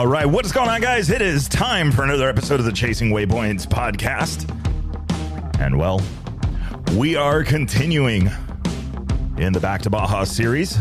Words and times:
All 0.00 0.06
right, 0.06 0.24
what 0.24 0.46
is 0.46 0.52
going 0.52 0.70
on, 0.70 0.80
guys? 0.80 1.10
It 1.10 1.20
is 1.20 1.46
time 1.46 1.92
for 1.92 2.04
another 2.04 2.26
episode 2.26 2.58
of 2.58 2.64
the 2.64 2.72
Chasing 2.72 3.10
Waypoints 3.10 3.66
podcast. 3.66 4.48
And 5.60 5.76
well, 5.78 6.00
we 6.96 7.16
are 7.16 7.44
continuing 7.44 8.30
in 9.36 9.52
the 9.52 9.60
Back 9.60 9.82
to 9.82 9.90
Baja 9.90 10.24
series. 10.24 10.78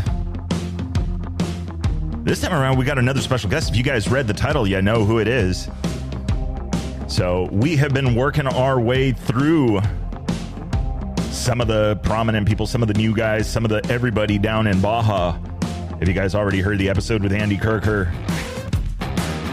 This 2.23 2.39
time 2.39 2.53
around, 2.53 2.77
we 2.77 2.85
got 2.85 2.97
another 2.97 3.19
special 3.19 3.49
guest. 3.49 3.71
If 3.71 3.75
you 3.75 3.83
guys 3.83 4.07
read 4.07 4.25
the 4.25 4.33
title, 4.33 4.65
you 4.65 4.81
know 4.81 5.03
who 5.03 5.19
it 5.19 5.27
is. 5.27 5.67
So 7.09 7.49
we 7.51 7.75
have 7.75 7.93
been 7.93 8.15
working 8.15 8.47
our 8.47 8.79
way 8.79 9.11
through 9.11 9.81
some 11.29 11.59
of 11.59 11.67
the 11.67 11.99
prominent 12.03 12.47
people, 12.47 12.65
some 12.65 12.81
of 12.81 12.87
the 12.87 12.93
new 12.93 13.13
guys, 13.13 13.49
some 13.49 13.65
of 13.65 13.69
the 13.69 13.85
everybody 13.91 14.37
down 14.37 14.65
in 14.65 14.79
Baja. 14.79 15.37
If 15.99 16.07
you 16.07 16.13
guys 16.13 16.35
already 16.35 16.61
heard 16.61 16.77
the 16.77 16.87
episode 16.87 17.21
with 17.21 17.33
Andy 17.33 17.57
Kirker, 17.57 18.09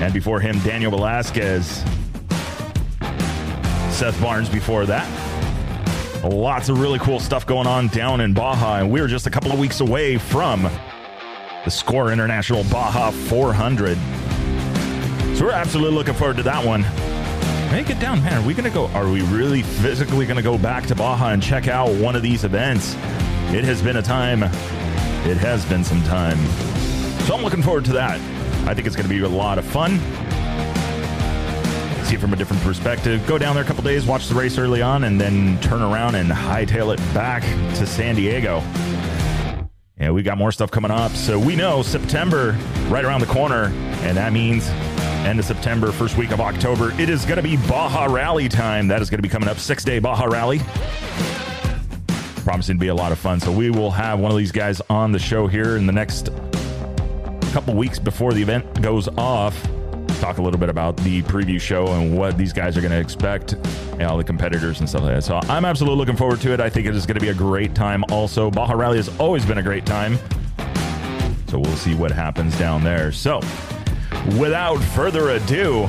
and 0.01 0.13
before 0.13 0.41
him, 0.41 0.59
Daniel 0.61 0.91
Velasquez, 0.91 1.83
Seth 3.91 4.21
Barnes 4.21 4.49
before 4.49 4.85
that. 4.87 5.09
Lots 6.23 6.69
of 6.69 6.81
really 6.81 6.99
cool 6.99 7.21
stuff 7.21 7.47
going 7.47 7.67
on 7.67 7.89
down 7.89 8.21
in 8.21 8.35
Baja, 8.35 8.77
and 8.77 8.91
we're 8.91 9.07
just 9.07 9.27
a 9.27 9.31
couple 9.31 9.53
of 9.53 9.59
weeks 9.59 9.81
away 9.81 10.19
from 10.19 10.69
the 11.65 11.71
Score 11.71 12.13
International 12.13 12.63
Baja 12.65 13.11
400. 13.11 13.97
So 15.37 15.47
we're 15.47 15.53
absolutely 15.53 15.95
looking 15.97 16.15
forward 16.15 16.37
to 16.37 16.43
that 16.43 16.65
one. 16.65 16.83
Make 17.71 17.91
it 17.91 17.99
down, 17.99 18.23
man. 18.23 18.43
Are 18.43 18.47
we 18.47 18.55
gonna 18.55 18.71
go? 18.71 18.89
Are 18.89 19.09
we 19.09 19.23
really 19.23 19.63
physically 19.63 20.27
gonna 20.27 20.43
go 20.43 20.59
back 20.59 20.87
to 20.87 20.95
Baja 20.95 21.31
and 21.31 21.43
check 21.43 21.69
out 21.69 21.89
one 21.89 22.17
of 22.17 22.23
these 22.23 22.45
events? 22.45 22.95
It 23.53 23.65
has 23.65 23.81
been 23.81 23.97
a 23.97 24.03
time. 24.03 24.43
It 24.43 25.37
has 25.39 25.65
been 25.65 25.85
some 25.85 26.03
time. 26.05 26.39
So 27.27 27.35
I'm 27.35 27.43
looking 27.43 27.63
forward 27.63 27.85
to 27.87 27.93
that. 27.95 28.36
I 28.67 28.75
think 28.75 28.87
it's 28.87 28.97
going 28.97 29.09
to 29.09 29.15
be 29.15 29.21
a 29.21 29.29
lot 29.29 29.59
of 29.59 29.65
fun. 29.65 29.99
See 32.05 32.17
it 32.17 32.21
from 32.21 32.33
a 32.33 32.37
different 32.37 32.63
perspective. 32.63 33.25
Go 33.27 33.39
down 33.39 33.55
there 33.55 33.65
a 33.65 33.67
couple 33.67 33.85
days, 33.85 34.07
watch 34.07 34.29
the 34.29 34.35
race 34.35 34.59
early 34.59 34.83
on, 34.83 35.05
and 35.05 35.21
then 35.21 35.61
turn 35.61 35.83
around 35.83 36.17
and 36.17 36.31
hightail 36.31 36.93
it 36.93 36.99
back 37.15 37.43
to 37.77 37.87
San 37.87 38.17
Diego. 38.17 38.63
Yeah, 39.99 40.11
we 40.11 40.23
got 40.23 40.37
more 40.37 40.53
stuff 40.53 40.71
coming 40.71 40.91
up. 40.91 41.13
So 41.13 41.39
we 41.39 41.57
know 41.57 41.83
September 41.83 42.59
right 42.89 43.05
around 43.05 43.21
the 43.21 43.27
corner, 43.27 43.73
and 44.03 44.17
that 44.17 44.33
means 44.33 44.69
end 45.27 45.39
of 45.39 45.45
September, 45.45 45.91
first 45.91 46.17
week 46.17 46.33
of 46.33 46.41
October. 46.41 46.93
It 47.01 47.09
is 47.09 47.25
going 47.25 47.37
to 47.37 47.43
be 47.43 47.57
Baja 47.69 48.05
Rally 48.05 48.49
time. 48.49 48.89
That 48.89 49.01
is 49.01 49.11
going 49.11 49.19
to 49.19 49.23
be 49.23 49.29
coming 49.29 49.49
up. 49.49 49.59
Six 49.59 49.85
day 49.85 49.99
Baja 49.99 50.25
Rally. 50.25 50.61
Promising 52.45 52.77
to 52.77 52.81
be 52.81 52.89
a 52.89 52.95
lot 52.95 53.11
of 53.11 53.19
fun. 53.19 53.41
So 53.41 53.51
we 53.51 53.71
will 53.71 53.91
have 53.91 54.19
one 54.21 54.31
of 54.31 54.37
these 54.37 54.53
guys 54.53 54.81
on 54.91 55.13
the 55.13 55.19
show 55.19 55.47
here 55.47 55.77
in 55.77 55.87
the 55.87 55.93
next 55.93 56.31
couple 57.57 57.73
weeks 57.73 57.99
before 57.99 58.35
the 58.35 58.43
event 58.43 58.83
goes 58.83 59.09
off. 59.17 59.59
Talk 60.21 60.37
a 60.37 60.43
little 60.43 60.61
bit 60.61 60.69
about 60.69 60.95
the 60.99 61.23
preview 61.23 61.59
show 61.59 61.87
and 61.87 62.15
what 62.15 62.37
these 62.37 62.53
guys 62.53 62.77
are 62.77 62.83
going 62.83 62.93
to 62.93 63.01
expect, 63.01 63.55
and 63.93 64.03
all 64.03 64.19
the 64.19 64.25
competitors 64.25 64.81
and 64.81 64.87
stuff 64.87 65.01
like 65.01 65.15
that. 65.15 65.25
So 65.25 65.41
I'm 65.45 65.65
absolutely 65.65 65.97
looking 65.97 66.19
forward 66.19 66.43
to 66.43 66.53
it. 66.53 66.61
I 66.61 66.69
think 66.69 66.87
it 66.87 66.95
is 66.95 67.07
going 67.07 67.15
to 67.15 67.21
be 67.21 67.31
a 67.31 67.35
great 67.35 67.75
time. 67.75 68.05
Also, 68.11 68.51
Baja 68.51 68.75
Rally 68.75 68.99
has 68.99 69.09
always 69.19 69.47
been 69.47 69.57
a 69.57 69.63
great 69.63 69.87
time. 69.87 70.19
So 71.49 71.59
we'll 71.59 71.77
see 71.77 71.95
what 71.95 72.13
happens 72.13 72.59
down 72.59 72.85
there. 72.85 73.11
So, 73.11 73.41
without 74.39 74.77
further 74.77 75.31
ado, 75.31 75.89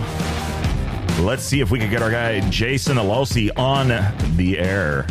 let's 1.20 1.44
see 1.44 1.60
if 1.60 1.70
we 1.70 1.80
can 1.80 1.90
get 1.90 2.02
our 2.02 2.12
guy 2.12 2.40
Jason 2.50 2.96
Alosi 2.96 3.50
on 3.58 3.90
the 4.38 4.58
air. 4.58 5.06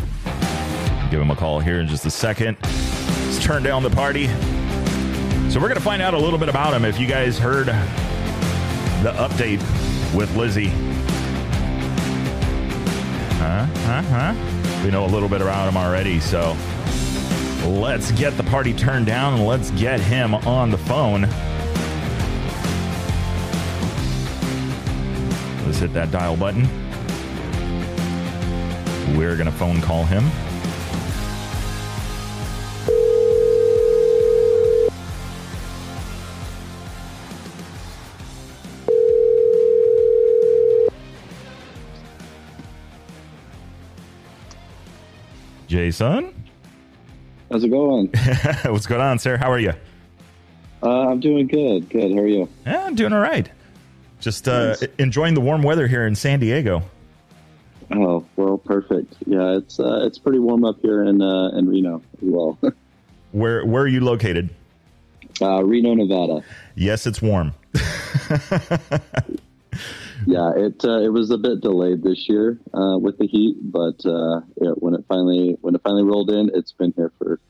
Give 1.10 1.20
him 1.20 1.30
a 1.30 1.36
call 1.36 1.60
here 1.60 1.80
in 1.80 1.86
just 1.86 2.06
a 2.06 2.10
second. 2.10 2.56
Let's 2.62 3.44
turn 3.44 3.62
down 3.62 3.82
the 3.82 3.90
party. 3.90 4.30
So 5.56 5.62
we're 5.62 5.68
going 5.68 5.78
to 5.78 5.84
find 5.84 6.02
out 6.02 6.12
a 6.12 6.18
little 6.18 6.38
bit 6.38 6.50
about 6.50 6.74
him. 6.74 6.84
If 6.84 7.00
you 7.00 7.06
guys 7.06 7.38
heard 7.38 7.68
the 7.68 9.12
update 9.12 9.58
with 10.14 10.36
Lizzie, 10.36 10.68
huh, 13.38 13.64
huh, 13.64 14.02
huh? 14.02 14.84
We 14.84 14.90
know 14.90 15.06
a 15.06 15.08
little 15.08 15.30
bit 15.30 15.40
about 15.40 15.66
him 15.66 15.78
already. 15.78 16.20
So 16.20 16.54
let's 17.64 18.12
get 18.12 18.36
the 18.36 18.42
party 18.42 18.74
turned 18.74 19.06
down 19.06 19.32
and 19.32 19.46
let's 19.46 19.70
get 19.70 19.98
him 19.98 20.34
on 20.34 20.70
the 20.70 20.76
phone. 20.76 21.22
Let's 25.64 25.78
hit 25.78 25.94
that 25.94 26.10
dial 26.10 26.36
button. 26.36 26.68
We're 29.16 29.36
going 29.36 29.46
to 29.46 29.52
phone 29.52 29.80
call 29.80 30.04
him. 30.04 30.30
Jason? 45.76 46.32
How's 47.52 47.62
it 47.62 47.68
going? 47.68 48.06
What's 48.64 48.86
going 48.86 49.02
on, 49.02 49.18
sir? 49.18 49.36
How 49.36 49.52
are 49.52 49.58
you? 49.58 49.74
Uh, 50.82 51.10
I'm 51.10 51.20
doing 51.20 51.46
good. 51.48 51.90
Good. 51.90 52.12
How 52.12 52.20
are 52.20 52.26
you? 52.26 52.48
Yeah, 52.64 52.86
I'm 52.86 52.94
doing 52.94 53.12
all 53.12 53.20
right. 53.20 53.50
Just 54.18 54.48
uh, 54.48 54.68
nice. 54.68 54.84
enjoying 54.98 55.34
the 55.34 55.42
warm 55.42 55.62
weather 55.62 55.86
here 55.86 56.06
in 56.06 56.14
San 56.14 56.40
Diego. 56.40 56.82
Oh 57.94 58.24
well, 58.36 58.56
perfect. 58.56 59.16
Yeah, 59.26 59.58
it's 59.58 59.78
uh, 59.78 60.06
it's 60.06 60.18
pretty 60.18 60.38
warm 60.38 60.64
up 60.64 60.80
here 60.80 61.04
in 61.04 61.20
uh, 61.20 61.48
in 61.48 61.68
Reno 61.68 61.96
as 61.96 62.22
well. 62.22 62.58
where 63.32 63.62
where 63.66 63.82
are 63.82 63.86
you 63.86 64.00
located? 64.00 64.48
Uh, 65.42 65.62
Reno, 65.62 65.92
Nevada. 65.92 66.42
Yes, 66.74 67.06
it's 67.06 67.20
warm. 67.20 67.52
yeah, 70.26 70.52
it 70.56 70.84
uh, 70.84 71.00
it 71.00 71.12
was 71.12 71.30
a 71.30 71.38
bit 71.38 71.60
delayed 71.60 72.02
this 72.02 72.28
year 72.28 72.58
uh, 72.72 72.98
with 72.98 73.18
the 73.18 73.26
heat, 73.26 73.56
but 73.60 74.04
uh, 74.06 74.40
when 74.76 74.94
it 74.94 75.04
finally 75.08 75.56
when 75.60 75.74
it 75.74 75.80
finally 75.82 76.04
rolled 76.04 76.30
in, 76.30 76.50
it's 76.54 76.72
been 76.72 76.92
here 76.96 77.12
for 77.18 77.40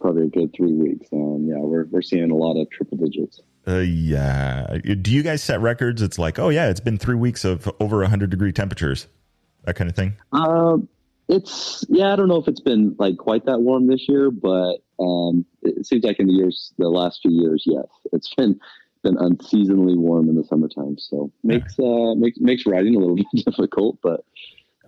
probably 0.00 0.26
a 0.26 0.28
good 0.28 0.52
three 0.54 0.72
weeks, 0.72 1.08
and 1.12 1.48
yeah, 1.48 1.58
we're 1.58 1.86
we're 1.86 2.02
seeing 2.02 2.30
a 2.30 2.36
lot 2.36 2.60
of 2.60 2.70
triple 2.70 2.98
digits. 2.98 3.40
Uh, 3.66 3.78
yeah. 3.78 4.78
Do 5.00 5.12
you 5.12 5.22
guys 5.22 5.42
set 5.42 5.60
records? 5.60 6.02
It's 6.02 6.18
like, 6.18 6.38
oh 6.38 6.48
yeah, 6.48 6.68
it's 6.68 6.80
been 6.80 6.98
three 6.98 7.14
weeks 7.14 7.44
of 7.44 7.70
over 7.80 8.04
hundred 8.04 8.30
degree 8.30 8.52
temperatures, 8.52 9.06
that 9.64 9.76
kind 9.76 9.88
of 9.88 9.96
thing. 9.96 10.14
Um, 10.32 10.88
it's 11.28 11.84
yeah, 11.88 12.12
I 12.12 12.16
don't 12.16 12.28
know 12.28 12.38
if 12.38 12.48
it's 12.48 12.60
been 12.60 12.96
like 12.98 13.16
quite 13.16 13.46
that 13.46 13.60
warm 13.60 13.86
this 13.86 14.08
year, 14.08 14.30
but 14.30 14.78
um, 14.98 15.46
it 15.62 15.86
seems 15.86 16.04
like 16.04 16.18
in 16.18 16.26
the 16.26 16.32
years, 16.32 16.72
the 16.78 16.88
last 16.88 17.20
few 17.22 17.30
years, 17.30 17.62
yes, 17.66 17.86
it's 18.12 18.34
been 18.34 18.60
been 19.02 19.16
unseasonably 19.18 19.96
warm 19.96 20.28
in 20.28 20.36
the 20.36 20.44
summertime, 20.44 20.96
so 20.98 21.30
makes 21.42 21.78
uh, 21.78 22.14
makes 22.16 22.38
makes 22.38 22.66
riding 22.66 22.96
a 22.96 22.98
little 22.98 23.16
bit 23.32 23.44
difficult, 23.44 23.98
but 24.02 24.24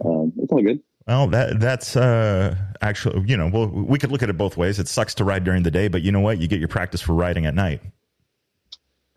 um, 0.05 0.33
it's 0.39 0.53
all 0.53 0.63
good. 0.63 0.81
Well, 1.07 1.27
that 1.29 1.61
that's 1.61 1.97
uh, 1.97 2.57
actually, 2.81 3.25
you 3.29 3.37
know, 3.37 3.51
well, 3.53 3.67
we 3.67 3.99
could 3.99 4.11
look 4.11 4.23
at 4.23 4.31
it 4.31 4.39
both 4.39 4.57
ways. 4.57 4.79
It 4.79 4.89
sucks 4.89 5.15
to 5.17 5.25
ride 5.25 5.45
during 5.45 5.63
the 5.63 5.71
day, 5.71 5.89
but 5.89 6.03
you 6.03 6.13
know 6.13 6.21
what? 6.21 6.39
You 6.39 6.49
get 6.49 6.61
your 6.61 6.69
practice 6.69 7.01
for 7.01 7.13
riding 7.13 7.45
at 7.45 7.55
night. 7.55 7.83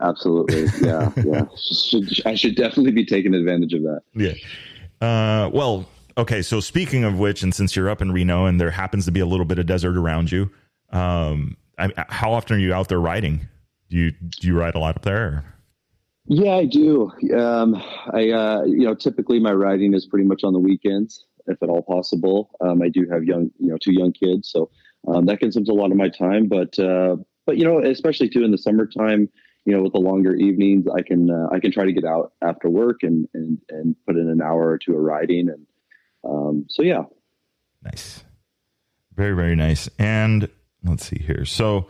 Absolutely, 0.01 0.67
yeah, 0.85 1.11
yeah. 1.25 1.45
Should, 1.55 2.09
I 2.25 2.35
should 2.35 2.55
definitely 2.55 2.91
be 2.91 3.05
taking 3.05 3.33
advantage 3.33 3.73
of 3.73 3.83
that. 3.83 4.01
Yeah. 4.13 4.33
Uh, 4.99 5.49
well, 5.49 5.87
okay. 6.17 6.41
So 6.41 6.59
speaking 6.59 7.03
of 7.03 7.17
which, 7.17 7.41
and 7.41 7.55
since 7.55 7.75
you're 7.75 7.89
up 7.89 8.01
in 8.01 8.11
Reno 8.11 8.45
and 8.45 8.59
there 8.59 8.71
happens 8.71 9.05
to 9.05 9.11
be 9.11 9.21
a 9.21 9.25
little 9.25 9.45
bit 9.45 9.57
of 9.57 9.65
desert 9.65 9.95
around 9.95 10.31
you, 10.31 10.51
um, 10.91 11.55
I, 11.77 11.91
how 12.09 12.33
often 12.33 12.57
are 12.57 12.59
you 12.59 12.73
out 12.73 12.89
there 12.89 12.99
riding? 12.99 13.47
Do 13.89 13.97
you 13.97 14.11
do 14.11 14.47
you 14.47 14.57
ride 14.57 14.75
a 14.75 14.79
lot 14.79 14.97
up 14.97 15.03
there? 15.03 15.23
Or? 15.23 15.45
Yeah, 16.25 16.55
I 16.55 16.65
do. 16.65 17.11
Um, 17.37 17.75
I 18.13 18.31
uh, 18.31 18.63
you 18.63 18.85
know 18.85 18.95
typically 18.95 19.39
my 19.39 19.53
riding 19.53 19.93
is 19.93 20.05
pretty 20.05 20.27
much 20.27 20.43
on 20.43 20.53
the 20.53 20.59
weekends, 20.59 21.25
if 21.47 21.61
at 21.63 21.69
all 21.69 21.81
possible. 21.81 22.51
Um, 22.59 22.81
I 22.81 22.89
do 22.89 23.07
have 23.09 23.23
young 23.23 23.49
you 23.59 23.69
know 23.69 23.77
two 23.77 23.93
young 23.93 24.11
kids, 24.11 24.49
so 24.49 24.69
um, 25.07 25.25
that 25.27 25.39
consumes 25.39 25.69
a 25.69 25.73
lot 25.73 25.91
of 25.91 25.97
my 25.97 26.09
time. 26.09 26.47
But 26.47 26.77
uh, 26.77 27.15
but 27.45 27.57
you 27.57 27.63
know 27.63 27.79
especially 27.79 28.27
too 28.27 28.43
in 28.43 28.51
the 28.51 28.57
summertime, 28.57 29.29
you 29.63 29.73
know 29.73 29.81
with 29.81 29.93
the 29.93 29.99
longer 29.99 30.35
evenings, 30.35 30.85
I 30.93 31.01
can 31.01 31.31
uh, 31.31 31.47
I 31.51 31.59
can 31.59 31.71
try 31.71 31.85
to 31.85 31.93
get 31.93 32.03
out 32.03 32.33
after 32.41 32.69
work 32.69 33.03
and 33.03 33.27
and 33.33 33.57
and 33.69 33.95
put 34.05 34.17
in 34.17 34.29
an 34.29 34.41
hour 34.41 34.69
or 34.69 34.77
two 34.77 34.95
of 34.95 35.01
riding, 35.01 35.47
and 35.49 35.65
um, 36.25 36.65
so 36.67 36.83
yeah. 36.83 37.03
Nice, 37.83 38.25
very 39.15 39.33
very 39.33 39.55
nice. 39.55 39.87
And 39.97 40.49
let's 40.83 41.05
see 41.05 41.19
here, 41.19 41.45
so 41.45 41.87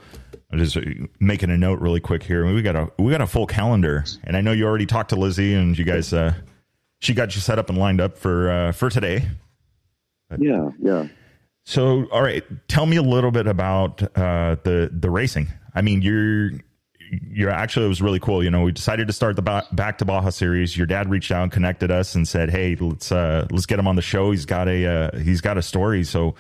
I'm 0.52 0.60
just 0.60 0.78
making 1.20 1.50
a 1.50 1.58
note 1.58 1.80
really 1.80 2.00
quick 2.00 2.24
here. 2.24 2.46
We 2.46 2.62
got 2.62 2.76
a 2.76 2.90
we 2.98 3.12
got 3.12 3.22
a 3.22 3.28
full 3.28 3.48
calendar, 3.48 4.06
and 4.24 4.38
I 4.38 4.42
know 4.42 4.54
you 4.54 4.66
already 4.66 4.86
talked 4.86 5.10
to 5.10 5.18
Lizzie, 5.18 5.54
and 5.54 5.78
you 5.78 5.84
guys, 5.84 6.14
uh, 6.14 6.34
she 7.00 7.14
got 7.14 7.36
you 7.36 7.42
set 7.42 7.60
up 7.60 7.70
and 7.70 7.78
lined 7.78 8.00
up 8.00 8.18
for 8.18 8.50
uh, 8.50 8.72
for 8.72 8.90
today. 8.90 9.28
But, 10.30 10.42
yeah, 10.42 10.70
yeah. 10.80 11.08
So, 11.66 12.06
all 12.12 12.22
right, 12.22 12.46
tell 12.70 12.86
me 12.86 12.96
a 12.96 13.02
little 13.02 13.32
bit 13.32 13.46
about 13.46 14.02
uh, 14.18 14.56
the 14.64 14.90
the 14.94 15.10
racing. 15.10 15.50
I 15.76 15.82
mean, 15.82 16.02
you're 16.02 16.52
you're 17.30 17.50
actually 17.50 17.86
it 17.86 17.90
was 17.90 18.02
really 18.02 18.20
cool. 18.20 18.42
You 18.42 18.50
know, 18.50 18.62
we 18.62 18.72
decided 18.72 19.08
to 19.08 19.14
start 19.14 19.36
the 19.36 19.42
ba- 19.42 19.68
back 19.74 19.98
to 19.98 20.06
Baja 20.06 20.30
series. 20.30 20.78
Your 20.78 20.88
dad 20.88 21.10
reached 21.10 21.32
out 21.32 21.44
and 21.44 21.52
connected 21.52 21.92
us 21.92 22.16
and 22.16 22.26
said, 22.26 22.50
"Hey, 22.50 22.78
let's 22.80 23.12
uh, 23.12 23.48
let's 23.52 23.66
get 23.66 23.80
him 23.80 23.88
on 23.88 23.98
the 23.98 24.02
show. 24.02 24.32
He's 24.32 24.46
got 24.46 24.70
a 24.70 24.86
uh, 24.86 25.18
he's 25.20 25.42
got 25.42 25.58
a 25.58 25.62
story. 25.62 26.06
So 26.06 26.36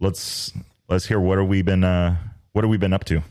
let's 0.00 0.52
let's 0.88 1.06
hear 1.06 1.20
what 1.20 1.38
have 1.38 1.46
we 1.46 1.62
been 1.62 1.84
uh, 1.84 2.16
what 2.52 2.64
have 2.64 2.70
we 2.70 2.76
been 2.76 2.92
up 2.92 3.04
to? 3.04 3.22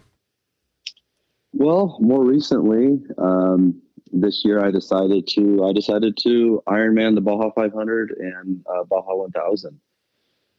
Well, 1.53 1.97
more 2.00 2.23
recently, 2.23 3.01
um, 3.18 3.81
this 4.12 4.44
year 4.44 4.65
I 4.65 4.71
decided 4.71 5.27
to 5.35 5.63
I 5.65 5.73
decided 5.73 6.18
to 6.23 6.62
Ironman 6.68 7.15
the 7.15 7.21
Baja 7.21 7.51
500 7.51 8.12
and 8.18 8.65
uh, 8.69 8.83
Baja 8.83 9.15
1000. 9.15 9.79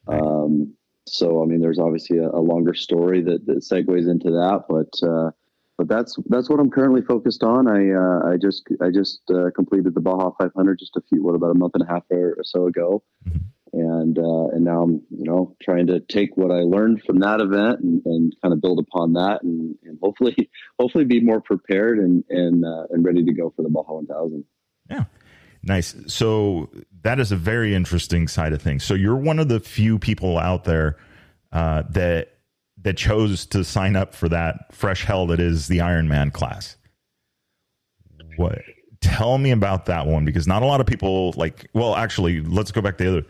Um, 0.07 0.73
so 1.05 1.41
I 1.41 1.45
mean, 1.45 1.61
there's 1.61 1.79
obviously 1.79 2.17
a, 2.19 2.29
a 2.29 2.39
longer 2.39 2.73
story 2.73 3.21
that, 3.23 3.45
that, 3.45 3.57
segues 3.57 4.09
into 4.09 4.31
that, 4.31 4.65
but 4.69 5.07
uh, 5.07 5.31
but 5.77 5.87
that's 5.87 6.17
that's 6.27 6.49
what 6.49 6.59
I'm 6.59 6.69
currently 6.69 7.01
focused 7.01 7.43
on. 7.43 7.67
I 7.67 7.91
uh, 7.91 8.33
I 8.33 8.37
just 8.37 8.63
I 8.81 8.89
just 8.89 9.21
uh, 9.29 9.49
completed 9.55 9.95
the 9.95 10.01
Baja 10.01 10.31
500 10.39 10.79
just 10.79 10.95
a 10.95 11.01
few 11.01 11.23
what 11.23 11.35
about 11.35 11.51
a 11.51 11.55
month 11.55 11.73
and 11.75 11.83
a 11.83 11.91
half 11.91 12.03
or 12.11 12.43
so 12.43 12.67
ago, 12.67 13.03
mm-hmm. 13.27 13.39
And 13.73 14.17
uh, 14.19 14.47
and 14.53 14.63
now 14.63 14.83
I'm 14.83 15.01
you 15.09 15.25
know 15.25 15.55
trying 15.61 15.87
to 15.87 15.99
take 15.99 16.37
what 16.37 16.51
I 16.51 16.59
learned 16.59 17.01
from 17.05 17.19
that 17.19 17.41
event 17.41 17.79
and, 17.79 18.01
and 18.05 18.35
kind 18.41 18.53
of 18.53 18.61
build 18.61 18.79
upon 18.79 19.13
that 19.13 19.41
and, 19.41 19.75
and 19.83 19.97
hopefully 20.01 20.49
hopefully 20.79 21.05
be 21.05 21.19
more 21.19 21.41
prepared 21.41 21.97
and 21.97 22.23
and 22.29 22.63
uh, 22.63 22.85
and 22.91 23.03
ready 23.03 23.23
to 23.25 23.33
go 23.33 23.51
for 23.55 23.63
the 23.63 23.69
Baja 23.69 23.93
1000. 23.93 24.45
Yeah. 24.89 25.05
Nice. 25.63 25.95
So 26.07 26.69
that 27.03 27.19
is 27.19 27.31
a 27.31 27.37
very 27.37 27.73
interesting 27.73 28.27
side 28.27 28.53
of 28.53 28.61
things. 28.61 28.83
So 28.83 28.93
you're 28.93 29.15
one 29.15 29.39
of 29.39 29.47
the 29.47 29.59
few 29.59 29.97
people 29.97 30.37
out 30.37 30.65
there 30.65 30.97
uh, 31.51 31.83
that 31.91 32.33
that 32.81 32.97
chose 32.97 33.45
to 33.47 33.63
sign 33.63 33.95
up 33.95 34.13
for 34.13 34.29
that 34.29 34.73
fresh 34.73 35.05
hell 35.05 35.25
that 35.27 35.39
is 35.39 35.67
the 35.67 35.79
Ironman 35.79 36.31
class. 36.31 36.75
What? 38.35 38.61
Tell 38.99 39.37
me 39.37 39.51
about 39.51 39.85
that 39.85 40.05
one 40.05 40.25
because 40.25 40.47
not 40.47 40.63
a 40.63 40.65
lot 40.65 40.81
of 40.81 40.85
people 40.85 41.33
like. 41.37 41.69
Well, 41.73 41.95
actually, 41.95 42.41
let's 42.41 42.71
go 42.71 42.81
back 42.81 42.97
to 42.97 43.03
the 43.03 43.09
other. 43.09 43.27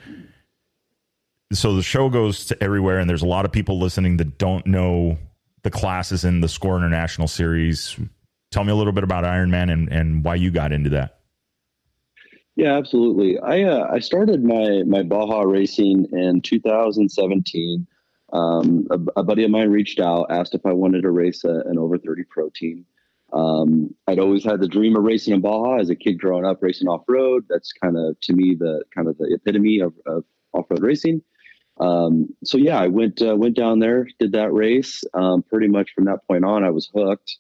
So 1.54 1.76
the 1.76 1.84
show 1.84 2.10
goes 2.10 2.46
to 2.46 2.64
everywhere, 2.64 3.00
and 3.00 3.10
there's 3.10 3.22
a 3.22 3.28
lot 3.28 3.46
of 3.46 3.52
people 3.52 3.80
listening 3.80 4.18
that 4.18 4.38
don't 4.38 4.66
know 4.66 5.18
the 5.64 5.72
classes 5.72 6.26
in 6.26 6.42
the 6.42 6.48
SCORE 6.48 6.78
International 6.78 7.28
Series. 7.28 7.98
Tell 8.52 8.64
me 8.64 8.72
a 8.72 8.76
little 8.76 8.94
bit 8.94 9.04
about 9.04 9.24
Ironman 9.24 9.72
and 9.72 9.90
and 9.92 10.24
why 10.24 10.36
you 10.36 10.52
got 10.52 10.72
into 10.72 10.90
that. 10.92 11.20
Yeah, 12.56 12.78
absolutely. 12.78 13.40
I 13.40 13.64
uh, 13.64 13.88
I 13.92 14.00
started 14.00 14.44
my 14.44 14.84
my 14.84 15.04
Baja 15.04 15.42
racing 15.42 16.08
in 16.12 16.42
2017. 16.42 17.88
Um, 18.32 18.88
a, 18.90 19.20
a, 19.20 19.24
buddy 19.24 19.44
of 19.44 19.52
mine 19.52 19.70
reached 19.70 20.00
out, 20.00 20.26
asked 20.32 20.56
if 20.56 20.66
I 20.66 20.74
wanted 20.74 21.04
to 21.04 21.12
race 21.12 21.44
a, 21.44 21.62
an 21.68 21.78
over 21.78 22.00
30 22.00 22.24
pro 22.32 22.50
team. 22.50 22.84
Um, 23.32 23.94
I'd 24.08 24.18
always 24.18 24.44
had 24.44 24.60
the 24.60 24.68
dream 24.68 24.96
of 24.96 25.04
racing 25.04 25.36
in 25.36 25.42
Baja 25.42 25.78
as 25.78 25.92
a 25.92 25.96
kid 25.96 26.20
growing 26.20 26.44
up, 26.44 26.58
racing 26.62 26.88
off 26.88 27.04
road. 27.08 27.46
That's 27.48 27.72
kind 27.72 27.96
of 27.96 28.20
to 28.22 28.34
me 28.34 28.56
the 28.56 28.84
kind 28.94 29.08
of 29.08 29.18
the 29.20 29.32
epitome 29.36 29.80
of, 29.80 29.94
of 30.08 30.24
off 30.54 30.66
road 30.70 30.82
racing. 30.82 31.22
Um, 31.80 32.30
so 32.44 32.58
yeah, 32.58 32.80
I 32.80 32.88
went 32.88 33.22
uh, 33.22 33.36
went 33.36 33.56
down 33.56 33.80
there, 33.80 34.08
did 34.20 34.34
that 34.34 34.54
race. 34.54 35.04
Um, 35.14 35.44
pretty 35.44 35.68
much 35.68 35.92
from 35.94 36.06
that 36.06 36.26
point 36.28 36.46
on, 36.46 36.64
I 36.64 36.70
was 36.70 36.90
hooked. 36.94 37.38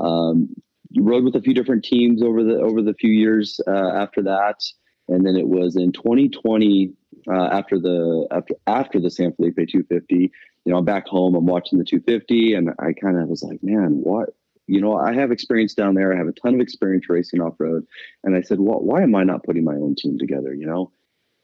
Um, 0.00 0.54
rode 0.96 1.24
with 1.24 1.36
a 1.36 1.40
few 1.40 1.54
different 1.54 1.84
teams 1.84 2.22
over 2.22 2.42
the 2.42 2.60
over 2.60 2.82
the 2.82 2.94
few 2.94 3.10
years 3.10 3.60
uh, 3.66 3.90
after 3.94 4.22
that, 4.22 4.60
and 5.08 5.26
then 5.26 5.36
it 5.36 5.46
was 5.46 5.76
in 5.76 5.92
2020 5.92 6.92
uh, 7.28 7.44
after 7.52 7.78
the 7.78 8.26
after 8.30 8.54
after 8.66 9.00
the 9.00 9.10
San 9.10 9.32
Felipe 9.34 9.56
250. 9.56 10.32
You 10.64 10.72
know, 10.72 10.78
I'm 10.78 10.84
back 10.84 11.06
home. 11.06 11.34
I'm 11.34 11.46
watching 11.46 11.78
the 11.78 11.84
250, 11.84 12.54
and 12.54 12.70
I 12.78 12.94
kind 12.94 13.20
of 13.20 13.28
was 13.28 13.42
like, 13.42 13.62
man, 13.62 14.00
what? 14.02 14.30
You 14.66 14.80
know, 14.80 14.96
I 14.96 15.12
have 15.12 15.30
experience 15.30 15.74
down 15.74 15.94
there. 15.94 16.14
I 16.14 16.16
have 16.16 16.26
a 16.26 16.32
ton 16.32 16.54
of 16.54 16.60
experience 16.60 17.04
racing 17.10 17.42
off 17.42 17.56
road, 17.58 17.86
and 18.22 18.34
I 18.34 18.40
said, 18.40 18.60
well, 18.60 18.80
why 18.80 19.02
am 19.02 19.14
I 19.14 19.24
not 19.24 19.44
putting 19.44 19.64
my 19.64 19.74
own 19.74 19.94
team 19.94 20.18
together? 20.18 20.54
You 20.54 20.66
know, 20.66 20.90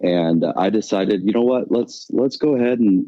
and 0.01 0.45
uh, 0.45 0.53
I 0.57 0.71
decided, 0.71 1.23
you 1.25 1.33
know 1.33 1.43
what? 1.43 1.71
Let's 1.71 2.07
let's 2.11 2.37
go 2.37 2.57
ahead 2.57 2.79
and 2.79 3.07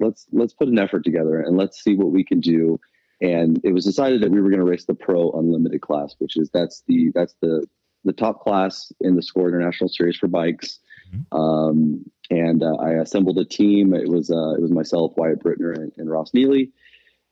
let's 0.00 0.26
let's 0.32 0.52
put 0.52 0.68
an 0.68 0.78
effort 0.78 1.04
together 1.04 1.40
and 1.40 1.56
let's 1.56 1.82
see 1.82 1.94
what 1.94 2.10
we 2.10 2.24
can 2.24 2.40
do 2.40 2.78
and 3.20 3.60
it 3.64 3.72
was 3.72 3.84
decided 3.84 4.20
that 4.22 4.30
we 4.30 4.40
were 4.40 4.50
going 4.50 4.60
to 4.60 4.66
race 4.66 4.84
the 4.84 4.94
pro 4.94 5.30
unlimited 5.32 5.80
class 5.80 6.14
which 6.18 6.36
is 6.36 6.50
that's 6.52 6.82
the 6.86 7.10
that's 7.14 7.34
the 7.40 7.66
the 8.04 8.12
top 8.12 8.40
class 8.40 8.92
in 9.00 9.16
the 9.16 9.22
score 9.22 9.48
international 9.48 9.88
series 9.88 10.16
for 10.16 10.28
bikes 10.28 10.80
mm-hmm. 11.12 11.36
um, 11.36 12.04
and 12.30 12.62
uh, 12.62 12.74
i 12.76 12.90
assembled 12.94 13.38
a 13.38 13.44
team 13.44 13.94
it 13.94 14.08
was 14.08 14.30
uh, 14.30 14.54
it 14.54 14.60
was 14.60 14.70
myself 14.70 15.12
wyatt 15.16 15.42
brittner 15.42 15.74
and, 15.74 15.92
and 15.96 16.10
ross 16.10 16.32
neely 16.34 16.70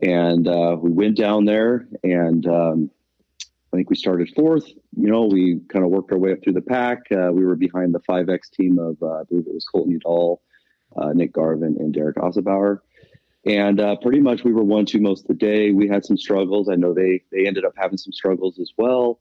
and 0.01 0.49
uh, 0.49 0.77
we 0.81 0.91
went 0.91 1.17
down 1.17 1.45
there 1.45 1.87
and 2.03 2.47
um, 2.47 2.91
i 3.73 3.77
think 3.77 3.91
we 3.91 3.97
started 3.97 4.31
fourth 4.35 4.67
you 4.67 5.09
know 5.09 5.23
we 5.23 5.61
kind 5.69 5.85
of 5.85 5.91
worked 5.91 6.13
our 6.13 6.19
way 6.19 6.33
up 6.33 6.39
through 6.43 6.53
the 6.53 6.61
pack 6.61 6.99
uh, 7.13 7.31
we 7.33 7.45
were 7.45 7.57
behind 7.57 7.95
the 7.95 8.01
5x 8.01 8.51
team 8.51 8.79
of 8.79 8.97
uh, 9.03 9.21
i 9.21 9.23
believe 9.25 9.47
it 9.47 9.55
was 9.55 9.65
colton 9.65 9.93
udall 9.93 10.43
uh, 10.97 11.13
nick 11.13 11.33
garvin 11.33 11.77
and 11.79 11.95
derek 11.95 12.17
ossebauer 12.17 12.81
and 13.45 13.81
uh, 13.81 13.97
pretty 13.97 14.21
much 14.21 14.45
we 14.45 14.53
were 14.53 14.63
one 14.63 14.87
two 14.87 15.01
most 15.01 15.23
of 15.23 15.29
the 15.29 15.35
day. 15.35 15.73
We 15.73 15.89
had 15.89 16.05
some 16.05 16.17
struggles. 16.17 16.69
I 16.69 16.77
know 16.77 16.95
they 16.95 17.23
they 17.33 17.47
ended 17.47 17.65
up 17.65 17.73
having 17.77 17.99
some 17.99 18.13
struggles 18.13 18.59
as 18.61 18.71
well. 18.77 19.21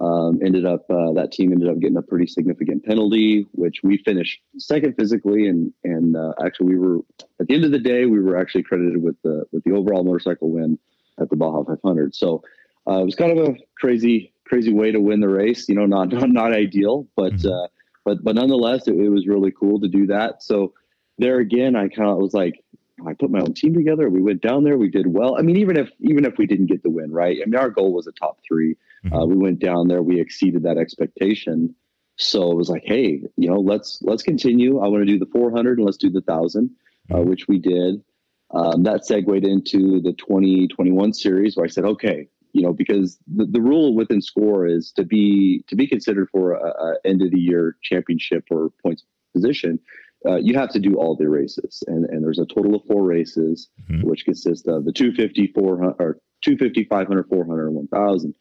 Um, 0.00 0.40
ended 0.44 0.64
up 0.64 0.86
uh, 0.90 1.12
that 1.14 1.32
team 1.32 1.52
ended 1.52 1.68
up 1.68 1.78
getting 1.78 1.96
a 1.96 2.02
pretty 2.02 2.26
significant 2.26 2.84
penalty, 2.84 3.46
which 3.52 3.80
we 3.82 3.98
finished 3.98 4.40
second 4.58 4.94
physically, 4.98 5.48
and 5.48 5.72
and 5.84 6.16
uh, 6.16 6.32
actually 6.44 6.74
we 6.74 6.78
were 6.78 6.98
at 7.40 7.48
the 7.48 7.54
end 7.54 7.64
of 7.64 7.72
the 7.72 7.78
day 7.78 8.06
we 8.06 8.20
were 8.20 8.38
actually 8.38 8.62
credited 8.62 9.02
with 9.02 9.16
the 9.22 9.44
with 9.52 9.64
the 9.64 9.72
overall 9.72 10.04
motorcycle 10.04 10.50
win 10.50 10.78
at 11.20 11.28
the 11.28 11.36
Baja 11.36 11.64
500. 11.64 12.14
So 12.14 12.42
uh, 12.88 13.00
it 13.00 13.04
was 13.04 13.14
kind 13.14 13.38
of 13.38 13.48
a 13.48 13.54
crazy 13.78 14.32
crazy 14.44 14.72
way 14.72 14.90
to 14.90 15.00
win 15.00 15.20
the 15.20 15.28
race. 15.28 15.68
You 15.68 15.74
know, 15.74 15.86
not 15.86 16.08
not, 16.12 16.30
not 16.30 16.52
ideal, 16.52 17.06
but 17.16 17.34
mm-hmm. 17.34 17.48
Uh, 17.48 17.68
but 18.04 18.24
but 18.24 18.34
nonetheless, 18.34 18.88
it, 18.88 18.94
it 18.94 19.10
was 19.10 19.26
really 19.26 19.52
cool 19.52 19.80
to 19.80 19.88
do 19.88 20.06
that. 20.06 20.42
So 20.42 20.72
there 21.18 21.38
again, 21.38 21.76
I 21.76 21.88
kind 21.88 22.08
of 22.08 22.18
was 22.18 22.32
like, 22.32 22.64
I 23.06 23.12
put 23.12 23.30
my 23.30 23.40
own 23.40 23.54
team 23.54 23.74
together. 23.74 24.08
We 24.08 24.22
went 24.22 24.40
down 24.40 24.64
there. 24.64 24.78
We 24.78 24.88
did 24.88 25.06
well. 25.06 25.36
I 25.38 25.42
mean, 25.42 25.56
even 25.56 25.76
if 25.76 25.90
even 26.00 26.24
if 26.24 26.38
we 26.38 26.46
didn't 26.46 26.66
get 26.66 26.82
the 26.82 26.90
win, 26.90 27.12
right? 27.12 27.38
I 27.42 27.44
mean, 27.44 27.60
our 27.60 27.70
goal 27.70 27.92
was 27.92 28.06
a 28.06 28.12
top 28.12 28.38
3 28.46 28.74
mm-hmm. 29.04 29.14
uh, 29.14 29.26
we 29.26 29.36
went 29.36 29.58
down 29.58 29.88
there. 29.88 30.02
We 30.02 30.20
exceeded 30.20 30.62
that 30.62 30.78
expectation. 30.78 31.74
So 32.16 32.50
it 32.50 32.56
was 32.56 32.68
like, 32.68 32.82
hey, 32.84 33.22
you 33.36 33.48
know, 33.48 33.60
let's 33.60 34.00
let's 34.02 34.22
continue. 34.22 34.78
I 34.78 34.88
want 34.88 35.02
to 35.02 35.12
do 35.12 35.18
the 35.18 35.30
400 35.30 35.78
and 35.78 35.84
let's 35.84 35.98
do 35.98 36.10
the 36.10 36.22
thousand, 36.22 36.70
uh, 37.10 37.14
mm-hmm. 37.14 37.22
uh, 37.22 37.24
which 37.24 37.46
we 37.46 37.58
did. 37.58 38.02
Um, 38.50 38.82
that 38.84 39.04
segued 39.04 39.44
into 39.46 40.00
the 40.00 40.14
2021 40.14 41.12
series 41.12 41.54
where 41.54 41.66
I 41.66 41.68
said, 41.68 41.84
okay, 41.84 42.28
you 42.58 42.64
know, 42.64 42.72
because 42.72 43.18
the, 43.26 43.46
the 43.46 43.60
rule 43.60 43.94
within 43.94 44.20
score 44.20 44.66
is 44.66 44.92
to 44.92 45.04
be 45.04 45.64
to 45.68 45.76
be 45.76 45.86
considered 45.86 46.28
for 46.30 46.52
a, 46.52 46.68
a 46.68 46.94
end 47.04 47.22
of 47.22 47.30
the 47.30 47.40
year 47.40 47.76
championship 47.82 48.44
or 48.50 48.70
points 48.82 49.04
position 49.34 49.78
uh, 50.26 50.36
you 50.36 50.54
have 50.54 50.70
to 50.70 50.80
do 50.80 50.96
all 50.96 51.14
the 51.14 51.28
races, 51.28 51.82
and, 51.86 52.04
and 52.06 52.24
there's 52.24 52.38
a 52.38 52.46
total 52.46 52.74
of 52.74 52.84
four 52.84 53.04
races, 53.04 53.68
mm-hmm. 53.88 54.06
which 54.08 54.24
consist 54.24 54.66
of 54.66 54.84
the 54.84 54.92
250, 54.92 55.52
400, 55.52 55.94
or 56.00 56.18
250, 56.42 56.84
500, 56.84 57.28
400, 57.28 57.66
and 57.66 57.76
1000. 57.76 58.34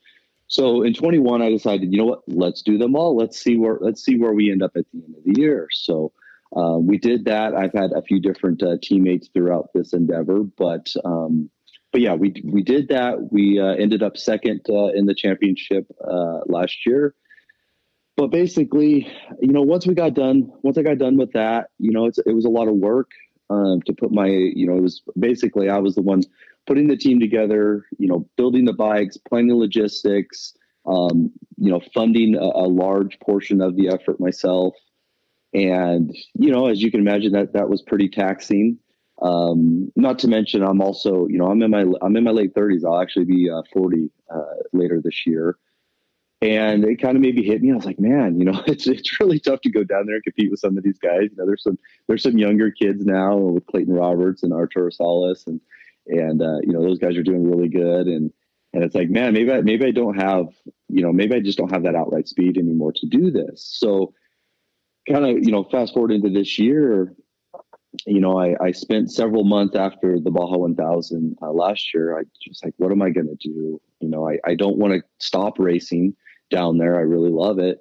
So 0.48 0.82
in 0.82 0.94
21, 0.94 1.42
I 1.42 1.50
decided, 1.50 1.92
you 1.92 2.00
know 2.00 2.06
what, 2.06 2.22
let's 2.28 2.62
do 2.62 2.78
them 2.78 2.96
all. 2.96 3.16
Let's 3.16 3.40
see 3.40 3.58
where 3.58 3.78
let's 3.82 4.04
see 4.04 4.18
where 4.18 4.34
we 4.34 4.52
end 4.52 4.64
up 4.64 4.72
at 4.76 4.86
the 4.94 5.04
end 5.04 5.16
of 5.18 5.24
the 5.26 5.40
year. 5.40 5.68
So 5.72 6.14
uh, 6.56 6.78
we 6.80 6.98
did 6.98 7.26
that. 7.26 7.54
I've 7.54 7.74
had 7.74 7.92
a 7.92 8.02
few 8.02 8.20
different 8.20 8.64
uh, 8.64 8.78
teammates 8.82 9.28
throughout 9.28 9.70
this 9.74 9.94
endeavor, 9.94 10.44
but 10.58 10.92
um, 11.04 11.50
but 11.98 12.04
yeah, 12.04 12.14
we 12.14 12.34
we 12.44 12.62
did 12.62 12.90
that. 12.90 13.32
We 13.32 13.60
uh, 13.60 13.74
ended 13.74 14.04
up 14.04 14.18
second 14.18 14.62
uh, 14.70 14.90
in 14.94 15.08
the 15.08 15.16
championship 15.16 15.88
uh, 16.08 16.42
last 16.48 16.86
year 16.86 17.16
but 18.18 18.32
basically, 18.32 19.08
you 19.40 19.54
know, 19.54 19.62
once 19.62 19.86
we 19.86 19.94
got 19.94 20.16
done, 20.16 20.52
once 20.64 20.78
I 20.78 20.82
got 20.82 20.98
done 20.98 21.18
with 21.18 21.34
that, 21.34 21.70
you 21.78 21.92
know, 21.92 22.08
it 22.08 22.34
was 22.34 22.46
a 22.46 22.50
lot 22.50 22.68
of 22.68 22.74
work 22.74 23.12
um, 23.52 23.80
to 23.84 23.94
put 23.94 24.12
my, 24.12 24.26
you 24.26 24.66
know, 24.66 24.76
it 24.76 24.82
was 24.82 25.04
basically 25.18 25.70
I 25.70 25.78
was 25.78 25.94
the 25.94 26.02
one 26.02 26.24
putting 26.66 26.88
the 26.88 26.98
team 26.98 27.20
together, 27.20 27.86
you 28.00 28.08
know, 28.08 28.28
building 28.36 28.66
the 28.66 28.74
bikes, 28.74 29.18
planning 29.18 29.50
the 29.50 29.56
logistics, 29.56 30.56
um, 30.88 31.32
you 31.58 31.70
know, 31.70 31.80
funding 31.94 32.36
a, 32.36 32.40
a, 32.40 32.68
large 32.68 33.20
portion 33.20 33.62
of 33.62 33.76
the 33.76 33.90
effort 33.90 34.20
myself. 34.20 34.74
And, 35.54 36.12
you 36.34 36.52
know, 36.52 36.68
as 36.68 36.82
you 36.82 36.90
can 36.90 37.02
imagine, 37.02 37.34
that 37.34 37.54
that 37.54 37.70
was 37.70 37.84
pretty 37.84 38.10
taxing. 38.10 38.80
Um, 39.22 39.92
not 39.96 40.20
to 40.20 40.28
mention, 40.28 40.62
I'm 40.64 40.82
also, 40.82 41.28
you 41.28 41.38
know, 41.38 41.48
I'm 41.48 41.62
in 41.64 41.72
my 41.72 41.86
I'm 42.02 42.16
in 42.16 42.24
my 42.24 42.32
late 42.32 42.54
30s. 42.54 42.86
I'll 42.86 43.02
actually 43.02 43.26
be 43.26 43.50
uh, 43.50 43.64
40 43.74 44.12
uh, 44.34 44.42
later 44.74 45.02
this 45.04 45.26
year 45.26 45.58
and 46.42 46.86
it 46.86 47.02
kind 47.02 47.16
of 47.16 47.22
maybe 47.22 47.44
hit 47.44 47.62
me. 47.62 47.72
I 47.72 47.76
was 47.76 47.86
like, 47.86 48.00
man, 48.00 48.40
you 48.40 48.46
know, 48.46 48.62
it's 48.68 48.88
it's 48.88 49.20
really 49.20 49.40
tough 49.40 49.62
to 49.62 49.72
go 49.72 49.84
down 49.84 50.06
there 50.06 50.16
and 50.16 50.24
compete 50.24 50.52
with 50.52 50.60
some 50.60 50.78
of 50.78 50.84
these 50.84 51.00
guys. 51.00 51.30
You 51.32 51.38
know, 51.38 51.46
there's 51.46 51.64
some 51.64 51.78
there's 52.08 52.24
some 52.24 52.38
younger 52.38 52.72
kids 52.72 53.06
now 53.06 53.36
with 53.36 53.66
Clayton 53.68 53.94
Roberts 53.94 54.44
and 54.44 54.54
Arturo 54.54 54.90
Salas, 54.90 55.46
and 55.48 55.60
and 56.08 56.42
uh, 56.42 56.60
you 56.62 56.74
know 56.74 56.82
those 56.82 57.00
guys 57.00 57.18
are 57.18 57.24
doing 57.24 57.50
really 57.50 57.70
good. 57.70 58.08
And 58.08 58.32
and 58.74 58.84
it's 58.84 58.96
like, 58.96 59.10
man, 59.10 59.34
maybe 59.34 59.52
I, 59.52 59.62
maybe 59.62 59.86
I 59.86 59.92
don't 59.92 60.20
have, 60.20 60.48
you 60.90 61.02
know, 61.02 61.12
maybe 61.12 61.36
I 61.36 61.40
just 61.40 61.58
don't 61.58 61.72
have 61.72 61.84
that 61.84 61.96
outright 61.96 62.28
speed 62.28 62.58
anymore 62.58 62.92
to 62.98 63.08
do 63.08 63.32
this. 63.32 63.66
So, 63.80 64.14
kind 65.10 65.26
of, 65.26 65.44
you 65.44 65.52
know, 65.52 65.64
fast 65.64 65.94
forward 65.94 66.12
into 66.12 66.30
this 66.30 66.60
year, 66.60 67.16
you 68.06 68.20
know, 68.20 68.40
I, 68.40 68.56
I 68.62 68.72
spent 68.72 69.12
several 69.12 69.44
months 69.44 69.76
after 69.76 70.20
the 70.20 70.32
Baja 70.32 70.58
1000 70.58 71.38
uh, 71.42 71.52
last 71.52 71.94
year. 71.94 72.18
I 72.18 72.24
just 72.42 72.64
like, 72.64 72.74
what 72.78 72.92
am 72.92 73.02
I 73.02 73.10
going 73.10 73.28
to 73.28 73.36
do? 73.36 73.82
You 74.00 74.10
know, 74.10 74.28
I, 74.28 74.38
I 74.46 74.56
don't 74.56 74.78
want 74.78 74.94
to 74.94 75.02
stop 75.20 75.60
racing 75.60 76.16
down 76.50 76.78
there. 76.78 76.98
I 76.98 77.02
really 77.02 77.32
love 77.32 77.60
it. 77.60 77.80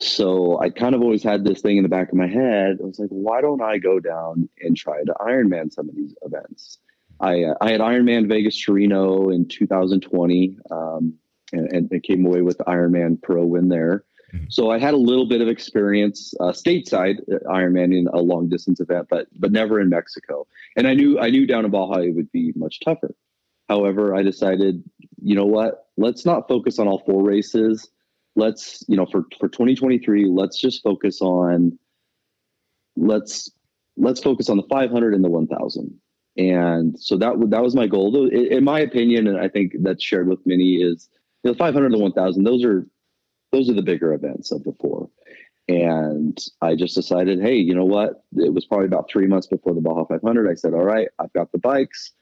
So 0.00 0.60
I 0.60 0.68
kind 0.68 0.94
of 0.94 1.00
always 1.00 1.22
had 1.22 1.44
this 1.44 1.62
thing 1.62 1.78
in 1.78 1.82
the 1.82 1.88
back 1.88 2.08
of 2.08 2.14
my 2.14 2.26
head. 2.26 2.78
I 2.82 2.86
was 2.86 2.98
like, 2.98 3.08
why 3.08 3.40
don't 3.40 3.62
I 3.62 3.78
go 3.78 3.98
down 3.98 4.48
and 4.60 4.76
try 4.76 5.02
to 5.02 5.14
Ironman 5.20 5.72
some 5.72 5.88
of 5.88 5.96
these 5.96 6.14
events? 6.22 6.78
I, 7.18 7.44
uh, 7.44 7.54
I 7.62 7.70
had 7.70 7.80
Ironman 7.80 8.28
Vegas 8.28 8.62
to 8.64 8.74
Reno 8.74 9.30
in 9.30 9.48
2020. 9.48 10.58
Um, 10.70 11.14
and, 11.52 11.92
and 11.92 12.02
came 12.02 12.26
away 12.26 12.42
with 12.42 12.58
the 12.58 12.64
Ironman 12.64 13.20
Pro 13.22 13.44
win 13.44 13.68
there. 13.68 14.04
Mm-hmm. 14.36 14.46
So 14.50 14.70
I 14.70 14.78
had 14.78 14.94
a 14.94 14.98
little 14.98 15.26
bit 15.26 15.40
of 15.40 15.48
experience 15.48 16.34
uh, 16.40 16.52
stateside 16.52 17.16
Ironman 17.46 17.96
in 17.96 18.08
a 18.12 18.18
long 18.18 18.48
distance 18.48 18.80
event, 18.80 19.08
but 19.10 19.26
but 19.38 19.52
never 19.52 19.80
in 19.80 19.88
Mexico. 19.88 20.46
And 20.76 20.86
I 20.86 20.94
knew 20.94 21.18
I 21.18 21.30
knew 21.30 21.46
down 21.46 21.64
in 21.64 21.70
Baja 21.70 22.00
it 22.00 22.14
would 22.14 22.30
be 22.32 22.52
much 22.56 22.80
tougher. 22.80 23.14
However, 23.68 24.14
I 24.14 24.22
decided, 24.22 24.84
you 25.20 25.34
know 25.34 25.44
what? 25.44 25.86
Let's 25.96 26.24
not 26.24 26.46
focus 26.48 26.78
on 26.78 26.86
all 26.86 27.02
four 27.04 27.22
races. 27.22 27.88
Let's, 28.36 28.84
you 28.86 28.96
know, 28.96 29.06
for 29.06 29.24
for 29.40 29.48
2023, 29.48 30.26
let's 30.26 30.60
just 30.60 30.82
focus 30.82 31.20
on 31.20 31.78
let's 32.96 33.50
let's 33.96 34.22
focus 34.22 34.48
on 34.48 34.56
the 34.56 34.62
500 34.64 35.14
and 35.14 35.24
the 35.24 35.30
1000. 35.30 36.00
And 36.38 37.00
so 37.00 37.16
that 37.16 37.34
that 37.50 37.62
was 37.62 37.74
my 37.74 37.86
goal. 37.86 38.28
In 38.28 38.62
my 38.62 38.80
opinion, 38.80 39.26
and 39.26 39.38
I 39.38 39.48
think 39.48 39.72
that's 39.80 40.04
shared 40.04 40.28
with 40.28 40.46
many, 40.46 40.74
is 40.74 41.08
the 41.42 41.54
500 41.54 41.86
and 41.86 41.94
the 41.94 41.98
1000. 41.98 42.44
Those 42.44 42.64
are 42.64 42.86
those 43.52 43.70
are 43.70 43.74
the 43.74 43.82
bigger 43.82 44.12
events 44.12 44.52
of 44.52 44.64
the 44.64 44.74
four. 44.80 45.08
And 45.68 46.38
I 46.62 46.76
just 46.76 46.94
decided, 46.94 47.40
hey, 47.40 47.56
you 47.56 47.74
know 47.74 47.84
what? 47.84 48.24
It 48.36 48.54
was 48.54 48.64
probably 48.64 48.86
about 48.86 49.10
three 49.10 49.26
months 49.26 49.48
before 49.48 49.74
the 49.74 49.80
Baja 49.80 50.04
500. 50.04 50.48
I 50.48 50.54
said, 50.54 50.74
all 50.74 50.84
right, 50.84 51.08
I've 51.18 51.32
got 51.32 51.50
the 51.50 51.58
bikes. 51.58 52.12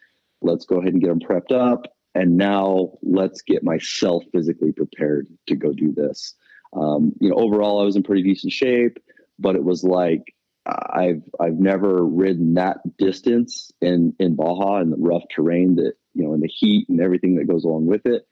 Let's 0.40 0.64
go 0.64 0.78
ahead 0.78 0.94
and 0.94 1.02
get 1.02 1.08
them 1.08 1.20
prepped 1.20 1.52
up. 1.52 1.92
And 2.14 2.36
now 2.36 2.92
let's 3.02 3.42
get 3.42 3.64
myself 3.64 4.22
physically 4.32 4.72
prepared 4.72 5.26
to 5.48 5.56
go 5.56 5.72
do 5.72 5.92
this. 5.92 6.34
Um, 6.72 7.12
you 7.20 7.30
know, 7.30 7.36
overall, 7.36 7.80
I 7.80 7.84
was 7.84 7.96
in 7.96 8.02
pretty 8.02 8.22
decent 8.22 8.52
shape, 8.52 8.98
but 9.38 9.56
it 9.56 9.64
was 9.64 9.84
like 9.84 10.34
I've 10.66 11.22
I've 11.38 11.58
never 11.58 12.04
ridden 12.04 12.54
that 12.54 12.78
distance 12.96 13.70
in 13.80 14.14
in 14.18 14.34
Baja 14.34 14.80
in 14.80 14.90
the 14.90 14.96
rough 14.96 15.24
terrain 15.34 15.76
that 15.76 15.94
you 16.14 16.24
know 16.24 16.34
in 16.34 16.40
the 16.40 16.48
heat 16.48 16.88
and 16.88 17.00
everything 17.00 17.36
that 17.36 17.48
goes 17.48 17.64
along 17.64 17.86
with 17.86 18.06
it. 18.06 18.26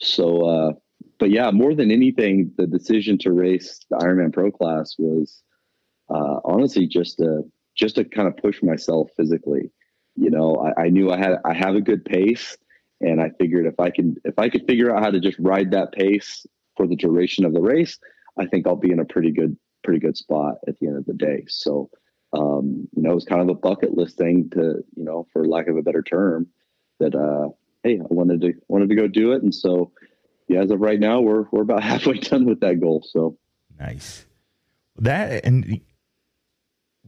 So, 0.00 0.46
uh, 0.46 0.72
but 1.18 1.30
yeah, 1.30 1.50
more 1.50 1.74
than 1.74 1.90
anything, 1.90 2.52
the 2.56 2.66
decision 2.66 3.18
to 3.18 3.32
race 3.32 3.80
the 3.90 3.96
Ironman 3.96 4.32
Pro 4.32 4.50
class 4.50 4.96
was 4.98 5.42
uh, 6.08 6.40
honestly 6.44 6.86
just 6.86 7.20
a 7.20 7.42
just 7.76 7.96
to 7.96 8.04
kind 8.04 8.26
of 8.26 8.36
push 8.36 8.62
myself 8.62 9.10
physically 9.16 9.70
you 10.16 10.30
know, 10.30 10.56
I, 10.56 10.84
I 10.84 10.88
knew 10.88 11.12
I 11.12 11.18
had 11.18 11.36
I 11.44 11.52
have 11.52 11.74
a 11.74 11.80
good 11.80 12.04
pace, 12.04 12.56
and 13.00 13.20
I 13.20 13.30
figured 13.38 13.66
if 13.66 13.78
I 13.78 13.90
can 13.90 14.16
if 14.24 14.38
I 14.38 14.48
could 14.48 14.66
figure 14.66 14.94
out 14.94 15.02
how 15.02 15.10
to 15.10 15.20
just 15.20 15.38
ride 15.38 15.70
that 15.72 15.92
pace 15.92 16.46
for 16.76 16.86
the 16.86 16.96
duration 16.96 17.44
of 17.44 17.52
the 17.52 17.60
race, 17.60 17.98
I 18.38 18.46
think 18.46 18.66
I'll 18.66 18.76
be 18.76 18.90
in 18.90 19.00
a 19.00 19.04
pretty 19.04 19.30
good 19.30 19.56
pretty 19.84 20.00
good 20.00 20.16
spot 20.16 20.56
at 20.66 20.78
the 20.80 20.88
end 20.88 20.96
of 20.96 21.04
the 21.04 21.14
day. 21.14 21.44
So, 21.48 21.90
um, 22.32 22.88
you 22.96 23.02
know, 23.02 23.12
it 23.12 23.14
was 23.14 23.24
kind 23.24 23.42
of 23.42 23.48
a 23.48 23.54
bucket 23.54 23.94
list 23.94 24.16
thing 24.16 24.50
to 24.50 24.82
you 24.96 25.04
know, 25.04 25.26
for 25.32 25.46
lack 25.46 25.68
of 25.68 25.76
a 25.76 25.82
better 25.82 26.02
term, 26.02 26.48
that 26.98 27.14
uh, 27.14 27.50
hey, 27.82 28.00
I 28.00 28.06
wanted 28.08 28.40
to 28.40 28.54
wanted 28.68 28.88
to 28.88 28.96
go 28.96 29.08
do 29.08 29.32
it, 29.32 29.42
and 29.42 29.54
so 29.54 29.92
yeah, 30.48 30.60
as 30.60 30.70
of 30.70 30.80
right 30.80 30.98
now, 30.98 31.20
we're 31.20 31.46
we're 31.50 31.62
about 31.62 31.82
halfway 31.90 32.18
done 32.18 32.46
with 32.46 32.60
that 32.60 32.80
goal. 32.80 33.04
So 33.08 33.38
nice. 33.78 34.24
That 34.98 35.44
and 35.44 35.80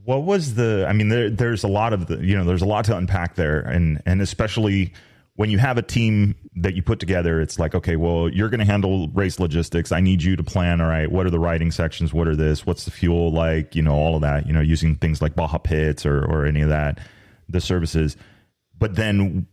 what 0.04 0.22
was 0.22 0.54
the? 0.54 0.86
I 0.88 0.92
mean, 0.92 1.08
there, 1.08 1.30
there's 1.30 1.64
a 1.64 1.68
lot 1.68 1.92
of 1.92 2.06
the, 2.06 2.16
you 2.18 2.36
know, 2.36 2.44
there's 2.44 2.62
a 2.62 2.66
lot 2.66 2.84
to 2.86 2.96
unpack 2.96 3.34
there, 3.34 3.60
and 3.60 4.02
and 4.06 4.20
especially 4.20 4.92
when 5.34 5.50
you 5.50 5.58
have 5.58 5.78
a 5.78 5.82
team 5.82 6.34
that 6.56 6.74
you 6.74 6.82
put 6.82 6.98
together, 6.98 7.40
it's 7.40 7.60
like, 7.60 7.74
okay, 7.74 7.94
well, 7.94 8.28
you're 8.28 8.48
going 8.48 8.58
to 8.58 8.66
handle 8.66 9.06
race 9.08 9.38
logistics. 9.38 9.92
I 9.92 10.00
need 10.00 10.22
you 10.22 10.34
to 10.34 10.42
plan. 10.42 10.80
All 10.80 10.88
right, 10.88 11.10
what 11.10 11.26
are 11.26 11.30
the 11.30 11.38
riding 11.38 11.70
sections? 11.70 12.12
What 12.12 12.26
are 12.26 12.34
this? 12.34 12.66
What's 12.66 12.84
the 12.84 12.90
fuel 12.90 13.30
like? 13.32 13.76
You 13.76 13.82
know, 13.82 13.94
all 13.94 14.16
of 14.16 14.22
that. 14.22 14.46
You 14.46 14.52
know, 14.52 14.60
using 14.60 14.96
things 14.96 15.22
like 15.22 15.34
Baja 15.34 15.58
Pits 15.58 16.04
or 16.04 16.24
or 16.24 16.44
any 16.46 16.62
of 16.62 16.70
that, 16.70 16.98
the 17.48 17.60
services. 17.60 18.16
But 18.78 18.96
then 18.96 19.46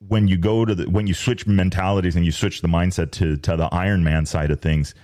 when 0.00 0.28
you 0.28 0.36
go 0.36 0.64
to 0.64 0.74
the 0.74 0.90
when 0.90 1.06
you 1.06 1.14
switch 1.14 1.46
mentalities 1.46 2.16
and 2.16 2.24
you 2.24 2.32
switch 2.32 2.62
the 2.62 2.68
mindset 2.68 3.10
to 3.12 3.36
to 3.38 3.56
the 3.56 3.68
Ironman 3.68 4.26
side 4.26 4.50
of 4.50 4.60
things, 4.60 4.94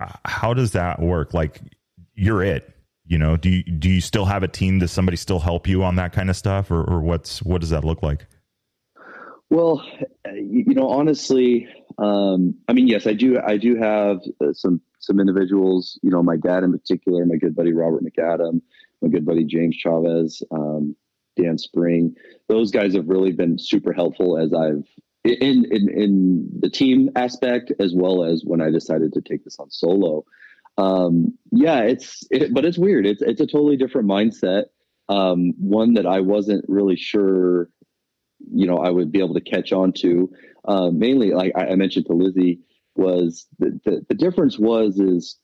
uh, 0.00 0.12
how 0.24 0.54
does 0.54 0.72
that 0.72 1.00
work? 1.00 1.34
Like, 1.34 1.60
you're 2.14 2.42
it 2.42 2.74
you 3.06 3.18
know? 3.18 3.36
Do 3.36 3.48
you 3.48 3.62
do 3.62 3.88
you 3.88 4.00
still 4.00 4.26
have 4.26 4.42
a 4.42 4.48
team? 4.48 4.78
Does 4.78 4.92
somebody 4.92 5.16
still 5.16 5.40
help 5.40 5.66
you 5.66 5.82
on 5.82 5.96
that 5.96 6.12
kind 6.12 6.30
of 6.30 6.36
stuff? 6.36 6.70
Or, 6.70 6.82
or 6.84 7.00
what's 7.00 7.42
what 7.42 7.60
does 7.60 7.70
that 7.70 7.84
look 7.84 8.02
like? 8.02 8.26
Well 9.50 9.82
you 10.34 10.74
know 10.74 10.88
honestly 10.88 11.68
um, 11.98 12.54
i 12.68 12.72
mean 12.72 12.88
yes 12.88 13.06
i 13.06 13.12
do 13.12 13.38
i 13.46 13.56
do 13.56 13.76
have 13.76 14.20
uh, 14.40 14.52
some 14.52 14.80
some 14.98 15.20
individuals 15.20 15.98
you 16.02 16.10
know 16.10 16.22
my 16.22 16.36
dad 16.36 16.64
in 16.64 16.72
particular 16.72 17.24
my 17.24 17.36
good 17.36 17.54
buddy 17.54 17.72
robert 17.72 18.02
mcadam 18.04 18.60
my 19.02 19.08
good 19.08 19.24
buddy 19.24 19.44
james 19.44 19.74
chavez 19.74 20.42
um, 20.50 20.94
dan 21.40 21.58
spring 21.58 22.14
those 22.48 22.70
guys 22.70 22.94
have 22.94 23.08
really 23.08 23.32
been 23.32 23.58
super 23.58 23.92
helpful 23.92 24.38
as 24.38 24.52
i've 24.52 24.86
in, 25.24 25.64
in 25.70 25.88
in 25.90 26.48
the 26.60 26.70
team 26.70 27.10
aspect 27.16 27.72
as 27.80 27.94
well 27.94 28.24
as 28.24 28.42
when 28.44 28.60
i 28.60 28.70
decided 28.70 29.12
to 29.12 29.20
take 29.20 29.44
this 29.44 29.58
on 29.58 29.70
solo 29.70 30.24
um, 30.78 31.36
yeah, 31.50 31.80
it's 31.80 32.24
it, 32.30 32.54
but 32.54 32.64
it's 32.64 32.78
weird. 32.78 33.04
It's 33.04 33.20
it's 33.20 33.40
a 33.40 33.46
totally 33.46 33.76
different 33.76 34.08
mindset. 34.08 34.66
Um, 35.08 35.52
one 35.58 35.94
that 35.94 36.06
I 36.06 36.20
wasn't 36.20 36.64
really 36.68 36.96
sure, 36.96 37.68
you 38.52 38.66
know, 38.66 38.78
I 38.78 38.90
would 38.90 39.10
be 39.10 39.18
able 39.18 39.34
to 39.34 39.40
catch 39.40 39.72
on 39.72 39.92
to. 39.94 40.30
Um, 40.66 40.98
mainly, 40.98 41.32
like 41.32 41.52
I, 41.56 41.74
mentioned 41.74 42.06
to 42.06 42.12
Lizzie, 42.12 42.60
was 42.94 43.46
the, 43.58 43.80
the 43.84 44.06
the 44.08 44.14
difference 44.14 44.58
was 44.58 45.00
is 45.00 45.36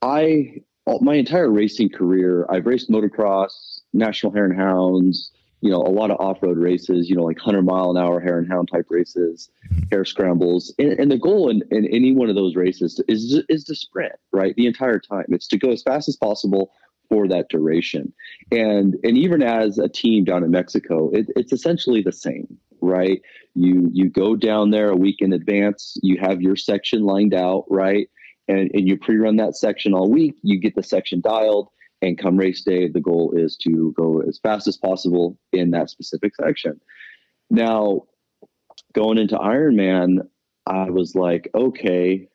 I 0.00 0.62
my 0.86 1.14
entire 1.14 1.50
racing 1.50 1.90
career 1.90 2.46
I've 2.48 2.66
raced 2.66 2.90
motocross, 2.90 3.81
national 3.92 4.32
hare 4.32 4.44
and 4.44 4.58
hounds, 4.58 5.32
you 5.62 5.70
know, 5.70 5.78
a 5.78 5.88
lot 5.88 6.10
of 6.10 6.20
off-road 6.20 6.58
races, 6.58 7.08
you 7.08 7.14
know, 7.14 7.22
like 7.22 7.36
100 7.36 7.62
mile 7.62 7.90
an 7.90 7.96
hour 7.96 8.20
hare 8.20 8.38
and 8.38 8.50
hound 8.50 8.68
type 8.70 8.86
races, 8.90 9.48
mm-hmm. 9.70 9.82
hare 9.90 10.04
scrambles. 10.04 10.74
And, 10.78 10.98
and 10.98 11.10
the 11.10 11.18
goal 11.18 11.48
in, 11.48 11.62
in, 11.70 11.86
any 11.86 12.12
one 12.12 12.28
of 12.28 12.34
those 12.34 12.56
races 12.56 13.00
is, 13.06 13.40
is 13.48 13.64
to 13.64 13.74
sprint, 13.76 14.14
right? 14.32 14.54
The 14.56 14.66
entire 14.66 14.98
time. 14.98 15.26
It's 15.28 15.46
to 15.48 15.58
go 15.58 15.70
as 15.70 15.82
fast 15.82 16.08
as 16.08 16.16
possible 16.16 16.72
for 17.08 17.28
that 17.28 17.48
duration. 17.48 18.12
And, 18.50 18.96
and 19.04 19.16
even 19.16 19.42
as 19.42 19.78
a 19.78 19.88
team 19.88 20.24
down 20.24 20.42
in 20.42 20.50
Mexico, 20.50 21.10
it, 21.10 21.26
it's 21.36 21.52
essentially 21.52 22.02
the 22.02 22.12
same, 22.12 22.58
right? 22.80 23.22
You, 23.54 23.88
you 23.92 24.10
go 24.10 24.34
down 24.34 24.70
there 24.70 24.88
a 24.88 24.96
week 24.96 25.16
in 25.20 25.32
advance, 25.32 25.96
you 26.02 26.18
have 26.20 26.42
your 26.42 26.56
section 26.56 27.04
lined 27.04 27.34
out, 27.34 27.66
right? 27.68 28.08
And, 28.48 28.68
and 28.74 28.88
you 28.88 28.98
pre-run 28.98 29.36
that 29.36 29.56
section 29.56 29.94
all 29.94 30.10
week, 30.10 30.34
you 30.42 30.58
get 30.58 30.74
the 30.74 30.82
section 30.82 31.20
dialed, 31.20 31.68
and 32.02 32.18
come 32.18 32.36
race 32.36 32.62
day, 32.62 32.88
the 32.88 33.00
goal 33.00 33.32
is 33.34 33.56
to 33.58 33.94
go 33.96 34.20
as 34.20 34.38
fast 34.42 34.66
as 34.66 34.76
possible 34.76 35.38
in 35.52 35.70
that 35.70 35.88
specific 35.88 36.34
section. 36.34 36.80
Now, 37.48 38.02
going 38.92 39.18
into 39.18 39.38
Ironman, 39.38 40.26
I 40.66 40.90
was 40.90 41.14
like, 41.14 41.48
okay, 41.54 42.28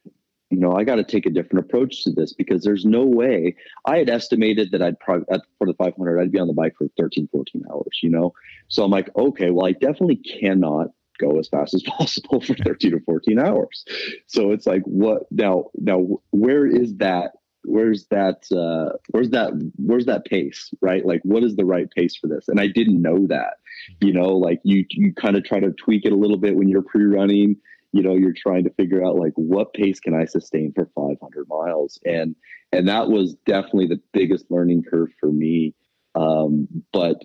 you 0.50 0.58
know, 0.58 0.72
I 0.72 0.86
got 0.86 0.96
to 0.96 1.04
take 1.04 1.26
a 1.26 1.30
different 1.30 1.66
approach 1.66 2.06
to 2.06 2.12
this 2.12 2.34
because 2.34 2.64
there's 2.64 2.86
no 2.86 3.04
way 3.04 3.58
I 3.86 3.98
had 3.98 4.10
estimated 4.10 4.72
that 4.72 4.82
I'd 4.82 5.00
probably 5.00 5.26
for 5.58 5.68
the 5.68 5.74
500, 5.74 6.20
I'd 6.20 6.32
be 6.32 6.40
on 6.40 6.48
the 6.48 6.54
bike 6.54 6.76
for 6.78 6.88
13, 6.98 7.28
14 7.32 7.66
hours, 7.70 8.00
you 8.02 8.10
know? 8.10 8.34
So 8.70 8.84
I'm 8.84 8.92
like, 8.92 9.10
okay, 9.18 9.50
well, 9.50 9.66
I 9.66 9.74
definitely 9.74 10.18
cannot 10.18 10.88
go 11.20 11.38
as 11.40 11.50
fast 11.50 11.74
as 11.74 11.84
possible 11.98 12.40
for 12.40 12.54
13 12.56 12.94
or 12.94 13.02
14 13.02 13.40
hours. 13.40 13.84
So 14.28 14.52
it's 14.52 14.66
like, 14.66 14.84
what 14.84 15.24
now, 15.32 15.66
now 15.76 16.08
where 16.32 16.66
is 16.66 16.96
that 16.98 17.32
where's 17.68 18.08
that 18.08 18.46
uh, 18.52 18.98
where's 19.10 19.30
that 19.32 19.52
where's 19.76 20.06
that 20.06 20.26
pace 20.26 20.72
right? 20.82 21.06
Like 21.06 21.22
what 21.24 21.44
is 21.44 21.56
the 21.56 21.66
right 21.66 21.90
pace 21.92 22.16
for 22.16 22.28
this? 22.28 22.48
And 22.48 22.60
i 22.60 22.68
didn't 22.68 23.02
know 23.02 23.28
that 23.28 23.56
you 24.02 24.14
know 24.14 24.30
like 24.30 24.60
you 24.64 24.86
you 24.90 25.14
kind 25.14 25.38
of 25.38 25.44
try 25.44 25.60
to 25.60 25.72
tweak 25.72 26.06
it 26.06 26.12
a 26.12 26.16
little 26.16 26.38
bit 26.38 26.56
when 26.56 26.68
you're 26.68 26.82
pre-running 26.82 27.56
you 27.94 28.04
know 28.04 28.16
you're 28.16 28.34
trying 28.34 28.64
to 28.66 28.70
figure 28.72 29.06
out 29.06 29.16
like 29.16 29.34
what 29.36 29.74
pace 29.74 30.00
can 30.00 30.14
i 30.14 30.26
sustain 30.26 30.74
for 30.74 30.90
500 30.96 31.48
miles? 31.48 32.00
And 32.06 32.36
and 32.72 32.88
that 32.88 33.10
was 33.10 33.36
definitely 33.46 33.88
the 33.88 34.02
biggest 34.14 34.46
learning 34.50 34.84
curve 34.90 35.10
for 35.20 35.32
me. 35.32 35.74
Um, 36.16 36.68
but 36.92 37.24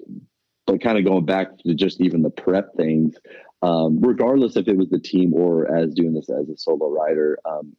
but 0.66 0.82
kind 0.82 0.98
of 0.98 1.04
going 1.04 1.24
back 1.24 1.58
to 1.58 1.74
just 1.74 2.00
even 2.00 2.22
the 2.22 2.30
prep 2.30 2.74
things 2.76 3.16
um, 3.62 4.00
regardless 4.00 4.56
if 4.56 4.66
it 4.66 4.76
was 4.76 4.90
the 4.90 4.98
team 4.98 5.32
or 5.34 5.72
as 5.74 5.94
doing 5.94 6.14
this 6.14 6.28
as 6.28 6.48
a 6.48 6.56
solo 6.56 6.90
rider. 6.90 7.38
Um, 7.44 7.72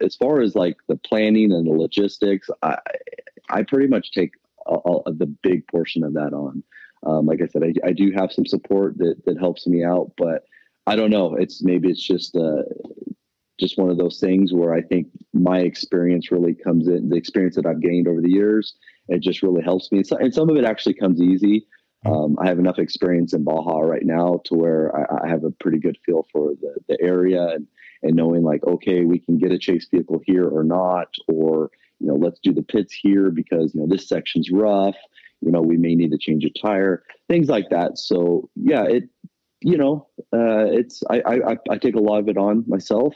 as 0.00 0.14
far 0.16 0.40
as 0.40 0.54
like 0.54 0.76
the 0.88 0.96
planning 0.96 1.52
and 1.52 1.66
the 1.66 1.72
logistics, 1.72 2.48
I 2.62 2.78
I 3.50 3.62
pretty 3.62 3.88
much 3.88 4.12
take 4.12 4.32
the 4.66 5.34
big 5.42 5.66
portion 5.66 6.04
of 6.04 6.14
that 6.14 6.32
on. 6.32 6.62
Um, 7.04 7.26
like 7.26 7.42
I 7.42 7.46
said, 7.46 7.62
I, 7.62 7.74
I, 7.86 7.92
do 7.92 8.10
have 8.12 8.32
some 8.32 8.46
support 8.46 8.96
that 8.96 9.22
that 9.26 9.38
helps 9.38 9.66
me 9.66 9.84
out, 9.84 10.12
but 10.16 10.46
I 10.86 10.96
don't 10.96 11.10
know. 11.10 11.34
It's 11.34 11.62
maybe 11.62 11.90
it's 11.90 12.02
just 12.02 12.34
uh, 12.34 12.62
just 13.60 13.76
one 13.76 13.90
of 13.90 13.98
those 13.98 14.20
things 14.20 14.54
where 14.54 14.72
I 14.72 14.80
think 14.80 15.08
my 15.34 15.58
experience 15.58 16.32
really 16.32 16.54
comes 16.54 16.88
in. 16.88 17.10
The 17.10 17.16
experience 17.16 17.56
that 17.56 17.66
I've 17.66 17.82
gained 17.82 18.08
over 18.08 18.22
the 18.22 18.30
years, 18.30 18.74
it 19.08 19.20
just 19.20 19.42
really 19.42 19.62
helps 19.62 19.92
me. 19.92 19.98
And, 19.98 20.06
so, 20.06 20.16
and 20.16 20.32
some 20.32 20.48
of 20.48 20.56
it 20.56 20.64
actually 20.64 20.94
comes 20.94 21.20
easy. 21.20 21.66
Um, 22.06 22.36
I 22.40 22.46
have 22.48 22.58
enough 22.58 22.78
experience 22.78 23.32
in 23.32 23.44
Baja 23.44 23.78
right 23.80 24.04
now 24.04 24.40
to 24.46 24.54
where 24.54 24.94
I, 24.96 25.24
I 25.24 25.28
have 25.28 25.44
a 25.44 25.50
pretty 25.50 25.78
good 25.78 25.98
feel 26.04 26.26
for 26.32 26.54
the, 26.60 26.74
the 26.88 26.98
area 27.00 27.48
and, 27.48 27.66
and 28.02 28.14
knowing 28.14 28.42
like, 28.42 28.62
okay, 28.66 29.04
we 29.04 29.18
can 29.18 29.38
get 29.38 29.52
a 29.52 29.58
chase 29.58 29.86
vehicle 29.90 30.20
here 30.26 30.48
or 30.48 30.64
not, 30.64 31.08
or, 31.28 31.70
you 32.00 32.06
know, 32.08 32.16
let's 32.16 32.40
do 32.40 32.52
the 32.52 32.62
pits 32.62 32.92
here 32.92 33.30
because, 33.30 33.74
you 33.74 33.80
know, 33.80 33.86
this 33.86 34.08
section's 34.08 34.50
rough, 34.50 34.96
you 35.40 35.50
know, 35.50 35.62
we 35.62 35.76
may 35.76 35.94
need 35.94 36.10
to 36.10 36.18
change 36.18 36.44
a 36.44 36.50
tire, 36.50 37.02
things 37.28 37.48
like 37.48 37.70
that. 37.70 37.98
So 37.98 38.50
yeah, 38.56 38.84
it, 38.84 39.04
you 39.60 39.78
know, 39.78 40.08
uh, 40.32 40.66
it's, 40.68 41.02
I, 41.08 41.22
I, 41.26 41.56
I 41.70 41.78
take 41.78 41.94
a 41.94 42.00
lot 42.00 42.18
of 42.18 42.28
it 42.28 42.36
on 42.36 42.64
myself. 42.66 43.14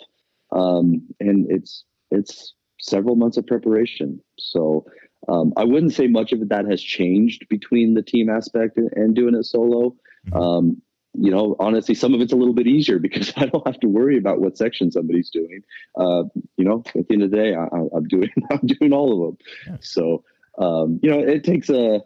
um, 0.52 1.02
and 1.21 1.50
it's 1.50 1.85
it's 2.11 2.54
several 2.80 3.16
months 3.16 3.37
of 3.37 3.47
preparation. 3.47 4.21
So 4.38 4.85
um, 5.27 5.53
I 5.57 5.65
wouldn't 5.65 5.95
say 5.95 6.07
much 6.07 6.33
of 6.33 6.49
that 6.49 6.67
has 6.67 6.83
changed 6.83 7.49
between 7.49 7.95
the 7.95 8.03
team 8.03 8.29
aspect 8.29 8.77
and, 8.77 8.91
and 8.95 9.15
doing 9.15 9.35
it 9.35 9.45
solo. 9.45 9.97
Mm-hmm. 10.29 10.37
Um, 10.37 10.83
you 11.15 11.31
know, 11.31 11.57
honestly, 11.59 11.95
some 11.95 12.15
of 12.15 12.21
it's 12.21 12.33
a 12.33 12.37
little 12.37 12.55
bit 12.55 12.67
easier 12.67 12.99
because 13.01 13.33
I 13.37 13.47
don't 13.47 13.67
have 13.67 13.81
to 13.81 13.89
worry 13.89 14.19
about 14.19 14.41
what 14.41 14.57
section 14.57 14.91
somebody's 14.91 15.31
doing. 15.31 15.63
Uh, 15.97 16.25
you 16.57 16.65
know, 16.65 16.83
at 16.95 17.09
the 17.09 17.15
end 17.15 17.23
of 17.23 17.31
the 17.31 17.37
day, 17.37 17.55
I, 17.55 17.65
am 17.65 18.07
doing 18.09 18.31
I'm 18.51 18.67
doing 18.67 18.93
all 18.93 19.13
of 19.13 19.19
them. 19.19 19.39
Yeah. 19.67 19.77
So 19.81 20.25
um, 20.59 21.01
you 21.03 21.11
know, 21.11 21.21
it 21.21 21.45
takes 21.45 21.71
a 21.71 22.01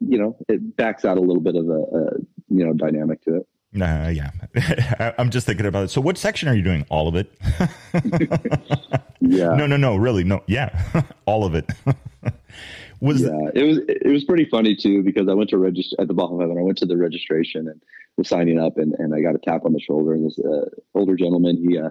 you 0.00 0.18
know, 0.18 0.36
it 0.48 0.76
backs 0.76 1.04
out 1.04 1.16
a 1.16 1.20
little 1.20 1.40
bit 1.40 1.56
of 1.56 1.68
a, 1.68 1.78
a 1.78 2.10
you 2.48 2.64
know 2.64 2.72
dynamic 2.72 3.22
to 3.22 3.36
it. 3.36 3.48
Uh, 3.80 4.08
yeah, 4.08 4.30
I'm 5.18 5.30
just 5.30 5.46
thinking 5.46 5.66
about 5.66 5.84
it. 5.84 5.90
So, 5.90 6.00
what 6.00 6.16
section 6.16 6.48
are 6.48 6.54
you 6.54 6.62
doing? 6.62 6.86
All 6.90 7.08
of 7.08 7.16
it? 7.16 7.32
yeah. 9.20 9.54
No, 9.56 9.66
no, 9.66 9.76
no. 9.76 9.96
Really, 9.96 10.22
no. 10.22 10.42
Yeah, 10.46 11.02
all 11.26 11.44
of 11.44 11.54
it. 11.54 11.68
Was 13.00 13.22
yeah, 13.22 13.50
it 13.54 13.64
was 13.64 13.78
it 13.88 14.10
was 14.10 14.24
pretty 14.24 14.46
funny 14.46 14.76
too 14.76 15.02
because 15.02 15.28
I 15.28 15.34
went 15.34 15.50
to 15.50 15.58
register 15.58 15.96
at 15.98 16.08
the 16.08 16.14
Baja 16.14 16.38
Heaven. 16.38 16.58
I 16.58 16.62
went 16.62 16.78
to 16.78 16.86
the 16.86 16.96
registration 16.96 17.68
and 17.68 17.80
was 18.16 18.28
signing 18.28 18.58
up, 18.58 18.78
and, 18.78 18.94
and 18.98 19.14
I 19.14 19.20
got 19.20 19.34
a 19.34 19.38
tap 19.38 19.64
on 19.64 19.72
the 19.72 19.80
shoulder, 19.80 20.14
and 20.14 20.26
this 20.26 20.38
uh, 20.38 20.66
older 20.94 21.16
gentleman 21.16 21.56
he 21.68 21.78
uh, 21.78 21.90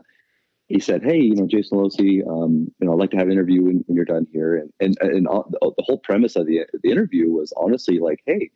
he 0.68 0.80
said, 0.80 1.04
"Hey, 1.04 1.20
you 1.20 1.36
know, 1.36 1.46
Jason 1.48 1.78
Alosi, 1.78 2.28
um, 2.28 2.72
you 2.80 2.88
know, 2.88 2.94
I'd 2.94 3.00
like 3.00 3.12
to 3.12 3.18
have 3.18 3.28
an 3.28 3.34
interview 3.34 3.64
when, 3.64 3.84
when 3.86 3.96
you're 3.96 4.06
done 4.06 4.28
here." 4.32 4.56
And 4.58 4.72
and 4.80 4.98
and 4.98 5.28
all, 5.28 5.48
the 5.50 5.84
whole 5.84 6.00
premise 6.00 6.36
of 6.36 6.48
the 6.48 6.62
the 6.82 6.92
interview 6.92 7.30
was 7.30 7.54
honestly 7.58 8.00
like, 8.00 8.22
"Hey, 8.26 8.50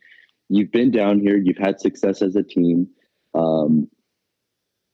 you've 0.50 0.72
been 0.72 0.92
down 0.92 1.20
here, 1.20 1.38
you've 1.38 1.58
had 1.58 1.80
success 1.80 2.22
as 2.22 2.36
a 2.36 2.44
team." 2.44 2.88
Um, 3.36 3.90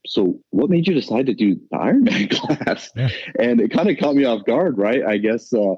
so 0.06 0.38
what 0.50 0.70
made 0.70 0.86
you 0.86 0.94
decide 0.94 1.26
to 1.26 1.34
do 1.34 1.54
the 1.54 1.76
Ironman 1.76 2.30
class? 2.58 2.90
Yeah. 2.94 3.08
And 3.38 3.60
it 3.60 3.70
kind 3.70 3.88
of 3.88 3.96
caught 3.98 4.14
me 4.14 4.24
off 4.24 4.44
guard, 4.44 4.76
right? 4.76 5.02
I 5.02 5.16
guess 5.16 5.52
uh, 5.52 5.76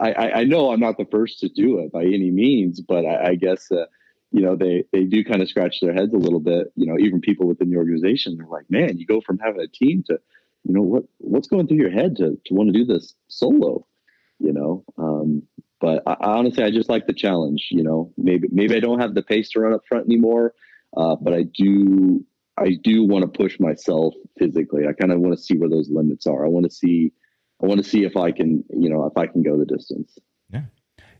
I, 0.00 0.32
I, 0.32 0.44
know 0.44 0.70
I'm 0.70 0.80
not 0.80 0.98
the 0.98 1.06
first 1.10 1.40
to 1.40 1.48
do 1.48 1.78
it 1.78 1.92
by 1.92 2.04
any 2.04 2.30
means, 2.30 2.80
but 2.80 3.06
I, 3.06 3.30
I 3.30 3.34
guess 3.36 3.70
uh, 3.72 3.86
you 4.30 4.42
know 4.42 4.54
they 4.54 4.84
they 4.92 5.04
do 5.04 5.24
kind 5.24 5.40
of 5.40 5.48
scratch 5.48 5.80
their 5.80 5.94
heads 5.94 6.12
a 6.12 6.18
little 6.18 6.40
bit. 6.40 6.72
You 6.76 6.86
know, 6.86 6.98
even 6.98 7.20
people 7.20 7.46
within 7.46 7.70
the 7.70 7.76
organization, 7.76 8.36
they're 8.36 8.46
like, 8.46 8.70
"Man, 8.70 8.98
you 8.98 9.06
go 9.06 9.20
from 9.20 9.38
having 9.38 9.60
a 9.60 9.68
team 9.68 10.02
to, 10.08 10.18
you 10.64 10.74
know, 10.74 10.82
what 10.82 11.04
what's 11.18 11.48
going 11.48 11.66
through 11.66 11.78
your 11.78 11.90
head 11.90 12.16
to 12.16 12.38
to 12.44 12.54
want 12.54 12.72
to 12.72 12.78
do 12.78 12.84
this 12.84 13.14
solo?" 13.28 13.86
You 14.38 14.52
know, 14.52 14.84
um, 14.98 15.42
but 15.80 16.02
I, 16.06 16.16
honestly, 16.20 16.64
I 16.64 16.70
just 16.70 16.90
like 16.90 17.06
the 17.06 17.14
challenge. 17.14 17.68
You 17.70 17.82
know, 17.82 18.12
maybe 18.18 18.48
maybe 18.52 18.76
I 18.76 18.80
don't 18.80 19.00
have 19.00 19.14
the 19.14 19.22
pace 19.22 19.50
to 19.50 19.60
run 19.60 19.72
up 19.72 19.86
front 19.88 20.06
anymore. 20.06 20.54
Uh, 20.94 21.16
but 21.16 21.32
I 21.32 21.44
do 21.44 22.24
I 22.58 22.78
do 22.82 23.04
want 23.04 23.22
to 23.22 23.38
push 23.38 23.58
myself 23.58 24.14
physically. 24.38 24.86
I 24.86 24.92
kind 24.92 25.12
of 25.12 25.20
want 25.20 25.36
to 25.36 25.42
see 25.42 25.56
where 25.56 25.70
those 25.70 25.90
limits 25.90 26.26
are. 26.26 26.44
I 26.44 26.48
want 26.48 26.64
to 26.64 26.70
see 26.70 27.12
I 27.62 27.66
want 27.66 27.82
to 27.82 27.88
see 27.88 28.04
if 28.04 28.16
I 28.16 28.32
can 28.32 28.64
you 28.70 28.88
know 28.88 29.06
if 29.06 29.16
I 29.16 29.26
can 29.26 29.42
go 29.42 29.56
the 29.56 29.66
distance. 29.66 30.18
Yeah, 30.50 30.64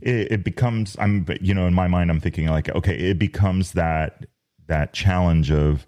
it, 0.00 0.32
it 0.32 0.44
becomes 0.44 0.96
I'm 0.98 1.26
you 1.40 1.54
know 1.54 1.66
in 1.66 1.74
my 1.74 1.88
mind 1.88 2.10
I'm 2.10 2.20
thinking 2.20 2.46
like 2.48 2.68
okay 2.70 2.94
it 2.94 3.18
becomes 3.18 3.72
that 3.72 4.26
that 4.66 4.92
challenge 4.92 5.50
of 5.50 5.86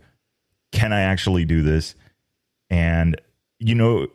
can 0.73 0.92
I 0.92 1.02
actually 1.02 1.44
do 1.44 1.62
this 1.62 1.94
and 2.70 3.20
you 3.58 3.75
know 3.75 4.06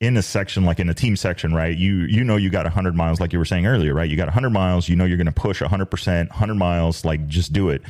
in 0.00 0.16
a 0.16 0.22
section 0.22 0.64
like 0.64 0.80
in 0.80 0.88
a 0.88 0.94
team 0.94 1.16
section 1.16 1.54
right 1.54 1.76
you 1.76 2.00
you 2.00 2.24
know 2.24 2.36
you 2.36 2.50
got 2.50 2.64
100 2.64 2.94
miles 2.96 3.20
like 3.20 3.32
you 3.32 3.38
were 3.38 3.44
saying 3.44 3.66
earlier 3.66 3.94
right 3.94 4.10
you 4.10 4.16
got 4.16 4.26
100 4.26 4.50
miles 4.50 4.88
you 4.88 4.96
know 4.96 5.04
you're 5.04 5.16
going 5.16 5.26
to 5.26 5.32
push 5.32 5.62
100% 5.62 6.28
100 6.28 6.54
miles 6.54 7.04
like 7.04 7.26
just 7.28 7.52
do 7.52 7.70
it 7.70 7.82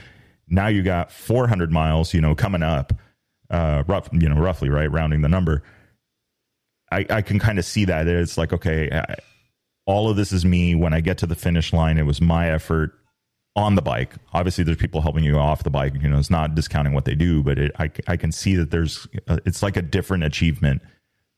now 0.52 0.66
you 0.66 0.82
got 0.82 1.10
400 1.10 1.72
miles, 1.72 2.12
you 2.12 2.20
know, 2.20 2.34
coming 2.34 2.62
up, 2.62 2.92
uh, 3.50 3.84
rough, 3.86 4.08
you 4.12 4.28
know, 4.28 4.36
roughly, 4.36 4.68
right, 4.68 4.90
rounding 4.90 5.22
the 5.22 5.28
number. 5.28 5.62
I, 6.92 7.06
I 7.10 7.22
can 7.22 7.38
kind 7.38 7.58
of 7.58 7.64
see 7.64 7.84
that 7.86 8.06
it's 8.06 8.38
like, 8.38 8.52
okay, 8.52 8.90
I, 8.90 9.16
all 9.86 10.08
of 10.08 10.16
this 10.16 10.32
is 10.32 10.44
me. 10.44 10.74
When 10.74 10.92
I 10.92 11.00
get 11.00 11.18
to 11.18 11.26
the 11.26 11.34
finish 11.34 11.72
line, 11.72 11.98
it 11.98 12.06
was 12.06 12.20
my 12.20 12.50
effort 12.50 12.92
on 13.56 13.74
the 13.74 13.82
bike. 13.82 14.14
Obviously, 14.32 14.64
there's 14.64 14.76
people 14.76 15.00
helping 15.00 15.24
you 15.24 15.36
off 15.36 15.62
the 15.64 15.70
bike. 15.70 15.94
You 16.00 16.08
know, 16.08 16.18
it's 16.18 16.30
not 16.30 16.54
discounting 16.54 16.94
what 16.94 17.04
they 17.04 17.14
do, 17.14 17.42
but 17.42 17.58
it, 17.58 17.72
I, 17.78 17.90
I 18.06 18.16
can 18.16 18.32
see 18.32 18.54
that 18.56 18.70
there's, 18.70 19.06
uh, 19.28 19.38
it's 19.44 19.62
like 19.62 19.76
a 19.76 19.82
different 19.82 20.24
achievement, 20.24 20.82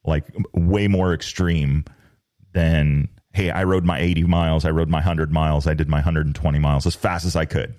like 0.04 0.24
way 0.52 0.88
more 0.88 1.14
extreme 1.14 1.84
than, 2.52 3.08
hey, 3.32 3.50
I 3.50 3.64
rode 3.64 3.84
my 3.84 3.98
80 3.98 4.24
miles, 4.24 4.64
I 4.64 4.70
rode 4.70 4.88
my 4.88 4.98
100 4.98 5.32
miles, 5.32 5.66
I 5.66 5.74
did 5.74 5.88
my 5.88 5.98
120 5.98 6.58
miles 6.58 6.86
as 6.86 6.94
fast 6.94 7.24
as 7.24 7.34
I 7.34 7.46
could 7.46 7.74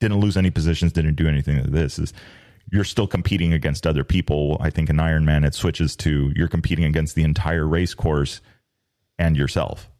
didn't 0.00 0.18
lose 0.18 0.36
any 0.36 0.50
positions, 0.50 0.92
didn't 0.92 1.16
do 1.16 1.28
anything 1.28 1.58
like 1.58 1.72
this. 1.72 1.98
Is 1.98 2.12
you're 2.70 2.84
still 2.84 3.06
competing 3.06 3.52
against 3.52 3.86
other 3.86 4.04
people. 4.04 4.58
I 4.60 4.70
think 4.70 4.90
in 4.90 4.96
Ironman 4.96 5.46
it 5.46 5.54
switches 5.54 5.96
to 5.96 6.32
you're 6.34 6.48
competing 6.48 6.84
against 6.84 7.14
the 7.14 7.24
entire 7.24 7.66
race 7.66 7.94
course 7.94 8.40
and 9.18 9.36
yourself. 9.36 9.90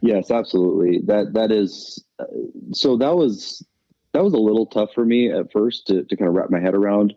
Yes, 0.00 0.30
absolutely. 0.30 1.00
That 1.06 1.34
that 1.34 1.52
is 1.52 2.02
uh, 2.18 2.24
so. 2.72 2.96
That 2.96 3.16
was 3.16 3.64
that 4.12 4.24
was 4.24 4.32
a 4.32 4.38
little 4.38 4.66
tough 4.66 4.90
for 4.94 5.04
me 5.04 5.30
at 5.30 5.52
first 5.52 5.86
to, 5.88 6.04
to 6.04 6.16
kind 6.16 6.28
of 6.28 6.34
wrap 6.34 6.50
my 6.50 6.58
head 6.58 6.74
around 6.74 7.12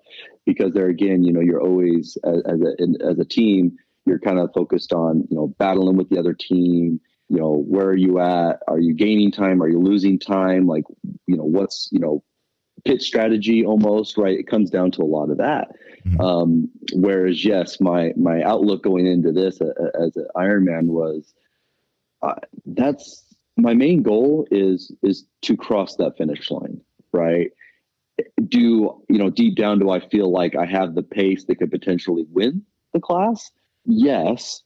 because 0.46 0.74
there 0.74 0.88
again, 0.88 1.24
you 1.24 1.32
know, 1.32 1.39
you're 1.39 1.62
always 1.62 2.18
as, 2.26 2.42
as 2.46 2.60
a 2.62 3.06
as 3.06 3.20
a 3.20 3.26
team, 3.26 3.78
you're 4.06 4.20
kind 4.20 4.39
of 4.39 4.52
focused 4.54 4.92
on 4.92 5.26
you 5.30 5.38
know 5.38 5.48
battling 5.60 5.96
with 5.96 6.10
the 6.10 6.20
other 6.20 6.34
team 6.34 7.00
you 7.30 7.39
know 7.39 7.63
where 7.68 7.88
are 7.88 7.98
you 7.98 8.20
at 8.20 8.60
are 8.68 8.80
you 8.80 8.94
gaining 8.94 9.32
time 9.32 9.62
are 9.62 9.70
you 9.70 9.80
losing 9.80 10.20
time 10.20 10.68
like 10.68 10.84
you 11.26 11.38
know 11.38 11.46
what's 11.46 11.89
you 11.92 12.00
know 12.00 12.24
pit 12.86 13.02
strategy 13.02 13.65
almost 13.65 14.17
right? 14.17 14.38
It 14.38 14.48
comes 14.48 14.69
down 14.69 14.91
to 14.91 15.02
a 15.02 15.06
lot 15.06 15.30
of 15.30 15.38
that. 15.38 15.69
Mm-hmm. 16.06 16.19
um, 16.19 16.69
whereas 16.96 17.46
yes 17.46 17.80
my 17.80 18.12
my 18.17 18.41
outlook 18.41 18.84
going 18.84 19.08
into 19.08 19.32
this 19.32 19.62
uh, 19.62 19.67
uh 19.67 20.04
as 20.06 20.17
an 20.17 20.28
ironman 20.36 20.88
was 20.88 21.34
uh, 22.22 22.36
that's 22.65 23.24
my 23.56 23.74
main 23.74 24.04
goal 24.04 24.46
is 24.52 24.91
is 25.02 25.26
to 25.43 25.56
cross 25.56 25.96
that 25.96 26.17
finish 26.17 26.52
line 26.52 26.82
right? 27.13 27.52
Do 28.48 29.02
you 29.08 29.17
know 29.17 29.30
deep 29.30 29.56
down 29.56 29.80
do 29.80 29.89
i 29.89 30.00
feel 30.00 30.32
like 30.32 30.56
i 30.56 30.65
have 30.65 30.93
the 30.93 31.02
pace 31.02 31.46
that 31.46 31.56
could 31.56 31.72
potentially 31.72 32.26
win 32.30 32.63
the 32.91 33.00
class? 33.00 33.52
Yes. 33.86 34.62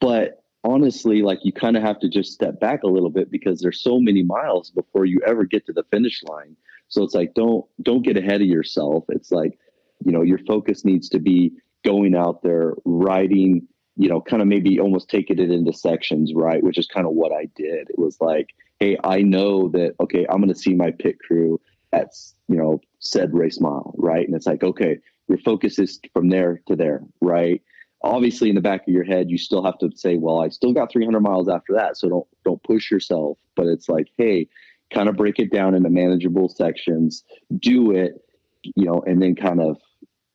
But 0.00 0.42
honestly, 0.64 1.22
like 1.22 1.38
you 1.42 1.52
kind 1.52 1.76
of 1.76 1.82
have 1.82 2.00
to 2.00 2.08
just 2.08 2.32
step 2.32 2.58
back 2.60 2.82
a 2.82 2.88
little 2.88 3.10
bit 3.10 3.30
because 3.30 3.60
there's 3.60 3.80
so 3.80 4.00
many 4.00 4.22
miles 4.22 4.70
before 4.70 5.04
you 5.04 5.20
ever 5.26 5.44
get 5.44 5.64
to 5.66 5.72
the 5.72 5.84
finish 5.84 6.22
line. 6.24 6.56
So 6.88 7.02
it's 7.02 7.14
like 7.14 7.34
don't 7.34 7.64
don't 7.82 8.02
get 8.02 8.16
ahead 8.16 8.40
of 8.40 8.46
yourself. 8.46 9.04
It's 9.08 9.30
like, 9.30 9.58
you 10.04 10.12
know, 10.12 10.22
your 10.22 10.38
focus 10.38 10.84
needs 10.84 11.08
to 11.10 11.18
be 11.18 11.52
going 11.84 12.14
out 12.14 12.42
there, 12.42 12.74
riding, 12.84 13.66
you 13.96 14.08
know, 14.08 14.20
kind 14.20 14.42
of 14.42 14.48
maybe 14.48 14.80
almost 14.80 15.08
taking 15.08 15.38
it 15.38 15.50
into 15.50 15.72
sections, 15.72 16.32
right? 16.34 16.62
Which 16.62 16.78
is 16.78 16.86
kind 16.86 17.06
of 17.06 17.12
what 17.12 17.32
I 17.32 17.48
did. 17.54 17.90
It 17.90 17.98
was 17.98 18.18
like, 18.20 18.48
hey, 18.80 18.96
I 19.04 19.22
know 19.22 19.68
that 19.70 19.94
okay, 20.00 20.26
I'm 20.28 20.40
gonna 20.40 20.54
see 20.54 20.74
my 20.74 20.90
pit 20.90 21.18
crew 21.18 21.60
at 21.92 22.12
you 22.48 22.56
know, 22.56 22.80
said 23.00 23.34
race 23.34 23.60
mile, 23.60 23.94
right? 23.96 24.26
And 24.26 24.34
it's 24.34 24.46
like, 24.46 24.62
okay, 24.62 24.98
your 25.28 25.38
focus 25.38 25.78
is 25.78 26.00
from 26.12 26.28
there 26.28 26.60
to 26.66 26.76
there, 26.76 27.02
right? 27.20 27.62
obviously 28.02 28.48
in 28.48 28.54
the 28.54 28.60
back 28.60 28.82
of 28.82 28.94
your 28.94 29.04
head 29.04 29.30
you 29.30 29.36
still 29.36 29.64
have 29.64 29.78
to 29.78 29.90
say 29.94 30.16
well 30.16 30.40
i 30.40 30.48
still 30.48 30.72
got 30.72 30.90
300 30.90 31.20
miles 31.20 31.48
after 31.48 31.72
that 31.74 31.96
so 31.96 32.08
don't 32.08 32.26
don't 32.44 32.62
push 32.62 32.90
yourself 32.90 33.38
but 33.56 33.66
it's 33.66 33.88
like 33.88 34.08
hey 34.16 34.46
kind 34.92 35.08
of 35.08 35.16
break 35.16 35.38
it 35.38 35.52
down 35.52 35.74
into 35.74 35.90
manageable 35.90 36.48
sections 36.48 37.24
do 37.58 37.92
it 37.92 38.24
you 38.62 38.84
know 38.84 39.02
and 39.06 39.22
then 39.22 39.34
kind 39.34 39.60
of 39.60 39.78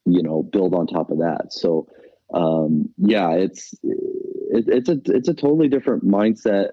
you 0.05 0.21
know 0.21 0.43
build 0.43 0.73
on 0.73 0.87
top 0.87 1.09
of 1.09 1.19
that. 1.19 1.47
So 1.51 1.87
um 2.33 2.89
yeah 2.97 3.31
it's 3.31 3.73
it, 3.83 4.65
it's 4.67 4.89
a 4.89 4.99
it's 5.05 5.29
a 5.29 5.33
totally 5.33 5.67
different 5.67 6.05
mindset 6.05 6.71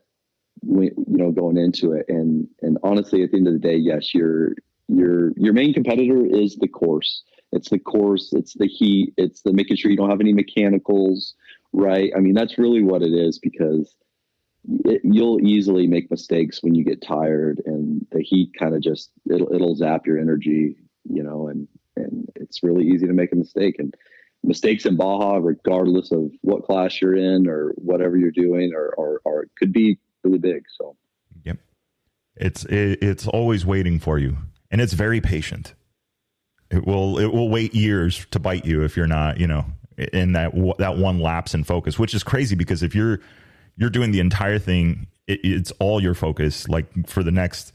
you 0.63 0.93
know 1.07 1.31
going 1.31 1.57
into 1.57 1.93
it. 1.93 2.07
And 2.09 2.49
and 2.63 2.79
honestly 2.83 3.23
at 3.23 3.31
the 3.31 3.39
end 3.39 3.49
of 3.49 3.55
the 3.55 3.61
day 3.61 3.77
yes 3.77 4.15
your 4.15 4.55
your 4.89 5.33
your 5.37 5.53
main 5.53 5.73
competitor 5.73 6.25
is 6.25 6.57
the 6.57 6.69
course. 6.69 7.23
It's 7.53 7.71
the 7.71 7.81
course, 7.81 8.33
it's 8.33 8.55
the 8.55 8.69
heat, 8.69 9.13
it's 9.17 9.43
the 9.43 9.53
making 9.53 9.77
sure 9.77 9.91
you 9.91 9.97
don't 9.97 10.11
have 10.11 10.21
any 10.21 10.33
mechanicals, 10.33 11.35
right? 11.73 12.13
I 12.17 12.21
mean, 12.21 12.35
that's 12.35 12.59
really 12.59 12.81
what 12.81 13.03
it 13.03 13.13
is 13.13 13.41
because 13.41 13.93
it, 14.69 15.01
you'll 15.05 15.41
easily 15.47 15.87
make 15.87 16.11
mistakes 16.11 16.63
when 16.63 16.75
you 16.75 16.85
get 16.85 17.03
tired 17.03 17.63
and 17.65 18.07
the 18.13 18.23
heat 18.23 18.53
kind 18.59 18.75
of 18.75 18.83
just 18.83 19.11
it'll 19.33 19.53
it'll 19.53 19.75
zap 19.75 20.07
your 20.07 20.19
energy, 20.19 20.77
you 21.05 21.23
know, 21.23 21.49
and 21.49 21.69
and 21.97 22.29
it's 22.37 22.63
really 22.63 22.87
easy 22.87 23.07
to 23.07 23.13
make 23.13 23.33
a 23.33 23.37
mistake 23.37 23.77
and 23.79 23.95
mistakes 24.43 24.87
in 24.87 24.97
Baja, 24.97 25.37
regardless 25.37 26.13
of 26.13 26.31
what 26.43 26.65
class 26.65 27.01
you're 27.01 27.17
in 27.17 27.47
or 27.47 27.73
whatever 27.77 28.17
you're 28.17 28.31
doing, 28.31 28.73
or 28.75 28.89
or, 28.97 29.21
or 29.25 29.43
it 29.43 29.51
could 29.59 29.73
be 29.73 29.99
really 30.23 30.39
big. 30.39 30.65
So, 30.79 30.97
yep, 31.45 31.59
it's 32.37 32.65
it, 32.67 33.03
it's 33.03 33.27
always 33.27 33.65
waiting 33.65 33.99
for 33.99 34.19
you, 34.19 34.37
and 34.71 34.81
it's 34.81 34.93
very 34.93 35.21
patient. 35.21 35.75
It 36.71 36.87
will 36.87 37.19
it 37.19 37.33
will 37.33 37.49
wait 37.49 37.75
years 37.75 38.27
to 38.31 38.39
bite 38.39 38.65
you 38.65 38.85
if 38.85 38.97
you're 38.97 39.07
not, 39.07 39.41
you 39.41 39.47
know, 39.47 39.67
in 40.13 40.33
that 40.33 40.53
that 40.79 40.97
one 40.99 41.19
lapse 41.19 41.55
in 41.55 41.65
focus, 41.65 41.99
which 41.99 42.15
is 42.15 42.23
crazy 42.23 42.55
because 42.55 42.83
if 42.83 42.95
you're 42.95 43.21
you're 43.77 43.91
doing 43.91 44.13
the 44.13 44.21
entire 44.21 44.59
thing, 44.59 45.07
it, 45.27 45.41
it's 45.43 45.71
all 45.73 46.03
your 46.03 46.15
focus. 46.15 46.69
Like 46.69 47.09
for 47.09 47.23
the 47.23 47.33
next 47.33 47.73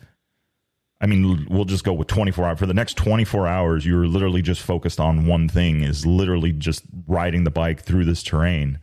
I 1.01 1.07
mean, 1.07 1.45
we'll 1.49 1.65
just 1.65 1.83
go 1.83 1.93
with 1.93 2.07
24 2.07 2.45
hours. 2.45 2.59
For 2.59 2.65
the 2.65 2.73
next 2.73 2.95
24 2.95 3.47
hours, 3.47 3.85
you're 3.85 4.07
literally 4.07 4.41
just 4.41 4.61
focused 4.61 4.99
on 4.99 5.27
one 5.27 5.49
thing 5.49 5.83
is 5.83 6.05
literally 6.05 6.53
just 6.53 6.83
riding 7.05 7.43
the 7.43 7.51
bike 7.51 7.81
through 7.81 8.05
this 8.05 8.23
terrain 8.23 8.79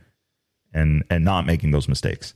and 0.74 1.04
and 1.10 1.24
not 1.24 1.46
making 1.46 1.70
those 1.70 1.88
mistakes. 1.88 2.34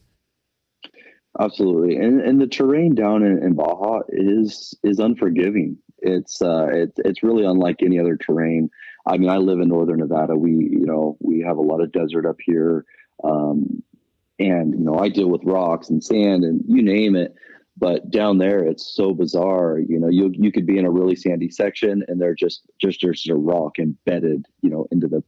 Absolutely. 1.38 1.96
And 1.96 2.20
and 2.20 2.40
the 2.40 2.46
terrain 2.46 2.94
down 2.94 3.22
in, 3.22 3.42
in 3.42 3.54
Baja 3.54 4.00
is 4.08 4.74
is 4.82 4.98
unforgiving. 4.98 5.76
It's 5.98 6.40
uh 6.40 6.68
it's 6.72 6.98
it's 7.04 7.22
really 7.22 7.44
unlike 7.44 7.76
any 7.82 7.98
other 7.98 8.16
terrain. 8.16 8.70
I 9.06 9.18
mean, 9.18 9.28
I 9.28 9.36
live 9.36 9.60
in 9.60 9.68
northern 9.68 10.00
Nevada. 10.00 10.34
We, 10.34 10.50
you 10.50 10.84
know, 10.84 11.16
we 11.20 11.40
have 11.40 11.58
a 11.58 11.62
lot 11.62 11.80
of 11.80 11.92
desert 11.92 12.26
up 12.26 12.38
here. 12.44 12.84
Um, 13.22 13.82
and 14.38 14.72
you 14.72 14.84
know, 14.84 14.98
I 14.98 15.08
deal 15.08 15.28
with 15.28 15.42
rocks 15.44 15.88
and 15.88 16.02
sand 16.02 16.44
and 16.44 16.62
you 16.66 16.82
name 16.82 17.16
it 17.16 17.34
but 17.78 18.10
down 18.10 18.38
there 18.38 18.64
it's 18.64 18.94
so 18.94 19.12
bizarre 19.12 19.78
you 19.78 19.98
know 19.98 20.08
you 20.08 20.32
you 20.34 20.50
could 20.50 20.64
be 20.64 20.78
in 20.78 20.86
a 20.86 20.90
really 20.90 21.14
sandy 21.14 21.50
section 21.50 22.02
and 22.08 22.18
they're 22.18 22.34
just 22.34 22.62
just 22.80 23.00
there's 23.02 23.26
a 23.28 23.34
rock 23.34 23.78
embedded 23.78 24.46
you 24.62 24.70
know 24.70 24.86
into 24.90 25.06
the 25.06 25.22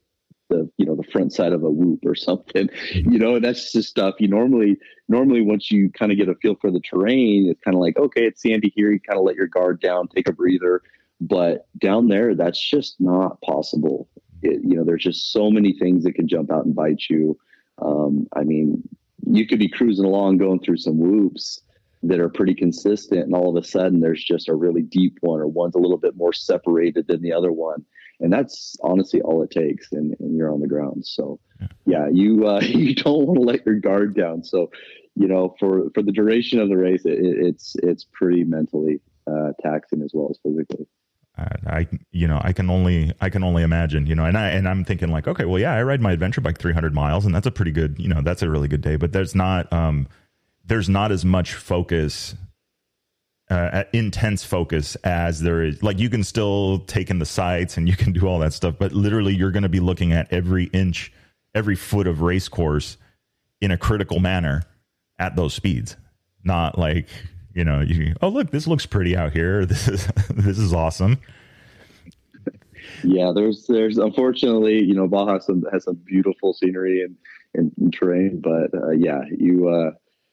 the 0.49 0.67
you 0.79 0.87
know 0.87 0.97
the 0.97 1.07
front 1.13 1.31
side 1.31 1.53
of 1.53 1.63
a 1.63 1.69
whoop 1.69 2.01
or 2.07 2.15
something 2.15 2.71
you 2.95 3.19
know 3.19 3.35
and 3.35 3.45
that's 3.45 3.71
just 3.71 3.91
stuff 3.91 4.15
you 4.19 4.29
normally 4.29 4.79
normally 5.09 5.43
once 5.43 5.71
you 5.71 5.91
kind 5.91 6.11
of 6.11 6.17
get 6.17 6.31
a 6.31 6.35
feel 6.37 6.55
for 6.59 6.71
the 6.71 6.81
terrain 6.81 7.47
it's 7.51 7.61
kind 7.61 7.75
of 7.75 7.83
like 7.83 7.99
okay 7.99 8.25
it's 8.25 8.41
sandy 8.41 8.73
here 8.75 8.91
you 8.91 9.01
kind 9.01 9.19
of 9.19 9.27
let 9.27 9.37
your 9.37 9.47
guard 9.47 9.79
down 9.79 10.09
take 10.09 10.27
a 10.27 10.33
breather 10.33 10.81
but 11.21 11.67
down 11.79 12.09
there 12.09 12.35
that's 12.35 12.61
just 12.61 13.01
not 13.01 13.41
possible. 13.41 14.09
It, 14.43 14.61
you 14.63 14.77
know 14.77 14.85
there's 14.85 15.03
just 15.03 15.33
so 15.33 15.51
many 15.51 15.73
things 15.73 16.05
that 16.05 16.15
can 16.15 16.29
jump 16.29 16.53
out 16.53 16.65
and 16.65 16.75
bite 16.75 17.03
you 17.11 17.37
um, 17.83 18.27
i 18.35 18.43
mean 18.43 18.83
you 19.27 19.47
could 19.47 19.59
be 19.59 19.69
cruising 19.69 20.05
along 20.05 20.39
going 20.39 20.61
through 20.61 20.77
some 20.77 20.99
whoops 20.99 21.61
that 22.03 22.21
are 22.21 22.29
pretty 22.29 22.55
consistent 22.55 23.25
and 23.25 23.35
all 23.35 23.57
of 23.57 23.63
a 23.63 23.67
sudden 23.67 24.01
there's 24.01 24.23
just 24.23 24.49
a 24.49 24.55
really 24.55 24.83
deep 24.83 25.19
one 25.21 25.41
or 25.41 25.47
one's 25.47 25.75
a 25.75 25.79
little 25.79 25.99
bit 25.99 26.17
more 26.17 26.33
separated 26.33 27.07
than 27.09 27.23
the 27.23 27.33
other 27.33 27.51
one. 27.51 27.85
And 28.21 28.33
that's 28.33 28.77
honestly 28.83 29.21
all 29.21 29.43
it 29.43 29.51
takes 29.51 29.93
and, 29.93 30.15
and 30.21 30.37
you're 30.37 30.53
on 30.53 30.61
the 30.61 30.69
ground. 30.69 31.05
So 31.07 31.41
yeah. 31.87 32.09
you 32.13 32.47
uh, 32.47 32.61
you 32.63 32.95
don't 32.95 33.27
want 33.27 33.39
to 33.39 33.45
let 33.45 33.67
your 33.67 33.77
guard 33.77 34.15
down. 34.15 34.45
So 34.45 34.71
you 35.17 35.27
know 35.27 35.57
for 35.59 35.91
for 35.95 36.03
the 36.03 36.13
duration 36.13 36.61
of 36.61 36.69
the 36.69 36.77
race 36.77 37.05
it, 37.05 37.19
it's 37.19 37.75
it's 37.83 38.07
pretty 38.13 38.45
mentally 38.45 39.01
uh, 39.27 39.53
taxing 39.61 40.03
as 40.03 40.13
well 40.15 40.29
as 40.31 40.39
physically 40.45 40.87
I, 41.39 41.89
you 42.11 42.27
know, 42.27 42.41
I 42.43 42.53
can 42.53 42.71
only, 42.71 43.13
I 43.21 43.31
can 43.31 43.45
only 43.45 43.63
imagine, 43.63 44.07
you 44.07 44.15
know, 44.15 44.25
and 44.25 44.37
I, 44.37 44.49
and 44.49 44.69
I'm 44.69 44.85
thinking 44.85 45.11
like, 45.11 45.29
okay, 45.29 45.45
well, 45.45 45.59
yeah, 45.59 45.73
I 45.73 45.83
ride 45.83 46.01
my 46.01 46.13
adventure 46.13 46.41
bike 46.41 46.59
300 46.59 46.95
miles 46.95 47.25
and 47.25 47.35
that's 47.35 47.47
a 47.47 47.51
pretty 47.51 47.71
good, 47.71 47.99
you 47.99 48.09
know, 48.09 48.23
that's 48.23 48.43
a 48.43 48.51
really 48.51 48.69
good 48.69 48.81
day, 48.81 48.97
but 48.97 49.13
there's 49.13 49.35
not, 49.35 49.73
um, 49.73 50.09
there's 50.65 50.89
not 50.89 51.13
as 51.13 51.25
much 51.25 51.55
focus 51.55 52.35
uh, 53.51 53.85
intense 53.95 54.45
focus 54.45 54.95
as 54.97 55.41
there 55.41 55.63
is 55.63 55.83
like 55.83 55.99
you 55.99 56.11
can 56.11 56.23
still 56.23 56.81
take 56.81 57.09
in 57.09 57.19
the 57.19 57.25
sights 57.25 57.79
and 57.79 57.89
you 57.89 57.97
can 57.97 58.13
do 58.13 58.27
all 58.27 58.39
that 58.39 58.53
stuff 58.53 58.75
but 58.79 58.93
literally 58.93 59.35
you're 59.35 59.51
going 59.51 59.63
to 59.63 59.71
be 59.71 59.81
looking 59.81 60.13
at 60.13 60.31
every 60.31 60.65
inch 60.65 61.11
every 61.55 61.75
foot 61.75 62.07
of 62.07 62.21
race 62.21 62.47
course 62.47 62.99
in 63.63 63.71
a 63.71 63.79
critical 63.79 64.21
manner 64.21 64.65
at 65.19 65.35
those 65.35 65.55
speeds 65.55 65.97
not 66.45 66.79
like 66.79 67.09
you 67.55 67.65
know 67.65 67.81
you 67.81 68.15
oh 68.23 68.29
look 68.29 68.51
this 68.51 68.67
looks 68.67 68.87
pretty 68.87 69.17
out 69.17 69.33
here 69.33 69.65
this 69.67 69.89
is 69.89 70.07
this 70.31 70.59
is 70.59 70.73
awesome 70.73 71.19
yeah 73.05 73.33
there's 73.35 73.67
there's 73.67 73.99
unfortunately 73.99 74.83
you 74.83 74.95
know 74.95 75.07
baja 75.07 75.35
has 75.35 75.47
some 75.47 75.65
has 75.73 75.85
some 75.85 75.97
beautiful 76.07 76.53
scenery 76.53 77.03
and 77.03 77.17
and, 77.55 77.73
and 77.79 77.93
terrain 77.93 78.41
but 78.41 78.73
uh, 78.75 78.91
yeah 78.91 79.23
you 79.37 79.69
uh 79.69 79.91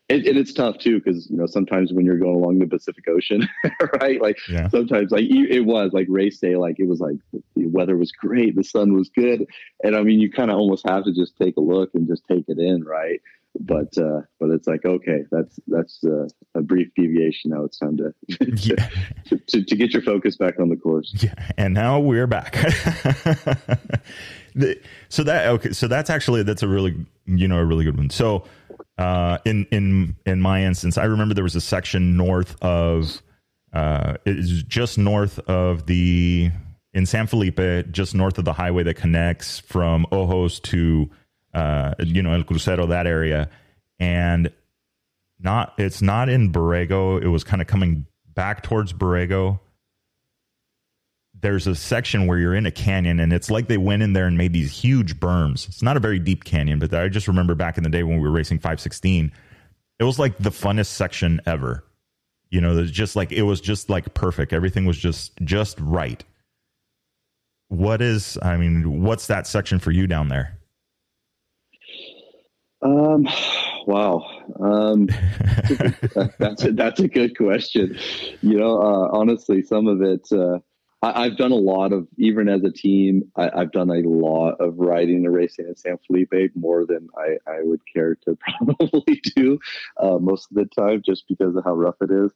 and, 0.10 0.26
and, 0.26 0.38
it's 0.38 0.54
tough 0.54 0.78
too 0.78 1.00
because 1.00 1.30
you 1.30 1.38
know 1.38 1.48
sometimes 1.48 1.92
when 1.92 2.06
you're 2.06 2.20
going 2.20 2.36
along 2.36 2.60
the 2.60 2.68
Pacific 2.68 3.06
Ocean, 3.08 3.48
right? 4.02 4.22
Like 4.22 4.38
yeah. 4.48 4.68
sometimes 4.68 5.12
like 5.12 5.26
it 5.30 5.62
was 5.62 5.94
like 5.94 6.06
race 6.10 6.38
day, 6.38 6.56
like 6.56 6.76
it 6.80 6.88
was 6.88 7.00
like 7.00 7.16
the 7.34 7.66
weather 7.68 7.98
was 7.98 8.12
great, 8.12 8.56
the 8.56 8.64
sun 8.64 8.94
was 8.94 9.10
good, 9.10 9.48
and 9.84 9.96
I 9.96 10.04
mean 10.04 10.20
you 10.20 10.32
kind 10.32 10.52
of 10.52 10.58
almost 10.58 10.88
have 10.88 11.06
to 11.06 11.14
just 11.14 11.36
take 11.38 11.58
a 11.58 11.62
look 11.62 11.90
and 11.96 12.08
just 12.08 12.24
take 12.28 12.46
it 12.48 12.60
in, 12.60 12.84
right? 12.84 13.20
But 13.60 13.98
uh, 13.98 14.22
but 14.40 14.50
it's 14.50 14.68
like 14.68 14.86
okay, 14.86 15.24
that's 15.32 15.60
that's 15.68 16.04
uh, 16.04 16.28
a 16.56 16.62
brief 16.62 16.90
deviation. 16.96 17.52
Now 17.52 17.64
it's 17.64 17.78
time 17.78 17.98
to 17.98 18.14
yeah. 18.40 18.90
to, 19.26 19.38
to, 19.38 19.64
to 19.64 19.76
get 19.76 19.94
your 19.94 20.02
focus 20.02 20.36
back 20.36 20.60
on 20.60 20.70
the 20.70 20.76
course. 20.76 21.14
Yeah, 21.20 21.34
and 21.58 21.74
now 21.74 22.00
we're 22.00 22.28
back. 22.28 22.54
the, 24.56 24.80
so 25.10 25.24
that 25.24 25.48
okay, 25.48 25.72
so 25.72 25.88
that's 25.88 26.10
actually 26.10 26.44
that's 26.44 26.64
a 26.64 26.68
really 26.68 26.96
you 27.26 27.48
know 27.48 27.58
a 27.58 27.66
really 27.66 27.86
good 27.86 27.98
one. 27.98 28.10
So 28.10 28.46
uh, 28.98 29.38
in 29.46 29.66
in 29.72 30.16
in 30.26 30.42
my 30.42 30.64
instance, 30.64 30.98
I 30.98 31.06
remember 31.06 31.34
there 31.34 31.44
was 31.44 31.56
a 31.56 31.62
section 31.62 32.18
north 32.18 32.62
of 32.62 33.22
uh, 33.74 34.16
it's 34.26 34.64
just 34.64 34.98
north 34.98 35.40
of 35.48 35.86
the 35.86 36.52
in 36.94 37.06
San 37.06 37.28
Felipe, 37.28 37.92
just 37.92 38.16
north 38.16 38.38
of 38.38 38.46
the 38.46 38.54
highway 38.54 38.84
that 38.84 38.96
connects 38.96 39.60
from 39.60 40.06
Ojos 40.12 40.60
to 40.62 41.10
uh, 41.56 41.96
you 42.00 42.22
know 42.22 42.34
El 42.34 42.44
Crucero, 42.44 42.90
that 42.90 43.08
area, 43.08 43.50
and 44.00 44.52
not 45.40 45.74
it's 45.78 46.02
not 46.02 46.30
in 46.30 46.52
Borrego. 46.52 47.22
It 47.22 47.30
was 47.30 47.44
kind 47.44 47.62
of 47.62 47.68
coming 47.68 48.06
back 48.36 48.62
towards 48.62 48.94
Borrego 48.94 49.60
there's 51.42 51.68
a 51.68 51.76
section 51.76 52.26
where 52.26 52.40
you're 52.40 52.56
in 52.56 52.66
a 52.66 52.72
canyon 52.72 53.20
and 53.20 53.32
it's 53.32 53.52
like 53.52 53.68
they 53.68 53.78
went 53.78 54.02
in 54.02 54.14
there 54.14 54.26
and 54.26 54.36
made 54.36 54.52
these 54.52 54.72
huge 54.72 55.20
berms. 55.20 55.68
It's 55.68 55.84
not 55.84 55.96
a 55.96 56.00
very 56.00 56.18
deep 56.18 56.44
canyon, 56.44 56.80
but 56.80 56.92
I 56.94 57.08
just 57.08 57.28
remember 57.28 57.54
back 57.54 57.78
in 57.78 57.84
the 57.84 57.90
day 57.90 58.02
when 58.02 58.18
we 58.18 58.24
were 58.24 58.34
racing 58.34 58.58
516, 58.58 59.32
it 60.00 60.04
was 60.04 60.18
like 60.18 60.38
the 60.40 60.50
funnest 60.50 60.88
section 60.88 61.40
ever. 61.46 61.84
You 62.50 62.62
know, 62.62 62.74
there's 62.74 62.90
just 62.90 63.16
like 63.16 63.32
it 63.32 63.44
was 63.44 63.62
just 63.62 63.92
like 63.92 64.14
perfect. 64.16 64.54
Everything 64.54 64.86
was 64.86 64.98
just 64.98 65.34
just 65.44 65.78
right. 65.80 66.24
What 67.68 68.02
is 68.02 68.38
I 68.42 68.58
mean, 68.58 69.04
what's 69.04 69.28
that 69.28 69.46
section 69.46 69.80
for 69.80 69.92
you 69.92 70.08
down 70.08 70.30
there? 70.30 70.58
Um 72.86 73.28
wow. 73.88 74.24
Um 74.60 75.08
that's 76.40 76.64
a, 76.64 76.72
that's 76.72 77.00
a 77.00 77.08
good 77.08 77.38
question. 77.38 77.98
You 78.42 78.60
know, 78.60 78.80
uh, 78.82 79.10
honestly, 79.12 79.62
some 79.64 79.88
of 79.88 80.02
it 80.02 80.28
uh 80.32 80.60
I, 81.02 81.26
have 81.26 81.38
done 81.38 81.52
a 81.52 81.56
lot 81.56 81.94
of, 81.94 82.08
even 82.18 82.50
as 82.50 82.64
a 82.64 82.72
team, 82.72 83.32
I, 83.36 83.52
have 83.56 83.72
done 83.72 83.90
a 83.90 84.02
lot 84.08 84.56
of 84.60 84.76
riding 84.78 85.26
and 85.26 85.34
racing 85.34 85.68
in 85.68 85.76
San 85.76 85.98
Felipe 86.08 86.52
more 86.56 86.86
than 86.86 87.08
I, 87.18 87.38
I 87.50 87.62
would 87.62 87.82
care 87.92 88.16
to 88.26 88.38
probably 88.66 89.22
do 89.36 89.60
uh, 90.02 90.18
most 90.18 90.48
of 90.50 90.56
the 90.56 90.66
time, 90.66 91.02
just 91.06 91.26
because 91.28 91.56
of 91.56 91.64
how 91.64 91.76
rough 91.76 91.98
it 92.02 92.12
is. 92.12 92.32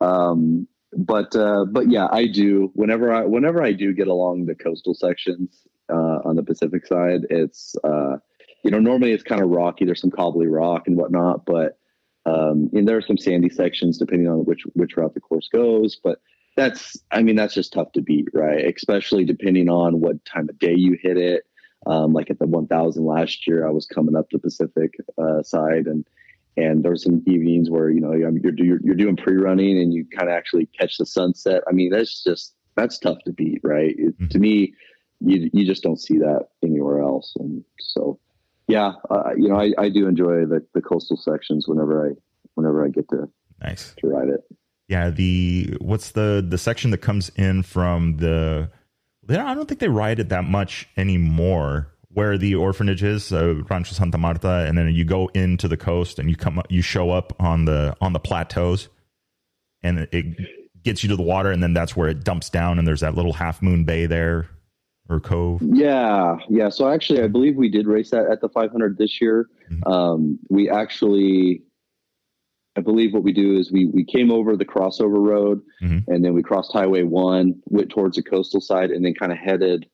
Um, 0.00 0.66
but 0.96 1.34
uh, 1.36 1.66
but 1.70 1.90
yeah, 1.90 2.08
I 2.10 2.26
do. 2.26 2.70
Whenever 2.74 3.12
I 3.12 3.24
whenever 3.24 3.62
I 3.62 3.72
do 3.72 3.92
get 3.92 4.08
along 4.08 4.46
the 4.46 4.56
coastal 4.56 4.94
sections 4.94 5.66
uh, 5.88 6.18
on 6.24 6.34
the 6.34 6.42
Pacific 6.42 6.84
side, 6.86 7.20
it's 7.30 7.76
uh, 7.84 8.16
you 8.64 8.70
know 8.70 8.78
normally 8.78 9.12
it's 9.12 9.22
kind 9.22 9.42
of 9.42 9.50
rocky. 9.50 9.84
There's 9.84 10.00
some 10.00 10.10
cobbly 10.10 10.46
rock 10.46 10.86
and 10.86 10.96
whatnot, 10.96 11.44
but 11.44 11.78
um, 12.26 12.70
and 12.72 12.86
there 12.86 12.96
are 12.96 13.02
some 13.02 13.18
sandy 13.18 13.48
sections 13.48 13.98
depending 13.98 14.28
on 14.28 14.44
which 14.44 14.62
which 14.74 14.96
route 14.96 15.14
the 15.14 15.20
course 15.20 15.48
goes. 15.52 15.96
But 16.02 16.20
that's 16.56 16.96
I 17.10 17.22
mean 17.22 17.36
that's 17.36 17.54
just 17.54 17.72
tough 17.72 17.92
to 17.92 18.02
beat, 18.02 18.28
right? 18.32 18.64
Especially 18.74 19.24
depending 19.24 19.68
on 19.68 20.00
what 20.00 20.24
time 20.24 20.48
of 20.48 20.58
day 20.58 20.74
you 20.76 20.98
hit 21.00 21.16
it. 21.16 21.44
Um, 21.86 22.12
like 22.12 22.30
at 22.30 22.38
the 22.38 22.46
1000 22.46 23.06
last 23.06 23.46
year, 23.46 23.66
I 23.66 23.70
was 23.70 23.86
coming 23.86 24.14
up 24.14 24.28
the 24.30 24.38
Pacific 24.38 24.92
uh, 25.16 25.42
side, 25.42 25.86
and 25.86 26.06
and 26.56 26.84
there 26.84 26.92
were 26.92 26.96
some 26.96 27.22
evenings 27.26 27.70
where 27.70 27.90
you 27.90 28.00
know 28.00 28.12
you're 28.12 28.32
you're, 28.56 28.80
you're 28.82 28.94
doing 28.94 29.16
pre 29.16 29.36
running 29.36 29.78
and 29.78 29.94
you 29.94 30.04
kind 30.16 30.28
of 30.28 30.34
actually 30.34 30.66
catch 30.66 30.98
the 30.98 31.06
sunset. 31.06 31.62
I 31.68 31.72
mean 31.72 31.90
that's 31.90 32.22
just 32.22 32.54
that's 32.76 32.98
tough 32.98 33.18
to 33.24 33.32
beat, 33.32 33.60
right? 33.62 33.94
It, 33.96 34.18
mm-hmm. 34.18 34.28
To 34.28 34.38
me, 34.38 34.74
you 35.20 35.48
you 35.52 35.64
just 35.64 35.82
don't 35.82 36.00
see 36.00 36.18
that 36.18 36.48
anywhere 36.62 37.00
else, 37.00 37.32
and 37.38 37.64
so 37.78 38.18
yeah, 38.70 38.92
uh, 39.10 39.30
you 39.36 39.48
know 39.48 39.60
I, 39.60 39.72
I 39.78 39.88
do 39.88 40.06
enjoy 40.06 40.46
the, 40.46 40.64
the 40.74 40.80
coastal 40.80 41.16
sections 41.16 41.66
whenever 41.68 42.08
I 42.08 42.12
whenever 42.54 42.84
I 42.84 42.88
get 42.88 43.08
to 43.10 43.28
nice 43.62 43.94
to 43.98 44.06
ride 44.06 44.28
it 44.28 44.40
yeah 44.88 45.10
the 45.10 45.76
what's 45.80 46.12
the 46.12 46.44
the 46.46 46.58
section 46.58 46.90
that 46.90 46.98
comes 46.98 47.30
in 47.36 47.62
from 47.62 48.16
the 48.16 48.70
I 49.38 49.54
don't 49.54 49.68
think 49.68 49.80
they 49.80 49.88
ride 49.88 50.18
it 50.18 50.30
that 50.30 50.44
much 50.44 50.88
anymore. 50.96 51.88
Where 52.12 52.36
the 52.36 52.56
orphanage 52.56 53.04
is, 53.04 53.32
uh, 53.32 53.62
Rancho 53.68 53.92
Santa 53.92 54.18
Marta, 54.18 54.64
and 54.66 54.76
then 54.76 54.88
you 54.88 55.04
go 55.04 55.28
into 55.28 55.68
the 55.68 55.76
coast 55.76 56.18
and 56.18 56.28
you 56.28 56.34
come 56.34 56.58
up, 56.58 56.66
you 56.68 56.82
show 56.82 57.10
up 57.10 57.32
on 57.38 57.66
the 57.66 57.96
on 58.00 58.12
the 58.12 58.18
plateaus, 58.18 58.88
and 59.84 60.08
it 60.10 60.82
gets 60.82 61.04
you 61.04 61.08
to 61.10 61.16
the 61.16 61.22
water, 61.22 61.52
and 61.52 61.62
then 61.62 61.72
that's 61.72 61.94
where 61.94 62.08
it 62.08 62.24
dumps 62.24 62.50
down, 62.50 62.80
and 62.80 62.88
there's 62.88 63.02
that 63.02 63.14
little 63.14 63.32
half 63.32 63.62
moon 63.62 63.84
bay 63.84 64.06
there 64.06 64.48
or 65.10 65.20
cove. 65.20 65.60
Yeah, 65.62 66.36
yeah. 66.48 66.68
So 66.68 66.88
actually, 66.88 67.22
I 67.22 67.26
believe 67.26 67.56
we 67.56 67.68
did 67.68 67.86
race 67.86 68.10
that 68.10 68.30
at 68.30 68.40
the 68.40 68.48
500 68.48 68.96
this 68.98 69.20
year. 69.20 69.48
Mm-hmm. 69.70 69.92
Um, 69.92 70.38
we 70.48 70.70
actually 70.70 71.62
I 72.76 72.80
believe 72.80 73.12
what 73.12 73.24
we 73.24 73.32
do 73.32 73.56
is 73.56 73.72
we 73.72 73.86
we 73.86 74.04
came 74.04 74.30
over 74.30 74.56
the 74.56 74.64
crossover 74.64 75.18
road 75.18 75.60
mm-hmm. 75.82 76.10
and 76.10 76.24
then 76.24 76.34
we 76.34 76.42
crossed 76.42 76.72
Highway 76.72 77.02
One, 77.02 77.60
went 77.66 77.90
towards 77.90 78.16
the 78.16 78.22
coastal 78.22 78.60
side, 78.60 78.90
and 78.90 79.04
then 79.04 79.14
kind 79.14 79.32
of 79.32 79.38
headed. 79.38 79.86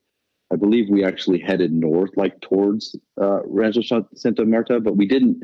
I 0.52 0.56
believe 0.56 0.88
we 0.88 1.04
actually 1.04 1.40
headed 1.40 1.72
north, 1.72 2.10
like 2.16 2.40
towards 2.40 2.94
uh, 3.20 3.40
Rancho 3.46 3.80
Santa 4.14 4.44
Marta, 4.44 4.78
but 4.78 4.96
we 4.96 5.06
didn't. 5.06 5.42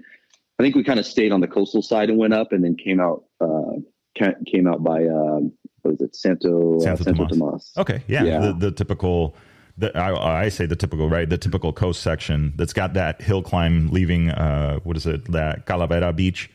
I 0.59 0.63
think 0.63 0.77
we 0.77 0.85
kind 0.85 1.01
of 1.01 1.07
stayed 1.07 1.33
on 1.33 1.41
the 1.41 1.49
coastal 1.49 1.83
side 1.83 2.11
and 2.11 2.19
went 2.19 2.35
up, 2.35 2.53
and 2.53 2.63
then 2.63 2.77
came 2.77 3.01
out 3.01 3.25
uh, 3.41 3.81
came 4.47 4.69
out 4.69 4.85
by 4.85 5.07
um, 5.07 5.53
what 5.81 5.95
is 5.95 6.01
it, 6.03 6.15
Santo 6.15 6.79
Santo, 6.81 7.01
uh, 7.01 7.05
Santo 7.05 7.27
Tomas. 7.27 7.39
Tomas. 7.39 7.73
Okay, 7.79 8.03
yeah, 8.07 8.25
yeah. 8.25 8.39
The, 8.39 8.53
the, 8.53 8.71
typical. 8.71 9.35
The, 9.79 9.97
I, 9.97 10.45
I, 10.45 10.49
say 10.49 10.67
the 10.67 10.77
typical 10.77 11.09
right, 11.09 11.29
the 11.29 11.39
typical 11.39 11.73
coast 11.73 12.03
section 12.03 12.53
that's 12.57 12.73
got 12.73 12.95
that 12.95 13.23
hill 13.23 13.43
climb 13.43 13.89
leaving. 13.89 14.31
Uh, 14.31 14.79
what 14.81 14.97
is 14.97 15.07
it? 15.07 15.31
That 15.33 15.67
Calavera 15.67 16.15
Beach. 16.15 16.51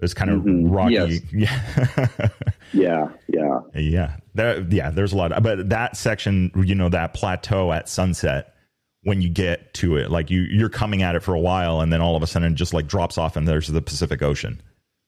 It's 0.00 0.14
kind 0.14 0.30
of 0.30 0.40
mm-hmm. 0.40 0.70
rocky. 0.70 1.22
Yes. 1.32 2.30
Yeah. 2.72 3.08
yeah, 3.28 3.60
yeah, 3.74 3.80
yeah. 3.80 4.16
There, 4.34 4.60
yeah. 4.70 4.90
There's 4.90 5.12
a 5.12 5.16
lot, 5.16 5.42
but 5.42 5.70
that 5.70 5.96
section, 5.96 6.52
you 6.54 6.76
know, 6.76 6.88
that 6.88 7.14
plateau 7.14 7.72
at 7.72 7.88
sunset 7.88 8.54
when 9.02 9.20
you 9.20 9.28
get 9.28 9.72
to 9.74 9.96
it, 9.96 10.10
like 10.10 10.30
you 10.30 10.42
you're 10.42 10.68
coming 10.68 11.02
at 11.02 11.16
it 11.16 11.22
for 11.22 11.34
a 11.34 11.40
while, 11.40 11.80
and 11.80 11.92
then 11.92 12.00
all 12.00 12.16
of 12.16 12.22
a 12.22 12.26
sudden 12.26 12.52
it 12.52 12.56
just 12.56 12.74
like 12.74 12.86
drops 12.86 13.18
off, 13.18 13.36
and 13.36 13.48
there's 13.48 13.68
the 13.68 13.82
Pacific 13.82 14.22
Ocean, 14.22 14.60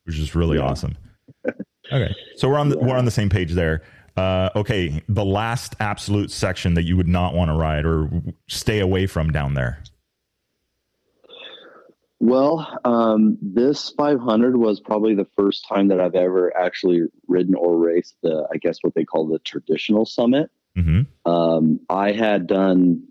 which 0.05 0.19
is 0.19 0.35
really 0.35 0.59
yeah. 0.59 0.65
awesome. 0.65 0.97
Okay, 1.93 2.15
so 2.37 2.49
we're 2.49 2.59
on 2.59 2.71
the, 2.71 2.79
yeah. 2.79 2.87
we're 2.87 2.97
on 2.97 3.05
the 3.05 3.11
same 3.11 3.29
page 3.29 3.53
there. 3.53 3.83
Uh, 4.17 4.51
okay, 4.55 5.03
the 5.09 5.25
last 5.25 5.75
absolute 5.81 6.31
section 6.31 6.75
that 6.75 6.83
you 6.83 6.97
would 6.97 7.09
not 7.09 7.35
want 7.35 7.51
to 7.51 7.57
ride 7.57 7.85
or 7.85 8.11
stay 8.49 8.81
away 8.81 9.07
from 9.07 9.33
down 9.33 9.55
there. 9.55 9.83
Well, 12.21 12.79
um, 12.85 13.37
this 13.43 13.91
500 13.91 14.57
was 14.57 14.79
probably 14.79 15.17
the 15.17 15.27
first 15.37 15.67
time 15.69 15.89
that 15.89 16.01
I've 16.01 16.15
ever 16.15 16.57
actually 16.57 17.03
ridden 17.27 17.57
or 17.57 17.77
raced 17.77 18.15
the, 18.23 18.47
I 18.53 18.59
guess 18.59 18.79
what 18.83 18.95
they 18.95 19.05
call 19.05 19.27
the 19.27 19.41
traditional 19.41 20.07
summit. 20.07 20.49
Mm-hmm. 20.77 21.31
Um, 21.31 21.81
I 21.89 22.13
had 22.13 22.47
done, 22.47 23.03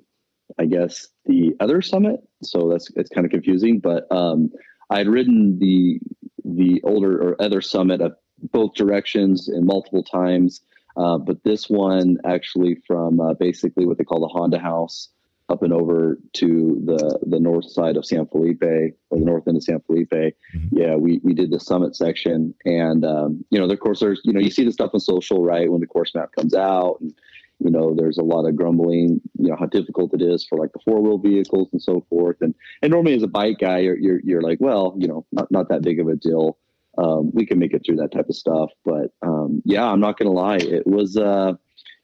I 0.57 0.65
guess, 0.65 1.09
the 1.25 1.55
other 1.59 1.81
summit, 1.81 2.21
so 2.41 2.69
that's 2.69 2.89
it's 2.95 3.09
kind 3.09 3.25
of 3.25 3.31
confusing. 3.31 3.79
But 3.79 4.09
um, 4.11 4.49
I 4.89 4.99
had 4.99 5.07
ridden 5.07 5.59
the 5.59 5.99
the 6.45 6.81
older 6.83 7.21
or 7.21 7.41
other 7.41 7.61
summit 7.61 8.01
of 8.01 8.15
both 8.51 8.73
directions 8.75 9.47
and 9.49 9.65
multiple 9.65 10.03
times. 10.03 10.61
Uh, 10.97 11.17
but 11.17 11.43
this 11.43 11.69
one 11.69 12.17
actually 12.25 12.75
from 12.87 13.19
uh, 13.19 13.33
basically 13.33 13.85
what 13.85 13.97
they 13.97 14.03
call 14.03 14.19
the 14.19 14.27
Honda 14.27 14.59
House 14.59 15.09
up 15.51 15.63
and 15.63 15.73
over 15.73 16.17
to 16.33 16.81
the 16.85 17.19
the 17.27 17.39
north 17.39 17.69
side 17.69 17.97
of 17.97 18.05
San 18.05 18.25
Felipe 18.27 18.63
or 18.63 19.19
the 19.19 19.25
north 19.25 19.47
end 19.47 19.57
of 19.57 19.63
San 19.63 19.81
Felipe. 19.81 20.09
Mm-hmm. 20.09 20.77
Yeah, 20.77 20.95
we 20.95 21.19
we 21.23 21.33
did 21.33 21.51
the 21.51 21.59
summit 21.59 21.95
section, 21.95 22.55
and 22.65 23.05
um, 23.05 23.45
you 23.49 23.59
know, 23.59 23.65
of 23.65 23.79
course, 23.79 23.99
there's 23.99 24.21
you 24.23 24.33
know 24.33 24.39
you 24.39 24.49
see 24.49 24.63
the 24.63 24.71
stuff 24.71 24.91
on 24.93 24.99
social 24.99 25.43
right 25.43 25.69
when 25.69 25.81
the 25.81 25.87
course 25.87 26.15
map 26.15 26.31
comes 26.31 26.53
out, 26.53 26.97
and 27.01 27.13
you 27.59 27.69
know 27.69 27.93
there's 27.93 28.17
a 28.17 28.23
lot 28.23 28.45
of 28.45 28.55
grumbling, 28.55 29.21
you 29.37 29.49
know 29.49 29.57
how 29.59 29.65
difficult 29.65 30.13
it 30.13 30.21
is 30.21 30.45
for 30.45 30.57
like 30.57 30.71
the 30.71 30.79
four 30.79 31.01
wheel 31.01 31.17
vehicles 31.17 31.67
and 31.73 31.81
so 31.81 32.05
forth, 32.09 32.37
and 32.41 32.55
and 32.81 32.91
normally 32.91 33.15
as 33.15 33.23
a 33.23 33.27
bike 33.27 33.59
guy, 33.59 33.79
you're 33.79 33.97
you're, 33.97 34.21
you're 34.23 34.41
like, 34.41 34.59
well, 34.61 34.95
you 34.97 35.07
know, 35.07 35.25
not 35.31 35.51
not 35.51 35.69
that 35.69 35.81
big 35.81 35.99
of 35.99 36.07
a 36.07 36.15
deal. 36.15 36.57
Um, 36.97 37.31
we 37.33 37.45
can 37.45 37.57
make 37.57 37.73
it 37.73 37.83
through 37.85 37.97
that 37.97 38.11
type 38.11 38.27
of 38.29 38.35
stuff, 38.35 38.69
but 38.83 39.13
um, 39.21 39.61
yeah, 39.65 39.85
I'm 39.85 39.99
not 39.99 40.17
gonna 40.17 40.31
lie, 40.31 40.57
it 40.57 40.85
was. 40.85 41.17
Uh, 41.17 41.53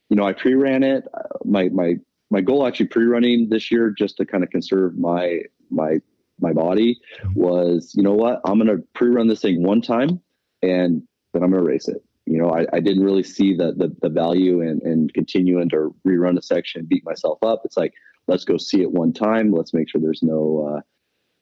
you 0.08 0.16
know, 0.16 0.24
I 0.24 0.32
pre-ran 0.32 0.82
it. 0.82 1.04
My 1.44 1.68
my 1.68 1.96
my 2.30 2.40
goal 2.40 2.66
actually 2.66 2.86
pre-running 2.86 3.48
this 3.48 3.70
year 3.70 3.90
just 3.96 4.16
to 4.18 4.26
kind 4.26 4.44
of 4.44 4.50
conserve 4.50 4.96
my 4.96 5.42
my 5.70 5.98
my 6.40 6.52
body 6.52 6.98
was 7.34 7.92
you 7.96 8.02
know 8.02 8.14
what? 8.14 8.40
I'm 8.44 8.58
to 8.60 8.82
pre-run 8.94 9.28
this 9.28 9.40
thing 9.40 9.62
one 9.62 9.82
time 9.82 10.20
and 10.62 11.02
then 11.32 11.42
i'm 11.42 11.52
to 11.52 11.60
race 11.60 11.88
it. 11.88 12.02
You 12.26 12.38
know 12.38 12.50
I, 12.50 12.66
I 12.72 12.80
didn't 12.80 13.04
really 13.04 13.22
see 13.22 13.54
the, 13.54 13.72
the, 13.72 13.94
the 14.02 14.08
value 14.08 14.60
in, 14.60 14.80
in 14.84 15.08
continuing 15.14 15.68
to 15.70 15.94
rerun 16.06 16.38
a 16.38 16.42
section 16.42 16.86
beat 16.86 17.04
myself 17.04 17.38
up. 17.42 17.62
It's 17.64 17.76
like 17.76 17.92
let's 18.26 18.44
go 18.44 18.56
see 18.56 18.82
it 18.82 18.90
one 18.90 19.12
time. 19.12 19.52
Let's 19.52 19.74
make 19.74 19.88
sure 19.90 20.00
there's 20.00 20.22
no 20.22 20.76
uh, 20.76 20.80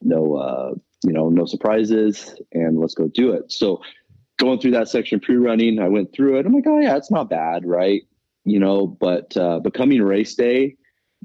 no 0.01 0.35
uh, 0.35 0.73
you 1.03 1.13
know 1.13 1.29
no 1.29 1.45
surprises 1.45 2.35
and 2.53 2.79
let's 2.79 2.93
go 2.93 3.07
do 3.07 3.31
it 3.31 3.51
so 3.51 3.81
going 4.39 4.59
through 4.59 4.71
that 4.71 4.87
section 4.87 5.19
pre-running 5.19 5.79
i 5.79 5.87
went 5.87 6.13
through 6.13 6.37
it 6.37 6.45
i'm 6.45 6.53
like 6.53 6.67
oh 6.67 6.79
yeah 6.79 6.95
it's 6.95 7.11
not 7.11 7.29
bad 7.29 7.65
right 7.65 8.03
you 8.47 8.59
know, 8.59 8.87
but 8.87 9.35
uh, 9.35 9.59
becoming 9.59 10.01
race 10.01 10.33
day, 10.33 10.77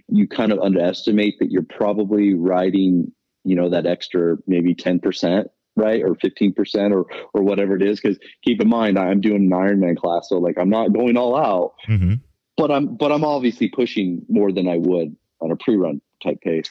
you 0.09 0.27
kind 0.27 0.51
of 0.51 0.59
underestimate 0.59 1.39
that 1.39 1.53
you're 1.53 1.63
probably 1.63 2.35
riding, 2.35 3.13
you 3.45 3.55
know, 3.55 3.71
that 3.71 3.87
extra 3.87 4.37
maybe 4.49 4.75
10%, 4.75 5.45
right? 5.77 6.03
Or 6.03 6.17
15% 6.17 6.93
or, 6.93 7.07
or 7.33 7.43
whatever 7.43 7.77
it 7.77 7.83
is. 7.83 8.01
Cause 8.01 8.19
keep 8.43 8.61
in 8.61 8.69
mind, 8.69 8.99
I'm 8.99 9.21
doing 9.21 9.45
an 9.45 9.51
Ironman 9.51 9.97
class. 9.97 10.29
So 10.29 10.39
like, 10.39 10.59
I'm 10.59 10.69
not 10.69 10.93
going 10.93 11.17
all 11.17 11.37
out, 11.37 11.75
mm-hmm. 11.89 12.15
but 12.57 12.73
I'm, 12.73 12.97
but 12.97 13.13
I'm 13.13 13.25
obviously 13.25 13.69
pushing 13.69 14.27
more 14.29 14.51
than 14.51 14.67
I 14.67 14.79
would 14.79 15.17
on 15.41 15.53
a 15.53 15.57
pre-run 15.57 16.01
type 16.23 16.41
pace. 16.41 16.71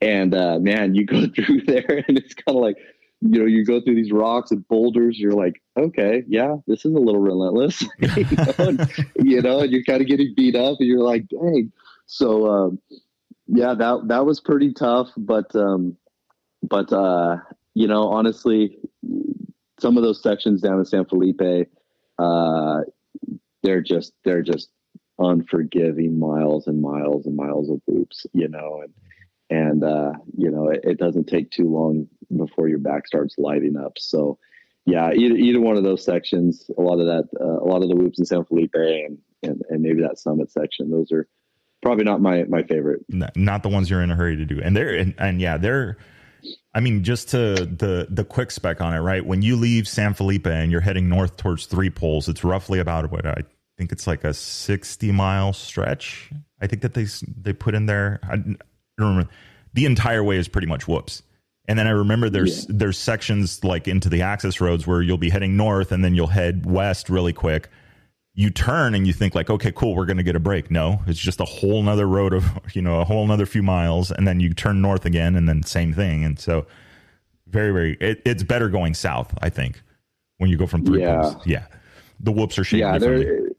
And, 0.00 0.34
uh, 0.34 0.58
man, 0.58 0.94
you 0.94 1.06
go 1.06 1.26
through 1.34 1.62
there 1.62 2.04
and 2.06 2.18
it's 2.18 2.34
kind 2.34 2.56
of 2.56 2.62
like, 2.62 2.76
you 3.22 3.38
know, 3.38 3.46
you 3.46 3.64
go 3.64 3.80
through 3.80 3.96
these 3.96 4.12
rocks 4.12 4.50
and 4.50 4.66
boulders, 4.68 5.18
you're 5.18 5.32
like, 5.32 5.60
okay, 5.78 6.22
yeah, 6.26 6.56
this 6.66 6.84
is 6.84 6.94
a 6.94 6.98
little 6.98 7.20
relentless, 7.20 7.82
you, 7.98 8.24
know, 8.36 8.54
and, 8.58 8.90
you 9.22 9.42
know, 9.42 9.60
and 9.60 9.70
you're 9.70 9.84
kind 9.84 10.00
of 10.00 10.08
getting 10.08 10.32
beat 10.34 10.56
up 10.56 10.76
and 10.80 10.88
you're 10.88 11.04
like, 11.04 11.26
dang. 11.28 11.70
So, 12.06 12.46
um, 12.46 12.78
yeah, 13.46 13.74
that, 13.74 14.08
that 14.08 14.24
was 14.24 14.40
pretty 14.40 14.72
tough, 14.72 15.10
but, 15.16 15.54
um, 15.54 15.96
but, 16.62 16.92
uh, 16.92 17.36
you 17.74 17.86
know, 17.86 18.08
honestly, 18.08 18.78
some 19.78 19.96
of 19.96 20.02
those 20.02 20.22
sections 20.22 20.62
down 20.62 20.78
in 20.78 20.84
San 20.84 21.04
Felipe, 21.04 21.68
uh, 22.18 22.80
they're 23.62 23.82
just, 23.82 24.12
they're 24.24 24.42
just 24.42 24.70
unforgiving 25.20 26.18
miles 26.18 26.66
and 26.66 26.80
miles 26.80 27.26
and 27.26 27.36
miles 27.36 27.70
of 27.70 27.80
loops, 27.86 28.26
you 28.32 28.48
know, 28.48 28.82
and, 28.82 28.92
and 29.50 29.84
uh, 29.84 30.12
you 30.36 30.50
know 30.50 30.68
it, 30.68 30.80
it, 30.82 30.98
doesn't 30.98 31.26
take 31.26 31.50
too 31.50 31.68
long 31.70 32.08
before 32.36 32.68
your 32.68 32.78
back 32.78 33.06
starts 33.06 33.36
lighting 33.38 33.76
up. 33.76 33.92
So 33.98 34.38
yeah, 34.86 35.12
either 35.12 35.36
either 35.36 35.60
one 35.60 35.76
of 35.76 35.84
those 35.84 36.04
sections, 36.04 36.70
a 36.76 36.80
lot 36.80 37.00
of 37.00 37.06
that, 37.06 37.28
uh, 37.40 37.60
a 37.60 37.66
lot 37.66 37.82
of 37.82 37.88
the 37.88 37.96
whoops 37.96 38.18
in 38.18 38.24
San 38.24 38.44
Felipe 38.44 38.74
and, 38.74 39.18
and 39.42 39.62
and 39.68 39.82
maybe 39.82 40.02
that 40.02 40.18
summit 40.18 40.50
section, 40.50 40.90
those 40.90 41.12
are 41.12 41.28
probably 41.82 42.04
not 42.04 42.20
my 42.20 42.44
my 42.44 42.62
favorite. 42.62 43.04
Not 43.36 43.62
the 43.62 43.68
ones 43.68 43.90
you're 43.90 44.02
in 44.02 44.10
a 44.10 44.16
hurry 44.16 44.36
to 44.36 44.44
do, 44.44 44.60
and 44.62 44.76
they're 44.76 44.94
and, 44.94 45.14
and 45.18 45.40
yeah, 45.40 45.58
they're. 45.58 45.98
I 46.72 46.80
mean, 46.80 47.04
just 47.04 47.28
to 47.30 47.54
the 47.54 48.06
the 48.08 48.24
quick 48.24 48.50
spec 48.50 48.80
on 48.80 48.94
it, 48.94 49.00
right? 49.00 49.24
When 49.24 49.42
you 49.42 49.56
leave 49.56 49.86
San 49.86 50.14
Felipe 50.14 50.46
and 50.46 50.72
you're 50.72 50.80
heading 50.80 51.08
north 51.08 51.36
towards 51.36 51.66
Three 51.66 51.90
Poles, 51.90 52.30
it's 52.30 52.42
roughly 52.42 52.78
about 52.78 53.10
what 53.10 53.26
I 53.26 53.42
think 53.80 53.92
it's 53.92 54.06
like 54.06 54.24
a 54.24 54.34
60 54.34 55.10
mile 55.10 55.54
stretch. 55.54 56.30
I 56.60 56.66
think 56.66 56.82
that 56.82 56.92
they 56.92 57.06
they 57.40 57.54
put 57.54 57.74
in 57.74 57.86
there. 57.86 58.20
I, 58.22 58.36
don't 58.36 58.58
remember 58.98 59.30
the 59.72 59.86
entire 59.86 60.22
way 60.22 60.36
is 60.36 60.48
pretty 60.48 60.66
much 60.66 60.86
whoops. 60.86 61.22
And 61.66 61.78
then 61.78 61.86
I 61.86 61.92
remember 61.92 62.28
there's 62.28 62.66
yeah. 62.66 62.74
there's 62.76 62.98
sections 62.98 63.64
like 63.64 63.88
into 63.88 64.10
the 64.10 64.20
access 64.20 64.60
roads 64.60 64.86
where 64.86 65.00
you'll 65.00 65.16
be 65.16 65.30
heading 65.30 65.56
north 65.56 65.92
and 65.92 66.04
then 66.04 66.14
you'll 66.14 66.26
head 66.26 66.66
west 66.66 67.08
really 67.08 67.32
quick. 67.32 67.70
You 68.34 68.50
turn 68.50 68.94
and 68.94 69.06
you 69.06 69.14
think 69.14 69.34
like, 69.34 69.48
okay, 69.48 69.72
cool, 69.72 69.96
we're 69.96 70.04
gonna 70.04 70.22
get 70.22 70.36
a 70.36 70.40
break. 70.40 70.70
No, 70.70 71.00
it's 71.06 71.18
just 71.18 71.40
a 71.40 71.46
whole 71.46 71.82
nother 71.82 72.06
road 72.06 72.34
of 72.34 72.44
you 72.74 72.82
know 72.82 73.00
a 73.00 73.04
whole 73.04 73.26
nother 73.26 73.46
few 73.46 73.62
miles, 73.62 74.10
and 74.10 74.28
then 74.28 74.40
you 74.40 74.52
turn 74.52 74.82
north 74.82 75.06
again, 75.06 75.36
and 75.36 75.48
then 75.48 75.62
same 75.62 75.94
thing. 75.94 76.22
And 76.22 76.38
so, 76.38 76.66
very 77.46 77.72
very, 77.72 77.96
it, 77.98 78.20
it's 78.26 78.42
better 78.42 78.68
going 78.68 78.92
south. 78.92 79.32
I 79.40 79.48
think 79.48 79.80
when 80.36 80.50
you 80.50 80.58
go 80.58 80.66
from 80.66 80.84
three 80.84 81.00
yeah. 81.00 81.34
yeah, 81.46 81.66
the 82.20 82.30
whoops 82.30 82.58
are 82.58 82.64
shaped 82.64 82.80
yeah, 82.80 82.98
differently. 82.98 83.49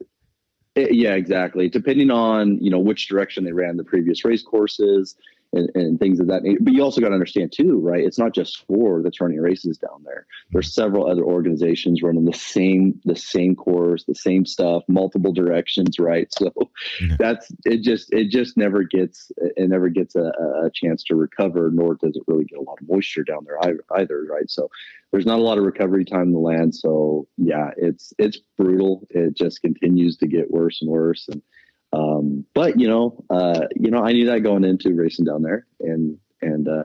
It, 0.74 0.94
yeah, 0.94 1.14
exactly. 1.14 1.68
Depending 1.68 2.10
on 2.10 2.58
you 2.58 2.70
know 2.70 2.78
which 2.78 3.08
direction 3.08 3.44
they 3.44 3.52
ran 3.52 3.76
the 3.76 3.84
previous 3.84 4.24
race 4.24 4.42
courses 4.42 5.16
and, 5.52 5.70
and 5.74 5.98
things 5.98 6.20
of 6.20 6.28
that 6.28 6.42
nature. 6.42 6.58
But 6.60 6.72
you 6.72 6.82
also 6.82 7.00
got 7.00 7.08
to 7.08 7.14
understand 7.14 7.52
too, 7.52 7.78
right? 7.78 8.04
It's 8.04 8.18
not 8.18 8.34
just 8.34 8.64
Ford 8.66 9.04
that's 9.04 9.20
running 9.20 9.40
races 9.40 9.78
down 9.78 10.02
there. 10.04 10.26
There's 10.50 10.72
several 10.72 11.10
other 11.10 11.24
organizations 11.24 12.02
running 12.02 12.24
the 12.24 12.32
same 12.32 13.00
the 13.04 13.16
same 13.16 13.54
course, 13.54 14.04
the 14.04 14.14
same 14.14 14.46
stuff, 14.46 14.82
multiple 14.88 15.32
directions, 15.32 15.98
right? 15.98 16.32
So 16.32 16.52
yeah. 17.00 17.16
that's 17.18 17.50
it. 17.64 17.82
Just 17.82 18.12
it 18.12 18.30
just 18.30 18.56
never 18.56 18.82
gets 18.82 19.30
it 19.38 19.68
never 19.68 19.88
gets 19.88 20.14
a, 20.14 20.32
a 20.64 20.70
chance 20.72 21.02
to 21.04 21.14
recover, 21.14 21.70
nor 21.72 21.94
does 21.94 22.16
it 22.16 22.22
really 22.26 22.44
get 22.44 22.58
a 22.58 22.62
lot 22.62 22.78
of 22.80 22.88
moisture 22.88 23.24
down 23.24 23.44
there 23.44 23.58
either, 23.98 24.24
right? 24.24 24.50
So 24.50 24.70
there's 25.12 25.26
not 25.26 25.38
a 25.38 25.42
lot 25.42 25.58
of 25.58 25.64
recovery 25.64 26.04
time 26.04 26.28
in 26.28 26.32
the 26.32 26.38
land. 26.38 26.74
So 26.74 27.26
yeah, 27.36 27.70
it's 27.76 28.12
it's 28.18 28.38
brutal. 28.56 29.06
It 29.10 29.36
just 29.36 29.60
continues 29.60 30.16
to 30.18 30.26
get 30.26 30.50
worse 30.50 30.80
and 30.80 30.90
worse. 30.90 31.28
And 31.30 31.42
um, 31.92 32.44
but 32.54 32.78
you 32.78 32.88
know, 32.88 33.24
uh, 33.30 33.66
you 33.76 33.90
know, 33.90 34.02
I 34.02 34.12
knew 34.12 34.26
that 34.26 34.42
going 34.42 34.64
into 34.64 34.94
racing 34.94 35.26
down 35.26 35.42
there, 35.42 35.66
and 35.80 36.18
and 36.40 36.68
uh, 36.68 36.84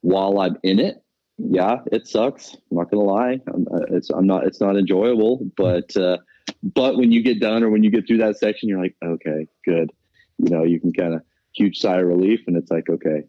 while 0.00 0.38
I'm 0.40 0.56
in 0.62 0.80
it, 0.80 1.02
yeah, 1.38 1.78
it 1.92 2.06
sucks. 2.06 2.54
I'm 2.54 2.76
not 2.76 2.90
gonna 2.90 3.04
lie. 3.04 3.40
I'm, 3.52 3.66
uh, 3.72 3.84
it's 3.90 4.10
I'm 4.10 4.26
not 4.26 4.46
it's 4.46 4.60
not 4.60 4.76
enjoyable, 4.76 5.46
but 5.56 5.96
uh, 5.96 6.18
but 6.62 6.96
when 6.96 7.12
you 7.12 7.22
get 7.22 7.40
done 7.40 7.62
or 7.62 7.70
when 7.70 7.84
you 7.84 7.90
get 7.90 8.06
through 8.06 8.18
that 8.18 8.38
section, 8.38 8.68
you're 8.68 8.82
like, 8.82 8.96
okay, 9.04 9.46
good. 9.64 9.90
You 10.38 10.50
know, 10.50 10.64
you 10.64 10.80
can 10.80 10.92
kind 10.92 11.14
of 11.14 11.22
huge 11.54 11.78
sigh 11.78 11.98
of 11.98 12.06
relief, 12.06 12.40
and 12.46 12.56
it's 12.56 12.70
like, 12.70 12.88
okay, 12.88 13.24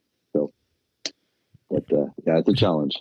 but 1.71 1.97
uh, 1.97 2.05
yeah, 2.25 2.38
it's 2.39 2.49
a 2.49 2.53
challenge. 2.53 2.93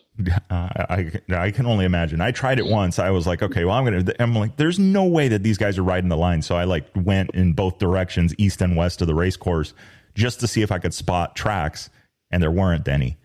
I 0.51 1.13
I 1.29 1.51
can 1.51 1.67
only 1.67 1.85
imagine. 1.85 2.21
I 2.21 2.31
tried 2.31 2.59
it 2.59 2.67
once. 2.67 2.99
I 2.99 3.11
was 3.11 3.27
like, 3.27 3.43
okay, 3.43 3.65
well, 3.65 3.75
I'm 3.75 3.85
gonna. 3.85 4.05
I'm 4.19 4.35
like, 4.35 4.57
there's 4.57 4.79
no 4.79 5.05
way 5.05 5.29
that 5.29 5.43
these 5.43 5.59
guys 5.59 5.77
are 5.79 5.83
riding 5.83 6.09
the 6.09 6.17
line. 6.17 6.43
So 6.43 6.57
I 6.57 6.65
like 6.65 6.87
went 6.95 7.31
in 7.35 7.53
both 7.53 7.79
directions, 7.79 8.35
east 8.39 8.63
and 8.63 8.77
west 8.77 9.01
of 9.01 9.09
the 9.09 9.15
race 9.15 9.37
course, 9.37 9.75
just 10.15 10.41
to 10.41 10.47
see 10.47 10.63
if 10.63 10.71
I 10.71 10.79
could 10.79 10.95
spot 10.95 11.37
tracks, 11.37 11.91
and 12.31 12.43
there 12.43 12.51
weren't 12.51 12.87
any. 12.89 13.19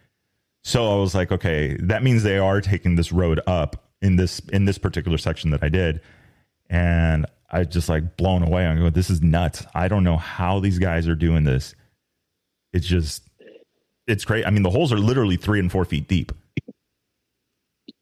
So 0.63 0.91
I 0.91 0.99
was 0.99 1.13
like, 1.13 1.31
okay, 1.31 1.77
that 1.81 2.01
means 2.03 2.23
they 2.23 2.39
are 2.39 2.59
taking 2.59 2.95
this 2.95 3.11
road 3.11 3.39
up. 3.45 3.83
in 4.01 4.17
this 4.17 4.39
in 4.51 4.65
this 4.65 4.77
particular 4.77 5.17
section 5.17 5.51
that 5.51 5.63
I 5.63 5.69
did, 5.69 6.01
and 6.69 7.25
I 7.49 7.63
just 7.63 7.89
like 7.89 8.17
blown 8.17 8.43
away. 8.43 8.65
I'm 8.65 8.77
going, 8.77 8.93
this 8.93 9.09
is 9.09 9.21
nuts. 9.21 9.65
I 9.73 9.87
don't 9.87 10.03
know 10.03 10.17
how 10.17 10.59
these 10.59 10.79
guys 10.79 11.07
are 11.07 11.15
doing 11.15 11.43
this. 11.43 11.75
It's 12.73 12.85
just, 12.85 13.24
it's 14.07 14.25
great. 14.25 14.45
I 14.45 14.49
mean, 14.49 14.63
the 14.63 14.69
holes 14.69 14.91
are 14.91 14.97
literally 14.97 15.37
three 15.37 15.59
and 15.59 15.71
four 15.71 15.85
feet 15.85 16.07
deep. 16.07 16.31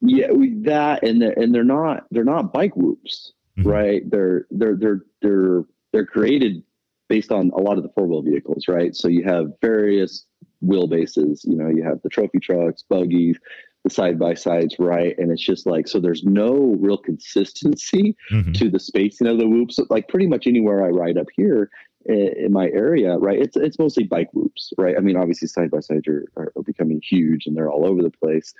Yeah, 0.02 0.32
we, 0.32 0.54
that 0.64 1.04
and 1.04 1.22
they're, 1.22 1.32
and 1.40 1.56
they're 1.56 1.64
not 1.64 2.06
they're 2.12 2.26
not 2.26 2.52
bike 2.52 2.76
whoops, 2.76 3.32
mm-hmm. 3.58 3.70
right? 3.70 4.10
They're 4.10 4.46
they're 4.52 4.76
they're 4.76 5.02
they're 5.22 5.64
they're 5.94 6.06
created 6.06 6.64
based 7.08 7.32
on 7.32 7.52
a 7.56 7.62
lot 7.62 7.78
of 7.78 7.84
the 7.84 7.90
four 7.96 8.08
wheel 8.08 8.22
vehicles, 8.22 8.68
right? 8.68 8.96
So 8.96 9.08
you 9.08 9.24
have 9.24 9.48
various 9.62 10.26
wheelbases. 10.64 11.46
You 11.46 11.56
know, 11.56 11.70
you 11.70 11.84
have 11.84 12.02
the 12.02 12.10
trophy 12.10 12.40
trucks, 12.40 12.84
buggies, 12.90 13.38
the 13.84 13.90
side 13.90 14.20
by 14.20 14.34
sides, 14.34 14.76
right? 14.80 15.18
And 15.18 15.32
it's 15.32 15.42
just 15.42 15.66
like 15.66 15.88
so. 15.88 16.00
There's 16.00 16.24
no 16.24 16.76
real 16.80 16.98
consistency 16.98 18.16
mm-hmm. 18.32 18.52
to 18.54 18.70
the 18.70 18.80
spacing 18.80 19.28
of 19.28 19.38
the 19.38 19.48
whoops. 19.48 19.80
Like 19.90 20.08
pretty 20.08 20.28
much 20.28 20.48
anywhere 20.48 20.84
I 20.84 20.90
ride 20.90 21.18
up 21.18 21.28
here 21.36 21.70
in 22.06 22.52
my 22.52 22.68
area, 22.68 23.18
right? 23.18 23.40
It's 23.40 23.58
it's 23.58 23.80
mostly 23.80 24.04
bike 24.04 24.30
whoops, 24.34 24.74
right? 24.78 24.96
I 24.98 25.02
mean, 25.02 25.18
obviously 25.18 25.48
side 25.48 25.72
by 25.72 25.80
sides 25.80 26.08
are, 26.08 26.26
are 26.36 26.52
becoming 26.66 27.02
huge 27.04 27.46
and 27.46 27.56
they're 27.56 27.72
all 27.72 27.88
over 27.88 28.02
the 28.02 28.12
place 28.12 28.54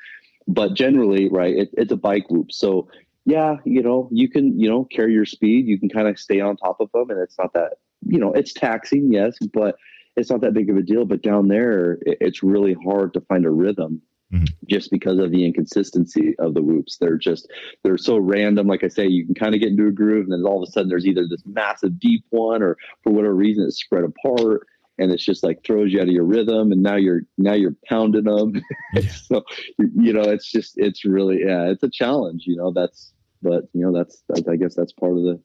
but 0.48 0.74
generally, 0.74 1.30
right, 1.30 1.56
it, 1.56 1.70
it's 1.74 1.92
a 1.92 1.98
bike 1.98 2.26
loop. 2.30 2.52
So 2.52 2.88
yeah, 3.26 3.58
you 3.64 3.82
know, 3.82 4.10
you 4.12 4.30
can, 4.30 4.60
you 4.60 4.70
know, 4.70 4.86
carry 4.86 5.14
your 5.14 5.26
speed. 5.26 5.68
You 5.68 5.80
can 5.80 5.90
kind 5.90 6.08
of 6.08 6.20
stay 6.20 6.42
on 6.42 6.58
top 6.58 6.82
of 6.82 6.92
them, 6.92 7.10
and 7.10 7.20
it's 7.20 7.38
not 7.38 7.54
that, 7.54 7.78
you 8.06 8.20
know, 8.20 8.34
it's 8.34 8.54
taxing, 8.54 9.12
yes, 9.12 9.38
but 9.54 9.76
it's 10.18 10.30
not 10.30 10.42
that 10.42 10.54
big 10.54 10.70
of 10.70 10.78
a 10.78 10.82
deal. 10.82 11.06
But 11.06 11.22
down 11.22 11.48
there, 11.48 11.94
it, 12.06 12.18
it's 12.20 12.44
really 12.44 12.76
hard 12.86 13.14
to 13.14 13.22
find 13.22 13.46
a 13.46 13.50
rhythm. 13.50 14.02
Mm-hmm. 14.34 14.46
Just 14.68 14.90
because 14.90 15.20
of 15.20 15.32
the 15.32 15.46
inconsistency 15.46 16.36
of 16.40 16.54
the 16.54 16.62
whoops, 16.62 16.98
they're 16.98 17.18
just 17.18 17.48
they're 17.84 17.98
so 17.98 18.18
random. 18.18 18.68
Like 18.68 18.84
I 18.84 18.88
say, 18.88 19.08
you 19.08 19.26
can 19.26 19.36
kind 19.36 19.54
of 19.54 19.62
get 19.62 19.70
into 19.70 19.88
a 19.88 19.92
groove, 19.92 20.24
and 20.24 20.34
then 20.34 20.44
all 20.44 20.64
of 20.64 20.68
a 20.68 20.72
sudden 20.72 20.90
there's 20.90 21.06
either 21.06 21.28
this 21.28 21.44
massive 21.46 22.00
deep 22.00 22.26
one, 22.32 22.64
or 22.64 22.78
for 23.04 23.12
whatever 23.12 23.36
reason 23.36 23.66
it's 23.66 23.80
spread 23.80 24.04
apart 24.04 24.68
and 25.00 25.12
it's 25.12 25.24
just 25.24 25.44
like 25.44 25.64
throws 25.64 25.92
you 25.92 26.00
out 26.00 26.08
of 26.08 26.14
your 26.14 26.24
rhythm 26.24 26.72
and 26.72 26.82
now 26.82 26.96
you're 26.96 27.22
now 27.38 27.54
you're 27.54 27.76
pounding 27.88 28.24
them 28.24 28.54
yeah. 28.94 29.10
so 29.10 29.44
you 29.78 30.14
know 30.14 30.22
it's 30.22 30.52
just 30.52 30.74
it's 30.78 31.06
really 31.06 31.40
yeah 31.46 31.70
it's 31.70 31.84
a 31.84 31.90
challenge 31.90 32.44
you 32.46 32.56
know 32.56 32.72
that's 32.72 33.14
but 33.42 33.66
you 33.74 33.82
know 33.82 33.92
that's, 33.92 34.24
that's 34.30 34.48
i 34.48 34.56
guess 34.56 34.76
that's 34.76 34.94
part 34.94 35.18
of 35.18 35.24
the 35.24 35.40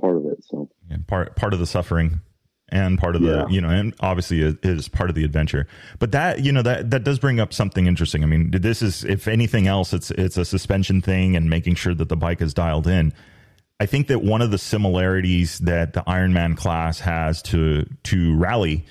part 0.00 0.16
of 0.16 0.24
it 0.26 0.42
so 0.44 0.68
yeah, 0.88 0.96
part 1.06 1.36
part 1.36 1.52
of 1.52 1.58
the 1.58 1.66
suffering 1.66 2.20
and 2.70 2.98
part 2.98 3.16
of 3.16 3.22
the 3.22 3.28
yeah. 3.28 3.46
you 3.48 3.60
know 3.60 3.68
and 3.68 3.94
obviously 4.00 4.42
it 4.42 4.58
is 4.62 4.88
part 4.88 5.10
of 5.10 5.16
the 5.16 5.24
adventure 5.24 5.66
but 5.98 6.12
that 6.12 6.40
you 6.40 6.52
know 6.52 6.62
that 6.62 6.90
that 6.90 7.04
does 7.04 7.18
bring 7.18 7.40
up 7.40 7.52
something 7.52 7.86
interesting 7.86 8.22
i 8.22 8.26
mean 8.26 8.50
this 8.50 8.82
is 8.82 9.04
if 9.04 9.28
anything 9.28 9.66
else 9.66 9.92
it's 9.92 10.10
it's 10.12 10.36
a 10.36 10.44
suspension 10.44 11.00
thing 11.00 11.36
and 11.36 11.50
making 11.50 11.74
sure 11.74 11.94
that 11.94 12.08
the 12.08 12.16
bike 12.16 12.40
is 12.40 12.54
dialed 12.54 12.86
in 12.86 13.12
I 13.80 13.86
think 13.86 14.08
that 14.08 14.22
one 14.22 14.42
of 14.42 14.50
the 14.50 14.58
similarities 14.58 15.58
that 15.60 15.94
the 15.94 16.02
Ironman 16.02 16.54
class 16.54 17.00
has 17.00 17.40
to 17.44 17.86
to 18.04 18.36
rally 18.36 18.84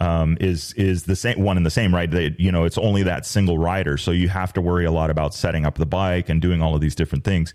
um, 0.00 0.38
is 0.40 0.72
is 0.74 1.04
the 1.04 1.16
same 1.16 1.42
one 1.42 1.56
and 1.56 1.66
the 1.66 1.70
same, 1.70 1.92
right? 1.92 2.08
That 2.08 2.38
you 2.38 2.52
know, 2.52 2.62
it's 2.62 2.78
only 2.78 3.02
that 3.02 3.26
single 3.26 3.58
rider, 3.58 3.96
so 3.96 4.12
you 4.12 4.28
have 4.28 4.52
to 4.52 4.60
worry 4.60 4.84
a 4.84 4.92
lot 4.92 5.10
about 5.10 5.34
setting 5.34 5.66
up 5.66 5.74
the 5.74 5.86
bike 5.86 6.28
and 6.28 6.40
doing 6.40 6.62
all 6.62 6.76
of 6.76 6.80
these 6.80 6.94
different 6.94 7.24
things. 7.24 7.52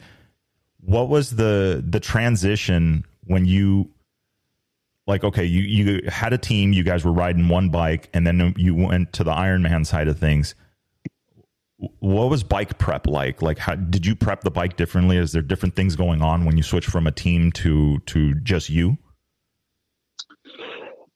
What 0.82 1.08
was 1.08 1.32
the 1.38 1.82
the 1.88 2.02
transition 2.02 3.06
when 3.24 3.46
you 3.46 3.90
like 5.08 5.24
okay, 5.24 5.46
you 5.46 5.62
you 5.62 6.02
had 6.10 6.34
a 6.34 6.38
team, 6.38 6.74
you 6.74 6.84
guys 6.84 7.04
were 7.04 7.12
riding 7.12 7.48
one 7.48 7.70
bike, 7.70 8.10
and 8.14 8.26
then 8.26 8.54
you 8.58 8.76
went 8.76 9.14
to 9.14 9.24
the 9.24 9.32
Ironman 9.32 9.86
side 9.86 10.08
of 10.08 10.18
things. 10.18 10.56
What 12.00 12.30
was 12.30 12.44
bike 12.44 12.78
prep 12.78 13.08
like? 13.08 13.42
Like 13.42 13.58
how 13.58 13.76
did 13.76 14.06
you 14.06 14.16
prep 14.16 14.42
the 14.42 14.52
bike 14.52 14.78
differently? 14.78 15.18
Is 15.18 15.34
there 15.34 15.42
different 15.42 15.76
things 15.76 15.96
going 15.96 16.22
on 16.22 16.46
when 16.46 16.56
you 16.56 16.64
switch 16.64 16.86
from 16.86 17.08
a 17.08 17.12
team 17.12 17.52
to 17.54 18.00
to 18.00 18.36
just 18.36 18.70
you? 18.70 18.98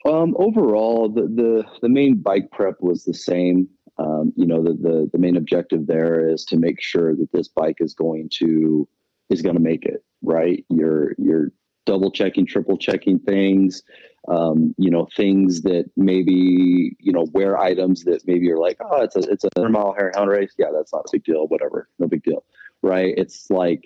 Um, 0.06 0.36
overall 0.38 1.10
the, 1.10 1.24
the 1.24 1.64
the 1.82 1.90
main 1.90 2.16
bike 2.16 2.52
prep 2.52 2.76
was 2.82 3.04
the 3.04 3.14
same. 3.14 3.70
Um, 3.98 4.32
you 4.36 4.46
know 4.46 4.62
the, 4.62 4.74
the 4.74 5.10
the 5.12 5.18
main 5.18 5.38
objective 5.38 5.88
there 5.88 6.30
is 6.30 6.46
to 6.46 6.58
make 6.58 6.82
sure 6.82 7.16
that 7.16 7.32
this 7.32 7.48
bike 7.48 7.78
is 7.80 7.94
going 7.94 8.30
to 8.40 8.88
is 9.30 9.42
going 9.42 9.56
to 9.56 9.62
make 9.62 9.86
it 9.86 10.04
right? 10.22 10.66
You're 10.70 11.14
you're 11.18 11.52
double 11.88 12.12
checking 12.12 12.46
triple 12.46 12.78
checking 12.78 13.18
things 13.18 13.82
um, 14.28 14.76
you 14.78 14.90
know, 14.90 15.08
things 15.16 15.62
that 15.62 15.90
maybe, 15.96 16.96
you 17.00 17.14
know, 17.14 17.28
wear 17.32 17.58
items 17.58 18.04
that 18.04 18.28
maybe 18.28 18.46
you're 18.46 18.60
like, 18.60 18.78
oh, 18.82 19.02
it's 19.02 19.16
a, 19.16 19.20
it's 19.20 19.46
a 19.46 19.50
100 19.56 19.70
mile 19.70 19.96
hound 20.16 20.30
race. 20.30 20.54
Yeah, 20.58 20.68
that's 20.74 20.92
not 20.92 21.06
a 21.06 21.10
big 21.12 21.24
deal. 21.24 21.48
Whatever. 21.48 21.88
No 21.98 22.08
big 22.08 22.24
deal. 22.24 22.44
Right. 22.82 23.14
It's 23.18 23.50
like 23.50 23.86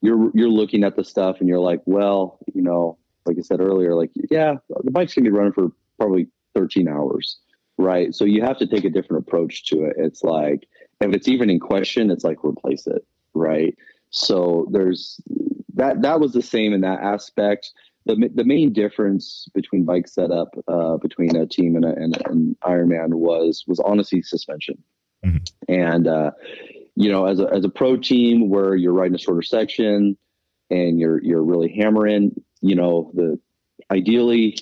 you're, 0.00 0.30
you're 0.34 0.48
looking 0.48 0.84
at 0.84 0.96
the 0.96 1.04
stuff 1.04 1.36
and 1.40 1.48
you're 1.48 1.60
like, 1.60 1.82
well, 1.84 2.38
you 2.54 2.62
know, 2.62 2.98
like 3.26 3.36
I 3.38 3.42
said 3.42 3.60
earlier, 3.60 3.94
like, 3.94 4.10
yeah, 4.30 4.54
the 4.82 4.90
bike's 4.90 5.14
gonna 5.14 5.30
be 5.30 5.36
running 5.36 5.52
for 5.52 5.68
probably 5.98 6.28
13 6.54 6.88
hours. 6.88 7.38
Right. 7.76 8.14
So 8.14 8.24
you 8.24 8.42
have 8.42 8.58
to 8.58 8.66
take 8.66 8.84
a 8.84 8.90
different 8.90 9.26
approach 9.26 9.66
to 9.66 9.84
it. 9.84 9.94
It's 9.98 10.22
like, 10.22 10.66
if 11.00 11.12
it's 11.12 11.28
even 11.28 11.50
in 11.50 11.60
question, 11.60 12.10
it's 12.10 12.24
like 12.24 12.42
replace 12.44 12.86
it. 12.86 13.04
Right. 13.34 13.76
So 14.10 14.66
there's 14.70 15.20
that, 15.74 16.02
that 16.02 16.20
was 16.20 16.32
the 16.32 16.42
same 16.42 16.72
in 16.72 16.80
that 16.82 17.00
aspect 17.00 17.72
the 18.06 18.30
the 18.34 18.44
main 18.44 18.72
difference 18.72 19.48
between 19.54 19.84
bike 19.84 20.08
setup 20.08 20.54
uh, 20.68 20.96
between 20.98 21.36
a 21.36 21.46
team 21.46 21.76
and, 21.76 21.84
a, 21.84 21.94
and, 21.94 22.16
and 22.26 22.60
Ironman 22.60 23.14
was 23.14 23.64
was 23.66 23.80
honestly 23.80 24.22
suspension, 24.22 24.82
mm-hmm. 25.24 25.38
and 25.68 26.06
uh, 26.06 26.32
you 26.96 27.10
know 27.10 27.26
as 27.26 27.40
a 27.40 27.48
as 27.52 27.64
a 27.64 27.68
pro 27.68 27.96
team 27.96 28.50
where 28.50 28.74
you're 28.74 28.92
riding 28.92 29.14
a 29.14 29.18
shorter 29.18 29.42
section 29.42 30.16
and 30.70 30.98
you're 30.98 31.22
you're 31.22 31.42
really 31.42 31.74
hammering, 31.74 32.32
you 32.60 32.74
know 32.74 33.10
the 33.14 33.38
ideally 33.90 34.58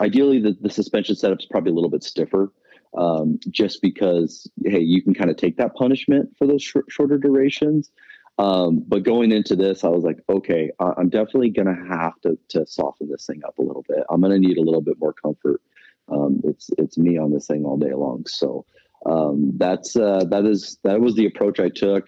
ideally 0.00 0.40
the, 0.40 0.56
the 0.60 0.70
suspension 0.70 1.16
setup 1.16 1.40
is 1.40 1.46
probably 1.46 1.72
a 1.72 1.74
little 1.74 1.90
bit 1.90 2.04
stiffer. 2.04 2.52
Um, 2.96 3.38
just 3.50 3.82
because 3.82 4.50
hey 4.64 4.80
you 4.80 5.02
can 5.02 5.12
kind 5.12 5.28
of 5.28 5.36
take 5.36 5.58
that 5.58 5.74
punishment 5.74 6.30
for 6.38 6.46
those 6.46 6.62
sh- 6.62 6.76
shorter 6.88 7.18
durations 7.18 7.90
um, 8.38 8.84
but 8.86 9.02
going 9.02 9.32
into 9.32 9.56
this, 9.56 9.82
I 9.82 9.88
was 9.88 10.04
like, 10.04 10.18
okay, 10.28 10.70
I'm 10.78 11.08
definitely 11.08 11.50
going 11.50 11.66
to 11.66 11.94
have 11.94 12.20
to 12.20 12.38
to 12.50 12.66
soften 12.66 13.10
this 13.10 13.26
thing 13.26 13.42
up 13.46 13.58
a 13.58 13.62
little 13.62 13.84
bit. 13.88 14.04
I'm 14.08 14.20
going 14.20 14.40
to 14.40 14.48
need 14.48 14.58
a 14.58 14.62
little 14.62 14.80
bit 14.80 14.98
more 15.00 15.12
comfort. 15.12 15.60
Um, 16.08 16.40
it's 16.44 16.70
it's 16.78 16.96
me 16.96 17.18
on 17.18 17.32
this 17.32 17.48
thing 17.48 17.64
all 17.64 17.76
day 17.76 17.92
long. 17.92 18.26
So 18.26 18.64
um, 19.04 19.52
that's 19.56 19.96
uh, 19.96 20.24
that 20.30 20.44
is 20.44 20.78
that 20.84 21.00
was 21.00 21.16
the 21.16 21.26
approach 21.26 21.58
I 21.58 21.68
took. 21.68 22.06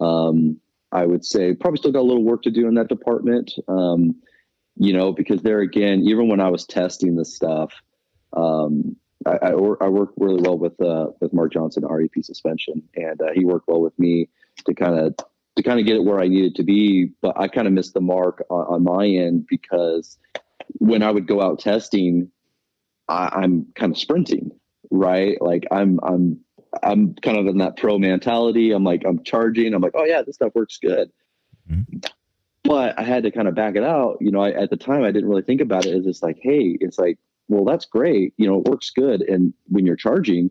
Um, 0.00 0.60
I 0.90 1.06
would 1.06 1.24
say 1.24 1.54
probably 1.54 1.78
still 1.78 1.92
got 1.92 2.00
a 2.00 2.02
little 2.02 2.24
work 2.24 2.42
to 2.42 2.50
do 2.50 2.66
in 2.66 2.74
that 2.74 2.88
department. 2.88 3.52
Um, 3.68 4.16
you 4.76 4.92
know, 4.92 5.12
because 5.12 5.42
there 5.42 5.60
again, 5.60 6.02
even 6.04 6.28
when 6.28 6.40
I 6.40 6.50
was 6.50 6.66
testing 6.66 7.14
this 7.14 7.34
stuff, 7.34 7.72
um, 8.32 8.96
I, 9.26 9.38
I, 9.42 9.50
I 9.50 9.88
work 9.88 10.10
really 10.16 10.40
well 10.40 10.58
with 10.58 10.80
uh, 10.80 11.08
with 11.20 11.32
Mark 11.32 11.52
Johnson, 11.52 11.84
REP 11.86 12.22
suspension, 12.22 12.82
and 12.96 13.20
uh, 13.20 13.32
he 13.32 13.44
worked 13.44 13.68
well 13.68 13.80
with 13.80 13.96
me 13.96 14.28
to 14.66 14.74
kind 14.74 14.98
of 14.98 15.14
to 15.58 15.62
kind 15.64 15.80
of 15.80 15.86
get 15.86 15.96
it 15.96 16.04
where 16.04 16.20
I 16.20 16.28
needed 16.28 16.54
to 16.54 16.62
be. 16.62 17.10
But 17.20 17.38
I 17.38 17.48
kind 17.48 17.66
of 17.66 17.72
missed 17.72 17.92
the 17.92 18.00
mark 18.00 18.44
on, 18.48 18.66
on, 18.66 18.84
my 18.84 19.06
end 19.06 19.46
because 19.48 20.16
when 20.78 21.02
I 21.02 21.10
would 21.10 21.26
go 21.26 21.42
out 21.42 21.58
testing, 21.58 22.30
I, 23.08 23.42
am 23.42 23.66
kind 23.74 23.92
of 23.92 23.98
sprinting, 23.98 24.52
right? 24.90 25.40
Like 25.42 25.66
I'm 25.70 25.98
I'm 26.02 26.40
I'm 26.82 27.14
kind 27.16 27.38
of 27.38 27.46
in 27.48 27.58
that 27.58 27.76
pro 27.76 27.98
mentality. 27.98 28.70
I'm 28.70 28.84
like 28.84 29.02
I'm 29.04 29.22
charging. 29.24 29.74
I'm 29.74 29.82
like, 29.82 29.94
oh 29.94 30.04
yeah, 30.04 30.22
this 30.22 30.36
stuff 30.36 30.54
works 30.54 30.78
good. 30.80 31.10
Mm-hmm. 31.70 31.98
But 32.62 32.98
I 32.98 33.02
had 33.02 33.24
to 33.24 33.30
kind 33.30 33.48
of 33.48 33.54
back 33.54 33.76
it 33.76 33.84
out. 33.84 34.18
You 34.20 34.30
know, 34.30 34.40
I, 34.40 34.50
at 34.50 34.70
the 34.70 34.76
time 34.76 35.02
I 35.02 35.10
didn't 35.10 35.28
really 35.28 35.42
think 35.42 35.60
about 35.60 35.86
it 35.86 35.94
as 35.94 36.04
just 36.04 36.22
like, 36.22 36.38
hey, 36.40 36.76
it's 36.80 36.98
like, 36.98 37.18
well, 37.48 37.64
that's 37.64 37.86
great. 37.86 38.34
You 38.36 38.46
know, 38.46 38.60
it 38.60 38.66
works 38.68 38.90
good. 38.90 39.22
And 39.22 39.54
when 39.68 39.86
you're 39.86 39.96
charging, 39.96 40.50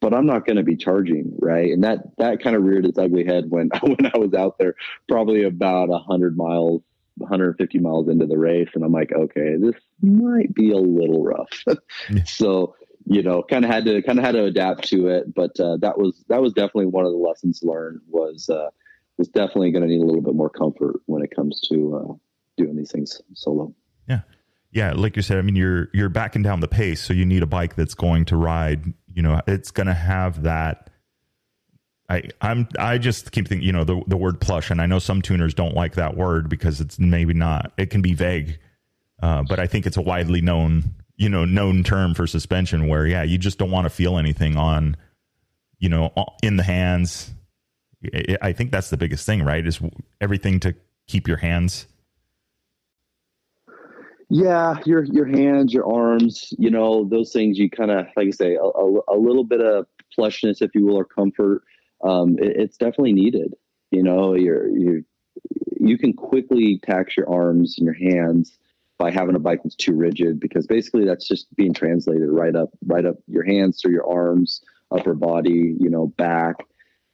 but 0.00 0.12
I'm 0.12 0.26
not 0.26 0.46
going 0.46 0.56
to 0.56 0.62
be 0.62 0.76
charging, 0.76 1.36
right? 1.40 1.72
And 1.72 1.84
that 1.84 1.98
that 2.18 2.42
kind 2.42 2.56
of 2.56 2.62
reared 2.62 2.86
its 2.86 2.98
ugly 2.98 3.24
head 3.24 3.44
when 3.48 3.70
when 3.82 4.06
I 4.12 4.18
was 4.18 4.34
out 4.34 4.58
there, 4.58 4.74
probably 5.08 5.44
about 5.44 5.88
hundred 6.06 6.36
miles, 6.36 6.82
150 7.18 7.78
miles 7.78 8.08
into 8.08 8.26
the 8.26 8.38
race, 8.38 8.68
and 8.74 8.84
I'm 8.84 8.92
like, 8.92 9.12
okay, 9.12 9.56
this 9.58 9.74
might 10.02 10.54
be 10.54 10.72
a 10.72 10.78
little 10.78 11.22
rough. 11.22 11.64
so 12.26 12.74
you 13.06 13.22
know, 13.22 13.42
kind 13.42 13.64
of 13.64 13.70
had 13.70 13.84
to 13.84 14.02
kind 14.02 14.18
of 14.18 14.24
had 14.24 14.32
to 14.32 14.44
adapt 14.44 14.88
to 14.88 15.08
it, 15.08 15.34
but 15.34 15.58
uh, 15.60 15.76
that 15.78 15.98
was 15.98 16.24
that 16.28 16.40
was 16.40 16.52
definitely 16.52 16.86
one 16.86 17.04
of 17.04 17.12
the 17.12 17.18
lessons 17.18 17.60
learned 17.62 18.00
was 18.08 18.48
uh, 18.48 18.70
was 19.18 19.28
definitely 19.28 19.70
going 19.72 19.82
to 19.82 19.88
need 19.88 20.00
a 20.00 20.04
little 20.04 20.22
bit 20.22 20.34
more 20.34 20.50
comfort 20.50 20.96
when 21.06 21.22
it 21.22 21.34
comes 21.34 21.60
to 21.68 21.96
uh, 21.96 22.14
doing 22.56 22.76
these 22.76 22.90
things 22.90 23.20
solo. 23.34 23.74
Yeah. 24.08 24.20
Yeah, 24.72 24.92
like 24.92 25.14
you 25.14 25.22
said, 25.22 25.38
I 25.38 25.42
mean, 25.42 25.54
you're 25.54 25.88
you're 25.94 26.08
backing 26.08 26.42
down 26.42 26.58
the 26.58 26.66
pace, 26.66 27.00
so 27.00 27.12
you 27.12 27.24
need 27.24 27.44
a 27.44 27.46
bike 27.46 27.76
that's 27.76 27.94
going 27.94 28.24
to 28.26 28.36
ride 28.36 28.92
you 29.14 29.22
know 29.22 29.40
it's 29.46 29.70
going 29.70 29.86
to 29.86 29.94
have 29.94 30.42
that 30.42 30.90
I 32.08 32.28
I'm 32.40 32.68
I 32.78 32.98
just 32.98 33.32
keep 33.32 33.48
thinking 33.48 33.66
you 33.66 33.72
know 33.72 33.84
the 33.84 34.02
the 34.06 34.16
word 34.16 34.40
plush 34.40 34.70
and 34.70 34.80
I 34.80 34.86
know 34.86 34.98
some 34.98 35.22
tuners 35.22 35.54
don't 35.54 35.74
like 35.74 35.94
that 35.94 36.16
word 36.16 36.48
because 36.48 36.80
it's 36.80 36.98
maybe 36.98 37.34
not 37.34 37.72
it 37.78 37.90
can 37.90 38.02
be 38.02 38.14
vague 38.14 38.58
uh, 39.22 39.42
but 39.42 39.58
I 39.58 39.66
think 39.66 39.86
it's 39.86 39.96
a 39.96 40.02
widely 40.02 40.40
known 40.40 40.94
you 41.16 41.28
know 41.28 41.44
known 41.44 41.84
term 41.84 42.14
for 42.14 42.26
suspension 42.26 42.88
where 42.88 43.06
yeah 43.06 43.22
you 43.22 43.38
just 43.38 43.58
don't 43.58 43.70
want 43.70 43.86
to 43.86 43.90
feel 43.90 44.18
anything 44.18 44.56
on 44.56 44.96
you 45.78 45.88
know 45.88 46.12
in 46.42 46.56
the 46.56 46.62
hands 46.62 47.30
I 48.42 48.52
think 48.52 48.70
that's 48.70 48.90
the 48.90 48.96
biggest 48.96 49.24
thing, 49.26 49.42
right? 49.42 49.66
Is 49.66 49.80
everything 50.20 50.60
to 50.60 50.74
keep 51.06 51.28
your 51.28 51.36
hands. 51.38 51.86
Yeah, 54.36 54.80
your 54.84 55.04
your 55.04 55.26
hands, 55.26 55.72
your 55.72 55.86
arms, 55.86 56.52
you 56.58 56.68
know, 56.68 57.04
those 57.08 57.32
things. 57.32 57.56
You 57.56 57.70
kind 57.70 57.92
of, 57.92 58.06
like 58.16 58.26
I 58.26 58.30
say, 58.30 58.54
a, 58.56 58.64
a, 58.64 59.00
a, 59.06 59.16
little 59.16 59.44
bit 59.44 59.60
of 59.60 59.86
plushness, 60.18 60.60
if 60.60 60.74
you 60.74 60.84
will, 60.86 60.96
or 60.96 61.04
comfort. 61.04 61.62
Um, 62.02 62.36
it, 62.40 62.56
it's 62.56 62.76
definitely 62.76 63.12
needed. 63.12 63.54
You 63.92 64.02
know, 64.02 64.34
you're 64.34 64.66
you 64.68 65.04
you 65.78 65.96
can 65.96 66.14
quickly 66.14 66.80
tax 66.84 67.16
your 67.16 67.30
arms 67.32 67.76
and 67.78 67.84
your 67.84 67.94
hands 67.94 68.58
by 68.98 69.12
having 69.12 69.36
a 69.36 69.38
bike 69.38 69.60
that's 69.62 69.76
too 69.76 69.94
rigid 69.94 70.40
because 70.40 70.66
basically 70.66 71.04
that's 71.04 71.28
just 71.28 71.46
being 71.54 71.72
translated 71.72 72.28
right 72.28 72.56
up 72.56 72.70
right 72.86 73.06
up 73.06 73.14
your 73.28 73.44
hands 73.44 73.80
through 73.80 73.92
your 73.92 74.10
arms 74.10 74.62
upper 74.90 75.14
body 75.14 75.76
you 75.78 75.90
know 75.90 76.08
back 76.08 76.56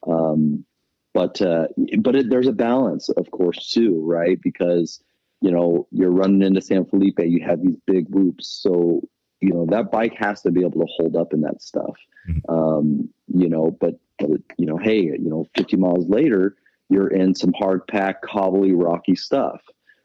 um, 0.06 0.64
but 1.12 1.42
uh, 1.42 1.66
but 1.98 2.16
it, 2.16 2.30
there's 2.30 2.46
a 2.46 2.52
balance 2.52 3.10
of 3.10 3.30
course 3.30 3.68
too 3.68 4.00
right 4.06 4.40
because 4.42 5.02
you 5.40 5.50
know 5.50 5.86
you're 5.90 6.10
running 6.10 6.42
into 6.42 6.60
san 6.60 6.84
felipe 6.84 7.18
you 7.20 7.44
have 7.44 7.62
these 7.62 7.76
big 7.86 8.06
whoops 8.08 8.46
so 8.62 9.00
you 9.40 9.52
know 9.52 9.66
that 9.66 9.90
bike 9.90 10.14
has 10.16 10.42
to 10.42 10.50
be 10.50 10.60
able 10.60 10.80
to 10.80 10.92
hold 10.96 11.16
up 11.16 11.32
in 11.32 11.40
that 11.40 11.62
stuff 11.62 11.96
mm-hmm. 12.28 12.52
um, 12.52 13.08
you 13.28 13.48
know 13.48 13.76
but, 13.80 13.98
but 14.18 14.40
you 14.58 14.66
know 14.66 14.76
hey 14.76 15.00
you 15.00 15.30
know 15.30 15.46
50 15.56 15.76
miles 15.76 16.08
later 16.08 16.56
you're 16.88 17.08
in 17.08 17.34
some 17.34 17.52
hard 17.52 17.86
pack 17.86 18.22
cobbly 18.22 18.72
rocky 18.72 19.14
stuff 19.14 19.60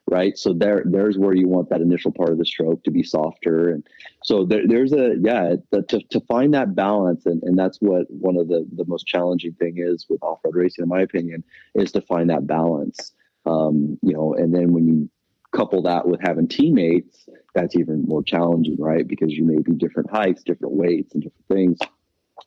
right? 0.08 0.38
So 0.38 0.54
there, 0.54 0.84
there's 0.86 1.18
where 1.18 1.34
you 1.34 1.48
want 1.48 1.70
that 1.70 1.82
initial 1.82 2.12
part 2.12 2.30
of 2.30 2.38
the 2.38 2.46
stroke 2.46 2.84
to 2.84 2.92
be 2.92 3.04
softer, 3.04 3.70
and 3.70 3.86
so 4.24 4.46
there, 4.46 4.68
there's 4.68 4.94
a 4.94 5.16
yeah 5.20 5.56
the, 5.72 5.82
to 5.84 6.00
to 6.12 6.20
find 6.22 6.54
that 6.54 6.76
balance, 6.76 7.26
and 7.26 7.42
and 7.44 7.58
that's 7.58 7.78
what 7.80 8.10
one 8.10 8.38
of 8.38 8.48
the 8.48 8.68
the 8.76 8.86
most 8.86 9.08
challenging 9.08 9.54
thing 9.54 9.76
is 9.78 10.06
with 10.10 10.22
off 10.22 10.40
road 10.44 10.56
racing, 10.56 10.84
in 10.84 10.90
my 10.90 11.02
opinion, 11.02 11.44
is 11.74 11.92
to 11.94 12.02
find 12.02 12.30
that 12.30 12.48
balance. 12.48 13.14
Um, 13.46 14.00
you 14.02 14.14
know, 14.14 14.34
and 14.34 14.54
then 14.54 14.74
when 14.74 14.88
you 14.88 15.10
couple 15.56 15.82
that 15.84 16.08
with 16.08 16.20
having 16.22 16.48
teammates, 16.48 17.28
that's 17.54 17.76
even 17.76 18.04
more 18.06 18.24
challenging, 18.24 18.78
right? 18.80 19.08
Because 19.08 19.32
you 19.32 19.46
may 19.46 19.62
be 19.62 19.74
different 19.74 20.10
heights, 20.10 20.44
different 20.44 20.76
weights, 20.76 21.14
and 21.14 21.24
different 21.24 21.48
things. 21.48 21.80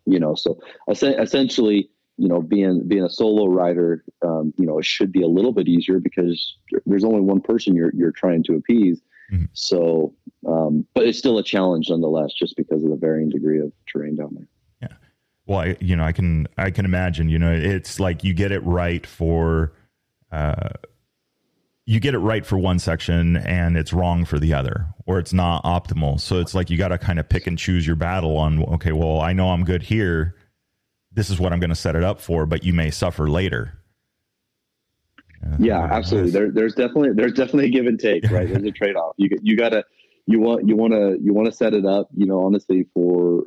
You 0.05 0.21
know, 0.21 0.35
so 0.35 0.61
essentially 0.89 1.91
you 2.19 2.27
know, 2.27 2.43
being 2.43 2.87
being 2.87 3.05
a 3.05 3.09
solo 3.09 3.47
rider, 3.47 4.05
um, 4.23 4.53
you 4.59 4.67
know, 4.67 4.79
it 4.79 4.85
should 4.85 5.13
be 5.13 5.23
a 5.23 5.29
little 5.29 5.53
bit 5.53 5.69
easier 5.69 6.01
because 6.01 6.57
there's 6.85 7.05
only 7.05 7.21
one 7.21 7.41
person 7.41 7.77
you're 7.77 7.93
you're 7.95 8.13
trying 8.13 8.43
to 8.45 8.57
appease. 8.57 9.01
Mm-hmm. 9.33 9.45
So, 9.53 10.15
um, 10.47 10.85
but 10.95 11.07
it's 11.07 11.19
still 11.19 11.39
a 11.39 11.45
challenge 11.45 11.87
nonetheless, 11.91 12.33
just 12.37 12.57
because 12.57 12.83
of 12.83 12.91
the 12.91 12.97
varying 12.97 13.29
degree 13.29 13.61
of 13.61 13.73
terrain 13.87 14.17
down 14.17 14.35
there. 14.35 14.49
Yeah. 14.83 14.97
Well, 15.47 15.61
I, 15.61 15.77
you 15.81 15.95
know, 15.95 16.03
I 16.03 16.11
can 16.11 16.49
I 16.59 16.73
can 16.73 16.85
imagine. 16.85 17.29
You 17.29 17.39
know, 17.39 17.53
it's 17.53 18.01
like 18.01 18.25
you 18.25 18.35
get 18.35 18.53
it 18.53 18.65
right 18.65 19.07
for. 19.07 19.73
Uh, 20.31 20.71
you 21.89 22.01
get 22.01 22.15
it 22.15 22.19
right 22.19 22.45
for 22.45 22.59
one 22.59 22.79
section 22.79 23.37
and 23.37 23.77
it's 23.77 23.93
wrong 23.93 24.25
for 24.25 24.39
the 24.39 24.53
other 24.53 24.87
or 25.07 25.19
it's 25.19 25.33
not 25.33 25.65
optimal 25.65 26.21
so 26.21 26.39
it's 26.39 26.55
like 26.55 26.69
you 26.69 26.77
got 26.77 26.89
to 26.89 26.99
kind 26.99 27.19
of 27.19 27.29
pick 27.29 27.47
and 27.47 27.59
choose 27.59 27.87
your 27.87 27.97
battle 27.97 28.37
on 28.37 28.63
okay 28.65 28.93
well 28.93 29.21
i 29.21 29.33
know 29.33 29.51
i'm 29.51 29.65
good 29.65 29.83
here 29.83 30.35
this 31.19 31.31
is 31.31 31.41
what 31.41 31.53
I'm 31.53 31.61
going 31.61 31.71
to 31.71 31.77
set 31.77 31.97
it 31.97 32.05
up 32.05 32.21
for, 32.21 32.47
but 32.47 32.63
you 32.63 32.73
may 32.73 32.91
suffer 32.91 33.29
later. 33.29 33.79
yeah, 35.59 35.81
uh, 35.81 35.89
absolutely. 35.89 36.31
There, 36.31 36.51
there's 36.51 36.75
definitely 36.75 37.11
there's 37.15 37.33
definitely 37.33 37.67
a 37.67 37.71
give 37.71 37.87
and 37.87 37.99
take, 37.99 38.31
right? 38.31 38.49
There's 38.49 38.65
a 38.65 38.71
trade 38.73 38.97
off. 38.97 39.15
You 39.17 39.31
you 39.43 39.57
gotta 39.57 39.85
you 40.27 40.41
want 40.41 40.69
you 40.69 40.77
want 40.77 40.93
to 40.93 41.19
you 41.21 41.35
want 41.35 41.47
to 41.47 41.53
set 41.53 41.75
it 41.75 41.85
up, 41.85 42.09
you 42.15 42.27
know, 42.27 42.45
honestly 42.45 42.87
for 42.95 43.43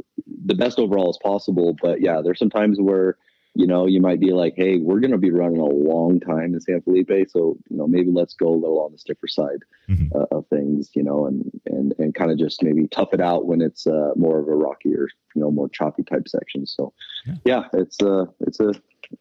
the 0.45 0.55
best 0.55 0.79
overall 0.79 1.09
as 1.09 1.17
possible. 1.23 1.75
But 1.81 2.01
yeah, 2.01 2.21
there's 2.21 2.39
some 2.39 2.49
times 2.49 2.77
where 2.79 3.17
you 3.53 3.67
know 3.67 3.85
you 3.85 3.99
might 3.99 4.19
be 4.19 4.31
like, 4.31 4.53
hey, 4.55 4.77
we're 4.77 4.99
going 4.99 5.11
to 5.11 5.17
be 5.17 5.31
running 5.31 5.59
a 5.59 5.65
long 5.65 6.19
time 6.19 6.53
in 6.53 6.61
San 6.61 6.81
Felipe, 6.81 7.29
so 7.29 7.57
you 7.69 7.77
know 7.77 7.87
maybe 7.87 8.11
let's 8.11 8.33
go 8.33 8.49
a 8.49 8.55
little 8.55 8.79
on 8.79 8.91
the 8.91 8.97
stiffer 8.97 9.27
side 9.27 9.63
mm-hmm. 9.89 10.15
uh, 10.15 10.37
of 10.37 10.47
things, 10.47 10.89
you 10.93 11.03
know, 11.03 11.25
and 11.25 11.51
and 11.65 11.93
and 11.99 12.15
kind 12.15 12.31
of 12.31 12.37
just 12.37 12.63
maybe 12.63 12.87
tough 12.87 13.13
it 13.13 13.21
out 13.21 13.45
when 13.45 13.61
it's 13.61 13.85
uh, 13.87 14.11
more 14.15 14.39
of 14.39 14.47
a 14.47 14.55
rockier, 14.55 15.07
you 15.35 15.41
know, 15.41 15.51
more 15.51 15.69
choppy 15.69 16.03
type 16.03 16.27
section. 16.27 16.65
So 16.65 16.93
yeah, 17.25 17.35
yeah 17.45 17.63
it's 17.73 18.01
a 18.01 18.27
it's 18.39 18.59
a 18.59 18.73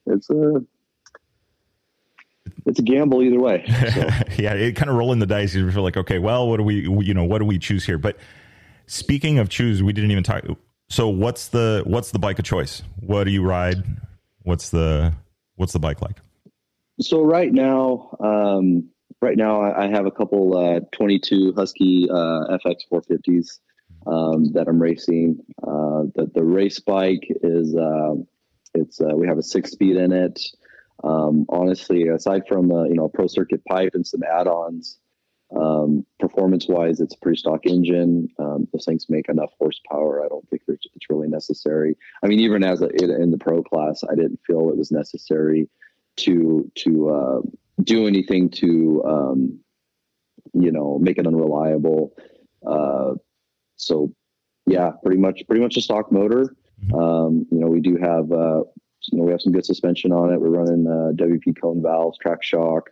it's 0.07 0.31
a 0.31 0.65
it's 2.67 2.79
a 2.79 2.83
gamble 2.83 3.23
either 3.23 3.41
way. 3.41 3.65
So. 3.67 4.01
yeah, 4.43 4.55
it 4.55 4.77
kind 4.77 4.91
of 4.91 4.97
rolling 4.97 5.19
the 5.19 5.27
dice. 5.27 5.55
You 5.55 5.71
feel 5.71 5.83
like, 5.83 5.97
okay, 5.97 6.19
well, 6.19 6.49
what 6.49 6.59
do 6.59 6.63
we, 6.63 6.83
you 7.05 7.15
know, 7.15 7.25
what 7.25 7.39
do 7.39 7.45
we 7.45 7.59
choose 7.59 7.85
here? 7.85 7.99
But 7.99 8.17
speaking 8.87 9.39
of 9.39 9.49
choose, 9.49 9.83
we 9.83 9.93
didn't 9.93 10.11
even 10.11 10.25
talk. 10.25 10.45
So 10.89 11.09
what's 11.09 11.49
the 11.49 11.83
what's 11.85 12.11
the 12.11 12.19
bike 12.19 12.39
of 12.39 12.45
choice? 12.45 12.83
What 13.01 13.25
do 13.25 13.31
you 13.31 13.43
ride? 13.43 13.83
What's 14.43 14.71
the 14.71 15.15
what's 15.57 15.73
the 15.73 15.79
bike 15.79 16.01
like? 16.01 16.21
So 17.01 17.23
right 17.23 17.53
now, 17.53 18.17
um, 18.21 18.91
right 19.21 19.37
now 19.37 19.63
I 19.63 19.89
have 19.89 20.07
a 20.07 20.11
couple 20.11 20.57
uh, 20.57 20.81
22 20.93 21.55
Husky 21.55 22.09
uh, 22.11 22.59
FX 22.65 22.83
450s 22.93 23.59
um, 24.07 24.53
that 24.53 24.67
I'm 24.69 24.81
racing. 24.81 25.39
Uh, 25.63 26.05
the 26.15 26.31
the 26.35 26.45
race 26.45 26.81
bike 26.81 27.27
is 27.43 27.75
uh, 27.75 28.15
it's 28.75 29.01
uh, 29.01 29.15
we 29.15 29.27
have 29.27 29.39
a 29.39 29.43
six 29.43 29.73
speed 29.73 29.97
in 29.97 30.13
it. 30.13 30.41
Um, 31.03 31.47
honestly, 31.49 32.09
aside 32.09 32.43
from 32.49 32.71
uh, 32.71 32.85
you 32.85 32.95
know 32.95 33.09
pro 33.09 33.27
circuit 33.27 33.65
pipe 33.65 33.93
and 33.95 34.07
some 34.07 34.23
add-ons, 34.23 34.99
um, 35.57 36.07
performance 36.19 36.69
wise, 36.69 37.01
it's 37.01 37.15
a 37.15 37.19
pretty 37.19 37.39
stock 37.39 37.67
engine. 37.67 38.29
Um, 38.39 38.69
those 38.73 38.85
things 38.85 39.07
make 39.09 39.29
enough 39.29 39.51
horsepower. 39.59 40.25
I 40.25 40.29
don't 40.29 40.49
think 40.49 40.63
it's 40.69 40.87
really 41.09 41.29
necessary. 41.29 41.97
I 42.23 42.29
mean, 42.29 42.41
even 42.41 42.63
as 42.63 42.83
a, 42.83 42.89
in 42.89 43.31
the 43.31 43.39
pro 43.39 43.63
class, 43.63 44.05
I 44.09 44.15
didn't 44.15 44.41
feel 44.47 44.69
it 44.71 44.77
was 44.77 44.93
necessary 44.93 45.69
to 46.19 46.71
to 46.77 47.11
uh, 47.11 47.41
do 47.83 48.07
anything 48.07 48.51
to 48.51 49.03
um, 49.05 49.59
you 50.53 50.71
know 50.71 50.99
make 51.01 51.19
it 51.19 51.27
unreliable. 51.27 52.15
Uh, 52.65 53.15
so 53.77 54.13
yeah, 54.67 54.91
pretty 55.03 55.21
much 55.21 55.43
pretty 55.49 55.63
much 55.63 55.77
a 55.77 55.81
stock 55.81 56.13
motor. 56.13 56.55
Mm-hmm. 56.85 56.95
Um, 56.95 57.47
you 57.51 57.59
know, 57.59 57.69
we 57.69 57.81
do 57.81 57.97
have 57.97 58.31
uh, 58.31 58.63
you 59.11 59.19
know 59.19 59.25
we 59.25 59.33
have 59.33 59.41
some 59.41 59.53
good 59.53 59.67
suspension 59.67 60.13
on 60.13 60.33
it. 60.33 60.41
We're 60.41 60.51
running 60.51 60.87
uh, 60.87 61.13
WP 61.21 61.61
cone 61.61 61.83
valves, 61.83 62.19
Trax 62.25 62.43
shock. 62.43 62.91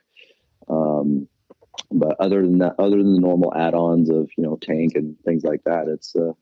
Um, 0.68 1.28
but 1.90 2.16
other 2.20 2.42
than 2.42 2.58
that, 2.58 2.74
other 2.78 2.98
than 2.98 3.14
the 3.14 3.20
normal 3.20 3.54
add-ons 3.54 4.10
of 4.10 4.30
you 4.36 4.44
know 4.44 4.58
tank 4.60 4.92
and 4.94 5.16
things 5.24 5.44
like 5.44 5.62
that, 5.64 5.88
it's 5.88 6.14
uh, 6.16 6.32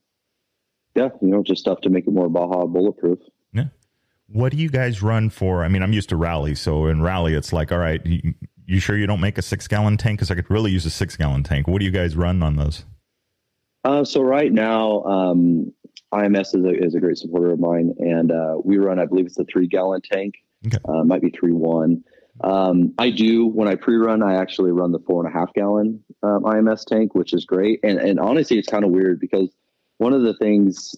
yeah, 0.96 1.10
you 1.20 1.28
know, 1.28 1.42
just 1.42 1.60
stuff 1.60 1.80
to 1.82 1.90
make 1.90 2.06
it 2.06 2.12
more 2.12 2.28
Baja 2.28 2.64
bulletproof. 2.66 3.18
Yeah. 3.52 3.66
What 4.28 4.50
do 4.52 4.58
you 4.58 4.70
guys 4.70 5.02
run 5.02 5.30
for? 5.30 5.62
I 5.62 5.68
mean, 5.68 5.82
I'm 5.82 5.92
used 5.92 6.08
to 6.08 6.16
rally, 6.16 6.54
so 6.54 6.86
in 6.86 7.02
rally, 7.02 7.34
it's 7.34 7.52
like, 7.52 7.70
all 7.70 7.78
right, 7.78 8.04
you, 8.04 8.34
you 8.64 8.80
sure 8.80 8.96
you 8.96 9.06
don't 9.06 9.20
make 9.20 9.38
a 9.38 9.42
six 9.42 9.68
gallon 9.68 9.98
tank? 9.98 10.18
Because 10.18 10.30
I 10.30 10.34
could 10.34 10.50
really 10.50 10.72
use 10.72 10.86
a 10.86 10.90
six 10.90 11.16
gallon 11.16 11.42
tank. 11.42 11.68
What 11.68 11.78
do 11.78 11.84
you 11.84 11.90
guys 11.90 12.16
run 12.16 12.42
on 12.42 12.56
those? 12.56 12.84
Uh, 13.84 14.04
so 14.04 14.22
right 14.22 14.52
now, 14.52 15.04
um, 15.04 15.72
IMS 16.12 16.56
is 16.56 16.64
a, 16.64 16.84
is 16.84 16.94
a 16.94 17.00
great 17.00 17.18
supporter 17.18 17.52
of 17.52 17.60
mine, 17.60 17.94
and 17.98 18.32
uh, 18.32 18.56
we 18.64 18.78
run, 18.78 18.98
I 18.98 19.04
believe 19.04 19.26
it's 19.26 19.38
a 19.38 19.44
three 19.44 19.68
gallon 19.68 20.00
tank. 20.00 20.34
Okay. 20.66 20.78
Uh, 20.88 21.04
might 21.04 21.22
be 21.22 21.30
three 21.30 21.52
one. 21.52 22.02
Um, 22.42 22.92
I 22.98 23.10
do 23.10 23.46
when 23.46 23.68
I 23.68 23.74
pre-run. 23.74 24.22
I 24.22 24.36
actually 24.36 24.72
run 24.72 24.92
the 24.92 24.98
four 25.00 25.24
and 25.24 25.34
a 25.34 25.38
half 25.38 25.52
gallon 25.54 26.02
um, 26.22 26.42
IMS 26.42 26.84
tank, 26.84 27.14
which 27.14 27.32
is 27.32 27.44
great. 27.44 27.80
And 27.82 27.98
and 27.98 28.20
honestly, 28.20 28.58
it's 28.58 28.68
kind 28.68 28.84
of 28.84 28.90
weird 28.90 29.20
because 29.20 29.50
one 29.98 30.12
of 30.12 30.22
the 30.22 30.34
things 30.34 30.94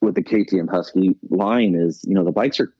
with 0.00 0.14
the 0.14 0.22
KTM 0.22 0.70
Husky 0.70 1.16
line 1.30 1.74
is, 1.74 2.04
you 2.06 2.14
know, 2.14 2.24
the 2.24 2.32
bikes 2.32 2.60
are 2.60 2.72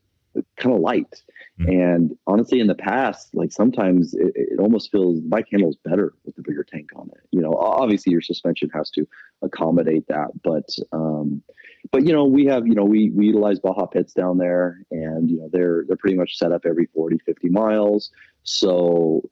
kind 0.56 0.74
of 0.74 0.80
light. 0.80 1.22
Mm-hmm. 1.58 1.70
And 1.70 2.18
honestly, 2.26 2.60
in 2.60 2.66
the 2.66 2.74
past, 2.74 3.34
like 3.34 3.52
sometimes 3.52 4.14
it, 4.14 4.32
it, 4.34 4.60
almost 4.60 4.92
feels 4.92 5.20
bike 5.20 5.46
handles 5.50 5.76
better 5.84 6.12
with 6.24 6.36
the 6.36 6.42
bigger 6.42 6.62
tank 6.62 6.90
on 6.94 7.08
it. 7.12 7.26
You 7.30 7.40
know, 7.40 7.54
obviously 7.54 8.12
your 8.12 8.20
suspension 8.20 8.70
has 8.74 8.90
to 8.90 9.06
accommodate 9.40 10.06
that, 10.08 10.28
but 10.42 10.68
um, 10.92 11.42
but 11.90 12.06
you 12.06 12.12
know, 12.12 12.24
we 12.24 12.46
have, 12.46 12.66
you 12.66 12.74
know, 12.74 12.84
we, 12.84 13.10
we 13.10 13.26
utilize 13.26 13.58
Baja 13.58 13.86
pits 13.86 14.12
down 14.12 14.38
there 14.38 14.80
and, 14.90 15.30
you 15.30 15.38
know, 15.38 15.48
they're, 15.52 15.84
they're 15.86 15.96
pretty 15.96 16.16
much 16.16 16.36
set 16.36 16.52
up 16.52 16.62
every 16.64 16.86
40, 16.94 17.18
50 17.24 17.48
miles. 17.48 18.10
So 18.42 19.28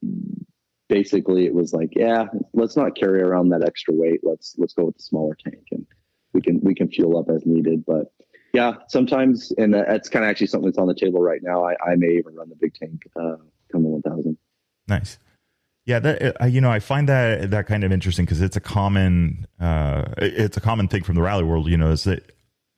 basically 0.88 1.46
it 1.46 1.54
was 1.54 1.72
like, 1.72 1.90
yeah, 1.94 2.26
let's 2.52 2.76
not 2.76 2.96
carry 2.96 3.22
around 3.22 3.50
that 3.50 3.64
extra 3.64 3.94
weight. 3.94 4.20
Let's, 4.22 4.54
let's 4.58 4.74
go 4.74 4.84
with 4.84 4.96
the 4.96 5.02
smaller 5.02 5.36
tank 5.42 5.64
and 5.72 5.86
we 6.32 6.42
can, 6.42 6.60
we 6.60 6.74
can 6.74 6.88
fuel 6.88 7.18
up 7.18 7.30
as 7.30 7.46
needed. 7.46 7.84
But 7.86 8.12
yeah, 8.52 8.74
sometimes, 8.88 9.52
and 9.58 9.74
that's 9.74 10.08
kind 10.08 10.24
of 10.24 10.30
actually 10.30 10.48
something 10.48 10.68
that's 10.68 10.78
on 10.78 10.86
the 10.86 10.94
table 10.94 11.20
right 11.20 11.40
now. 11.42 11.64
I, 11.64 11.74
I 11.84 11.96
may 11.96 12.16
even 12.18 12.34
run 12.34 12.48
the 12.48 12.56
big 12.56 12.74
tank, 12.74 13.02
uh, 13.16 13.36
come 13.72 13.82
the 13.82 13.88
1000. 13.88 14.36
Nice. 14.86 15.18
Yeah, 15.86 15.98
that 15.98 16.40
uh, 16.40 16.46
you 16.46 16.62
know, 16.62 16.70
I 16.70 16.78
find 16.78 17.08
that 17.10 17.50
that 17.50 17.66
kind 17.66 17.84
of 17.84 17.92
interesting 17.92 18.24
because 18.24 18.40
it's 18.40 18.56
a 18.56 18.60
common 18.60 19.46
uh, 19.60 20.04
it's 20.16 20.56
a 20.56 20.60
common 20.60 20.88
thing 20.88 21.02
from 21.02 21.14
the 21.14 21.20
rally 21.20 21.44
world. 21.44 21.68
You 21.68 21.76
know, 21.76 21.90
is 21.90 22.04
that 22.04 22.33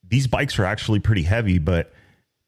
these 0.08 0.26
bikes 0.26 0.58
are 0.58 0.64
actually 0.64 1.00
pretty 1.00 1.22
heavy, 1.22 1.58
but 1.58 1.92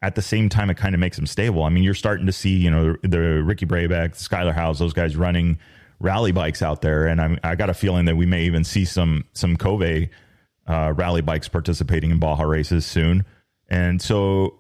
at 0.00 0.14
the 0.14 0.22
same 0.22 0.48
time, 0.48 0.70
it 0.70 0.76
kind 0.76 0.94
of 0.94 1.00
makes 1.00 1.16
them 1.16 1.26
stable. 1.26 1.64
I 1.64 1.70
mean, 1.70 1.82
you're 1.82 1.94
starting 1.94 2.26
to 2.26 2.32
see, 2.32 2.56
you 2.56 2.70
know, 2.70 2.96
the, 3.02 3.08
the 3.08 3.42
Ricky 3.42 3.66
Brabec, 3.66 4.10
Skyler 4.10 4.54
Howes, 4.54 4.78
those 4.78 4.92
guys 4.92 5.16
running 5.16 5.58
rally 6.00 6.32
bikes 6.32 6.62
out 6.62 6.82
there, 6.82 7.06
and 7.06 7.20
I'm, 7.20 7.38
I 7.42 7.56
got 7.56 7.70
a 7.70 7.74
feeling 7.74 8.04
that 8.04 8.16
we 8.16 8.26
may 8.26 8.44
even 8.44 8.64
see 8.64 8.84
some 8.84 9.24
some 9.32 9.56
Kove 9.56 10.08
uh, 10.66 10.92
rally 10.96 11.22
bikes 11.22 11.48
participating 11.48 12.10
in 12.10 12.18
Baja 12.18 12.44
races 12.44 12.86
soon. 12.86 13.24
And 13.68 14.00
so, 14.00 14.58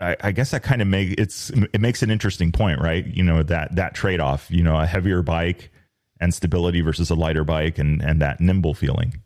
I, 0.00 0.16
I 0.20 0.32
guess 0.32 0.52
that 0.52 0.62
kind 0.62 0.80
of 0.80 0.88
make 0.88 1.20
it's 1.20 1.50
it 1.50 1.80
makes 1.80 2.02
an 2.02 2.10
interesting 2.10 2.52
point, 2.52 2.80
right? 2.80 3.06
You 3.06 3.22
know 3.22 3.42
that 3.42 3.76
that 3.76 3.94
trade 3.94 4.20
off. 4.20 4.50
You 4.50 4.62
know, 4.62 4.78
a 4.78 4.86
heavier 4.86 5.22
bike 5.22 5.70
and 6.18 6.32
stability 6.32 6.80
versus 6.80 7.10
a 7.10 7.14
lighter 7.14 7.44
bike, 7.44 7.78
and 7.78 8.02
and 8.02 8.22
that 8.22 8.40
nimble 8.40 8.74
feeling. 8.74 9.22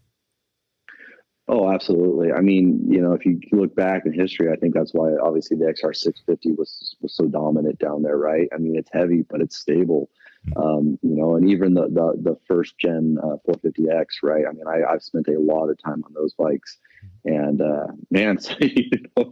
Oh, 1.46 1.70
absolutely. 1.70 2.32
I 2.32 2.40
mean, 2.40 2.80
you 2.88 3.02
know, 3.02 3.12
if 3.12 3.26
you 3.26 3.38
look 3.52 3.76
back 3.76 4.06
in 4.06 4.14
history, 4.14 4.50
I 4.50 4.56
think 4.56 4.72
that's 4.72 4.94
why 4.94 5.10
obviously 5.22 5.58
the 5.58 5.66
XR 5.66 5.94
650 5.94 6.52
was 6.52 6.96
was 7.02 7.14
so 7.14 7.26
dominant 7.26 7.78
down 7.78 8.02
there, 8.02 8.16
right? 8.16 8.48
I 8.54 8.56
mean, 8.56 8.76
it's 8.76 8.90
heavy, 8.92 9.26
but 9.28 9.42
it's 9.42 9.58
stable. 9.58 10.08
Mm-hmm. 10.48 10.60
Um, 10.60 10.98
you 11.02 11.16
know, 11.16 11.36
and 11.36 11.50
even 11.50 11.74
the 11.74 11.88
the, 11.88 12.14
the 12.22 12.36
first 12.48 12.78
gen 12.78 13.18
uh, 13.22 13.36
450X, 13.46 14.06
right? 14.22 14.44
I 14.48 14.52
mean, 14.52 14.66
I, 14.66 14.90
I've 14.90 15.02
spent 15.02 15.28
a 15.28 15.38
lot 15.38 15.68
of 15.68 15.76
time 15.82 16.02
on 16.06 16.14
those 16.14 16.32
bikes, 16.32 16.78
and 17.26 17.60
uh, 17.60 17.88
man, 18.10 18.38
so, 18.40 18.54
you 18.60 18.90
know, 19.14 19.30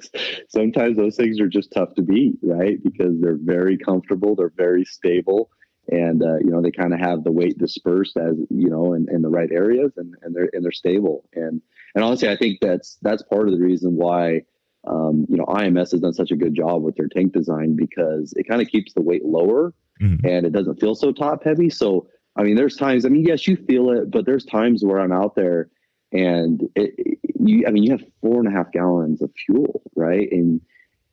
sometimes 0.48 0.98
those 0.98 1.16
things 1.16 1.40
are 1.40 1.48
just 1.48 1.72
tough 1.72 1.94
to 1.94 2.02
beat, 2.02 2.34
right? 2.42 2.82
Because 2.82 3.18
they're 3.22 3.38
very 3.40 3.78
comfortable, 3.78 4.34
they're 4.34 4.52
very 4.54 4.84
stable, 4.84 5.50
and 5.88 6.22
uh, 6.22 6.36
you 6.38 6.50
know 6.50 6.60
they 6.60 6.70
kind 6.70 6.92
of 6.92 7.00
have 7.00 7.24
the 7.24 7.32
weight 7.32 7.56
dispersed 7.56 8.18
as 8.18 8.36
you 8.50 8.68
know 8.68 8.92
in, 8.92 9.08
in 9.10 9.22
the 9.22 9.30
right 9.30 9.50
areas, 9.50 9.92
and, 9.96 10.14
and 10.22 10.34
they're 10.34 10.50
and 10.52 10.62
they're 10.62 10.72
stable. 10.72 11.24
And 11.34 11.62
and 11.95 12.05
honestly, 12.05 12.28
I 12.28 12.36
think 12.36 12.61
that's 12.61 12.99
that's 13.03 13.22
part 13.22 13.49
of 13.49 13.55
the 13.55 13.64
reason 13.64 13.97
why 13.97 14.43
um, 14.86 15.26
you 15.28 15.36
know 15.36 15.45
IMS 15.45 15.93
has 15.93 16.01
done 16.01 16.14
such 16.14 16.30
a 16.30 16.36
good 16.36 16.55
job 16.55 16.82
with 16.82 16.97
their 16.97 17.09
tank 17.09 17.32
design 17.32 17.76
because 17.76 18.32
it 18.36 18.49
kind 18.49 18.62
of 18.62 18.68
keeps 18.68 18.95
the 18.95 19.03
weight 19.03 19.24
lower 19.24 19.74
mm-hmm. 20.01 20.26
and 20.26 20.47
it 20.47 20.53
doesn't 20.53 20.80
feel 20.80 20.95
so 20.95 21.12
top 21.12 21.45
heavy. 21.45 21.70
So 21.70 22.09
I 22.36 22.43
mean, 22.43 22.57
there's 22.57 22.76
times. 22.76 23.05
I 23.05 23.09
mean, 23.09 23.24
yes, 23.24 23.47
you 23.47 23.57
feel 23.57 23.90
it, 23.90 24.11
but 24.11 24.24
there's 24.24 24.45
times 24.45 24.84
where 24.84 25.01
I'm 25.01 25.12
out 25.12 25.34
there 25.34 25.68
and 26.12 26.62
it, 26.74 27.18
you. 27.38 27.64
I 27.66 27.70
mean, 27.70 27.82
you 27.82 27.90
have 27.93 28.05
four 28.20 28.38
and 28.38 28.49
a 28.49 28.51
half 28.51 28.72
gallons 28.72 29.20
of 29.20 29.30
fuel, 29.47 29.82
right? 29.95 30.30
And 30.32 30.61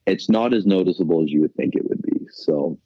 it's 0.07 0.29
not 0.29 0.53
as 0.53 0.65
noticeable 0.65 1.23
as 1.23 1.29
you 1.29 1.41
would 1.41 1.55
think 1.55 1.75
it 1.75 1.87
would 1.87 2.01
be. 2.01 2.19
So. 2.31 2.77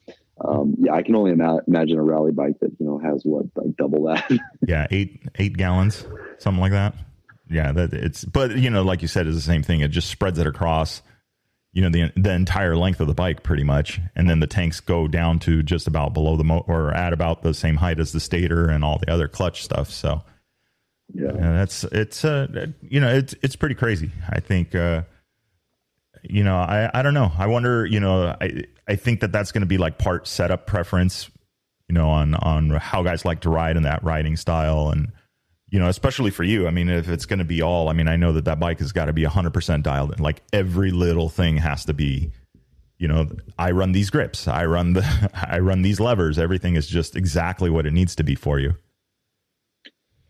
Um, 0.44 0.74
yeah, 0.80 0.94
I 0.94 1.04
can 1.04 1.16
only 1.16 1.32
ima- 1.32 1.62
imagine 1.68 2.00
a 2.00 2.04
rally 2.04 2.32
bike 2.32 2.60
that 2.60 2.72
you 2.80 2.88
know 2.88 2.98
has 2.98 3.22
what 3.24 3.46
like 3.56 3.78
double 3.78 4.04
that. 4.06 4.30
yeah, 4.68 4.88
eight 4.89 5.22
eight 5.38 5.56
gallons, 5.56 6.08
something 6.39 6.60
like 6.60 6.72
that 6.72 6.96
yeah, 7.50 7.72
that 7.72 7.94
it's 7.94 8.24
but 8.24 8.56
you 8.58 8.70
know, 8.70 8.84
like 8.84 9.02
you 9.02 9.08
said, 9.08 9.28
it's 9.28 9.36
the 9.36 9.41
same 9.41 9.64
thing. 9.64 9.82
It 9.82 9.91
just 9.91 10.10
spreads 10.10 10.39
it 10.39 10.48
across, 10.48 11.02
you 11.72 11.82
know, 11.82 11.89
the 11.89 12.12
the 12.20 12.32
entire 12.32 12.76
length 12.76 13.00
of 13.00 13.08
the 13.08 13.14
bike 13.14 13.44
pretty 13.44 13.64
much, 13.64 14.00
and 14.16 14.30
then 14.30 14.39
the 14.39 14.48
tanks 14.48 14.80
go 14.80 15.08
down 15.08 15.39
to 15.39 15.64
just 15.64 15.88
about 15.88 16.14
below 16.14 16.38
the 16.38 16.44
mo 16.44 16.64
or 16.68 16.94
at 16.94 17.14
about 17.14 17.44
the 17.44 17.54
same 17.54 17.76
height 17.76 18.00
as 18.00 18.12
the 18.12 18.20
stator 18.20 18.70
and 18.70 18.84
all 18.84 18.98
the 18.98 19.12
other 19.12 19.28
clutch 19.28 19.64
stuff. 19.64 19.89
So 19.89 20.24
yeah, 21.14 21.32
yeah 21.34 21.52
that's 21.54 21.84
it's 21.86 22.24
uh 22.24 22.68
you 22.82 23.00
know 23.00 23.14
it's 23.14 23.36
it's 23.41 23.56
pretty 23.56 23.76
crazy. 23.76 24.12
I 24.30 24.39
think 24.39 24.74
uh 24.74 25.04
you 26.24 26.44
know 26.44 26.56
I 26.56 26.89
I 26.94 27.02
don't 27.02 27.14
know. 27.14 27.32
I 27.38 27.48
wonder 27.48 27.86
you 27.86 28.00
know 28.00 28.36
I 28.39 28.64
I 28.88 28.96
think 28.96 29.22
that 29.22 29.32
that's 29.32 29.52
going 29.52 29.62
to 29.62 29.68
be 29.68 29.78
like 29.78 29.98
part 29.98 30.28
setup 30.28 30.68
preference, 30.68 31.30
you 31.88 31.94
know, 31.94 32.10
on 32.10 32.36
on 32.36 32.70
how 32.70 33.04
guys 33.04 33.26
like 33.26 33.41
to 33.41 33.50
ride 33.50 33.76
and 33.78 33.86
that 33.86 34.04
riding 34.04 34.38
style 34.38 34.89
and 34.89 35.12
you 35.74 35.80
know, 35.80 35.88
especially 35.88 36.30
for 36.30 36.44
you. 36.44 36.68
I 36.68 36.70
mean, 36.70 36.88
if 36.88 37.10
it's 37.10 37.26
going 37.26 37.40
to 37.40 37.46
be 37.46 37.64
all, 37.64 37.90
I 37.90 37.94
mean, 37.94 38.08
I 38.08 38.16
know 38.16 38.32
that 38.34 38.46
that 38.46 38.60
bike 38.60 38.78
has 38.78 38.92
got 38.92 39.06
to 39.06 39.14
be 39.14 39.24
100% 39.24 39.82
dialed 39.82 40.14
in. 40.14 40.22
Like 40.22 40.44
every 40.54 40.92
little 40.92 41.30
thing 41.30 41.58
has 41.58 41.84
to 41.86 41.96
be, 41.96 42.32
you 43.00 43.08
know, 43.08 43.28
I 43.58 43.72
run 43.72 43.92
these 43.92 44.12
grips, 44.12 44.48
I 44.48 44.66
run 44.66 44.94
the, 44.94 45.32
I 45.50 45.58
run 45.58 45.82
these 45.82 46.00
levers. 46.00 46.38
Everything 46.38 46.76
is 46.76 46.86
just 46.86 47.16
exactly 47.16 47.72
what 47.72 47.88
it 47.88 47.92
needs 47.92 48.16
to 48.18 48.24
be 48.24 48.36
for 48.36 48.60
you. 48.60 48.76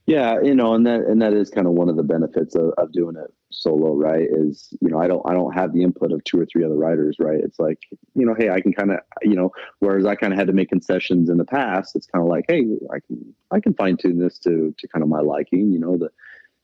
Yeah, 0.06 0.40
you 0.42 0.56
know, 0.56 0.76
and 0.76 0.88
that 0.88 1.02
and 1.02 1.22
that 1.22 1.34
is 1.34 1.50
kind 1.50 1.68
of 1.68 1.74
one 1.74 1.90
of 1.90 1.98
the 1.98 2.04
benefits 2.04 2.56
of, 2.56 2.72
of 2.78 2.94
doing 2.94 3.18
it 3.18 3.34
solo, 3.54 3.96
right? 3.96 4.28
Is 4.30 4.70
you 4.82 4.90
know, 4.90 5.00
I 5.00 5.08
don't 5.08 5.22
I 5.28 5.34
don't 5.34 5.54
have 5.54 5.74
the 5.74 5.84
input 5.84 6.12
of 6.12 6.24
two 6.24 6.40
or 6.40 6.46
three 6.46 6.64
other 6.64 6.76
writers, 6.76 7.18
right? 7.20 7.40
It's 7.40 7.60
like, 7.60 7.80
you 8.16 8.26
know, 8.26 8.36
hey, 8.38 8.50
I 8.50 8.62
can 8.62 8.74
kind 8.74 8.92
of, 8.92 9.00
you 9.22 9.36
know, 9.36 9.52
whereas 9.80 10.06
I 10.06 10.16
kind 10.16 10.34
of 10.34 10.40
had 10.40 10.48
to 10.48 10.54
make 10.54 10.70
concessions 10.70 11.30
in 11.30 11.38
the 11.38 11.46
past, 11.46 11.96
it's 11.96 12.08
kind 12.08 12.24
of 12.24 12.30
like, 12.30 12.46
hey, 12.48 12.66
I 12.92 13.00
can 13.00 13.34
I 13.52 13.60
can 13.60 13.74
fine 13.74 13.98
tune 13.98 14.20
this 14.20 14.40
to 14.40 14.74
to 14.78 14.88
kind 14.88 15.04
of 15.04 15.10
my 15.10 15.20
liking, 15.20 15.72
you 15.72 15.80
know, 15.80 15.98
the 15.98 16.10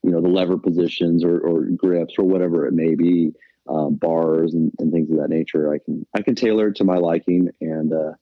you 0.03 0.11
know 0.11 0.21
the 0.21 0.29
lever 0.29 0.57
positions 0.57 1.23
or, 1.23 1.39
or 1.39 1.63
grips 1.63 2.15
or 2.17 2.25
whatever 2.25 2.65
it 2.67 2.73
may 2.73 2.95
be, 2.95 3.33
um, 3.67 3.95
bars 3.95 4.53
and, 4.53 4.71
and 4.79 4.91
things 4.91 5.09
of 5.11 5.17
that 5.17 5.29
nature. 5.29 5.73
I 5.73 5.79
can 5.79 6.05
I 6.15 6.21
can 6.21 6.35
tailor 6.35 6.71
to 6.71 6.83
my 6.83 6.97
liking, 6.97 7.49
and 7.61 7.93
uh, 7.93 8.13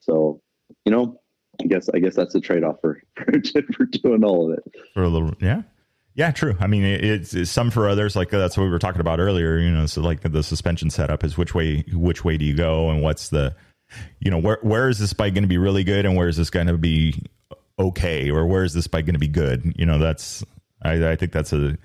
so 0.00 0.40
you 0.84 0.92
know, 0.92 1.20
I 1.62 1.66
guess 1.66 1.88
I 1.88 1.98
guess 1.98 2.14
that's 2.14 2.32
the 2.32 2.40
trade 2.40 2.64
off 2.64 2.80
for 2.80 3.02
for 3.16 3.84
doing 3.86 4.24
all 4.24 4.50
of 4.50 4.58
it. 4.58 4.64
For 4.94 5.02
a 5.02 5.08
little, 5.08 5.34
yeah, 5.40 5.62
yeah, 6.14 6.30
true. 6.30 6.56
I 6.60 6.66
mean, 6.66 6.84
it's, 6.84 7.34
it's, 7.34 7.50
some 7.50 7.70
for 7.70 7.88
others. 7.88 8.14
Like 8.14 8.32
uh, 8.32 8.38
that's 8.38 8.56
what 8.56 8.64
we 8.64 8.70
were 8.70 8.78
talking 8.78 9.00
about 9.00 9.18
earlier. 9.18 9.58
You 9.58 9.70
know, 9.70 9.86
so 9.86 10.00
like 10.00 10.20
the 10.20 10.42
suspension 10.42 10.90
setup 10.90 11.24
is 11.24 11.36
which 11.36 11.54
way 11.54 11.84
which 11.92 12.24
way 12.24 12.36
do 12.36 12.44
you 12.44 12.54
go, 12.54 12.90
and 12.90 13.02
what's 13.02 13.30
the, 13.30 13.54
you 14.20 14.30
know, 14.30 14.38
where 14.38 14.58
where 14.62 14.88
is 14.88 14.98
this 14.98 15.12
bike 15.12 15.34
going 15.34 15.42
to 15.42 15.48
be 15.48 15.58
really 15.58 15.84
good, 15.84 16.06
and 16.06 16.16
where 16.16 16.28
is 16.28 16.36
this 16.36 16.50
going 16.50 16.68
to 16.68 16.78
be 16.78 17.20
okay, 17.78 18.30
or 18.30 18.46
where 18.46 18.62
is 18.62 18.74
this 18.74 18.86
bike 18.86 19.06
going 19.06 19.14
to 19.14 19.20
be 19.20 19.28
good? 19.28 19.74
You 19.76 19.86
know, 19.86 19.98
that's 19.98 20.44
I, 20.82 21.12
I 21.12 21.16
think 21.16 21.32
that's 21.32 21.52
a 21.52 21.76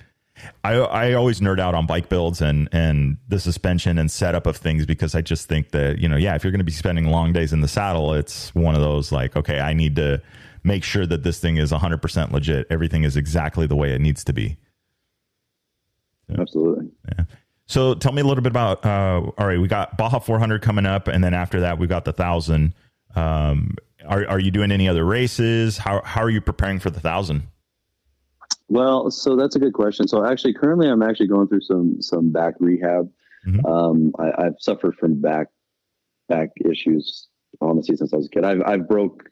I 0.63 0.75
I 0.75 1.13
always 1.13 1.39
nerd 1.39 1.59
out 1.59 1.73
on 1.73 1.85
bike 1.85 2.09
builds 2.09 2.41
and 2.41 2.69
and 2.71 3.17
the 3.27 3.39
suspension 3.39 3.97
and 3.97 4.11
setup 4.11 4.45
of 4.45 4.57
things 4.57 4.85
because 4.85 5.15
I 5.15 5.21
just 5.21 5.47
think 5.47 5.71
that 5.71 5.99
you 5.99 6.07
know 6.07 6.17
yeah 6.17 6.35
if 6.35 6.43
you're 6.43 6.51
going 6.51 6.59
to 6.59 6.65
be 6.65 6.71
spending 6.71 7.07
long 7.07 7.33
days 7.33 7.51
in 7.53 7.61
the 7.61 7.67
saddle 7.67 8.13
it's 8.13 8.53
one 8.55 8.75
of 8.75 8.81
those 8.81 9.11
like 9.11 9.35
okay 9.35 9.59
I 9.59 9.73
need 9.73 9.95
to 9.97 10.21
make 10.63 10.83
sure 10.83 11.05
that 11.05 11.23
this 11.23 11.39
thing 11.39 11.57
is 11.57 11.71
100% 11.71 12.31
legit 12.31 12.67
everything 12.69 13.03
is 13.03 13.15
exactly 13.15 13.67
the 13.67 13.75
way 13.75 13.93
it 13.93 14.01
needs 14.01 14.23
to 14.23 14.33
be. 14.33 14.57
Absolutely. 16.37 16.89
Yeah. 17.07 17.25
So 17.65 17.93
tell 17.93 18.11
me 18.11 18.21
a 18.21 18.25
little 18.25 18.43
bit 18.43 18.51
about 18.51 18.85
uh, 18.85 19.21
all 19.37 19.47
right 19.47 19.59
we 19.59 19.67
got 19.67 19.97
Baja 19.97 20.19
400 20.19 20.61
coming 20.61 20.85
up 20.85 21.07
and 21.07 21.23
then 21.23 21.33
after 21.33 21.59
that 21.61 21.77
we've 21.79 21.89
got 21.89 22.05
the 22.05 22.11
1000 22.11 22.73
um, 23.15 23.75
are 24.05 24.27
are 24.27 24.39
you 24.39 24.51
doing 24.51 24.71
any 24.71 24.87
other 24.87 25.05
races 25.05 25.77
how 25.77 26.01
how 26.03 26.21
are 26.21 26.29
you 26.29 26.41
preparing 26.41 26.79
for 26.79 26.89
the 26.89 26.99
1000 26.99 27.43
well, 28.69 29.09
so 29.09 29.35
that's 29.35 29.55
a 29.55 29.59
good 29.59 29.73
question. 29.73 30.07
So 30.07 30.23
actually, 30.23 30.53
currently, 30.53 30.87
I'm 30.87 31.01
actually 31.01 31.27
going 31.27 31.47
through 31.47 31.61
some 31.61 32.01
some 32.01 32.31
back 32.31 32.53
rehab. 32.59 33.09
Mm-hmm. 33.47 33.65
Um, 33.65 34.13
I, 34.19 34.43
have 34.43 34.55
suffered 34.59 34.95
from 34.95 35.19
back 35.19 35.47
back 36.27 36.49
issues 36.69 37.27
honestly 37.61 37.95
since 37.95 38.13
I 38.13 38.17
was 38.17 38.27
a 38.27 38.29
kid. 38.29 38.45
I've 38.45 38.61
I've 38.65 38.87
broke 38.87 39.27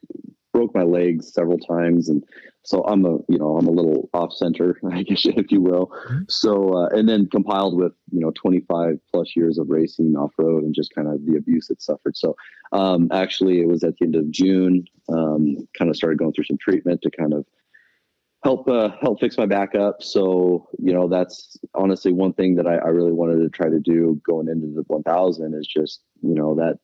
broke 0.58 0.74
my 0.74 0.82
legs 0.82 1.32
several 1.32 1.58
times, 1.58 2.08
and 2.08 2.24
so 2.64 2.84
I'm 2.84 3.04
a 3.04 3.18
you 3.28 3.38
know 3.38 3.56
I'm 3.56 3.68
a 3.68 3.70
little 3.70 4.10
off 4.12 4.32
center, 4.32 4.76
I 4.92 5.04
guess 5.04 5.24
if 5.24 5.52
you 5.52 5.60
will. 5.60 5.86
Mm-hmm. 5.86 6.22
So 6.28 6.74
uh, 6.76 6.88
and 6.88 7.08
then 7.08 7.28
compiled 7.30 7.76
with 7.76 7.92
you 8.10 8.20
know 8.20 8.32
25 8.32 8.98
plus 9.12 9.36
years 9.36 9.58
of 9.58 9.70
racing 9.70 10.16
off 10.16 10.32
road 10.36 10.64
and 10.64 10.74
just 10.74 10.92
kind 10.94 11.06
of 11.06 11.24
the 11.24 11.36
abuse 11.36 11.70
it 11.70 11.80
suffered. 11.80 12.16
So 12.16 12.34
um, 12.72 13.08
actually, 13.12 13.60
it 13.60 13.68
was 13.68 13.84
at 13.84 13.94
the 13.98 14.06
end 14.06 14.16
of 14.16 14.30
June. 14.30 14.84
Um, 15.08 15.56
kind 15.78 15.90
of 15.90 15.96
started 15.96 16.18
going 16.18 16.32
through 16.32 16.44
some 16.44 16.58
treatment 16.58 17.02
to 17.02 17.10
kind 17.10 17.32
of 17.32 17.46
help 18.42 18.68
uh, 18.68 18.90
help 19.00 19.20
fix 19.20 19.38
my 19.38 19.46
back 19.46 19.76
up. 19.76 20.02
So 20.02 20.68
you 20.78 20.92
know 20.92 21.08
that's 21.08 21.56
honestly 21.74 22.12
one 22.12 22.32
thing 22.32 22.56
that 22.56 22.66
I, 22.66 22.76
I, 22.76 22.88
really 22.88 23.12
wanted 23.12 23.42
to 23.42 23.48
try 23.48 23.68
to 23.68 23.78
do 23.78 24.20
going 24.26 24.48
into 24.48 24.66
the 24.74 24.82
1000 24.88 25.54
is 25.54 25.66
just 25.66 26.00
you 26.22 26.34
know 26.34 26.56
that 26.56 26.78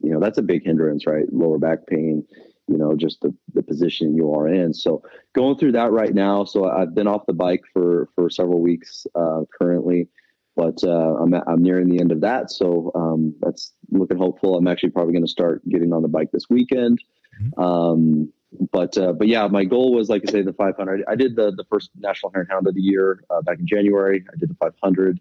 you 0.00 0.10
know 0.10 0.20
that's 0.20 0.38
a 0.38 0.42
big 0.42 0.64
hindrance, 0.64 1.06
right? 1.06 1.24
Lower 1.32 1.58
back 1.58 1.86
pain, 1.86 2.26
you 2.68 2.76
know, 2.76 2.94
just 2.96 3.20
the 3.20 3.34
the 3.54 3.62
position 3.62 4.16
you 4.16 4.32
are 4.34 4.48
in. 4.48 4.74
So 4.74 5.02
going 5.34 5.56
through 5.58 5.72
that 5.72 5.92
right 5.92 6.14
now. 6.14 6.44
So 6.44 6.68
I've 6.68 6.94
been 6.94 7.06
off 7.06 7.26
the 7.26 7.32
bike 7.32 7.62
for 7.72 8.08
for 8.14 8.30
several 8.30 8.60
weeks 8.60 9.06
uh, 9.14 9.42
currently. 9.58 10.08
But 10.56 10.82
uh, 10.82 11.16
I'm 11.16 11.34
I'm 11.34 11.62
nearing 11.62 11.88
the 11.88 12.00
end 12.00 12.12
of 12.12 12.22
that, 12.22 12.50
so 12.50 12.90
um, 12.94 13.34
that's 13.40 13.74
looking 13.90 14.16
hopeful. 14.16 14.56
I'm 14.56 14.66
actually 14.66 14.88
probably 14.90 15.12
going 15.12 15.24
to 15.24 15.30
start 15.30 15.66
getting 15.68 15.92
on 15.92 16.00
the 16.00 16.08
bike 16.08 16.30
this 16.32 16.48
weekend. 16.48 16.98
Mm-hmm. 17.42 17.62
Um, 17.62 18.32
but 18.72 18.96
uh, 18.96 19.12
but 19.12 19.28
yeah, 19.28 19.46
my 19.48 19.64
goal 19.64 19.94
was 19.94 20.08
like 20.08 20.22
I 20.26 20.32
say 20.32 20.42
the 20.42 20.54
500. 20.54 21.04
I 21.08 21.14
did 21.14 21.36
the 21.36 21.52
the 21.54 21.64
first 21.70 21.90
National 21.98 22.32
Hare 22.32 22.42
and 22.42 22.50
Hound 22.50 22.66
of 22.66 22.74
the 22.74 22.80
year 22.80 23.22
uh, 23.28 23.42
back 23.42 23.58
in 23.58 23.66
January. 23.66 24.24
I 24.32 24.36
did 24.38 24.48
the 24.48 24.54
500, 24.54 25.20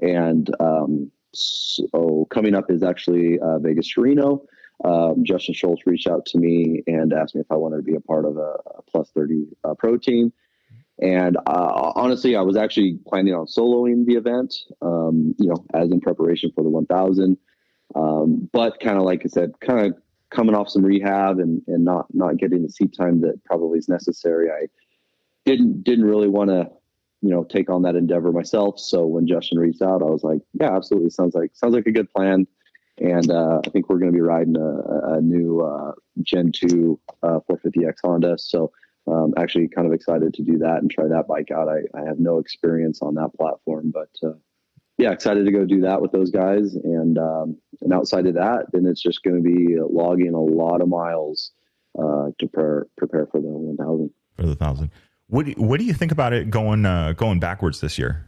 and 0.00 0.50
um, 0.58 1.12
so 1.32 2.26
coming 2.30 2.54
up 2.54 2.70
is 2.70 2.82
actually 2.82 3.38
uh, 3.38 3.58
Vegas 3.60 3.96
Reno. 3.96 4.42
Um, 4.84 5.24
Justin 5.24 5.54
Schultz 5.54 5.86
reached 5.86 6.08
out 6.08 6.26
to 6.26 6.38
me 6.38 6.82
and 6.86 7.12
asked 7.12 7.34
me 7.34 7.40
if 7.40 7.50
I 7.50 7.56
wanted 7.56 7.76
to 7.76 7.82
be 7.82 7.94
a 7.94 8.00
part 8.00 8.24
of 8.24 8.36
a, 8.36 8.56
a 8.78 8.82
plus 8.90 9.10
30 9.10 9.46
uh, 9.64 9.74
pro 9.74 9.96
team. 9.96 10.32
And 11.00 11.36
uh, 11.36 11.92
honestly, 11.94 12.36
I 12.36 12.42
was 12.42 12.56
actually 12.56 12.98
planning 13.06 13.34
on 13.34 13.46
soloing 13.46 14.06
the 14.06 14.14
event, 14.14 14.54
um, 14.82 15.34
you 15.38 15.48
know, 15.48 15.64
as 15.74 15.90
in 15.90 16.00
preparation 16.00 16.52
for 16.54 16.62
the 16.62 16.70
1000. 16.70 17.36
Um, 17.94 18.48
but 18.52 18.80
kind 18.80 18.98
of 18.98 19.04
like 19.04 19.22
I 19.24 19.28
said, 19.28 19.58
kind 19.60 19.86
of 19.86 19.96
coming 20.30 20.54
off 20.54 20.68
some 20.68 20.82
rehab 20.82 21.38
and, 21.38 21.62
and 21.66 21.84
not 21.84 22.06
not 22.14 22.38
getting 22.38 22.62
the 22.62 22.70
seat 22.70 22.94
time 22.96 23.20
that 23.20 23.42
probably 23.44 23.78
is 23.78 23.88
necessary. 23.88 24.50
I 24.50 24.66
didn't 25.44 25.84
didn't 25.84 26.06
really 26.06 26.28
want 26.28 26.50
to 26.50 26.70
you 27.20 27.30
know 27.30 27.44
take 27.44 27.70
on 27.70 27.82
that 27.82 27.96
endeavor 27.96 28.32
myself. 28.32 28.78
So 28.78 29.06
when 29.06 29.26
Justin 29.26 29.58
reached 29.58 29.82
out, 29.82 30.02
I 30.02 30.06
was 30.06 30.22
like, 30.22 30.40
yeah, 30.54 30.74
absolutely, 30.74 31.10
sounds 31.10 31.34
like 31.34 31.50
sounds 31.54 31.74
like 31.74 31.86
a 31.86 31.92
good 31.92 32.12
plan. 32.12 32.46
And 33.02 33.32
uh, 33.32 33.60
I 33.66 33.70
think 33.70 33.88
we're 33.88 33.98
going 33.98 34.12
to 34.12 34.16
be 34.16 34.20
riding 34.20 34.56
a, 34.56 35.16
a 35.16 35.20
new 35.20 35.60
uh, 35.60 35.92
Gen 36.22 36.52
two 36.52 37.00
uh, 37.22 37.40
450X 37.50 37.94
Honda. 38.04 38.38
So 38.38 38.70
um, 39.08 39.34
actually 39.36 39.66
kind 39.66 39.88
of 39.88 39.92
excited 39.92 40.32
to 40.34 40.42
do 40.42 40.58
that 40.58 40.78
and 40.78 40.90
try 40.90 41.08
that 41.08 41.26
bike 41.26 41.50
out. 41.50 41.68
I, 41.68 41.80
I 41.98 42.04
have 42.06 42.20
no 42.20 42.38
experience 42.38 43.00
on 43.02 43.16
that 43.16 43.30
platform, 43.36 43.92
but 43.92 44.10
uh, 44.22 44.34
yeah, 44.98 45.10
excited 45.10 45.44
to 45.46 45.50
go 45.50 45.64
do 45.64 45.80
that 45.80 46.00
with 46.00 46.12
those 46.12 46.30
guys. 46.30 46.76
And 46.76 47.18
um, 47.18 47.56
and 47.80 47.92
outside 47.92 48.26
of 48.26 48.34
that, 48.34 48.66
then 48.72 48.86
it's 48.86 49.02
just 49.02 49.24
going 49.24 49.36
to 49.36 49.42
be 49.42 49.76
logging 49.80 50.34
a 50.34 50.40
lot 50.40 50.80
of 50.80 50.88
miles 50.88 51.50
uh, 51.98 52.30
to 52.38 52.46
prepare 52.46 52.86
prepare 52.96 53.26
for 53.26 53.40
the 53.40 53.48
1,000. 53.48 54.10
For 54.36 54.46
the 54.46 54.54
thousand. 54.54 54.90
What 55.26 55.46
do, 55.46 55.52
what 55.52 55.80
do 55.80 55.86
you 55.86 55.94
think 55.94 56.12
about 56.12 56.32
it 56.32 56.50
going 56.50 56.86
uh, 56.86 57.14
going 57.14 57.40
backwards 57.40 57.80
this 57.80 57.98
year? 57.98 58.26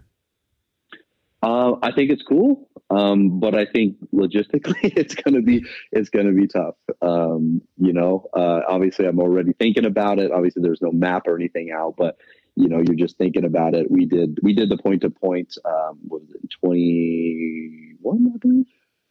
Uh, 1.44 1.76
I 1.82 1.92
think 1.92 2.10
it's 2.10 2.22
cool, 2.22 2.70
um, 2.88 3.38
but 3.38 3.54
I 3.54 3.66
think 3.66 3.96
logistically 4.14 4.76
it's 4.82 5.14
to 5.14 5.42
be 5.42 5.62
it's 5.92 6.08
to 6.08 6.32
be 6.32 6.46
tough. 6.46 6.76
Um, 7.02 7.60
you 7.76 7.92
know, 7.92 8.28
uh, 8.34 8.60
obviously 8.66 9.04
I'm 9.04 9.20
already 9.20 9.52
thinking 9.52 9.84
about 9.84 10.18
it. 10.18 10.32
Obviously, 10.32 10.62
there's 10.62 10.80
no 10.80 10.90
map 10.90 11.24
or 11.26 11.36
anything 11.36 11.70
out, 11.70 11.96
but 11.98 12.16
you 12.56 12.68
know, 12.68 12.78
you're 12.78 12.96
just 12.96 13.18
thinking 13.18 13.44
about 13.44 13.74
it. 13.74 13.90
We 13.90 14.06
did 14.06 14.38
we 14.42 14.54
did 14.54 14.70
the 14.70 14.78
point 14.78 15.02
to 15.02 15.10
point. 15.10 15.54
Um, 15.66 15.98
was 16.08 16.22
it 16.30 16.50
21? 16.64 18.32
I 18.34 18.38
believe 18.38 18.66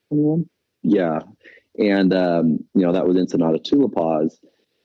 21. 0.09 0.49
Yeah, 0.81 1.19
and 1.77 2.13
um, 2.15 2.59
you 2.73 2.81
know 2.81 2.93
that 2.93 3.05
was 3.05 3.15
Ensenada 3.15 3.59
to 3.59 3.75
La 3.75 3.89
Paz. 3.89 4.39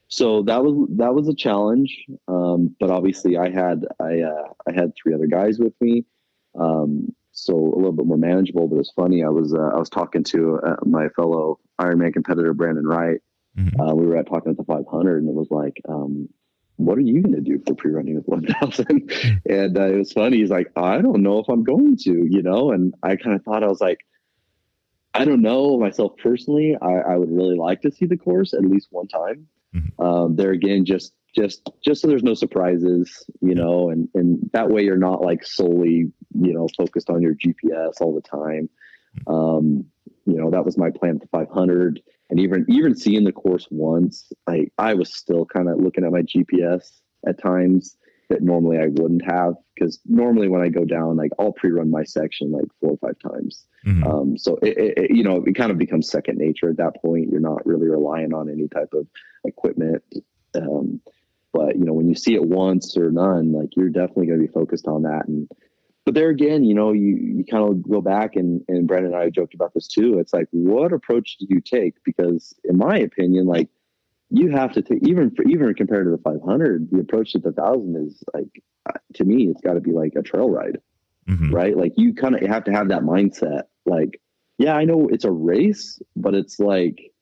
So 0.09 0.43
that 0.43 0.63
was 0.63 0.87
that 0.99 1.15
was 1.15 1.29
a 1.29 1.35
challenge, 1.35 2.05
um, 2.29 2.77
but 2.79 2.91
obviously 2.91 3.39
I 3.39 3.49
had 3.49 3.87
I 3.99 4.21
uh, 4.21 4.49
I 4.69 4.73
had 4.75 4.93
three 5.03 5.15
other 5.15 5.27
guys 5.27 5.59
with 5.59 5.73
me, 5.81 6.05
um, 6.59 7.15
so 7.45 7.55
a 7.55 7.77
little 7.77 7.93
bit 7.93 8.07
more 8.07 8.17
manageable. 8.17 8.69
But 8.69 8.79
it's 8.79 8.93
funny. 8.93 9.23
I 9.23 9.29
was 9.29 9.55
uh, 9.55 9.71
I 9.75 9.79
was 9.79 9.89
talking 9.89 10.25
to 10.25 10.59
uh, 10.59 10.77
my 10.85 11.09
fellow 11.11 11.59
Ironman 11.81 12.13
competitor 12.13 12.55
Brandon 12.55 12.87
Wright. 12.87 13.21
Mm-hmm. 13.57 13.81
Uh, 13.81 13.95
we 13.95 14.07
were 14.07 14.17
at 14.17 14.29
talking 14.29 14.51
at 14.51 14.57
the 14.57 14.65
500, 14.65 15.23
and 15.23 15.29
it 15.29 15.35
was 15.35 15.49
like, 15.51 15.81
um, 15.89 16.29
"What 16.77 16.99
are 16.99 17.03
you 17.03 17.23
going 17.23 17.35
to 17.35 17.41
do 17.41 17.61
for 17.67 17.75
pre-running 17.75 18.17
with 18.17 18.27
1,000?" 18.27 19.13
and 19.49 19.77
uh, 19.77 19.87
it 19.87 19.99
was 19.99 20.13
funny. 20.13 20.39
He's 20.39 20.51
like, 20.51 20.71
"I 20.77 21.01
don't 21.01 21.23
know 21.23 21.39
if 21.39 21.49
I'm 21.49 21.65
going 21.65 21.97
to," 22.05 22.27
you 22.31 22.43
know. 22.43 22.73
And 22.73 22.95
I 23.03 23.17
kind 23.17 23.35
of 23.35 23.43
thought 23.43 23.65
I 23.65 23.69
was 23.69 23.81
like, 23.81 23.99
I 25.15 25.25
don't 25.25 25.43
know 25.43 25.79
myself 25.79 26.13
personally. 26.23 26.77
I, 26.81 26.99
I 26.99 27.17
would 27.17 27.31
really 27.31 27.57
like 27.57 27.81
to 27.83 27.91
see 27.91 28.07
the 28.07 28.17
course 28.17 28.55
at 28.55 28.61
least 28.61 28.89
one 28.91 29.09
time. 29.09 29.49
Mm-hmm. 29.75 30.03
Um, 30.03 30.37
there 30.37 30.53
again, 30.53 30.85
just 30.85 31.13
just 31.35 31.71
just 31.85 32.03
so 32.03 32.09
there's 32.09 32.23
no 32.23 32.35
surprises, 32.35 33.25
you 33.41 33.55
know, 33.55 33.91
and 33.91 34.09
and 34.15 34.51
that 34.53 34.69
way 34.69 34.83
you're 34.83 34.97
not 34.97 35.23
like 35.23 35.45
solely, 35.45 36.11
you 36.35 36.53
know, 36.53 36.69
focused 36.77 37.11
on 37.11 37.23
your 37.23 37.35
GPS 37.35 38.01
all 38.01 38.15
the 38.15 38.29
time. 38.29 38.69
Um, 39.27 39.85
you 40.27 40.37
know, 40.37 40.51
that 40.51 40.65
was 40.65 40.77
my 40.77 40.91
plan 40.91 41.19
for 41.19 41.27
500, 41.29 42.01
and 42.31 42.41
even 42.41 42.65
even 42.69 42.95
seeing 42.95 43.25
the 43.25 43.33
course 43.33 43.67
once, 43.71 44.31
I 44.47 44.67
I 44.79 44.95
was 44.95 45.17
still 45.17 45.45
kind 45.45 45.69
of 45.69 45.79
looking 45.79 46.05
at 46.05 46.13
my 46.13 46.23
GPS 46.23 47.01
at 47.27 47.41
times 47.41 47.97
that 48.29 48.43
normally 48.43 48.79
I 48.79 48.89
wouldn't 48.89 49.25
have 49.25 49.55
because 49.75 50.01
normally 50.05 50.49
when 50.49 50.61
I 50.61 50.69
go 50.69 50.85
down, 50.85 51.17
like 51.17 51.31
I'll 51.39 51.53
pre-run 51.53 51.91
my 51.91 52.05
section 52.05 52.53
like 52.53 52.67
four 52.81 52.91
or 52.91 52.99
five 52.99 53.17
times. 53.21 53.65
Mm-hmm. 53.87 54.05
Um, 54.07 54.39
so 54.39 54.59
it, 54.63 54.99
it, 54.99 55.11
you 55.11 55.25
know, 55.25 55.43
it 55.47 55.55
kind 55.55 55.71
of 55.71 55.79
becomes 55.79 56.11
second 56.11 56.37
nature 56.37 56.69
at 56.69 56.77
that 56.77 57.01
point. 57.01 57.31
You're 57.31 57.41
not 57.41 57.65
really 57.65 57.89
relying 57.89 58.35
on 58.35 58.51
any 58.51 58.69
type 58.69 58.93
of 58.93 59.07
equipment. 59.45 60.03
Um, 60.55 61.01
but 61.53 61.77
you 61.77 61.85
know, 61.85 61.93
when 61.93 62.09
you 62.09 62.15
see 62.15 62.35
it 62.35 62.45
once 62.45 62.97
or 62.97 63.11
none, 63.11 63.53
like 63.53 63.71
you're 63.77 63.89
definitely 63.89 64.27
going 64.27 64.41
to 64.41 64.47
be 64.47 64.53
focused 64.53 64.87
on 64.87 65.03
that. 65.03 65.29
And 65.29 65.49
but 66.05 66.15
there 66.15 66.31
again, 66.31 66.65
you 66.65 66.75
know, 66.75 66.93
you 66.93 67.17
you 67.17 67.45
kind 67.45 67.69
of 67.69 67.83
go 67.89 68.01
back 68.01 68.37
and 68.37 68.63
and 68.69 68.87
Brandon 68.87 69.13
and 69.13 69.23
I 69.23 69.31
joked 69.31 69.55
about 69.55 69.75
this 69.75 69.89
too. 69.89 70.19
It's 70.19 70.33
like, 70.33 70.49
what 70.51 70.93
approach 70.93 71.37
do 71.39 71.47
you 71.49 71.61
take? 71.61 71.95
Because 72.05 72.55
in 72.65 72.77
my 72.77 72.99
opinion, 72.99 73.47
like 73.47 73.69
you 74.31 74.51
have 74.51 74.73
to 74.73 74.83
take 74.83 75.07
even 75.07 75.31
for 75.31 75.43
even 75.45 75.73
compared 75.75 76.07
to 76.07 76.11
the 76.11 76.19
500 76.19 76.91
the 76.91 77.01
approach 77.01 77.33
to 77.33 77.39
the 77.39 77.51
1000 77.51 78.07
is 78.07 78.23
like 78.35 78.63
uh, 78.89 78.99
to 79.15 79.25
me 79.25 79.49
it's 79.49 79.61
got 79.61 79.75
to 79.75 79.81
be 79.81 79.93
like 79.93 80.13
a 80.17 80.23
trail 80.23 80.51
ride 80.51 80.79
mm-hmm. 81.29 81.55
right 81.55 81.77
like 81.77 81.93
you 81.97 82.15
kind 82.15 82.35
of 82.35 82.43
have 82.43 82.65
to 82.65 82.73
have 82.73 82.89
that 82.89 83.03
mindset 83.03 83.63
like 83.87 84.21
yeah 84.59 84.75
i 84.75 84.85
know 84.85 85.09
it's 85.11 85.25
a 85.25 85.31
race 85.31 86.01
but 86.17 86.35
it's 86.35 86.59
like 86.59 87.13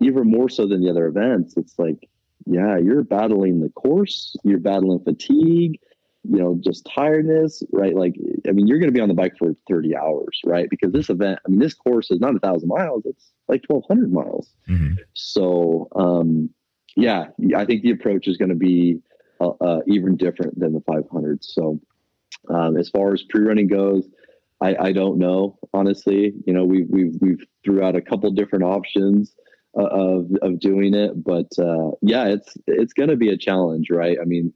even 0.00 0.30
more 0.30 0.48
so 0.48 0.66
than 0.66 0.80
the 0.80 0.90
other 0.90 1.06
events 1.06 1.54
it's 1.56 1.78
like 1.78 2.08
yeah 2.46 2.76
you're 2.76 3.02
battling 3.02 3.60
the 3.60 3.68
course 3.70 4.36
you're 4.44 4.58
battling 4.58 5.00
fatigue 5.00 5.78
you 6.24 6.38
know 6.38 6.58
just 6.62 6.86
tiredness 6.94 7.62
right? 7.72 7.94
Like 7.94 8.14
i 8.48 8.52
mean 8.52 8.66
you're 8.66 8.78
going 8.78 8.88
to 8.88 8.94
be 8.94 9.00
on 9.00 9.08
the 9.08 9.14
bike 9.14 9.34
for 9.38 9.54
30 9.68 9.96
hours 9.96 10.40
right? 10.44 10.68
Because 10.70 10.92
this 10.92 11.10
event 11.10 11.38
i 11.46 11.50
mean 11.50 11.58
this 11.58 11.74
course 11.74 12.10
is 12.10 12.20
not 12.20 12.34
a 12.34 12.38
thousand 12.38 12.68
miles 12.68 13.02
it's 13.06 13.32
like 13.48 13.64
1200 13.66 14.12
miles. 14.12 14.50
Mm-hmm. 14.68 14.94
so 15.14 15.88
um 15.94 16.50
yeah 16.96 17.26
i 17.56 17.64
think 17.64 17.82
the 17.82 17.90
approach 17.90 18.28
is 18.28 18.36
going 18.36 18.50
to 18.50 18.54
be 18.54 19.00
uh, 19.40 19.50
uh, 19.60 19.80
even 19.88 20.16
different 20.16 20.58
than 20.58 20.72
the 20.72 20.80
500 20.82 21.42
so 21.42 21.80
um, 22.48 22.76
as 22.76 22.88
far 22.88 23.12
as 23.12 23.22
pre-running 23.24 23.66
goes 23.66 24.08
I, 24.62 24.76
I 24.78 24.92
don't 24.92 25.18
know 25.18 25.58
honestly. 25.74 26.32
You 26.46 26.52
know 26.52 26.64
we've 26.64 26.86
we've 26.88 27.14
we've 27.20 27.44
threw 27.64 27.82
out 27.82 27.96
a 27.96 28.00
couple 28.00 28.30
different 28.30 28.64
options 28.64 29.34
of 29.74 30.30
of 30.42 30.60
doing 30.60 30.94
it. 30.94 31.22
But 31.22 31.48
uh, 31.58 31.92
yeah, 32.02 32.26
it's 32.26 32.56
it's 32.66 32.92
going 32.92 33.08
to 33.08 33.16
be 33.16 33.30
a 33.30 33.36
challenge, 33.36 33.88
right? 33.90 34.18
I 34.20 34.24
mean, 34.24 34.52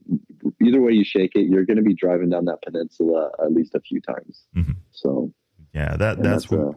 either 0.61 0.81
way 0.81 0.91
you 0.91 1.03
shake 1.03 1.31
it, 1.35 1.49
you're 1.49 1.65
going 1.65 1.77
to 1.77 1.83
be 1.83 1.93
driving 1.93 2.29
down 2.29 2.45
that 2.45 2.61
peninsula 2.61 3.31
at 3.43 3.51
least 3.51 3.75
a 3.75 3.79
few 3.79 4.01
times. 4.01 4.45
Mm-hmm. 4.55 4.73
So 4.91 5.33
yeah, 5.73 5.97
that 5.97 6.21
that's, 6.21 6.43
that's 6.43 6.51
what. 6.51 6.59
Uh, 6.59 6.71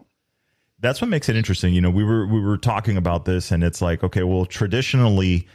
that's 0.82 1.02
what 1.02 1.08
makes 1.08 1.28
it 1.28 1.36
interesting. 1.36 1.74
You 1.74 1.82
know, 1.82 1.90
we 1.90 2.04
were 2.04 2.26
we 2.26 2.40
were 2.40 2.56
talking 2.56 2.96
about 2.96 3.26
this, 3.26 3.50
and 3.50 3.62
it's 3.62 3.82
like, 3.82 4.02
okay, 4.02 4.22
well, 4.22 4.46
traditionally, 4.46 5.46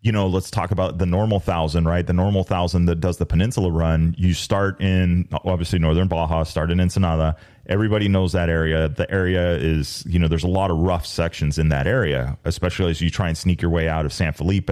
you 0.00 0.12
know, 0.12 0.26
let's 0.26 0.50
talk 0.50 0.70
about 0.70 0.98
the 0.98 1.06
normal 1.06 1.40
thousand, 1.40 1.86
right? 1.86 2.06
The 2.06 2.12
normal 2.12 2.44
thousand 2.44 2.86
that 2.86 2.96
does 2.96 3.16
the 3.16 3.26
peninsula 3.26 3.70
run. 3.70 4.14
You 4.16 4.32
start 4.32 4.80
in 4.80 5.28
obviously 5.44 5.78
northern 5.78 6.08
Baja, 6.08 6.44
start 6.44 6.70
in 6.70 6.80
Ensenada. 6.80 7.36
Everybody 7.66 8.08
knows 8.08 8.32
that 8.32 8.48
area. 8.48 8.88
The 8.88 9.10
area 9.10 9.56
is, 9.56 10.04
you 10.06 10.18
know, 10.18 10.28
there's 10.28 10.44
a 10.44 10.48
lot 10.48 10.70
of 10.70 10.78
rough 10.78 11.04
sections 11.04 11.58
in 11.58 11.68
that 11.70 11.86
area, 11.86 12.38
especially 12.44 12.90
as 12.90 13.00
you 13.00 13.10
try 13.10 13.28
and 13.28 13.36
sneak 13.36 13.60
your 13.60 13.70
way 13.70 13.88
out 13.88 14.06
of 14.06 14.12
San 14.12 14.32
Felipe. 14.32 14.70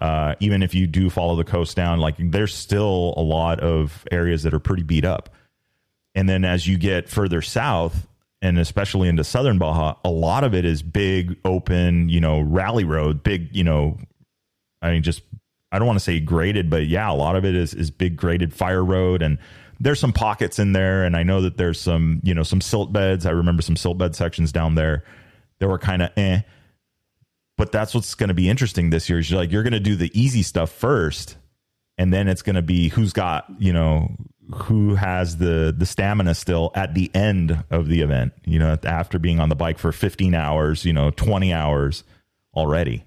Uh, 0.00 0.34
even 0.40 0.62
if 0.62 0.74
you 0.74 0.86
do 0.86 1.10
follow 1.10 1.36
the 1.36 1.44
coast 1.44 1.76
down, 1.76 2.00
like 2.00 2.16
there's 2.18 2.54
still 2.54 3.14
a 3.16 3.22
lot 3.22 3.60
of 3.60 4.04
areas 4.10 4.42
that 4.42 4.54
are 4.54 4.58
pretty 4.58 4.82
beat 4.82 5.04
up. 5.04 5.30
And 6.14 6.28
then 6.28 6.44
as 6.44 6.66
you 6.66 6.78
get 6.78 7.08
further 7.08 7.42
south, 7.42 8.06
and 8.42 8.58
especially 8.58 9.08
into 9.08 9.24
southern 9.24 9.58
Baja, 9.58 9.94
a 10.04 10.10
lot 10.10 10.44
of 10.44 10.54
it 10.54 10.64
is 10.64 10.82
big, 10.82 11.36
open, 11.44 12.08
you 12.08 12.20
know, 12.20 12.40
rally 12.40 12.84
road, 12.84 13.22
big, 13.22 13.54
you 13.54 13.64
know, 13.64 13.98
I 14.86 14.92
mean, 14.92 15.02
just 15.02 15.22
I 15.72 15.78
don't 15.78 15.86
want 15.86 15.98
to 15.98 16.04
say 16.04 16.20
graded, 16.20 16.70
but 16.70 16.86
yeah, 16.86 17.10
a 17.10 17.14
lot 17.14 17.36
of 17.36 17.44
it 17.44 17.54
is 17.54 17.74
is 17.74 17.90
big 17.90 18.16
graded 18.16 18.54
fire 18.54 18.84
road, 18.84 19.22
and 19.22 19.38
there's 19.80 20.00
some 20.00 20.12
pockets 20.12 20.58
in 20.58 20.72
there, 20.72 21.04
and 21.04 21.16
I 21.16 21.22
know 21.22 21.40
that 21.42 21.56
there's 21.56 21.80
some 21.80 22.20
you 22.22 22.34
know 22.34 22.42
some 22.42 22.60
silt 22.60 22.92
beds. 22.92 23.26
I 23.26 23.30
remember 23.30 23.62
some 23.62 23.76
silt 23.76 23.98
bed 23.98 24.14
sections 24.14 24.52
down 24.52 24.74
there 24.74 25.04
that 25.58 25.68
were 25.68 25.78
kind 25.78 26.02
of 26.02 26.10
eh. 26.16 26.40
But 27.56 27.72
that's 27.72 27.94
what's 27.94 28.14
going 28.14 28.28
to 28.28 28.34
be 28.34 28.50
interesting 28.50 28.90
this 28.90 29.08
year. 29.08 29.18
Is 29.18 29.30
you're 29.30 29.40
like 29.40 29.50
you're 29.50 29.62
going 29.62 29.72
to 29.72 29.80
do 29.80 29.96
the 29.96 30.10
easy 30.18 30.42
stuff 30.42 30.70
first, 30.70 31.36
and 31.98 32.12
then 32.12 32.28
it's 32.28 32.42
going 32.42 32.56
to 32.56 32.62
be 32.62 32.88
who's 32.88 33.12
got 33.12 33.46
you 33.58 33.72
know 33.72 34.14
who 34.54 34.94
has 34.94 35.38
the 35.38 35.74
the 35.76 35.86
stamina 35.86 36.34
still 36.34 36.70
at 36.74 36.94
the 36.94 37.10
end 37.14 37.64
of 37.70 37.88
the 37.88 38.02
event. 38.02 38.32
You 38.44 38.58
know, 38.58 38.78
after 38.84 39.18
being 39.18 39.40
on 39.40 39.48
the 39.48 39.56
bike 39.56 39.78
for 39.78 39.90
15 39.90 40.34
hours, 40.34 40.84
you 40.84 40.92
know, 40.92 41.10
20 41.10 41.52
hours 41.52 42.04
already. 42.54 43.04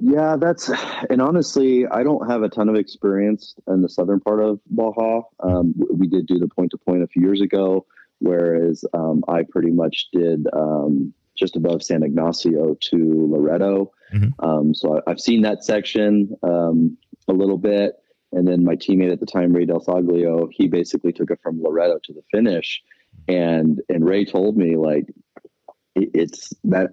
Yeah, 0.00 0.36
that's 0.36 0.70
and 1.10 1.20
honestly, 1.20 1.86
I 1.86 2.02
don't 2.02 2.28
have 2.28 2.42
a 2.42 2.48
ton 2.48 2.68
of 2.68 2.74
experience 2.74 3.54
in 3.68 3.82
the 3.82 3.88
southern 3.88 4.20
part 4.20 4.40
of 4.40 4.60
Baja. 4.66 5.22
Um, 5.40 5.74
we 5.76 6.06
did 6.08 6.26
do 6.26 6.38
the 6.38 6.48
point 6.48 6.70
to 6.70 6.78
point 6.78 7.02
a 7.02 7.06
few 7.06 7.22
years 7.22 7.40
ago, 7.40 7.86
whereas 8.18 8.84
um, 8.94 9.22
I 9.28 9.42
pretty 9.42 9.70
much 9.70 10.08
did 10.12 10.46
um, 10.54 11.12
just 11.36 11.56
above 11.56 11.82
San 11.82 12.02
Ignacio 12.02 12.76
to 12.80 12.96
Loreto. 12.96 13.92
Mm-hmm. 14.12 14.44
Um, 14.44 14.74
so 14.74 15.02
I, 15.06 15.10
have 15.10 15.20
seen 15.20 15.42
that 15.42 15.64
section 15.64 16.34
um, 16.42 16.96
a 17.28 17.32
little 17.32 17.58
bit, 17.58 17.94
and 18.32 18.48
then 18.48 18.64
my 18.64 18.76
teammate 18.76 19.12
at 19.12 19.20
the 19.20 19.26
time, 19.26 19.52
Ray 19.52 19.66
Del 19.66 19.80
Saglio, 19.80 20.48
he 20.50 20.68
basically 20.68 21.12
took 21.12 21.30
it 21.30 21.40
from 21.42 21.62
Loreto 21.62 21.98
to 22.04 22.12
the 22.14 22.22
finish, 22.30 22.82
and 23.28 23.82
and 23.90 24.06
Ray 24.06 24.24
told 24.24 24.56
me 24.56 24.76
like 24.76 25.12
it's 25.94 26.54
that 26.64 26.90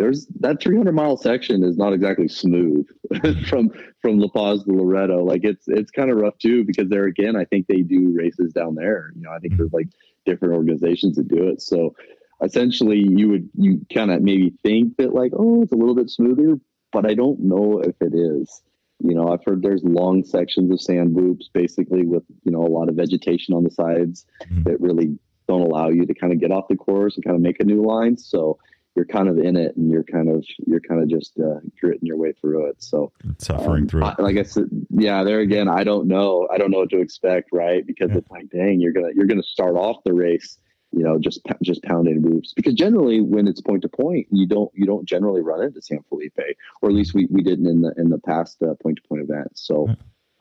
there's 0.00 0.26
that 0.40 0.62
300 0.62 0.94
mile 0.94 1.18
section 1.18 1.62
is 1.62 1.76
not 1.76 1.92
exactly 1.92 2.26
smooth 2.26 2.86
from 3.48 3.70
from 4.00 4.18
La 4.18 4.28
Paz 4.28 4.64
to 4.64 4.72
Loreto. 4.72 5.22
Like 5.22 5.44
it's 5.44 5.68
it's 5.68 5.90
kind 5.90 6.10
of 6.10 6.16
rough 6.16 6.38
too 6.38 6.64
because 6.64 6.88
there 6.88 7.04
again, 7.04 7.36
I 7.36 7.44
think 7.44 7.66
they 7.66 7.82
do 7.82 8.14
races 8.16 8.54
down 8.54 8.76
there. 8.76 9.12
You 9.14 9.22
know, 9.22 9.30
I 9.30 9.38
think 9.38 9.58
there's 9.58 9.74
like 9.74 9.88
different 10.24 10.54
organizations 10.54 11.16
that 11.16 11.28
do 11.28 11.48
it. 11.48 11.60
So 11.60 11.94
essentially, 12.42 12.98
you 12.98 13.28
would 13.28 13.50
you 13.58 13.84
kind 13.92 14.10
of 14.10 14.22
maybe 14.22 14.54
think 14.62 14.96
that 14.96 15.12
like 15.12 15.32
oh 15.36 15.62
it's 15.62 15.72
a 15.72 15.76
little 15.76 15.94
bit 15.94 16.08
smoother, 16.08 16.58
but 16.92 17.04
I 17.04 17.12
don't 17.12 17.40
know 17.40 17.80
if 17.80 17.96
it 18.00 18.14
is. 18.14 18.62
You 19.02 19.14
know, 19.14 19.28
I've 19.28 19.44
heard 19.44 19.62
there's 19.62 19.84
long 19.84 20.24
sections 20.24 20.70
of 20.72 20.80
sand 20.80 21.14
whoops, 21.14 21.50
basically 21.52 22.06
with 22.06 22.22
you 22.44 22.52
know 22.52 22.62
a 22.62 22.72
lot 22.72 22.88
of 22.88 22.94
vegetation 22.94 23.52
on 23.52 23.64
the 23.64 23.70
sides 23.70 24.24
mm-hmm. 24.44 24.62
that 24.62 24.80
really 24.80 25.18
don't 25.46 25.60
allow 25.60 25.88
you 25.88 26.06
to 26.06 26.14
kind 26.14 26.32
of 26.32 26.40
get 26.40 26.52
off 26.52 26.68
the 26.68 26.76
course 26.76 27.16
and 27.16 27.24
kind 27.24 27.36
of 27.36 27.42
make 27.42 27.60
a 27.60 27.64
new 27.64 27.84
line. 27.84 28.16
So 28.16 28.58
you're 29.00 29.06
kind 29.06 29.30
of 29.30 29.38
in 29.38 29.56
it 29.56 29.74
and 29.76 29.90
you're 29.90 30.04
kind 30.04 30.28
of 30.28 30.44
you're 30.66 30.80
kind 30.80 31.02
of 31.02 31.08
just 31.08 31.32
uh, 31.40 31.60
gritting 31.80 32.06
your 32.06 32.18
way 32.18 32.32
through 32.32 32.66
it. 32.66 32.82
So 32.82 33.10
suffering 33.38 33.84
um, 33.84 33.88
through 33.88 34.02
it. 34.04 34.14
I, 34.18 34.22
like 34.22 34.36
I 34.36 34.42
said, 34.42 34.68
yeah, 34.90 35.24
there 35.24 35.40
again, 35.40 35.68
I 35.70 35.84
don't 35.84 36.06
know. 36.06 36.46
I 36.52 36.58
don't 36.58 36.70
know 36.70 36.80
what 36.80 36.90
to 36.90 37.00
expect, 37.00 37.48
right? 37.50 37.86
Because 37.86 38.10
yeah. 38.10 38.18
it's 38.18 38.30
like, 38.30 38.50
dang, 38.50 38.78
you're 38.78 38.92
gonna 38.92 39.08
you're 39.14 39.24
gonna 39.24 39.42
start 39.42 39.74
off 39.76 40.04
the 40.04 40.12
race, 40.12 40.58
you 40.92 41.02
know, 41.02 41.18
just 41.18 41.40
just 41.62 41.82
pounding 41.82 42.20
roofs. 42.20 42.52
Because 42.52 42.74
generally, 42.74 43.22
when 43.22 43.48
it's 43.48 43.62
point 43.62 43.80
to 43.82 43.88
point, 43.88 44.26
you 44.30 44.46
don't 44.46 44.70
you 44.74 44.84
don't 44.84 45.06
generally 45.06 45.40
run 45.40 45.62
into 45.62 45.80
San 45.80 46.02
Felipe, 46.10 46.38
or 46.82 46.90
at 46.90 46.94
least 46.94 47.14
we, 47.14 47.26
we 47.30 47.42
didn't 47.42 47.68
in 47.68 47.80
the 47.80 47.94
in 47.96 48.10
the 48.10 48.18
past 48.18 48.62
point 48.82 48.96
to 48.96 49.08
point 49.08 49.22
events. 49.22 49.66
So, 49.66 49.88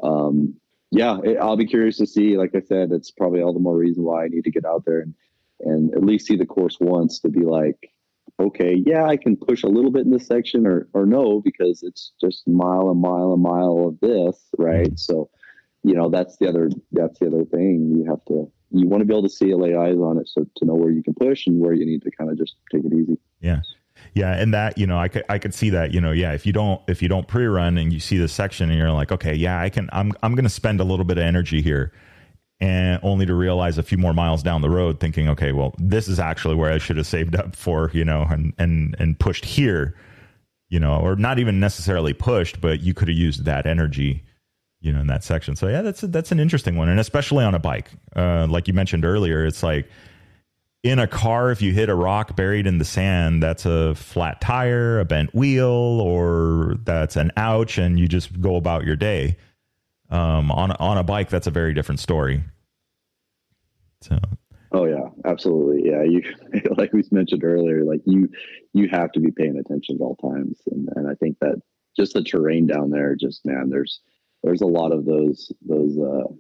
um, 0.04 0.56
yeah, 0.92 1.18
it, 1.24 1.38
I'll 1.38 1.56
be 1.56 1.66
curious 1.66 1.96
to 2.00 2.06
see. 2.06 2.36
Like 2.36 2.54
I 2.56 2.60
said, 2.60 2.92
it's 2.92 3.10
probably 3.10 3.42
all 3.42 3.54
the 3.54 3.60
more 3.62 3.78
reason 3.78 4.04
why 4.04 4.26
I 4.26 4.28
need 4.28 4.44
to 4.44 4.52
get 4.52 4.66
out 4.66 4.84
there 4.84 5.00
and 5.00 5.14
and 5.62 5.94
at 5.94 6.04
least 6.04 6.28
see 6.28 6.36
the 6.36 6.46
course 6.46 6.78
once 6.80 7.20
to 7.20 7.30
be 7.30 7.42
like, 7.42 7.92
okay, 8.40 8.82
yeah, 8.86 9.06
I 9.06 9.18
can 9.18 9.36
push 9.36 9.64
a 9.64 9.68
little 9.68 9.92
bit 9.92 10.06
in 10.06 10.12
this 10.12 10.28
section 10.28 10.66
or, 10.66 10.88
or 10.94 11.06
no, 11.06 11.42
because 11.42 11.84
it's 11.84 12.14
just 12.22 12.48
mile 12.48 12.90
and 12.90 13.02
mile 13.02 13.34
and 13.34 13.42
mile 13.42 13.88
of 13.88 14.00
this, 14.00 14.38
right? 14.58 14.88
Mm-hmm. 14.88 14.96
So, 14.96 15.30
you 15.84 15.94
know, 15.94 16.10
that's 16.10 16.38
the 16.38 16.48
other, 16.48 16.70
that's 16.92 17.20
the 17.20 17.28
other 17.28 17.46
thing. 17.46 17.94
You 17.98 18.10
have 18.10 18.24
to, 18.26 18.52
you 18.72 18.88
want 18.88 19.02
to 19.02 19.06
be 19.06 19.14
able 19.14 19.24
to 19.24 19.30
see 19.30 19.54
lay 19.54 19.76
eyes 19.76 19.98
on 19.98 20.18
it. 20.18 20.30
So 20.30 20.46
to 20.58 20.66
know 20.66 20.76
where 20.76 20.92
you 20.92 21.04
can 21.04 21.14
push 21.14 21.48
and 21.48 21.60
where 21.60 21.74
you 21.74 21.86
need 21.86 22.02
to 22.04 22.12
kind 22.12 22.32
of 22.32 22.38
just 22.38 22.56
take 22.72 22.86
it 22.86 22.94
easy. 22.94 23.18
Yeah. 23.42 23.62
Yeah, 24.14 24.32
and 24.32 24.54
that 24.54 24.78
you 24.78 24.88
know, 24.88 24.98
I 24.98 25.10
could 25.10 25.26
I 25.28 25.40
could 25.40 25.54
see 25.54 25.72
that 25.72 25.94
you 25.94 26.00
know, 26.00 26.14
yeah. 26.14 26.32
If 26.32 26.46
you 26.46 26.54
don't 26.54 26.82
if 26.88 27.02
you 27.02 27.10
don't 27.10 27.28
pre 27.28 27.46
run 27.48 27.78
and 27.78 27.92
you 27.92 28.00
see 28.00 28.18
the 28.18 28.30
section 28.30 28.70
and 28.70 28.80
you're 28.80 28.94
like, 28.94 29.12
okay, 29.12 29.36
yeah, 29.36 29.60
I 29.60 29.68
can. 29.68 29.90
I'm 29.92 30.14
I'm 30.24 30.36
going 30.36 30.46
to 30.46 30.50
spend 30.50 30.80
a 30.80 30.86
little 30.86 31.04
bit 31.04 31.18
of 31.18 31.26
energy 31.26 31.62
here 31.62 31.92
and 32.62 33.00
only 33.04 33.26
to 33.26 33.34
realize 33.34 33.78
a 33.78 33.84
few 33.84 33.98
more 33.98 34.14
miles 34.14 34.44
down 34.44 34.62
the 34.62 34.70
road 34.70 35.00
thinking 35.00 35.30
okay 35.30 35.52
well 35.52 35.74
this 35.78 36.08
is 36.08 36.20
actually 36.20 36.56
where 36.56 36.72
i 36.72 36.78
should 36.78 36.98
have 36.98 37.08
saved 37.08 37.36
up 37.36 37.56
for 37.56 37.90
you 37.94 38.04
know 38.04 38.26
and 38.30 38.54
and 38.58 38.96
and 39.00 39.20
pushed 39.20 39.46
here 39.46 39.96
you 40.70 40.80
know 40.80 41.00
or 41.00 41.16
not 41.16 41.40
even 41.40 41.60
necessarily 41.60 42.14
pushed 42.14 42.62
but 42.62 42.82
you 42.82 42.94
could 42.94 43.08
have 43.08 43.18
used 43.18 43.46
that 43.46 43.66
energy 43.66 44.24
you 44.82 44.92
know 44.92 45.02
in 45.02 45.08
that 45.08 45.24
section. 45.24 45.56
So 45.56 45.68
yeah 45.68 45.82
that's 45.82 46.04
a, 46.04 46.08
that's 46.08 46.32
an 46.32 46.40
interesting 46.40 46.78
one. 46.78 46.90
And 46.90 47.00
especially 47.00 47.44
on 47.44 47.56
a 47.56 47.60
bike 47.60 47.92
uh, 48.16 48.48
like 48.50 48.68
you 48.68 48.74
mentioned 48.74 49.06
earlier 49.06 49.46
it's 49.46 49.64
like 49.64 49.90
in 50.84 51.00
a 51.00 51.08
car 51.08 51.52
if 51.52 51.62
you 51.62 51.74
hit 51.74 51.90
a 51.90 51.96
rock 51.96 52.36
buried 52.36 52.66
in 52.66 52.78
the 52.78 52.86
sand 52.86 53.44
that's 53.44 53.66
a 53.66 53.96
flat 53.96 54.40
tire 54.40 55.00
a 55.00 55.06
bent 55.06 55.34
wheel 55.36 55.68
or 55.68 56.76
that's 56.84 57.18
an 57.18 57.32
ouch 57.36 57.78
and 57.78 58.00
you 58.00 58.08
just 58.08 58.40
go 58.40 58.56
about 58.56 58.86
your 58.86 58.96
day 58.96 59.36
um, 60.10 60.52
on 60.52 60.72
on 60.74 60.98
a 60.98 61.04
bike, 61.04 61.30
that's 61.30 61.48
a 61.48 61.52
very 61.52 61.74
different 61.74 62.00
story. 62.00 62.44
So. 64.02 64.18
Oh 64.72 64.86
yeah, 64.86 65.10
absolutely. 65.26 65.90
Yeah, 65.90 66.04
you 66.04 66.22
like 66.78 66.94
we 66.94 67.04
mentioned 67.12 67.44
earlier, 67.44 67.84
like 67.84 68.02
you 68.06 68.30
you 68.74 68.88
have 68.90 69.12
to 69.14 69.20
be 69.20 69.32
paying 69.32 69.58
attention 69.58 69.96
at 69.96 70.02
all 70.02 70.16
times, 70.16 70.62
and 70.72 70.90
and 70.96 71.08
I 71.08 71.16
think 71.16 71.38
that 71.42 71.62
just 71.98 72.14
the 72.14 72.24
terrain 72.24 72.68
down 72.68 72.92
there, 72.92 73.16
just 73.16 73.46
man, 73.46 73.70
there's 73.70 74.02
there's 74.44 74.62
a 74.62 74.68
lot 74.68 74.92
of 74.92 75.06
those 75.06 75.52
those 75.68 75.98
uh, 75.98 76.32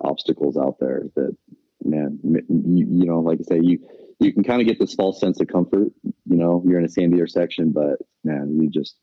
obstacles 0.00 0.56
out 0.56 0.76
there 0.80 1.04
that 1.16 1.36
man, 1.84 2.18
you, 2.22 2.44
you 2.48 3.06
know, 3.06 3.20
like 3.20 3.40
I 3.40 3.44
say, 3.44 3.60
you 3.62 3.80
you 4.20 4.32
can 4.32 4.44
kind 4.44 4.60
of 4.60 4.66
get 4.66 4.78
this 4.78 4.94
false 4.94 5.20
sense 5.20 5.40
of 5.40 5.48
comfort. 5.48 5.88
You 6.02 6.36
know, 6.36 6.62
you're 6.66 6.78
in 6.78 6.84
a 6.84 6.88
sandier 6.88 7.28
section, 7.28 7.70
but 7.70 7.98
man, 8.24 8.58
you 8.60 8.68
just 8.70 8.96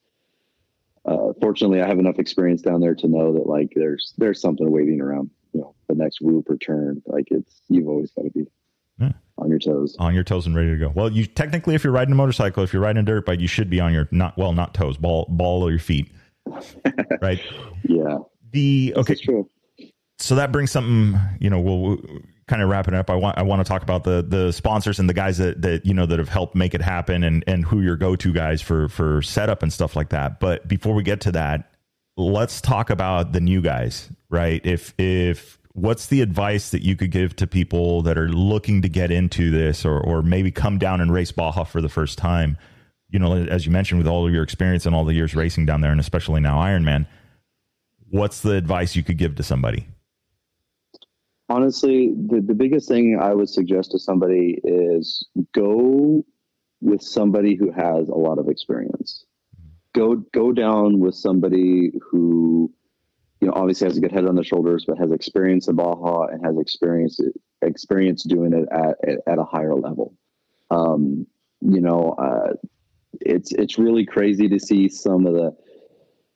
uh, 1.05 1.33
fortunately, 1.39 1.81
I 1.81 1.87
have 1.87 1.99
enough 1.99 2.19
experience 2.19 2.61
down 2.61 2.81
there 2.81 2.95
to 2.95 3.07
know 3.07 3.33
that 3.33 3.47
like 3.47 3.71
there's 3.75 4.13
there's 4.17 4.41
something 4.41 4.69
waiting 4.71 5.01
around. 5.01 5.29
You 5.53 5.61
know, 5.61 5.75
the 5.87 5.95
next 5.95 6.19
whoop 6.21 6.49
or 6.49 6.57
turn. 6.57 7.01
Like 7.05 7.27
it's 7.31 7.61
you've 7.69 7.87
always 7.87 8.11
got 8.11 8.23
to 8.23 8.31
be 8.31 8.45
yeah. 8.99 9.11
on 9.37 9.49
your 9.49 9.59
toes, 9.59 9.95
on 9.99 10.13
your 10.13 10.23
toes 10.23 10.47
and 10.47 10.55
ready 10.55 10.71
to 10.71 10.77
go. 10.77 10.91
Well, 10.93 11.11
you 11.11 11.25
technically, 11.25 11.75
if 11.75 11.83
you're 11.83 11.93
riding 11.93 12.11
a 12.11 12.15
motorcycle, 12.15 12.63
if 12.63 12.73
you're 12.73 12.81
riding 12.81 13.01
a 13.01 13.05
dirt 13.05 13.25
bike, 13.25 13.39
you 13.39 13.47
should 13.47 13.69
be 13.69 13.79
on 13.79 13.93
your 13.93 14.07
not 14.11 14.37
well, 14.37 14.53
not 14.53 14.73
toes, 14.73 14.97
ball 14.97 15.27
ball 15.29 15.63
of 15.63 15.69
your 15.69 15.79
feet, 15.79 16.11
right? 17.21 17.41
Yeah. 17.83 18.17
The 18.51 18.93
okay. 18.97 19.15
So 20.17 20.35
that 20.35 20.51
brings 20.51 20.71
something. 20.71 21.19
You 21.39 21.49
know, 21.51 21.59
we'll 21.59 21.99
kind 22.47 22.61
of 22.61 22.69
wrapping 22.69 22.93
up, 22.93 23.09
I 23.09 23.15
want 23.15 23.37
I 23.37 23.41
want 23.41 23.65
to 23.65 23.67
talk 23.67 23.81
about 23.81 24.03
the 24.03 24.21
the 24.21 24.51
sponsors 24.51 24.99
and 24.99 25.09
the 25.09 25.13
guys 25.13 25.37
that 25.37 25.61
that 25.61 25.85
you 25.85 25.93
know 25.93 26.05
that 26.05 26.19
have 26.19 26.29
helped 26.29 26.55
make 26.55 26.73
it 26.73 26.81
happen 26.81 27.23
and 27.23 27.43
and 27.47 27.65
who 27.65 27.81
your 27.81 27.95
go 27.95 28.15
to 28.15 28.33
guys 28.33 28.61
for 28.61 28.87
for 28.89 29.21
setup 29.21 29.63
and 29.63 29.73
stuff 29.73 29.95
like 29.95 30.09
that. 30.09 30.39
But 30.39 30.67
before 30.67 30.93
we 30.93 31.03
get 31.03 31.21
to 31.21 31.31
that, 31.33 31.71
let's 32.17 32.61
talk 32.61 32.89
about 32.89 33.31
the 33.31 33.41
new 33.41 33.61
guys, 33.61 34.09
right? 34.29 34.63
If 34.65 34.93
if 34.99 35.59
what's 35.73 36.07
the 36.07 36.21
advice 36.21 36.69
that 36.69 36.83
you 36.83 36.95
could 36.95 37.11
give 37.11 37.35
to 37.37 37.47
people 37.47 38.01
that 38.03 38.17
are 38.17 38.29
looking 38.29 38.81
to 38.83 38.89
get 38.89 39.11
into 39.11 39.49
this 39.49 39.83
or 39.83 39.99
or 39.99 40.21
maybe 40.21 40.51
come 40.51 40.77
down 40.77 41.01
and 41.01 41.11
race 41.11 41.31
Baja 41.31 41.63
for 41.63 41.81
the 41.81 41.89
first 41.89 42.17
time? 42.17 42.57
You 43.09 43.19
know, 43.19 43.35
as 43.35 43.65
you 43.65 43.71
mentioned, 43.71 43.99
with 43.99 44.07
all 44.07 44.27
of 44.27 44.33
your 44.33 44.43
experience 44.43 44.85
and 44.85 44.95
all 44.95 45.05
the 45.05 45.13
years 45.13 45.35
racing 45.35 45.65
down 45.65 45.81
there, 45.81 45.91
and 45.91 45.99
especially 45.99 46.41
now 46.41 46.57
Ironman, 46.57 47.07
what's 48.09 48.41
the 48.41 48.51
advice 48.51 48.95
you 48.95 49.03
could 49.03 49.17
give 49.17 49.35
to 49.35 49.43
somebody? 49.43 49.87
Honestly, 51.49 52.13
the, 52.15 52.41
the 52.41 52.53
biggest 52.53 52.87
thing 52.87 53.19
I 53.21 53.33
would 53.33 53.49
suggest 53.49 53.91
to 53.91 53.99
somebody 53.99 54.59
is 54.63 55.27
go 55.53 56.25
with 56.81 57.01
somebody 57.01 57.55
who 57.55 57.71
has 57.71 58.09
a 58.09 58.15
lot 58.15 58.39
of 58.39 58.47
experience. 58.49 59.25
Go 59.93 60.15
go 60.15 60.51
down 60.51 60.99
with 60.99 61.15
somebody 61.15 61.91
who, 62.01 62.71
you 63.39 63.47
know, 63.47 63.53
obviously 63.55 63.87
has 63.87 63.97
a 63.97 64.01
good 64.01 64.11
head 64.11 64.25
on 64.25 64.35
their 64.35 64.43
shoulders, 64.43 64.85
but 64.85 64.97
has 64.97 65.11
experience 65.11 65.67
in 65.67 65.75
Baja 65.75 66.27
and 66.27 66.45
has 66.45 66.57
experience 66.57 67.19
experience 67.61 68.23
doing 68.23 68.53
it 68.53 68.67
at 68.71 68.97
at, 69.25 69.39
a 69.39 69.45
higher 69.45 69.75
level. 69.75 70.13
Um, 70.69 71.25
you 71.61 71.79
know, 71.79 72.15
uh, 72.17 72.53
it's 73.21 73.53
it's 73.53 73.77
really 73.77 74.05
crazy 74.05 74.49
to 74.49 74.59
see 74.59 74.89
some 74.89 75.25
of 75.25 75.33
the 75.33 75.55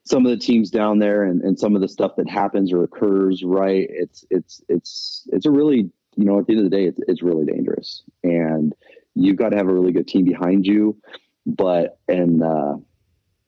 some 0.10 0.26
of 0.26 0.32
the 0.32 0.38
teams 0.38 0.72
down 0.72 0.97
there 0.97 1.24
and, 1.24 1.41
and 1.41 1.60
some 1.60 1.76
of 1.76 1.82
the 1.82 1.88
stuff 1.88 2.14
that 2.18 2.28
happens 2.28 2.74
or 2.74 2.84
occurs, 2.84 3.43
right? 3.43 3.88
It's 3.89 4.26
it's 4.32 4.62
it's 4.68 5.28
it's 5.32 5.45
a 5.45 5.51
really 5.51 5.91
you 6.16 6.26
know 6.26 6.39
at 6.39 6.47
the 6.47 6.53
end 6.53 6.66
of 6.66 6.72
the 6.72 6.76
day 6.76 6.86
it's, 6.86 6.99
it's 7.07 7.22
really 7.22 7.45
dangerous. 7.45 8.03
And 8.24 8.74
you've 9.14 9.38
got 9.38 9.49
to 9.49 9.57
have 9.57 9.68
a 9.68 9.74
really 9.74 9.91
good 9.91 10.07
team 10.07 10.26
behind 10.26 10.66
you. 10.66 10.97
But 11.45 11.99
and 12.07 12.43
uh 12.43 12.78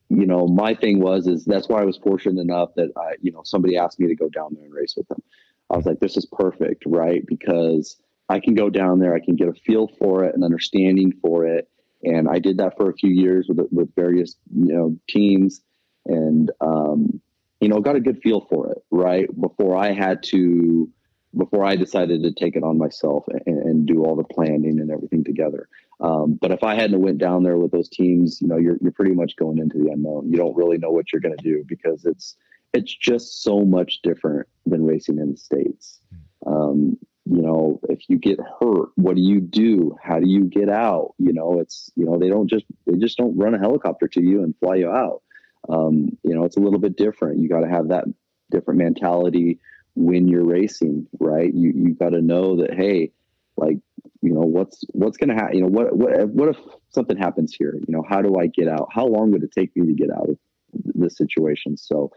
you 0.10 0.28
know 0.28 0.48
my 0.48 0.76
thing 0.76 1.00
was 1.00 1.26
is 1.26 1.46
that's 1.46 1.70
why 1.70 1.82
i 1.82 1.86
was 1.86 1.98
fortunate 1.98 2.42
enough 2.42 2.70
that 2.76 2.90
i 2.98 3.14
you 3.22 3.32
know 3.32 3.42
somebody 3.46 3.78
asked 3.78 4.00
me 4.00 4.08
to 4.08 4.16
go 4.16 4.28
down 4.28 4.54
there 4.54 4.66
and 4.66 4.74
race 4.74 4.94
with 4.96 5.08
them. 5.08 5.22
I 5.70 5.78
was 5.78 5.86
like 5.86 6.00
this 6.00 6.18
is 6.18 6.26
perfect 6.26 6.84
right? 6.86 7.26
Because 7.26 7.98
i 8.30 8.40
can 8.40 8.56
go 8.56 8.70
down 8.70 9.00
there 9.00 9.16
i 9.16 9.20
can 9.24 9.36
get 9.36 9.48
a 9.48 9.54
feel 9.54 9.88
for 10.00 10.26
it 10.26 10.36
and 10.36 10.44
understanding 10.44 11.14
for 11.22 11.46
it. 11.46 11.70
And 12.04 12.28
i 12.28 12.40
did 12.40 12.58
that 12.58 12.76
for 12.78 12.90
a 12.90 12.94
few 12.94 13.10
years 13.10 13.48
with 13.48 13.60
with 13.72 13.96
various 13.96 14.36
you 14.54 14.74
know 14.74 14.98
teams 15.08 15.62
and 16.06 16.52
um, 16.62 17.22
you 17.60 17.70
know 17.70 17.80
got 17.80 17.96
a 17.96 18.02
good 18.02 18.22
feel 18.22 18.48
for 18.50 18.72
it 18.72 18.84
right 18.92 19.28
before 19.40 19.78
I 19.78 19.94
had 19.94 20.24
to 20.24 20.90
before 21.38 21.64
I 21.64 21.76
decided 21.76 22.24
to 22.24 22.32
take 22.32 22.56
it 22.56 22.64
on 22.64 22.78
myself 22.78 23.26
and, 23.46 23.58
and 23.58 23.86
do 23.86 24.04
all 24.04 24.16
the 24.16 24.24
planning 24.24 24.80
and 24.80 24.92
everything 24.92 25.24
together. 25.24 25.70
Um, 26.02 26.38
but 26.42 26.52
if 26.52 26.64
I 26.64 26.76
hadn't 26.76 27.00
went 27.00 27.20
down 27.20 27.44
there 27.44 27.58
with 27.58 27.72
those 27.72 27.88
teams, 27.88 28.42
you 28.42 28.48
know, 28.48 28.58
you're 28.58 28.78
you're 28.82 28.92
pretty 28.92 29.14
much 29.14 29.36
going 29.36 29.60
into 29.60 29.78
the 29.78 29.92
unknown. 29.92 30.30
You 30.30 30.38
don't 30.38 30.56
really 30.56 30.78
know 30.78 30.92
what 30.92 31.12
you're 31.12 31.22
going 31.22 31.38
to 31.38 31.44
do 31.44 31.64
because 31.68 32.06
it's 32.06 32.36
it's 32.74 32.94
just 32.94 33.44
so 33.44 33.62
much 33.62 34.02
different 34.02 34.48
than 34.66 34.86
racing 34.86 35.20
in 35.20 35.32
the 35.32 35.38
states. 35.38 36.00
Um, 36.46 36.98
you 37.26 37.42
know, 37.42 37.80
if 37.88 38.10
you 38.10 38.18
get 38.18 38.40
hurt, 38.40 38.90
what 38.96 39.16
do 39.16 39.22
you 39.22 39.40
do? 39.40 39.96
How 40.02 40.20
do 40.20 40.28
you 40.28 40.46
get 40.46 40.70
out? 40.70 41.14
You 41.20 41.34
know, 41.34 41.60
it's 41.60 41.92
you 41.96 42.06
know 42.06 42.18
they 42.18 42.30
don't 42.30 42.50
just 42.50 42.66
they 42.88 42.98
just 42.98 43.18
don't 43.18 43.38
run 43.38 43.54
a 43.54 43.60
helicopter 43.60 44.08
to 44.08 44.22
you 44.22 44.44
and 44.44 44.56
fly 44.60 44.76
you 44.76 44.90
out 44.90 45.22
um, 45.70 46.18
you 46.24 46.36
know, 46.36 46.46
it's 46.46 46.58
a 46.58 46.60
little 46.60 46.80
bit 46.80 46.98
different. 46.98 47.40
You 47.40 47.50
got 47.50 47.62
to 47.62 47.70
have 47.70 47.90
that 47.90 48.06
different 48.50 48.80
mentality 48.80 49.60
when 49.96 50.28
you're 50.28 50.46
racing, 50.46 51.08
right? 51.20 51.54
You 51.54 51.72
you 51.76 51.94
got 51.94 52.10
to 52.10 52.22
know 52.22 52.58
that 52.58 52.74
hey, 52.74 53.12
like 53.58 53.78
you 54.22 54.34
know 54.34 54.42
what's 54.42 54.84
what's 54.94 55.18
going 55.18 55.30
to 55.30 55.36
happen. 55.36 55.58
You 55.58 55.64
know 55.64 55.70
what 55.70 55.96
what 55.96 56.30
what 56.30 56.50
if 56.50 56.58
something 56.90 57.18
happens 57.18 57.54
here? 57.54 57.76
You 57.76 57.94
know 57.94 58.04
how 58.08 58.22
do 58.22 58.36
I 58.40 58.48
get 58.48 58.68
out? 58.68 58.90
How 58.92 59.06
long 59.06 59.32
would 59.32 59.44
it 59.44 59.52
take 59.52 59.76
me 59.76 59.88
to 59.88 59.94
get 59.94 60.12
out 60.12 60.30
of 60.30 60.38
this 60.74 61.18
situation? 61.18 61.78
So. 61.78 62.12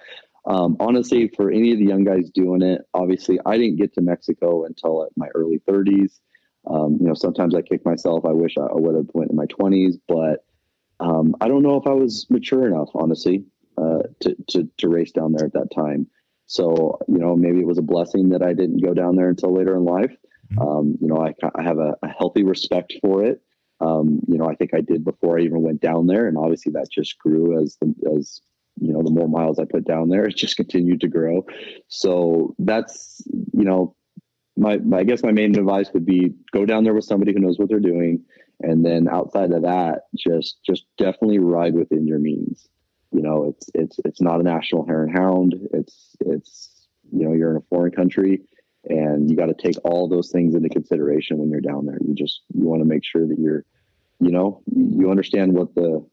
Um, 0.46 0.76
honestly, 0.78 1.28
for 1.34 1.50
any 1.50 1.72
of 1.72 1.78
the 1.78 1.86
young 1.86 2.04
guys 2.04 2.28
doing 2.28 2.60
it, 2.60 2.82
obviously, 2.92 3.38
I 3.46 3.56
didn't 3.56 3.76
get 3.76 3.94
to 3.94 4.02
Mexico 4.02 4.66
until 4.66 5.08
my 5.16 5.28
early 5.34 5.58
30s. 5.66 6.20
Um, 6.66 6.98
you 7.00 7.06
know, 7.06 7.14
sometimes 7.14 7.54
I 7.54 7.62
kick 7.62 7.82
myself. 7.86 8.26
I 8.26 8.32
wish 8.32 8.58
I 8.58 8.66
would 8.72 8.94
have 8.94 9.08
went 9.14 9.30
in 9.30 9.36
my 9.36 9.46
20s, 9.46 9.94
but 10.06 10.44
um, 11.00 11.34
I 11.40 11.48
don't 11.48 11.62
know 11.62 11.76
if 11.76 11.86
I 11.86 11.92
was 11.92 12.26
mature 12.30 12.66
enough, 12.66 12.90
honestly, 12.94 13.44
uh, 13.76 14.02
to, 14.20 14.36
to, 14.48 14.70
to 14.78 14.88
race 14.88 15.12
down 15.12 15.32
there 15.32 15.46
at 15.46 15.52
that 15.54 15.74
time. 15.74 16.06
So, 16.46 16.98
you 17.08 17.18
know, 17.18 17.36
maybe 17.36 17.60
it 17.60 17.66
was 17.66 17.78
a 17.78 17.82
blessing 17.82 18.28
that 18.30 18.42
I 18.42 18.52
didn't 18.52 18.84
go 18.84 18.94
down 18.94 19.16
there 19.16 19.28
until 19.28 19.54
later 19.54 19.76
in 19.76 19.84
life. 19.84 20.14
Mm-hmm. 20.52 20.58
Um, 20.60 20.98
you 21.00 21.08
know, 21.08 21.18
I, 21.18 21.34
I 21.54 21.62
have 21.62 21.78
a, 21.78 21.96
a, 22.02 22.08
healthy 22.08 22.44
respect 22.44 22.94
for 23.00 23.24
it. 23.24 23.40
Um, 23.80 24.20
you 24.28 24.38
know, 24.38 24.48
I 24.48 24.54
think 24.54 24.74
I 24.74 24.80
did 24.80 25.04
before 25.04 25.38
I 25.38 25.42
even 25.42 25.62
went 25.62 25.80
down 25.80 26.06
there, 26.06 26.26
and 26.26 26.36
obviously 26.36 26.72
that 26.72 26.90
just 26.92 27.18
grew 27.18 27.60
as 27.60 27.76
the 27.80 27.92
as 28.16 28.40
you 28.80 28.92
know 28.92 29.02
the 29.02 29.10
more 29.10 29.28
miles 29.28 29.58
I 29.58 29.64
put 29.64 29.84
down 29.84 30.08
there, 30.10 30.24
it 30.24 30.36
just 30.36 30.56
continued 30.56 31.00
to 31.00 31.08
grow. 31.08 31.44
So 31.88 32.54
that's 32.58 33.22
you 33.26 33.64
know, 33.64 33.96
my, 34.56 34.78
my 34.78 34.98
I 34.98 35.04
guess 35.04 35.22
my 35.22 35.32
main 35.32 35.58
advice 35.58 35.90
would 35.92 36.06
be 36.06 36.34
go 36.52 36.64
down 36.64 36.84
there 36.84 36.94
with 36.94 37.04
somebody 37.04 37.32
who 37.32 37.40
knows 37.40 37.58
what 37.58 37.68
they're 37.68 37.80
doing 37.80 38.24
And 38.60 38.84
then 38.84 39.08
outside 39.08 39.52
of 39.52 39.62
that, 39.62 40.02
just 40.16 40.58
just 40.64 40.84
definitely 40.96 41.38
ride 41.38 41.74
within 41.74 42.06
your 42.06 42.18
means. 42.18 42.68
You 43.12 43.22
know, 43.22 43.48
it's 43.48 43.68
it's 43.74 43.98
it's 44.04 44.20
not 44.20 44.40
a 44.40 44.44
national 44.44 44.86
hare 44.86 45.04
and 45.04 45.16
hound. 45.16 45.54
It's 45.72 46.16
it's 46.20 46.88
you 47.12 47.26
know 47.26 47.32
you're 47.34 47.50
in 47.50 47.56
a 47.56 47.64
foreign 47.68 47.92
country, 47.92 48.42
and 48.84 49.30
you 49.30 49.36
got 49.36 49.46
to 49.46 49.54
take 49.54 49.76
all 49.84 50.08
those 50.08 50.30
things 50.30 50.54
into 50.54 50.68
consideration 50.68 51.38
when 51.38 51.50
you're 51.50 51.60
down 51.60 51.86
there. 51.86 51.98
You 52.00 52.14
just 52.14 52.42
you 52.54 52.64
want 52.64 52.80
to 52.82 52.88
make 52.88 53.04
sure 53.04 53.26
that 53.26 53.38
you're, 53.38 53.64
you 54.20 54.30
know, 54.30 54.62
you 54.66 55.10
understand 55.10 55.52
what 55.52 55.74
the 55.74 56.04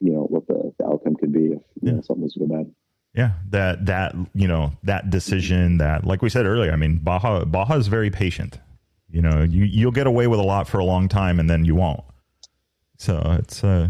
you 0.00 0.12
know 0.12 0.22
what 0.22 0.46
the, 0.46 0.72
the 0.78 0.86
outcome 0.86 1.16
could 1.16 1.32
be 1.32 1.46
if 1.46 1.62
yeah. 1.80 1.92
know, 1.92 2.00
something 2.02 2.22
was 2.22 2.34
to 2.34 2.40
go 2.40 2.46
bad. 2.46 2.72
Yeah, 3.14 3.32
that 3.50 3.86
that 3.86 4.14
you 4.34 4.46
know 4.46 4.72
that 4.82 5.10
decision 5.10 5.78
that 5.78 6.04
like 6.04 6.22
we 6.22 6.28
said 6.28 6.46
earlier. 6.46 6.72
I 6.72 6.76
mean, 6.76 6.98
Baja 6.98 7.44
Baja 7.44 7.76
is 7.76 7.88
very 7.88 8.10
patient. 8.10 8.58
You 9.16 9.22
know, 9.22 9.42
you 9.42 9.64
you'll 9.64 9.92
get 9.92 10.06
away 10.06 10.26
with 10.26 10.38
a 10.38 10.42
lot 10.42 10.68
for 10.68 10.78
a 10.78 10.84
long 10.84 11.08
time, 11.08 11.40
and 11.40 11.48
then 11.48 11.64
you 11.64 11.74
won't. 11.74 12.04
So 12.98 13.38
it's 13.38 13.64
uh, 13.64 13.88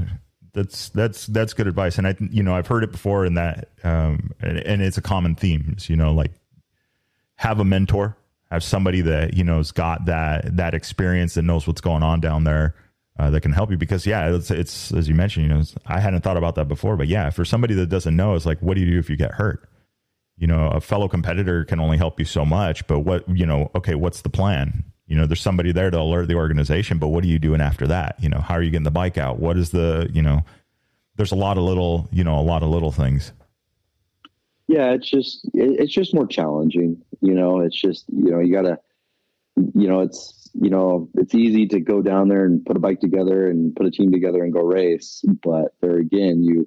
that's 0.52 0.90
that's 0.90 1.26
that's 1.26 1.52
good 1.52 1.66
advice, 1.66 1.98
and 1.98 2.06
I 2.06 2.14
you 2.20 2.44
know 2.44 2.54
I've 2.54 2.68
heard 2.68 2.84
it 2.84 2.92
before, 2.92 3.24
and 3.24 3.36
that 3.36 3.70
um, 3.82 4.30
and, 4.40 4.58
and 4.58 4.82
it's 4.82 4.98
a 4.98 5.02
common 5.02 5.34
theme. 5.34 5.78
You 5.88 5.96
know, 5.96 6.12
like 6.12 6.30
have 7.34 7.58
a 7.58 7.64
mentor, 7.64 8.16
have 8.52 8.62
somebody 8.62 9.00
that 9.00 9.34
you 9.34 9.42
know 9.42 9.56
has 9.56 9.72
got 9.72 10.04
that 10.04 10.56
that 10.56 10.74
experience 10.74 11.34
that 11.34 11.42
knows 11.42 11.66
what's 11.66 11.80
going 11.80 12.04
on 12.04 12.20
down 12.20 12.44
there 12.44 12.76
uh, 13.18 13.28
that 13.30 13.40
can 13.40 13.52
help 13.52 13.72
you 13.72 13.76
because 13.76 14.06
yeah 14.06 14.32
it's, 14.32 14.52
it's 14.52 14.92
as 14.92 15.08
you 15.08 15.14
mentioned 15.14 15.46
you 15.46 15.52
know 15.52 15.62
i 15.86 15.98
hadn't 15.98 16.20
thought 16.22 16.36
about 16.36 16.54
that 16.54 16.68
before 16.68 16.96
but 16.96 17.08
yeah 17.08 17.30
for 17.30 17.44
somebody 17.44 17.74
that 17.74 17.88
doesn't 17.88 18.14
know 18.14 18.34
it's 18.34 18.46
like 18.46 18.60
what 18.60 18.74
do 18.74 18.80
you 18.80 18.90
do 18.90 18.98
if 18.98 19.10
you 19.10 19.16
get 19.16 19.32
hurt 19.32 19.68
you 20.36 20.46
know 20.46 20.68
a 20.68 20.80
fellow 20.80 21.08
competitor 21.08 21.64
can 21.64 21.80
only 21.80 21.96
help 21.96 22.18
you 22.18 22.26
so 22.26 22.44
much 22.44 22.86
but 22.86 23.00
what 23.00 23.24
you 23.28 23.46
know 23.46 23.70
okay 23.74 23.94
what's 23.94 24.22
the 24.22 24.28
plan 24.28 24.84
you 25.06 25.16
know 25.16 25.26
there's 25.26 25.40
somebody 25.40 25.72
there 25.72 25.90
to 25.90 25.98
alert 25.98 26.28
the 26.28 26.34
organization 26.34 26.98
but 26.98 27.08
what 27.08 27.24
are 27.24 27.28
you 27.28 27.38
doing 27.38 27.60
after 27.60 27.86
that 27.86 28.16
you 28.18 28.28
know 28.28 28.38
how 28.38 28.54
are 28.54 28.62
you 28.62 28.70
getting 28.70 28.84
the 28.84 28.90
bike 28.90 29.18
out 29.18 29.38
what 29.38 29.56
is 29.56 29.70
the 29.70 30.08
you 30.12 30.22
know 30.22 30.44
there's 31.16 31.32
a 31.32 31.36
lot 31.36 31.56
of 31.56 31.64
little 31.64 32.08
you 32.10 32.24
know 32.24 32.38
a 32.38 32.42
lot 32.42 32.62
of 32.62 32.68
little 32.68 32.92
things 32.92 33.32
yeah 34.68 34.90
it's 34.90 35.08
just 35.08 35.48
it's 35.54 35.92
just 35.92 36.14
more 36.14 36.26
challenging 36.26 37.00
you 37.20 37.34
know 37.34 37.60
it's 37.60 37.80
just 37.80 38.04
you 38.08 38.30
know 38.30 38.40
you 38.40 38.52
gotta 38.52 38.78
you 39.74 39.88
know 39.88 40.00
it's 40.00 40.46
you 40.60 40.70
know, 40.70 41.08
it's 41.14 41.34
easy 41.34 41.66
to 41.66 41.80
go 41.80 42.00
down 42.00 42.28
there 42.28 42.44
and 42.44 42.64
put 42.64 42.76
a 42.76 42.80
bike 42.80 43.00
together 43.00 43.50
and 43.50 43.76
put 43.76 43.86
a 43.86 43.90
team 43.90 44.10
together 44.10 44.42
and 44.42 44.52
go 44.52 44.60
race. 44.60 45.22
But 45.42 45.74
there 45.80 45.98
again, 45.98 46.42
you 46.42 46.66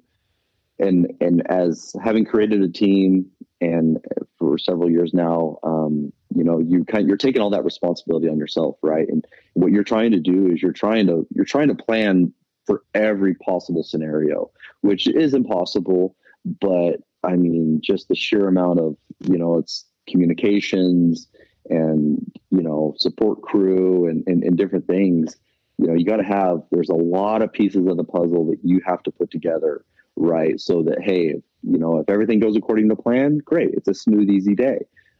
and 0.80 1.12
and 1.20 1.48
as 1.50 1.94
having 2.02 2.24
created 2.24 2.62
a 2.62 2.68
team 2.68 3.30
and 3.60 3.98
for 4.38 4.56
several 4.56 4.90
years 4.90 5.12
now, 5.12 5.58
um, 5.62 6.12
you 6.34 6.42
know, 6.42 6.58
you 6.58 6.84
kind 6.84 7.06
you're 7.06 7.16
taking 7.16 7.42
all 7.42 7.50
that 7.50 7.64
responsibility 7.64 8.28
on 8.28 8.38
yourself, 8.38 8.76
right? 8.82 9.08
And 9.08 9.24
what 9.54 9.72
you're 9.72 9.84
trying 9.84 10.12
to 10.12 10.20
do 10.20 10.48
is 10.50 10.62
you're 10.62 10.72
trying 10.72 11.06
to 11.08 11.26
you're 11.34 11.44
trying 11.44 11.68
to 11.68 11.74
plan 11.74 12.32
for 12.66 12.82
every 12.94 13.34
possible 13.34 13.82
scenario, 13.82 14.50
which 14.80 15.06
is 15.08 15.34
impossible. 15.34 16.16
But 16.44 17.00
I 17.22 17.36
mean, 17.36 17.80
just 17.82 18.08
the 18.08 18.14
sheer 18.14 18.48
amount 18.48 18.80
of 18.80 18.96
you 19.20 19.36
know, 19.36 19.58
it's 19.58 19.84
communications 20.08 21.28
and 21.68 22.32
you 22.50 22.62
know 22.62 22.94
support 22.96 23.42
crew 23.42 24.08
and, 24.08 24.24
and, 24.26 24.42
and 24.42 24.56
different 24.56 24.86
things 24.86 25.36
you 25.78 25.86
know 25.86 25.94
you 25.94 26.04
got 26.04 26.16
to 26.16 26.24
have 26.24 26.62
there's 26.70 26.88
a 26.88 26.94
lot 26.94 27.42
of 27.42 27.52
pieces 27.52 27.86
of 27.86 27.96
the 27.96 28.04
puzzle 28.04 28.46
that 28.50 28.58
you 28.62 28.80
have 28.84 29.02
to 29.02 29.10
put 29.10 29.30
together 29.30 29.84
right 30.16 30.60
so 30.60 30.82
that 30.82 31.00
hey 31.00 31.34
you 31.62 31.78
know 31.78 31.98
if 31.98 32.08
everything 32.08 32.40
goes 32.40 32.56
according 32.56 32.88
to 32.88 32.96
plan 32.96 33.38
great 33.38 33.70
it's 33.72 33.88
a 33.88 33.94
smooth 33.94 34.28
easy 34.30 34.54
day 34.54 34.78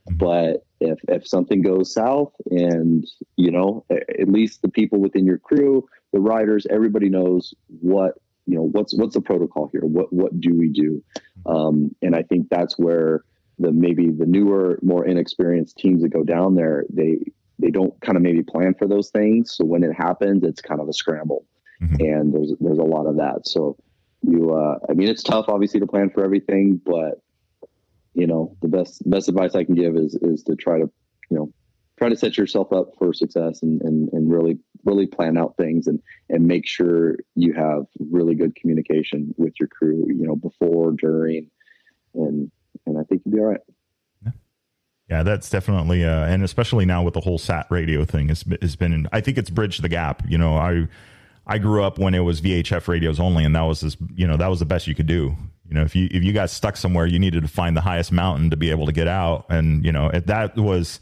mm-hmm. 0.08 0.16
but 0.16 0.64
if 0.80 0.98
if 1.08 1.26
something 1.26 1.62
goes 1.62 1.92
south 1.92 2.32
and 2.50 3.06
you 3.36 3.50
know 3.50 3.84
at 3.90 4.28
least 4.28 4.62
the 4.62 4.68
people 4.68 4.98
within 4.98 5.24
your 5.24 5.38
crew 5.38 5.86
the 6.12 6.20
riders 6.20 6.66
everybody 6.70 7.08
knows 7.08 7.54
what 7.80 8.14
you 8.46 8.56
know 8.56 8.64
what's 8.72 8.96
what's 8.96 9.14
the 9.14 9.20
protocol 9.20 9.68
here 9.72 9.82
what 9.82 10.12
what 10.12 10.38
do 10.40 10.54
we 10.54 10.68
do 10.68 11.02
mm-hmm. 11.46 11.50
um, 11.50 11.94
and 12.02 12.14
i 12.14 12.22
think 12.22 12.48
that's 12.48 12.78
where 12.78 13.24
the 13.60 13.70
maybe 13.70 14.10
the 14.10 14.26
newer, 14.26 14.78
more 14.82 15.06
inexperienced 15.06 15.76
teams 15.76 16.02
that 16.02 16.08
go 16.08 16.24
down 16.24 16.54
there, 16.54 16.84
they 16.88 17.18
they 17.58 17.70
don't 17.70 17.98
kind 18.00 18.16
of 18.16 18.22
maybe 18.22 18.42
plan 18.42 18.74
for 18.74 18.88
those 18.88 19.10
things. 19.10 19.54
So 19.54 19.66
when 19.66 19.84
it 19.84 19.92
happens, 19.92 20.42
it's 20.42 20.62
kind 20.62 20.80
of 20.80 20.88
a 20.88 20.94
scramble, 20.94 21.44
mm-hmm. 21.80 21.96
and 22.00 22.34
there's 22.34 22.54
there's 22.58 22.78
a 22.78 22.82
lot 22.82 23.06
of 23.06 23.16
that. 23.16 23.46
So 23.46 23.76
you, 24.22 24.54
uh, 24.54 24.78
I 24.88 24.92
mean, 24.92 25.08
it's 25.08 25.22
tough 25.22 25.46
obviously 25.48 25.80
to 25.80 25.86
plan 25.86 26.10
for 26.10 26.24
everything, 26.24 26.80
but 26.84 27.20
you 28.14 28.26
know, 28.26 28.56
the 28.60 28.68
best 28.68 29.08
best 29.08 29.28
advice 29.28 29.54
I 29.54 29.64
can 29.64 29.74
give 29.74 29.96
is 29.96 30.14
is 30.20 30.42
to 30.44 30.56
try 30.56 30.78
to 30.78 30.90
you 31.30 31.36
know 31.36 31.52
try 31.98 32.08
to 32.08 32.16
set 32.16 32.36
yourself 32.36 32.72
up 32.72 32.92
for 32.98 33.12
success 33.12 33.62
and 33.62 33.80
and, 33.82 34.08
and 34.12 34.30
really 34.30 34.58
really 34.84 35.06
plan 35.06 35.36
out 35.36 35.56
things 35.56 35.86
and 35.86 36.00
and 36.28 36.46
make 36.46 36.66
sure 36.66 37.16
you 37.34 37.52
have 37.52 37.84
really 37.98 38.34
good 38.34 38.56
communication 38.56 39.34
with 39.36 39.54
your 39.60 39.68
crew 39.68 40.06
you 40.08 40.26
know 40.26 40.36
before 40.36 40.92
during 40.92 41.50
and 42.14 42.50
and 42.86 42.98
I 42.98 43.02
think 43.04 43.22
you'll 43.24 43.34
be 43.34 43.40
all 43.40 43.46
right. 43.46 43.60
Yeah, 45.08 45.24
that's 45.24 45.50
definitely, 45.50 46.04
uh, 46.04 46.24
and 46.26 46.44
especially 46.44 46.86
now 46.86 47.02
with 47.02 47.14
the 47.14 47.20
whole 47.20 47.36
sat 47.36 47.66
radio 47.68 48.04
thing, 48.04 48.28
has 48.28 48.44
has 48.62 48.76
been. 48.76 49.08
I 49.10 49.20
think 49.20 49.38
it's 49.38 49.50
bridged 49.50 49.82
the 49.82 49.88
gap. 49.88 50.22
You 50.28 50.38
know, 50.38 50.56
I 50.56 50.86
I 51.50 51.58
grew 51.58 51.82
up 51.84 51.98
when 51.98 52.14
it 52.14 52.20
was 52.20 52.40
VHF 52.40 52.88
radios 52.88 53.20
only, 53.20 53.44
and 53.44 53.54
that 53.54 53.62
was 53.62 53.80
this, 53.80 53.96
you 54.14 54.26
know, 54.26 54.36
that 54.36 54.48
was 54.48 54.60
the 54.60 54.66
best 54.66 54.86
you 54.86 54.94
could 54.94 55.06
do. 55.06 55.36
You 55.68 55.74
know, 55.74 55.82
if 55.82 55.94
you 55.94 56.08
if 56.10 56.24
you 56.24 56.32
got 56.32 56.50
stuck 56.50 56.76
somewhere, 56.76 57.06
you 57.06 57.18
needed 57.18 57.42
to 57.42 57.48
find 57.48 57.76
the 57.76 57.80
highest 57.80 58.12
mountain 58.12 58.50
to 58.50 58.56
be 58.56 58.70
able 58.70 58.86
to 58.86 58.92
get 58.92 59.08
out, 59.08 59.46
and 59.48 59.84
you 59.84 59.92
know, 59.92 60.10
that 60.10 60.56
was, 60.56 61.00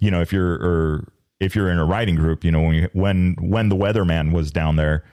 you 0.00 0.10
know, 0.10 0.20
if 0.20 0.32
you're 0.32 0.54
or 0.54 1.12
if 1.40 1.54
you're 1.54 1.70
in 1.70 1.78
a 1.78 1.84
riding 1.84 2.16
group, 2.16 2.44
you 2.44 2.50
know, 2.50 2.62
when 2.62 2.74
you, 2.74 2.88
when 2.92 3.36
when 3.40 3.68
the 3.68 3.76
weatherman 3.76 4.32
was 4.32 4.50
down 4.50 4.76
there, 4.76 5.04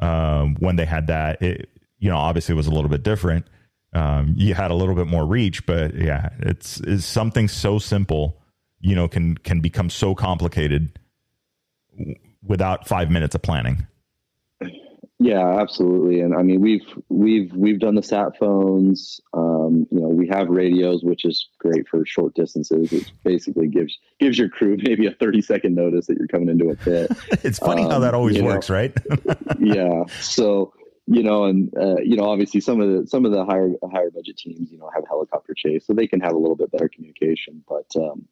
um, 0.00 0.56
when 0.60 0.76
they 0.76 0.86
had 0.86 1.08
that, 1.08 1.42
it, 1.42 1.68
you 1.98 2.08
know, 2.08 2.16
obviously 2.16 2.52
it 2.52 2.56
was 2.56 2.66
a 2.66 2.72
little 2.72 2.90
bit 2.90 3.02
different 3.02 3.46
um, 3.92 4.34
you 4.36 4.54
had 4.54 4.70
a 4.70 4.74
little 4.74 4.94
bit 4.94 5.06
more 5.06 5.24
reach, 5.24 5.64
but 5.66 5.94
yeah, 5.94 6.30
it's, 6.40 6.80
it's 6.80 7.04
something 7.04 7.48
so 7.48 7.78
simple, 7.78 8.40
you 8.80 8.94
know, 8.94 9.08
can 9.08 9.36
can 9.38 9.60
become 9.60 9.90
so 9.90 10.14
complicated 10.14 10.98
without 12.42 12.86
five 12.86 13.10
minutes 13.10 13.34
of 13.34 13.42
planning. 13.42 13.86
Yeah, 15.20 15.60
absolutely. 15.60 16.20
And 16.20 16.32
I 16.32 16.42
mean, 16.42 16.60
we've 16.60 16.86
we've 17.08 17.52
we've 17.52 17.80
done 17.80 17.96
the 17.96 18.04
sat 18.04 18.38
phones. 18.38 19.20
Um, 19.32 19.88
you 19.90 20.00
know, 20.00 20.08
we 20.08 20.28
have 20.28 20.48
radios, 20.48 21.02
which 21.02 21.24
is 21.24 21.48
great 21.58 21.88
for 21.88 22.06
short 22.06 22.34
distances. 22.34 22.92
It 22.92 23.10
basically 23.24 23.66
gives 23.66 23.98
gives 24.20 24.38
your 24.38 24.48
crew 24.48 24.76
maybe 24.82 25.06
a 25.06 25.10
thirty 25.10 25.42
second 25.42 25.74
notice 25.74 26.06
that 26.06 26.18
you're 26.18 26.28
coming 26.28 26.48
into 26.48 26.70
a 26.70 26.76
pit. 26.76 27.10
it's 27.42 27.58
funny 27.58 27.82
um, 27.82 27.90
how 27.90 27.98
that 27.98 28.14
always 28.14 28.40
works, 28.40 28.68
know, 28.68 28.76
right? 28.76 28.96
yeah. 29.58 30.04
So 30.20 30.72
you 31.08 31.24
know, 31.24 31.46
and 31.46 31.76
uh, 31.76 31.96
you 32.00 32.14
know, 32.14 32.30
obviously 32.30 32.60
some 32.60 32.80
of 32.80 32.88
the 32.88 33.06
some 33.08 33.24
of 33.24 33.32
the 33.32 33.44
higher 33.44 33.72
higher 33.90 34.10
budget 34.10 34.36
teams, 34.36 34.70
you 34.70 34.78
know, 34.78 34.88
have 34.94 35.04
helicopter 35.08 35.52
chase, 35.52 35.84
so 35.84 35.94
they 35.94 36.06
can 36.06 36.20
have 36.20 36.34
a 36.34 36.38
little 36.38 36.56
bit 36.56 36.70
better 36.70 36.88
communication. 36.88 37.64
But 37.68 37.86
um, 37.96 38.28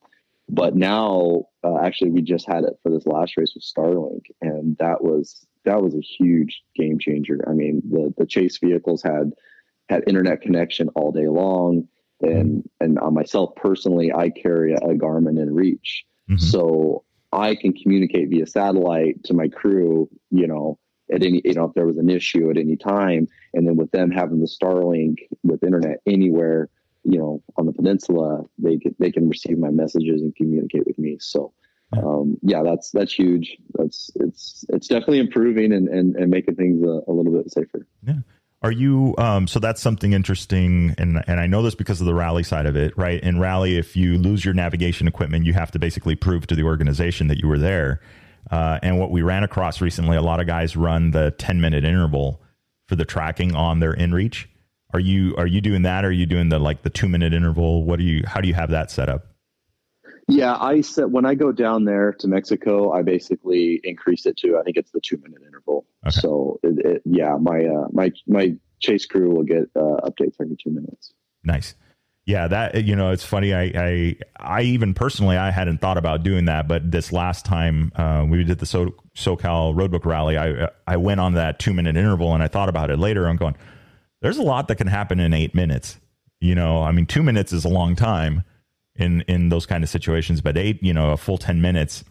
but 0.49 0.77
now, 0.77 1.47
uh, 1.65 1.79
actually, 1.81 2.11
we 2.11 2.23
just 2.23 2.47
had 2.47 2.63
it 2.63 2.79
for 2.85 2.91
this 2.91 3.07
last 3.07 3.37
race 3.37 3.53
with 3.57 3.65
Starlink, 3.65 4.27
and 4.41 4.77
that 4.79 5.03
was 5.03 5.45
that 5.67 5.83
was 5.83 5.95
a 5.95 6.01
huge 6.01 6.63
game 6.75 6.99
changer. 6.99 7.45
I 7.49 7.53
mean, 7.53 7.83
the 7.91 8.13
the 8.17 8.27
chase 8.27 8.59
vehicles 8.59 9.03
had 9.03 9.33
had 9.89 10.05
internet 10.07 10.41
connection 10.41 10.89
all 10.91 11.13
day 11.13 11.29
long, 11.29 11.87
and 12.21 12.69
and 12.81 12.99
on 12.99 13.15
myself 13.15 13.55
personally, 13.57 14.13
I 14.13 14.31
carry 14.31 14.73
a, 14.73 14.77
a 14.77 14.95
Garmin 14.95 15.39
inReach, 15.39 16.05
mm-hmm. 16.31 16.39
so 16.39 17.05
I 17.33 17.55
can 17.55 17.73
communicate 17.73 18.31
via 18.31 18.47
satellite 18.47 19.23
to 19.25 19.35
my 19.35 19.49
crew, 19.49 20.09
you 20.31 20.47
know 20.47 20.79
at 21.13 21.23
any 21.23 21.41
you 21.45 21.55
know 21.55 21.65
if 21.65 21.75
there 21.75 21.87
was 21.87 21.99
an 21.99 22.11
issue 22.11 22.51
at 22.51 22.57
any 22.57 22.77
time 22.77 23.29
and 23.55 23.67
then 23.67 23.77
with 23.77 23.91
them 23.93 24.11
having 24.11 24.41
the 24.41 24.47
starlink 24.47 25.17
with 25.43 25.63
internet 25.63 26.01
anywhere 26.07 26.69
you 27.05 27.19
know 27.19 27.43
on 27.57 27.67
the 27.67 27.73
peninsula 27.73 28.43
they 28.59 28.77
can 28.79 28.95
they 28.99 29.11
can 29.11 29.29
receive 29.29 29.59
my 29.59 29.71
messages 29.71 30.23
and 30.23 30.35
communicate 30.37 30.87
with 30.87 30.99
me 30.99 31.17
so 31.21 31.53
um, 31.93 32.37
yeah 32.43 32.63
that's 32.63 32.91
that's 32.91 33.13
huge 33.13 33.57
that's 33.75 34.11
it's 34.17 34.65
it's 34.71 34.89
definitely 34.89 35.21
improving 35.21 35.73
and 35.73 35.89
and, 35.89 36.17
and 36.17 36.31
making 36.31 36.57
things 36.57 36.83
a, 36.83 37.01
a 37.09 37.13
little 37.13 37.33
bit 37.33 37.51
safer 37.51 37.87
yeah 38.07 38.15
are 38.63 38.73
you 38.73 39.15
um, 39.19 39.47
so 39.47 39.61
that's 39.61 39.81
something 39.81 40.13
interesting 40.13 40.95
and 40.99 41.23
and 41.27 41.39
I 41.39 41.47
know 41.47 41.63
this 41.63 41.75
because 41.75 42.01
of 42.01 42.07
the 42.07 42.15
rally 42.15 42.43
side 42.43 42.67
of 42.67 42.75
it, 42.75 42.97
right? 42.97 43.23
In 43.23 43.39
rally 43.39 43.77
if 43.77 43.97
you 43.97 44.19
lose 44.19 44.45
your 44.45 44.55
navigation 44.55 45.07
equipment, 45.07 45.45
you 45.45 45.53
have 45.53 45.71
to 45.73 45.79
basically 45.79 46.17
prove 46.17 46.47
to 46.49 46.57
the 46.57 46.65
organization 46.65 47.29
that 47.29 47.39
you 47.39 47.49
were 47.49 47.59
there. 47.59 48.01
Uh, 48.51 48.79
and 48.83 48.99
what 48.99 49.11
we 49.11 49.23
ran 49.23 49.45
across 49.45 49.81
recently, 49.81 50.17
a 50.17 50.23
lot 50.23 50.41
of 50.41 50.47
guys 50.47 50.77
run 50.77 51.11
the 51.11 51.33
10 51.33 51.61
minute 51.61 51.85
interval 51.85 52.41
for 52.89 52.97
the 52.97 53.05
tracking 53.05 53.55
on 53.55 53.81
their 53.81 53.95
inReach. 53.95 54.47
Are 54.95 55.01
you 55.01 55.37
are 55.37 55.47
you 55.47 55.61
doing 55.61 55.83
that? 55.83 56.05
Or 56.05 56.09
are 56.09 56.13
you 56.13 56.27
doing 56.27 56.49
the 56.49 56.59
like 56.59 56.83
the 56.83 56.91
two 56.91 57.09
minute 57.09 57.35
interval? 57.35 57.85
What 57.85 57.99
do 57.99 58.05
you 58.05 58.23
how 58.27 58.41
do 58.41 58.49
you 58.49 58.55
have 58.55 58.71
that 58.71 58.91
set 58.91 59.09
up? 59.09 59.27
Yeah, 60.29 60.57
I 60.57 60.81
set 60.81 61.11
when 61.11 61.25
I 61.25 61.35
go 61.35 61.53
down 61.53 61.85
there 61.85 62.13
to 62.15 62.27
Mexico, 62.27 62.91
I 62.93 63.03
basically 63.03 63.81
increase 63.85 64.27
it 64.27 64.37
to 64.39 64.59
I 64.59 64.63
think 64.63 64.77
it's 64.77 64.91
the 64.91 65.01
two 65.01 65.19
minute 65.19 65.43
interval. 65.47 65.87
Okay. 66.05 66.19
So 66.21 66.59
it, 66.63 66.85
it, 66.85 67.03
yeah, 67.05 67.37
my 67.41 67.65
uh, 67.65 67.87
my 67.93 68.11
my 68.27 68.57
chase 68.81 69.07
crew 69.07 69.31
will 69.35 69.45
get 69.45 69.71
uh, 69.77 70.01
updates 70.05 70.35
every 70.41 70.57
two 70.57 70.71
minutes. 70.71 71.13
Nice. 71.45 71.75
Yeah, 72.25 72.49
that 72.49 72.85
you 72.85 72.97
know, 72.97 73.13
it's 73.13 73.25
funny. 73.25 73.55
I, 73.55 73.63
I, 73.63 74.17
I 74.37 74.63
even 74.63 74.95
personally, 74.95 75.37
I 75.37 75.53
hadn't 75.53 75.81
thought 75.81 75.97
about 75.97 76.25
doing 76.25 76.47
that, 76.47 76.67
but 76.67 76.91
this 76.91 77.13
last 77.13 77.45
time 77.45 77.93
uh, 77.95 78.27
we 78.29 78.43
did 78.43 78.59
the 78.59 78.67
so, 78.67 78.97
SoCal 79.15 79.77
Roadbook 79.77 80.05
Rally, 80.05 80.37
I, 80.37 80.69
I 80.89 80.97
went 80.97 81.21
on 81.21 81.35
that 81.35 81.61
two 81.61 81.73
minute 81.73 81.97
interval, 81.97 82.35
and 82.35 82.43
I 82.43 82.49
thought 82.49 82.69
about 82.69 82.91
it 82.91 82.99
later. 82.99 83.29
I'm 83.29 83.37
going, 83.37 83.57
there's 84.23 84.39
a 84.39 84.43
lot 84.43 84.67
that 84.67 84.75
can 84.75 84.89
happen 84.89 85.21
in 85.21 85.33
eight 85.33 85.55
minutes. 85.55 86.01
You 86.41 86.57
know, 86.57 86.83
I 86.83 86.91
mean, 86.91 87.07
two 87.07 87.23
minutes 87.23 87.53
is 87.53 87.65
a 87.65 87.69
long 87.69 87.95
time 87.95 88.43
in 88.99 89.23
in 89.23 89.49
those 89.49 89.67
kind 89.67 89.85
of 89.85 89.91
situations, 89.91 90.41
but 90.41 90.57
eight, 90.57 90.83
you 90.83 90.93
know, 90.93 91.13
a 91.13 91.17
full 91.17 91.39
ten 91.39 91.61
minutes, 91.61 92.05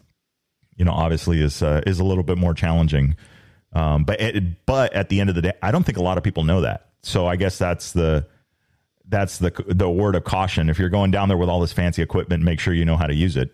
you 0.75 0.85
know, 0.85 0.91
obviously 0.91 1.41
is 1.41 1.61
uh, 1.61 1.81
is 1.85 1.99
a 1.99 2.03
little 2.03 2.23
bit 2.23 2.37
more 2.37 2.53
challenging. 2.53 3.15
Um, 3.73 4.05
but 4.05 4.21
it, 4.21 4.65
but 4.65 4.93
at 4.93 5.09
the 5.09 5.19
end 5.19 5.29
of 5.29 5.35
the 5.35 5.41
day, 5.41 5.53
I 5.61 5.71
don't 5.71 5.85
think 5.85 5.97
a 5.97 6.03
lot 6.03 6.17
of 6.17 6.23
people 6.23 6.43
know 6.43 6.61
that. 6.61 6.89
So 7.03 7.27
I 7.27 7.35
guess 7.35 7.57
that's 7.57 7.91
the 7.91 8.25
that's 9.07 9.37
the 9.37 9.51
the 9.67 9.89
word 9.89 10.15
of 10.15 10.23
caution. 10.23 10.69
If 10.69 10.79
you're 10.79 10.89
going 10.89 11.11
down 11.11 11.27
there 11.27 11.37
with 11.37 11.49
all 11.49 11.59
this 11.59 11.73
fancy 11.73 12.01
equipment, 12.01 12.43
make 12.43 12.59
sure 12.59 12.73
you 12.73 12.85
know 12.85 12.97
how 12.97 13.07
to 13.07 13.13
use 13.13 13.37
it. 13.37 13.51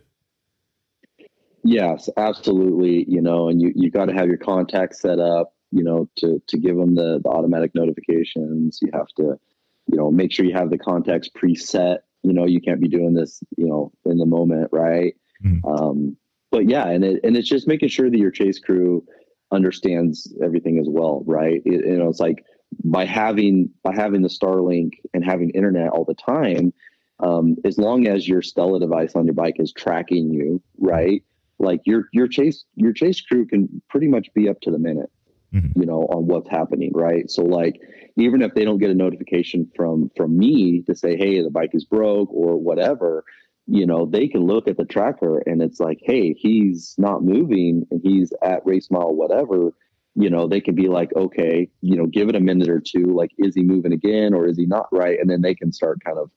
Yes, 1.64 2.10
absolutely. 2.18 3.06
You 3.08 3.22
know, 3.22 3.50
and 3.50 3.62
you 3.62 3.72
you 3.76 3.92
got 3.92 4.06
to 4.06 4.14
have 4.14 4.28
your 4.28 4.38
contacts 4.38 5.02
set 5.02 5.20
up. 5.20 5.54
You 5.72 5.84
know, 5.84 6.10
to 6.18 6.42
to 6.48 6.58
give 6.58 6.76
them 6.76 6.96
the 6.96 7.20
the 7.24 7.30
automatic 7.30 7.74
notifications. 7.76 8.80
You 8.82 8.90
have 8.94 9.08
to, 9.18 9.40
you 9.88 9.98
know, 9.98 10.12
make 10.12 10.32
sure 10.32 10.46
you 10.46 10.54
have 10.54 10.70
the 10.70 10.78
contacts 10.78 11.30
preset. 11.30 12.00
You 12.24 12.34
know, 12.34 12.46
you 12.46 12.62
can't 12.62 12.82
be 12.82 12.88
doing 12.88 13.14
this, 13.14 13.42
you 13.58 13.68
know, 13.68 13.92
in 14.06 14.18
the 14.18 14.26
moment, 14.26 14.70
right? 14.72 15.16
Mm-hmm. 15.44 15.68
Um, 15.68 16.18
but 16.52 16.70
yeah, 16.70 16.88
and 16.88 17.04
it 17.04 17.22
and 17.24 17.36
it's 17.36 17.50
just 17.50 17.68
making 17.68 17.90
sure 17.90 18.10
that 18.10 18.18
your 18.18 18.32
chase 18.32 18.60
crew 18.60 19.06
understands 19.52 20.34
everything 20.44 20.80
as 20.80 20.88
well, 20.90 21.24
right? 21.26 21.62
It, 21.66 21.86
you 21.86 21.98
know, 21.98 22.10
it's 22.10 22.20
like 22.20 22.46
by 22.84 23.06
having 23.06 23.70
by 23.84 23.94
having 23.96 24.22
the 24.22 24.30
Starlink 24.30 24.94
and 25.14 25.26
having 25.26 25.50
internet 25.52 25.90
all 25.90 26.06
the 26.06 26.14
time, 26.14 26.74
um, 27.20 27.56
as 27.66 27.78
long 27.78 28.08
as 28.08 28.28
your 28.28 28.42
Stella 28.42 28.80
device 28.80 29.16
on 29.16 29.26
your 29.26 29.34
bike 29.34 29.56
is 29.60 29.74
tracking 29.74 30.32
you, 30.32 30.62
right? 30.78 31.24
Like 31.60 31.82
your 31.86 32.06
your 32.12 32.28
chase 32.28 32.66
your 32.76 32.94
chase 32.94 33.22
crew 33.22 33.46
can 33.46 33.82
pretty 33.90 34.08
much 34.08 34.34
be 34.34 34.50
up 34.50 34.60
to 34.62 34.72
the 34.72 34.80
minute, 34.80 35.12
mm-hmm. 35.54 35.80
you 35.80 35.86
know, 35.86 36.02
on 36.02 36.28
what's 36.28 36.50
happening, 36.50 36.92
right? 36.94 37.30
So 37.30 37.44
like 37.44 37.80
even 38.18 38.42
if 38.42 38.54
they 38.54 38.66
don't 38.66 38.80
get 38.80 38.90
a 38.90 38.96
notification 38.96 39.70
from 39.76 40.12
from 40.16 40.38
me 40.38 40.84
to 40.84 40.96
say, 40.96 41.18
hey, 41.18 41.42
the 41.42 41.50
bike 41.50 41.72
is 41.74 41.86
broke 41.86 42.30
or 42.32 42.58
whatever, 42.58 43.24
you 43.68 43.86
know, 43.86 44.06
they 44.06 44.28
can 44.28 44.42
look 44.42 44.68
at 44.68 44.78
the 44.78 44.86
tracker 44.86 45.40
and 45.46 45.62
it's 45.62 45.80
like, 45.80 46.00
hey, 46.04 46.34
he's 46.34 46.96
not 46.98 47.24
moving 47.24 47.86
and 47.92 48.02
he's 48.04 48.34
at 48.42 48.66
race 48.66 48.90
mile 48.92 49.14
whatever 49.14 49.74
you 50.16 50.30
know, 50.30 50.48
they 50.48 50.60
can 50.60 50.76
be 50.76 50.88
like, 50.88 51.16
okay, 51.16 51.70
you 51.82 51.96
know, 51.96 52.06
give 52.06 52.28
it 52.30 52.36
a 52.36 52.40
minute 52.40 52.70
or 52.70 52.82
two. 52.82 53.16
Like, 53.16 53.32
is 53.38 53.56
he 53.56 53.64
moving 53.64 53.94
again 53.94 54.34
or 54.34 54.48
is 54.48 54.58
he 54.58 54.66
not 54.66 54.88
right? 54.92 55.18
And 55.20 55.30
then 55.30 55.42
they 55.42 55.56
can 55.56 55.72
start 55.72 56.04
kind 56.04 56.18
of, 56.18 56.30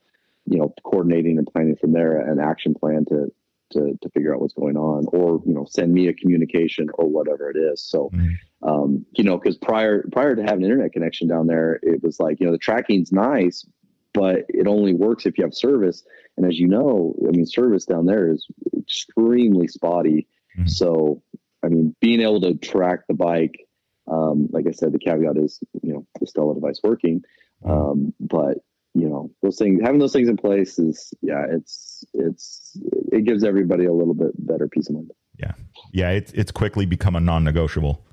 you 0.46 0.58
know, 0.58 0.72
coordinating 0.84 1.38
and 1.38 1.46
planning 1.46 1.76
from 1.76 1.92
there 1.92 2.18
an 2.18 2.38
action 2.38 2.74
plan 2.74 3.04
to 3.06 3.32
to 3.72 3.98
to 4.00 4.08
figure 4.10 4.34
out 4.34 4.40
what's 4.40 4.54
going 4.54 4.76
on, 4.76 5.06
or 5.12 5.42
you 5.44 5.54
know, 5.54 5.66
send 5.68 5.92
me 5.92 6.06
a 6.06 6.14
communication 6.14 6.88
or 6.94 7.08
whatever 7.08 7.50
it 7.50 7.56
is. 7.56 7.82
So, 7.82 8.10
mm-hmm. 8.14 8.34
Um, 8.64 9.04
you 9.12 9.24
know, 9.24 9.38
because 9.38 9.56
prior 9.56 10.04
prior 10.10 10.34
to 10.34 10.42
having 10.42 10.64
internet 10.64 10.92
connection 10.92 11.28
down 11.28 11.46
there, 11.46 11.78
it 11.82 12.02
was 12.02 12.18
like, 12.18 12.40
you 12.40 12.46
know, 12.46 12.52
the 12.52 12.58
tracking's 12.58 13.12
nice, 13.12 13.66
but 14.12 14.46
it 14.48 14.66
only 14.66 14.94
works 14.94 15.26
if 15.26 15.38
you 15.38 15.44
have 15.44 15.54
service. 15.54 16.02
And 16.36 16.46
as 16.46 16.58
you 16.58 16.66
know, 16.66 17.14
I 17.28 17.30
mean, 17.30 17.46
service 17.46 17.84
down 17.84 18.06
there 18.06 18.30
is 18.30 18.46
extremely 18.76 19.68
spotty. 19.68 20.26
Mm-hmm. 20.58 20.68
So 20.68 21.22
I 21.62 21.68
mean, 21.68 21.94
being 22.00 22.20
able 22.20 22.40
to 22.42 22.54
track 22.54 23.00
the 23.08 23.14
bike, 23.14 23.66
um, 24.10 24.48
like 24.50 24.66
I 24.66 24.72
said, 24.72 24.92
the 24.92 24.98
caveat 24.98 25.36
is, 25.36 25.60
you 25.82 25.92
know, 25.92 26.06
the 26.20 26.26
Stella 26.26 26.54
device 26.54 26.80
working. 26.82 27.22
Um, 27.64 28.12
but 28.20 28.58
you 28.94 29.08
know, 29.08 29.30
those 29.42 29.58
things, 29.58 29.80
having 29.82 29.98
those 29.98 30.12
things 30.12 30.28
in 30.28 30.36
place 30.36 30.78
is, 30.78 31.12
yeah, 31.20 31.44
it's, 31.50 32.04
it's, 32.14 32.78
it 33.10 33.24
gives 33.24 33.42
everybody 33.42 33.86
a 33.86 33.92
little 33.92 34.14
bit 34.14 34.30
better 34.38 34.68
peace 34.68 34.88
of 34.88 34.94
mind. 34.94 35.10
Yeah. 35.36 35.52
Yeah. 35.92 36.10
It's, 36.10 36.30
it's 36.32 36.52
quickly 36.52 36.86
become 36.86 37.16
a 37.16 37.20
non-negotiable. 37.20 38.06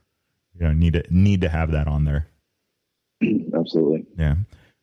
You 0.59 0.67
know, 0.67 0.73
need 0.73 0.93
to, 0.93 1.03
need 1.09 1.41
to 1.41 1.49
have 1.49 1.71
that 1.71 1.87
on 1.87 2.05
there. 2.05 2.27
Absolutely. 3.55 4.05
Yeah. 4.17 4.35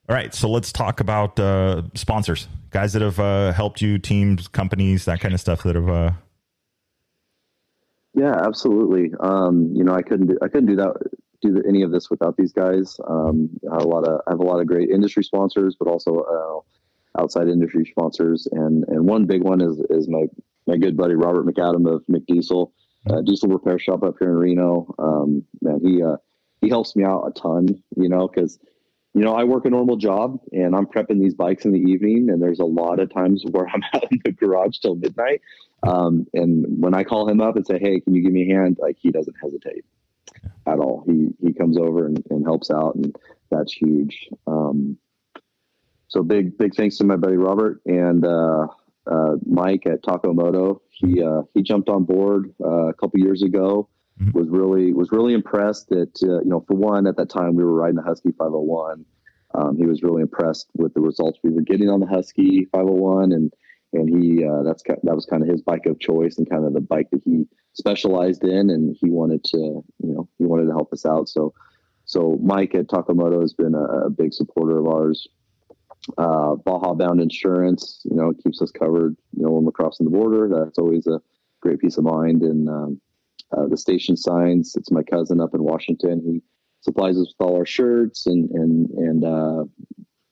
All 0.08 0.14
right. 0.14 0.34
So 0.34 0.48
let's 0.48 0.72
talk 0.72 1.00
about, 1.00 1.38
uh, 1.38 1.82
sponsors, 1.94 2.48
guys 2.70 2.94
that 2.94 3.02
have, 3.02 3.20
uh, 3.20 3.52
helped 3.52 3.80
you, 3.80 3.98
teams, 3.98 4.48
companies, 4.48 5.04
that 5.04 5.20
kind 5.20 5.34
of 5.34 5.40
stuff 5.40 5.62
that 5.64 5.76
have, 5.76 5.88
uh, 5.88 6.12
yeah, 8.18 8.34
absolutely. 8.34 9.12
Um, 9.20 9.72
you 9.74 9.84
know, 9.84 9.94
I 9.94 10.02
couldn't 10.02 10.26
do 10.26 10.38
I 10.42 10.48
couldn't 10.48 10.66
do 10.66 10.76
that 10.76 10.96
do 11.40 11.62
any 11.68 11.82
of 11.82 11.92
this 11.92 12.10
without 12.10 12.36
these 12.36 12.52
guys. 12.52 12.98
Um, 13.06 13.50
I 13.70 13.74
have 13.74 13.84
a 13.84 13.88
lot 13.88 14.08
of 14.08 14.20
I 14.26 14.30
have 14.30 14.40
a 14.40 14.44
lot 14.44 14.60
of 14.60 14.66
great 14.66 14.90
industry 14.90 15.22
sponsors, 15.22 15.76
but 15.78 15.88
also 15.88 16.64
uh, 17.16 17.22
outside 17.22 17.48
industry 17.48 17.86
sponsors, 17.88 18.48
and 18.50 18.84
and 18.88 19.06
one 19.06 19.26
big 19.26 19.42
one 19.42 19.60
is 19.60 19.78
is 19.90 20.08
my 20.08 20.24
my 20.66 20.76
good 20.76 20.96
buddy 20.96 21.14
Robert 21.14 21.46
McAdam 21.46 21.88
of 21.88 22.02
McDiesel 22.10 22.72
uh, 23.08 23.20
Diesel 23.22 23.48
Repair 23.48 23.78
Shop 23.78 24.02
up 24.02 24.16
here 24.18 24.30
in 24.30 24.36
Reno. 24.36 24.94
Um, 24.98 25.44
man, 25.62 25.80
he 25.82 26.02
uh, 26.02 26.16
he 26.60 26.68
helps 26.68 26.96
me 26.96 27.04
out 27.04 27.24
a 27.26 27.32
ton. 27.32 27.82
You 27.96 28.08
know, 28.08 28.28
because 28.28 28.58
you 29.14 29.22
know 29.22 29.34
I 29.34 29.44
work 29.44 29.64
a 29.64 29.70
normal 29.70 29.96
job 29.96 30.40
and 30.52 30.74
I'm 30.74 30.86
prepping 30.86 31.20
these 31.20 31.34
bikes 31.34 31.64
in 31.64 31.72
the 31.72 31.80
evening, 31.80 32.28
and 32.30 32.42
there's 32.42 32.60
a 32.60 32.64
lot 32.64 33.00
of 33.00 33.12
times 33.12 33.44
where 33.50 33.68
I'm 33.68 33.82
out 33.94 34.10
in 34.10 34.20
the 34.24 34.32
garage 34.32 34.78
till 34.78 34.94
midnight 34.94 35.40
um, 35.82 36.26
and 36.34 36.82
when 36.82 36.94
I 36.94 37.04
call 37.04 37.28
him 37.28 37.40
up 37.40 37.56
and 37.56 37.66
say, 37.66 37.78
"Hey, 37.78 38.00
can 38.00 38.14
you 38.14 38.22
give 38.22 38.32
me 38.32 38.50
a 38.50 38.54
hand?" 38.54 38.78
Like 38.80 38.96
he 38.98 39.10
doesn't 39.10 39.36
hesitate 39.40 39.84
at 40.66 40.78
all. 40.78 41.04
He 41.06 41.28
he 41.40 41.52
comes 41.52 41.76
over 41.78 42.06
and, 42.06 42.22
and 42.30 42.44
helps 42.44 42.70
out, 42.70 42.96
and 42.96 43.14
that's 43.50 43.72
huge. 43.72 44.28
Um, 44.46 44.98
so 46.08 46.22
big 46.22 46.58
big 46.58 46.74
thanks 46.74 46.96
to 46.98 47.04
my 47.04 47.16
buddy 47.16 47.36
Robert 47.36 47.80
and 47.86 48.24
uh, 48.24 48.66
uh, 49.10 49.36
Mike 49.46 49.86
at 49.86 50.02
Takomoto. 50.02 50.80
He 50.90 51.22
uh, 51.22 51.42
he 51.54 51.62
jumped 51.62 51.88
on 51.88 52.04
board 52.04 52.54
uh, 52.62 52.88
a 52.88 52.94
couple 52.94 53.20
years 53.20 53.42
ago. 53.42 53.88
Mm-hmm. 54.20 54.38
Was 54.38 54.48
really 54.48 54.92
was 54.92 55.12
really 55.12 55.34
impressed 55.34 55.88
that 55.90 56.20
uh, 56.22 56.40
you 56.40 56.50
know 56.50 56.64
for 56.66 56.74
one 56.74 57.06
at 57.06 57.16
that 57.16 57.30
time 57.30 57.54
we 57.54 57.64
were 57.64 57.74
riding 57.74 57.96
the 57.96 58.02
Husky 58.02 58.32
501. 58.32 59.04
Um, 59.54 59.76
he 59.76 59.86
was 59.86 60.02
really 60.02 60.22
impressed 60.22 60.68
with 60.74 60.92
the 60.92 61.00
results 61.00 61.38
we 61.42 61.50
were 61.50 61.62
getting 61.62 61.88
on 61.88 62.00
the 62.00 62.06
Husky 62.06 62.66
501 62.72 63.32
and 63.32 63.52
and 63.92 64.08
he 64.08 64.44
uh, 64.44 64.62
that's 64.62 64.82
that 64.82 65.14
was 65.14 65.26
kind 65.26 65.42
of 65.42 65.48
his 65.48 65.62
bike 65.62 65.86
of 65.86 65.98
choice 65.98 66.38
and 66.38 66.48
kind 66.48 66.64
of 66.64 66.74
the 66.74 66.80
bike 66.80 67.08
that 67.10 67.22
he 67.24 67.46
specialized 67.72 68.44
in, 68.44 68.70
and 68.70 68.96
he 69.00 69.08
wanted 69.08 69.44
to 69.44 69.56
you 69.56 69.84
know 70.00 70.28
he 70.38 70.44
wanted 70.44 70.66
to 70.66 70.72
help 70.72 70.92
us 70.92 71.06
out. 71.06 71.28
So 71.28 71.54
so 72.04 72.38
Mike 72.42 72.74
at 72.74 72.88
Takomoto 72.88 73.40
has 73.40 73.54
been 73.54 73.74
a, 73.74 74.06
a 74.06 74.10
big 74.10 74.32
supporter 74.32 74.78
of 74.78 74.86
ours. 74.86 75.26
Uh, 76.16 76.54
Baja 76.54 76.94
Bound 76.94 77.20
Insurance, 77.20 78.00
you 78.04 78.16
know, 78.16 78.32
keeps 78.32 78.62
us 78.62 78.70
covered. 78.70 79.16
You 79.36 79.44
know, 79.44 79.50
when 79.50 79.64
we're 79.64 79.72
crossing 79.72 80.04
the 80.04 80.10
border, 80.10 80.48
that's 80.48 80.78
always 80.78 81.06
a 81.06 81.20
great 81.60 81.80
peace 81.80 81.98
of 81.98 82.04
mind. 82.04 82.42
And 82.42 82.68
um, 82.68 83.00
uh, 83.56 83.66
the 83.66 83.76
station 83.76 84.16
signs, 84.16 84.74
it's 84.76 84.90
my 84.90 85.02
cousin 85.02 85.40
up 85.40 85.54
in 85.54 85.62
Washington. 85.62 86.22
He 86.24 86.42
supplies 86.80 87.18
us 87.18 87.34
with 87.38 87.46
all 87.46 87.56
our 87.56 87.66
shirts 87.66 88.26
and 88.26 88.50
and 88.50 88.90
and 88.90 89.24
uh, 89.24 89.64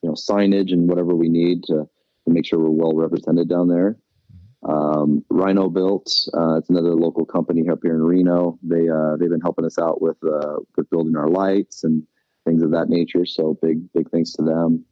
you 0.03 0.09
know 0.09 0.15
signage 0.15 0.73
and 0.73 0.89
whatever 0.89 1.15
we 1.15 1.29
need 1.29 1.65
to 1.65 1.89
to 2.25 2.33
make 2.33 2.47
sure 2.47 2.59
we're 2.59 2.71
well 2.71 2.95
represented 2.95 3.49
down 3.49 3.69
there. 3.69 3.97
Um, 4.69 5.25
Rhino 5.31 5.69
Built, 5.69 6.11
uh, 6.35 6.57
it's 6.57 6.71
another 6.71 6.95
local 6.95 7.25
company 7.25 7.69
up 7.69 7.81
here 7.83 7.95
in 7.95 8.03
Reno. 8.03 8.59
They 8.63 8.89
uh, 8.89 9.17
they've 9.17 9.31
been 9.31 9.41
helping 9.41 9.65
us 9.65 9.79
out 9.79 10.01
with 10.01 10.17
uh, 10.25 10.57
with 10.77 10.91
building 10.91 11.17
our 11.17 11.29
lights 11.29 11.85
and 11.85 12.03
things 12.45 12.63
of 12.63 12.73
that 12.73 12.89
nature. 12.89 13.27
So 13.27 13.59
big 13.63 13.93
big 13.93 14.11
thanks 14.11 14.33
to 14.33 14.43
them. 14.43 14.85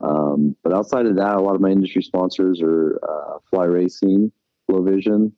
Um, 0.00 0.56
but 0.62 0.72
outside 0.72 1.06
of 1.06 1.16
that, 1.16 1.36
a 1.36 1.40
lot 1.40 1.54
of 1.54 1.60
my 1.60 1.70
industry 1.70 2.02
sponsors 2.02 2.60
are 2.62 3.00
uh, 3.02 3.38
Fly 3.50 3.64
Racing, 3.64 4.30
Flow 4.66 4.82
Vision, 4.82 5.32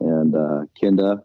and 0.00 0.34
uh, 0.34 0.64
Kenda, 0.80 1.22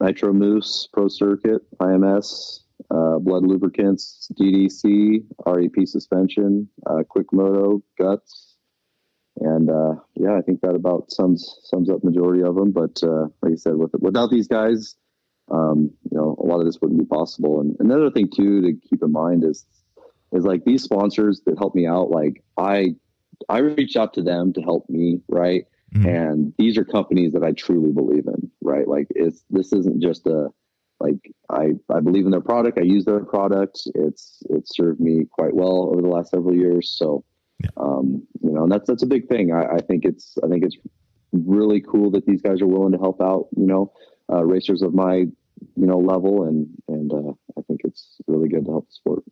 Nitro 0.00 0.32
Mousse, 0.32 0.88
Pro 0.92 1.08
Circuit, 1.08 1.62
IMS, 1.80 2.60
uh, 2.90 3.18
Blud 3.18 3.46
Lubricants, 3.46 4.30
DDC, 4.40 5.24
REP 5.46 5.86
Suspension, 5.86 6.68
Quick 7.08 7.32
Moto, 7.32 7.82
Guts, 7.98 8.48
and 9.40 9.70
uh, 9.70 9.94
yeah, 10.14 10.36
I 10.36 10.40
think 10.40 10.60
that 10.62 10.74
about 10.74 11.10
sums 11.10 11.58
sums 11.64 11.90
up 11.90 12.02
majority 12.02 12.42
of 12.42 12.56
them. 12.56 12.72
But 12.72 13.00
uh, 13.02 13.26
like 13.42 13.52
I 13.52 13.56
said, 13.56 13.76
with, 13.76 13.92
without 14.00 14.30
these 14.30 14.48
guys, 14.48 14.96
um, 15.50 15.90
you 16.10 16.16
know, 16.16 16.36
a 16.38 16.44
lot 16.44 16.60
of 16.60 16.66
this 16.66 16.80
wouldn't 16.80 16.98
be 16.98 17.06
possible. 17.06 17.60
And 17.60 17.76
another 17.78 18.10
thing 18.10 18.28
too 18.34 18.60
to 18.62 18.72
keep 18.88 19.02
in 19.02 19.12
mind 19.12 19.44
is 19.44 19.64
is 20.32 20.44
like 20.44 20.64
these 20.64 20.82
sponsors 20.82 21.42
that 21.46 21.58
help 21.58 21.74
me 21.74 21.86
out. 21.86 22.10
Like 22.10 22.42
I 22.56 22.94
I 23.48 23.58
reach 23.58 23.96
out 23.96 24.14
to 24.14 24.22
them 24.22 24.52
to 24.54 24.62
help 24.62 24.88
me, 24.88 25.20
right? 25.28 25.64
Mm-hmm. 25.94 26.08
And 26.08 26.54
these 26.58 26.76
are 26.76 26.84
companies 26.84 27.32
that 27.32 27.42
I 27.42 27.52
truly 27.52 27.92
believe 27.92 28.26
in, 28.26 28.50
right? 28.60 28.86
Like 28.86 29.06
it's 29.10 29.44
this 29.50 29.72
isn't 29.72 30.02
just 30.02 30.26
a 30.26 30.48
like 31.00 31.32
I 31.50 31.72
I 31.90 32.00
believe 32.00 32.26
in 32.26 32.32
their 32.32 32.40
product. 32.40 32.78
I 32.78 32.82
use 32.82 33.04
their 33.04 33.24
product. 33.24 33.80
It's 33.94 34.42
it's 34.50 34.76
served 34.76 35.00
me 35.00 35.26
quite 35.30 35.54
well 35.54 35.90
over 35.92 36.02
the 36.02 36.08
last 36.08 36.30
several 36.30 36.54
years. 36.54 36.90
So 36.90 37.24
yeah. 37.62 37.70
Um, 37.76 38.26
you 38.42 38.52
know, 38.52 38.64
and 38.64 38.72
that's 38.72 38.86
that's 38.86 39.02
a 39.02 39.06
big 39.06 39.28
thing. 39.28 39.52
I, 39.52 39.76
I, 39.76 39.78
think 39.80 40.04
it's 40.04 40.36
I 40.44 40.48
think 40.48 40.64
it's 40.64 40.76
really 41.32 41.80
cool 41.80 42.10
that 42.12 42.24
these 42.24 42.40
guys 42.40 42.60
are 42.60 42.66
willing 42.66 42.92
to 42.92 42.98
help 42.98 43.20
out. 43.20 43.48
You 43.56 43.66
know, 43.66 43.92
uh, 44.32 44.44
racers 44.44 44.82
of 44.82 44.94
my 44.94 45.14
you 45.14 45.32
know 45.74 45.98
level, 45.98 46.44
and 46.44 46.68
and 46.86 47.12
uh, 47.12 47.32
I 47.58 47.62
think 47.62 47.80
it's 47.84 48.18
really 48.26 48.48
good 48.48 48.64
to 48.66 48.70
help 48.70 48.86
the 48.86 48.92
sport. 48.92 49.24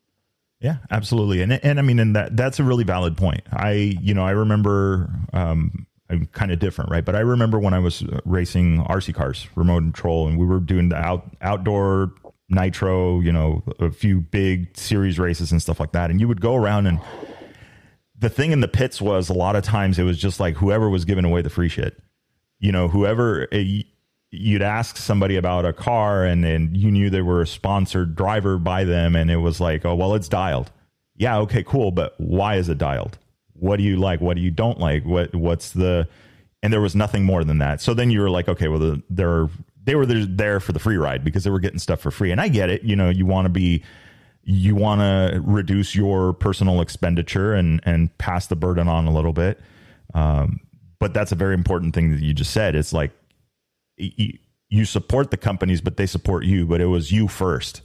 Yeah, 0.61 0.79
absolutely. 0.91 1.43
And 1.43 1.53
and 1.53 1.79
I 1.79 1.83
mean, 1.83 1.99
and 1.99 2.17
that 2.17 2.37
that's 2.37 2.59
a 2.59 2.65
really 2.65 2.85
valid 2.85 3.17
point. 3.17 3.43
I 3.53 3.73
you 4.01 4.15
know 4.15 4.25
I 4.25 4.31
remember 4.31 5.11
um, 5.33 5.87
I'm 6.09 6.27
kind 6.27 6.51
of 6.51 6.59
different, 6.59 6.91
right? 6.91 7.05
But 7.05 7.15
I 7.15 7.21
remember 7.21 7.59
when 7.59 7.75
I 7.75 7.79
was 7.79 8.03
racing 8.25 8.83
RC 8.85 9.15
cars, 9.15 9.47
remote 9.55 9.81
control, 9.81 10.29
and 10.29 10.39
we 10.39 10.47
were 10.47 10.61
doing 10.61 10.89
the 10.89 10.97
out 10.97 11.25
outdoor 11.43 12.13
nitro, 12.49 13.21
you 13.21 13.33
know, 13.33 13.63
a 13.81 13.91
few 13.91 14.21
big 14.21 14.77
series 14.77 15.19
races 15.19 15.51
and 15.53 15.61
stuff 15.61 15.81
like 15.81 15.93
that. 15.93 16.11
And 16.11 16.21
you 16.21 16.29
would 16.29 16.41
go 16.41 16.55
around 16.55 16.87
and 16.87 17.01
the 18.19 18.31
thing 18.31 18.53
in 18.53 18.61
the 18.61 18.69
pits 18.69 19.01
was 19.01 19.29
a 19.29 19.35
lot 19.35 19.57
of 19.57 19.65
times 19.65 19.99
it 19.99 20.05
was 20.05 20.19
just 20.19 20.41
like 20.41 20.57
whoever 20.57 20.89
was 20.89 21.05
giving 21.05 21.25
away 21.25 21.43
the 21.43 21.51
free 21.51 21.69
shit. 21.69 22.01
You 22.59 22.73
know, 22.73 22.89
whoever 22.89 23.49
eh, 23.53 23.83
you'd 24.37 24.63
ask 24.63 24.97
somebody 24.97 25.37
about 25.37 25.65
a 25.65 25.73
car 25.73 26.25
and 26.25 26.45
and 26.45 26.77
you 26.77 26.91
knew 26.91 27.11
they 27.11 27.23
were 27.23 27.43
a 27.43 27.47
sponsored 27.47 28.15
driver 28.15 28.59
by 28.59 28.85
them 28.85 29.17
and 29.17 29.31
it 29.31 29.39
was 29.39 29.61
like, 29.61 29.85
"Oh, 29.85 29.95
well, 29.95 30.15
it's 30.15 30.29
dialed." 30.29 30.71
Yeah, 31.17 31.39
okay, 31.39 31.63
cool, 31.63 31.93
but 31.93 32.15
why 32.19 32.57
is 32.57 32.69
it 32.69 32.79
dialed? 32.79 33.19
What 33.55 33.77
do 33.79 33.83
you 33.83 33.97
like? 33.97 34.21
What 34.21 34.37
do 34.37 34.43
you 34.43 34.51
don't 34.51 34.79
like? 34.79 35.05
What 35.05 35.35
what's 35.35 35.71
the 35.71 36.09
and 36.63 36.73
there 36.73 36.81
was 36.81 36.97
nothing 36.97 37.25
more 37.25 37.45
than 37.45 37.59
that. 37.59 37.81
So 37.81 37.95
then 37.95 38.11
you 38.11 38.21
were 38.21 38.31
like, 38.31 38.49
okay, 38.49 38.69
well, 38.69 38.81
the, 38.81 39.03
they're 39.09 39.49
they 39.85 39.95
were 39.95 40.05
there 40.05 40.59
for 40.59 40.73
the 40.73 40.81
free 40.81 40.97
ride 40.97 41.23
because 41.23 41.45
they 41.45 41.51
were 41.51 41.61
getting 41.61 41.79
stuff 41.79 42.01
for 42.01 42.11
free. 42.11 42.33
And 42.33 42.41
I 42.41 42.49
get 42.49 42.71
it. 42.71 42.83
You 42.83 42.97
know, 42.97 43.09
you 43.09 43.25
want 43.25 43.45
to 43.45 43.49
be, 43.49 43.85
you 44.43 44.75
want 44.75 45.01
to 45.01 45.41
reduce 45.45 45.95
your 45.95 46.33
personal 46.33 46.81
expenditure 46.81 47.55
and 47.55 47.81
and 47.85 48.17
pass 48.19 48.49
the 48.49 48.57
burden 48.57 48.89
on 48.89 49.07
a 49.07 49.13
little 49.13 49.33
bit. 49.33 49.61
Um, 50.13 50.61
but 50.99 51.15
that's 51.15 51.31
a 51.31 51.37
very 51.37 51.55
important 51.55 51.95
thing 51.95 52.11
that 52.11 52.21
you 52.21 52.35
just 52.35 52.51
said. 52.51 52.75
It's 52.75 52.93
like 52.93 53.13
you, 53.97 54.39
you 54.69 54.85
support 54.85 55.31
the 55.31 55.37
companies, 55.37 55.81
but 55.81 55.97
they 55.97 56.07
support 56.07 56.45
you. 56.45 56.67
But 56.67 56.81
it 56.81 56.87
was 56.87 57.13
you 57.13 57.29
first. 57.29 57.83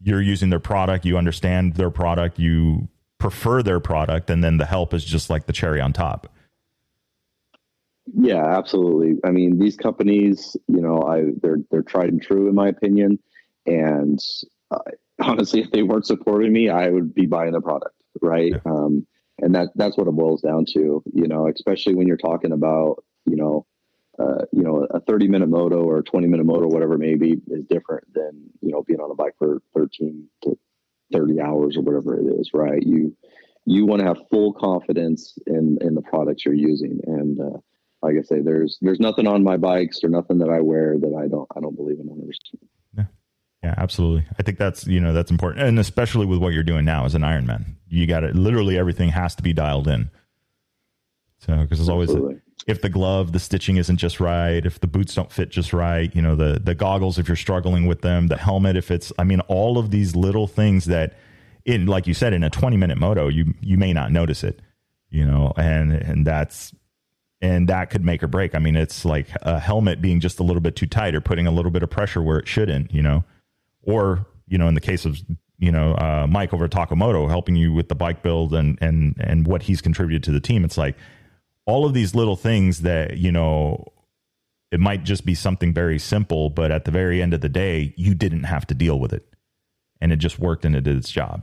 You're 0.00 0.22
using 0.22 0.50
their 0.50 0.60
product. 0.60 1.04
You 1.04 1.16
understand 1.16 1.74
their 1.74 1.90
product. 1.90 2.38
You 2.38 2.88
prefer 3.18 3.62
their 3.62 3.80
product, 3.80 4.30
and 4.30 4.42
then 4.42 4.56
the 4.56 4.66
help 4.66 4.92
is 4.94 5.04
just 5.04 5.30
like 5.30 5.46
the 5.46 5.52
cherry 5.52 5.80
on 5.80 5.92
top. 5.92 6.28
Yeah, 8.12 8.44
absolutely. 8.44 9.20
I 9.24 9.30
mean, 9.30 9.58
these 9.58 9.76
companies, 9.76 10.56
you 10.66 10.80
know, 10.80 11.02
I 11.02 11.26
they're 11.40 11.58
they're 11.70 11.82
tried 11.82 12.08
and 12.08 12.20
true 12.20 12.48
in 12.48 12.54
my 12.54 12.68
opinion, 12.68 13.18
and 13.64 14.18
uh, 14.70 14.78
honestly, 15.20 15.60
if 15.60 15.70
they 15.70 15.82
weren't 15.82 16.06
supporting 16.06 16.52
me, 16.52 16.68
I 16.68 16.88
would 16.88 17.14
be 17.14 17.26
buying 17.26 17.52
the 17.52 17.60
product, 17.60 17.94
right? 18.20 18.52
Yeah. 18.52 18.58
Um, 18.64 19.06
and 19.38 19.54
that 19.54 19.68
that's 19.76 19.96
what 19.96 20.08
it 20.08 20.12
boils 20.12 20.42
down 20.42 20.64
to, 20.74 21.02
you 21.12 21.28
know, 21.28 21.48
especially 21.48 21.94
when 21.94 22.06
you're 22.06 22.16
talking 22.16 22.52
about, 22.52 23.04
you 23.24 23.36
know, 23.36 23.66
uh, 24.18 24.44
you 24.52 24.62
know, 24.62 24.86
a 24.90 25.00
30 25.00 25.28
minute 25.28 25.48
moto 25.48 25.82
or 25.82 25.98
a 25.98 26.02
20 26.02 26.26
minute 26.26 26.44
moto, 26.44 26.66
whatever 26.66 26.94
it 26.94 26.98
may 26.98 27.14
be, 27.14 27.40
is 27.48 27.64
different 27.64 28.12
than 28.12 28.50
you 28.60 28.70
know 28.70 28.82
being 28.82 29.00
on 29.00 29.10
a 29.10 29.14
bike 29.14 29.34
for 29.38 29.62
13 29.74 30.28
to 30.42 30.58
30 31.12 31.40
hours 31.40 31.76
or 31.76 31.82
whatever 31.82 32.18
it 32.18 32.40
is, 32.40 32.50
right? 32.52 32.82
You 32.82 33.16
you 33.64 33.86
want 33.86 34.00
to 34.00 34.08
have 34.08 34.18
full 34.30 34.52
confidence 34.52 35.38
in 35.46 35.78
in 35.80 35.94
the 35.94 36.02
products 36.02 36.44
you're 36.44 36.54
using, 36.54 37.00
and 37.06 37.40
uh, 37.40 37.58
like 38.02 38.16
I 38.18 38.22
say, 38.22 38.40
there's 38.40 38.78
there's 38.82 39.00
nothing 39.00 39.26
on 39.26 39.42
my 39.42 39.56
bikes 39.56 40.02
or 40.04 40.08
nothing 40.08 40.38
that 40.38 40.50
I 40.50 40.60
wear 40.60 40.98
that 40.98 41.14
I 41.14 41.28
don't 41.28 41.48
I 41.56 41.60
don't 41.60 41.76
believe 41.76 41.98
in 41.98 42.06
100. 42.06 42.36
Yeah, 42.96 43.04
yeah, 43.62 43.74
absolutely. 43.78 44.26
I 44.38 44.42
think 44.42 44.58
that's 44.58 44.86
you 44.86 45.00
know 45.00 45.12
that's 45.12 45.30
important, 45.30 45.66
and 45.66 45.78
especially 45.78 46.26
with 46.26 46.38
what 46.38 46.52
you're 46.52 46.64
doing 46.64 46.84
now 46.84 47.04
as 47.06 47.14
an 47.14 47.22
Ironman, 47.22 47.76
you 47.88 48.06
got 48.06 48.24
it. 48.24 48.34
Literally 48.34 48.76
everything 48.76 49.08
has 49.10 49.34
to 49.36 49.42
be 49.42 49.52
dialed 49.52 49.88
in. 49.88 50.10
So 51.38 51.56
because 51.56 51.78
there's 51.78 51.88
always 51.88 52.10
a, 52.10 52.40
if 52.66 52.80
the 52.80 52.88
glove, 52.88 53.32
the 53.32 53.40
stitching 53.40 53.76
isn't 53.76 53.96
just 53.96 54.20
right, 54.20 54.64
if 54.64 54.80
the 54.80 54.86
boots 54.86 55.14
don't 55.14 55.32
fit 55.32 55.50
just 55.50 55.72
right, 55.72 56.14
you 56.14 56.22
know 56.22 56.36
the 56.36 56.60
the 56.62 56.74
goggles 56.74 57.18
if 57.18 57.28
you're 57.28 57.36
struggling 57.36 57.86
with 57.86 58.02
them, 58.02 58.28
the 58.28 58.36
helmet 58.36 58.76
if 58.76 58.90
it's 58.90 59.12
I 59.18 59.24
mean 59.24 59.40
all 59.40 59.78
of 59.78 59.90
these 59.90 60.14
little 60.14 60.46
things 60.46 60.86
that 60.86 61.18
in 61.64 61.86
like 61.86 62.06
you 62.06 62.14
said 62.14 62.32
in 62.32 62.42
a 62.42 62.50
20 62.50 62.76
minute 62.76 62.98
moto 62.98 63.28
you 63.28 63.54
you 63.60 63.78
may 63.78 63.92
not 63.92 64.10
notice 64.10 64.42
it 64.42 64.60
you 65.10 65.24
know 65.24 65.52
and 65.56 65.92
and 65.92 66.26
that's 66.26 66.72
and 67.42 67.68
that 67.68 67.90
could 67.90 68.04
make 68.04 68.22
or 68.22 68.28
break. 68.28 68.54
I 68.54 68.60
mean, 68.60 68.76
it's 68.76 69.04
like 69.04 69.26
a 69.42 69.58
helmet 69.58 70.00
being 70.00 70.20
just 70.20 70.38
a 70.38 70.44
little 70.44 70.62
bit 70.62 70.76
too 70.76 70.86
tight 70.86 71.14
or 71.14 71.20
putting 71.20 71.48
a 71.48 71.50
little 71.50 71.72
bit 71.72 71.82
of 71.82 71.90
pressure 71.90 72.22
where 72.22 72.38
it 72.38 72.46
shouldn't, 72.46 72.94
you 72.94 73.02
know, 73.02 73.24
or 73.82 74.24
you 74.46 74.56
know, 74.56 74.68
in 74.68 74.74
the 74.74 74.80
case 74.80 75.04
of 75.04 75.18
you 75.58 75.72
know 75.72 75.94
uh, 75.94 76.26
Mike 76.28 76.54
over 76.54 76.66
at 76.66 76.70
Takamoto 76.70 77.28
helping 77.28 77.56
you 77.56 77.72
with 77.72 77.88
the 77.88 77.94
bike 77.96 78.22
build 78.22 78.54
and 78.54 78.78
and 78.80 79.16
and 79.18 79.46
what 79.46 79.64
he's 79.64 79.82
contributed 79.82 80.22
to 80.22 80.30
the 80.30 80.40
team. 80.40 80.64
It's 80.64 80.78
like 80.78 80.96
all 81.66 81.86
of 81.86 81.94
these 81.94 82.14
little 82.14 82.36
things 82.36 82.82
that 82.82 83.16
you 83.18 83.32
know 83.32 83.92
it 84.70 84.80
might 84.80 85.04
just 85.04 85.24
be 85.24 85.34
something 85.34 85.74
very 85.74 85.98
simple, 85.98 86.48
but 86.50 86.70
at 86.70 86.84
the 86.84 86.90
very 86.90 87.20
end 87.20 87.34
of 87.34 87.42
the 87.42 87.48
day, 87.48 87.92
you 87.96 88.14
didn't 88.14 88.44
have 88.44 88.66
to 88.68 88.74
deal 88.74 88.98
with 88.98 89.12
it, 89.12 89.26
and 90.00 90.12
it 90.12 90.16
just 90.16 90.38
worked 90.38 90.64
and 90.64 90.74
it 90.74 90.84
did 90.84 90.96
its 90.96 91.10
job. 91.10 91.42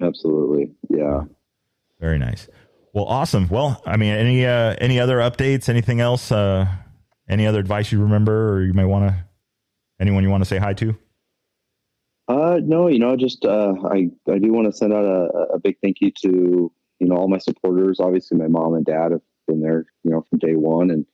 Absolutely, 0.00 0.72
yeah. 0.90 1.22
Very 2.00 2.18
nice. 2.18 2.48
Well, 2.92 3.04
awesome. 3.04 3.48
Well, 3.48 3.82
I 3.86 3.96
mean, 3.96 4.12
any 4.12 4.44
uh, 4.46 4.74
any 4.80 4.98
other 4.98 5.18
updates? 5.18 5.68
Anything 5.68 6.00
else? 6.00 6.32
Uh, 6.32 6.66
any 7.28 7.46
other 7.46 7.60
advice 7.60 7.92
you 7.92 8.00
remember, 8.00 8.54
or 8.54 8.64
you 8.64 8.72
may 8.72 8.84
want 8.84 9.08
to 9.08 9.24
anyone 10.00 10.22
you 10.22 10.30
want 10.30 10.42
to 10.42 10.48
say 10.48 10.58
hi 10.58 10.74
to? 10.74 10.96
Uh, 12.28 12.60
no, 12.62 12.88
you 12.88 12.98
know, 12.98 13.16
just 13.16 13.44
uh, 13.44 13.74
I 13.84 14.10
I 14.30 14.38
do 14.38 14.52
want 14.52 14.66
to 14.66 14.72
send 14.72 14.92
out 14.92 15.04
a, 15.04 15.54
a 15.54 15.58
big 15.58 15.76
thank 15.82 16.00
you 16.00 16.10
to 16.22 16.72
you 16.98 17.06
know 17.06 17.16
all 17.16 17.28
my 17.28 17.38
supporters. 17.38 18.00
Obviously, 18.00 18.38
my 18.38 18.48
mom 18.48 18.74
and 18.74 18.84
dad 18.84 19.12
have 19.12 19.22
been 19.46 19.60
there, 19.60 19.86
you 20.04 20.10
know, 20.10 20.24
from 20.28 20.38
day 20.38 20.54
one, 20.54 20.90
and 20.90 21.06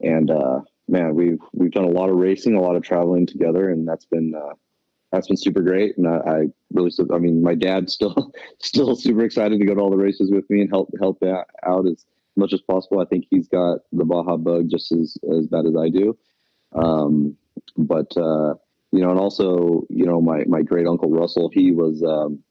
and 0.00 0.30
uh, 0.30 0.60
man, 0.88 1.14
we've 1.14 1.40
we've 1.52 1.70
done 1.70 1.84
a 1.84 1.90
lot 1.90 2.10
of 2.10 2.16
racing, 2.16 2.54
a 2.54 2.60
lot 2.60 2.76
of 2.76 2.82
traveling 2.82 3.26
together, 3.26 3.70
and 3.70 3.86
that's 3.86 4.06
been 4.06 4.34
uh, 4.34 4.54
that's 5.12 5.28
been 5.28 5.36
super 5.36 5.62
great. 5.62 5.96
And 5.96 6.06
I, 6.06 6.16
I 6.16 6.46
really, 6.72 6.90
I 7.12 7.18
mean, 7.18 7.42
my 7.42 7.54
dad's 7.54 7.94
still 7.94 8.32
still 8.60 8.96
super 8.96 9.24
excited 9.24 9.58
to 9.58 9.66
go 9.66 9.74
to 9.74 9.80
all 9.80 9.90
the 9.90 9.96
races 9.96 10.30
with 10.30 10.48
me 10.50 10.60
and 10.60 10.70
help 10.70 10.90
help 11.00 11.22
out 11.22 11.86
as 11.86 12.04
much 12.36 12.52
as 12.52 12.60
possible. 12.62 13.00
I 13.00 13.04
think 13.06 13.26
he's 13.30 13.48
got 13.48 13.80
the 13.92 14.04
Baja 14.04 14.36
bug 14.36 14.68
just 14.70 14.92
as 14.92 15.16
as 15.36 15.46
bad 15.46 15.66
as 15.66 15.76
I 15.76 15.88
do. 15.88 16.16
Um, 16.72 17.36
but 17.76 18.16
uh, 18.16 18.54
you 18.92 19.00
know, 19.00 19.10
and 19.10 19.18
also, 19.18 19.84
you 19.90 20.06
know, 20.06 20.20
my 20.20 20.44
my 20.46 20.62
great 20.62 20.86
uncle 20.86 21.10
Russell, 21.10 21.50
he 21.52 21.72
was 21.72 22.02
um, 22.02 22.42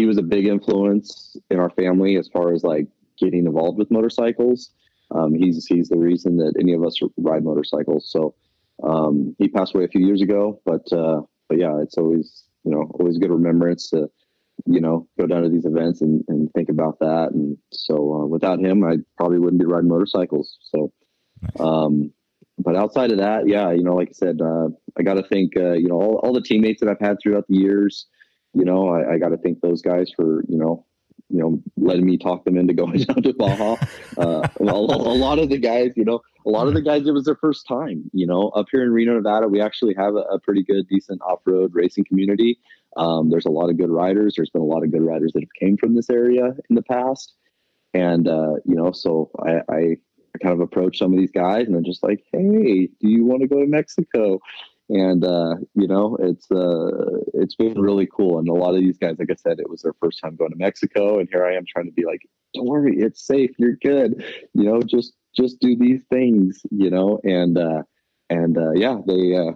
he 0.00 0.06
was 0.06 0.16
a 0.16 0.22
big 0.22 0.46
influence 0.46 1.36
in 1.50 1.58
our 1.58 1.68
family 1.68 2.16
as 2.16 2.26
far 2.26 2.54
as 2.54 2.64
like 2.64 2.86
getting 3.18 3.44
involved 3.44 3.76
with 3.76 3.90
motorcycles. 3.90 4.70
Um, 5.10 5.34
he's 5.34 5.66
he's 5.66 5.90
the 5.90 5.98
reason 5.98 6.38
that 6.38 6.54
any 6.58 6.72
of 6.72 6.82
us 6.82 6.98
ride 7.18 7.44
motorcycles. 7.44 8.10
So 8.10 8.34
um, 8.82 9.36
he 9.38 9.48
passed 9.48 9.74
away 9.74 9.84
a 9.84 9.88
few 9.88 10.06
years 10.06 10.22
ago, 10.22 10.58
but 10.64 10.90
uh, 10.90 11.20
but 11.50 11.58
yeah, 11.58 11.82
it's 11.82 11.98
always 11.98 12.44
you 12.64 12.70
know 12.70 12.90
always 12.98 13.18
good 13.18 13.30
remembrance 13.30 13.90
to 13.90 14.10
you 14.64 14.80
know 14.80 15.06
go 15.18 15.26
down 15.26 15.42
to 15.42 15.50
these 15.50 15.66
events 15.66 16.00
and, 16.00 16.24
and 16.28 16.50
think 16.54 16.70
about 16.70 16.98
that. 17.00 17.32
And 17.32 17.58
so 17.70 17.94
uh, 18.22 18.26
without 18.26 18.58
him, 18.58 18.82
I 18.82 18.96
probably 19.18 19.38
wouldn't 19.38 19.60
be 19.60 19.66
riding 19.66 19.90
motorcycles. 19.90 20.56
So, 20.62 20.92
nice. 21.42 21.60
um, 21.60 22.10
but 22.58 22.74
outside 22.74 23.10
of 23.10 23.18
that, 23.18 23.46
yeah, 23.46 23.70
you 23.72 23.82
know, 23.82 23.96
like 23.96 24.08
I 24.08 24.12
said, 24.12 24.40
uh, 24.40 24.68
I 24.98 25.02
got 25.02 25.14
to 25.14 25.24
thank 25.24 25.58
uh, 25.58 25.72
you 25.72 25.88
know 25.88 25.96
all, 25.96 26.20
all 26.22 26.32
the 26.32 26.40
teammates 26.40 26.80
that 26.80 26.88
I've 26.88 27.06
had 27.06 27.18
throughout 27.22 27.46
the 27.48 27.58
years. 27.58 28.06
You 28.54 28.64
know, 28.64 28.88
I, 28.88 29.14
I 29.14 29.18
got 29.18 29.28
to 29.28 29.36
thank 29.36 29.60
those 29.60 29.82
guys 29.82 30.10
for 30.14 30.44
you 30.48 30.58
know 30.58 30.86
you 31.30 31.38
know, 31.38 31.62
letting 31.76 32.04
me 32.04 32.18
talk 32.18 32.44
them 32.44 32.56
into 32.56 32.74
going 32.74 32.98
down 33.04 33.22
to 33.22 33.32
Baja. 33.32 33.76
Uh, 34.18 34.46
a, 34.58 34.62
a, 34.62 34.64
lot 34.64 35.38
of 35.38 35.48
the 35.48 35.58
guys, 35.58 35.92
you 35.96 36.04
know, 36.04 36.20
a 36.44 36.50
lot 36.50 36.66
of 36.66 36.74
the 36.74 36.82
guys, 36.82 37.06
it 37.06 37.12
was 37.12 37.24
their 37.24 37.36
first 37.36 37.66
time, 37.66 38.10
you 38.12 38.26
know, 38.26 38.48
up 38.50 38.66
here 38.70 38.82
in 38.82 38.90
Reno, 38.90 39.14
Nevada, 39.14 39.48
we 39.48 39.60
actually 39.60 39.94
have 39.94 40.14
a, 40.14 40.24
a 40.32 40.40
pretty 40.40 40.62
good, 40.62 40.88
decent 40.88 41.22
off-road 41.22 41.70
racing 41.72 42.04
community. 42.04 42.58
Um, 42.96 43.30
there's 43.30 43.46
a 43.46 43.50
lot 43.50 43.70
of 43.70 43.78
good 43.78 43.90
riders. 43.90 44.34
There's 44.36 44.50
been 44.50 44.62
a 44.62 44.66
lot 44.66 44.82
of 44.82 44.90
good 44.90 45.02
riders 45.02 45.32
that 45.34 45.42
have 45.42 45.54
came 45.58 45.76
from 45.76 45.94
this 45.94 46.10
area 46.10 46.46
in 46.68 46.76
the 46.76 46.82
past. 46.82 47.34
And, 47.94 48.26
uh, 48.26 48.54
you 48.64 48.74
know, 48.74 48.92
so 48.92 49.30
I, 49.38 49.60
I 49.72 49.96
kind 50.42 50.54
of 50.54 50.60
approached 50.60 50.98
some 50.98 51.12
of 51.12 51.18
these 51.18 51.30
guys 51.30 51.66
and 51.66 51.76
I'm 51.76 51.84
just 51.84 52.02
like, 52.02 52.24
Hey, 52.32 52.88
do 53.00 53.08
you 53.08 53.24
want 53.24 53.42
to 53.42 53.48
go 53.48 53.60
to 53.60 53.66
Mexico? 53.66 54.40
And 54.90 55.24
uh, 55.24 55.54
you 55.74 55.86
know 55.86 56.16
it's 56.20 56.50
uh, 56.50 57.20
it's 57.34 57.54
been 57.54 57.80
really 57.80 58.08
cool. 58.14 58.38
And 58.38 58.48
a 58.48 58.52
lot 58.52 58.74
of 58.74 58.80
these 58.80 58.98
guys, 58.98 59.16
like 59.18 59.30
I 59.30 59.36
said, 59.36 59.60
it 59.60 59.70
was 59.70 59.82
their 59.82 59.94
first 60.00 60.20
time 60.22 60.36
going 60.36 60.50
to 60.50 60.56
Mexico, 60.56 61.18
and 61.18 61.28
here 61.30 61.44
I 61.44 61.54
am 61.54 61.64
trying 61.66 61.86
to 61.86 61.92
be 61.92 62.04
like, 62.04 62.20
don't 62.54 62.66
worry, 62.66 62.96
it's 62.98 63.26
safe, 63.26 63.50
you're 63.58 63.76
good. 63.82 64.24
You 64.54 64.64
know, 64.64 64.82
just 64.82 65.14
just 65.36 65.60
do 65.60 65.76
these 65.76 66.00
things, 66.10 66.60
you 66.70 66.90
know, 66.90 67.20
and 67.24 67.56
uh, 67.56 67.82
and 68.28 68.58
uh, 68.58 68.72
yeah, 68.72 68.98
they 69.06 69.36
uh, 69.36 69.52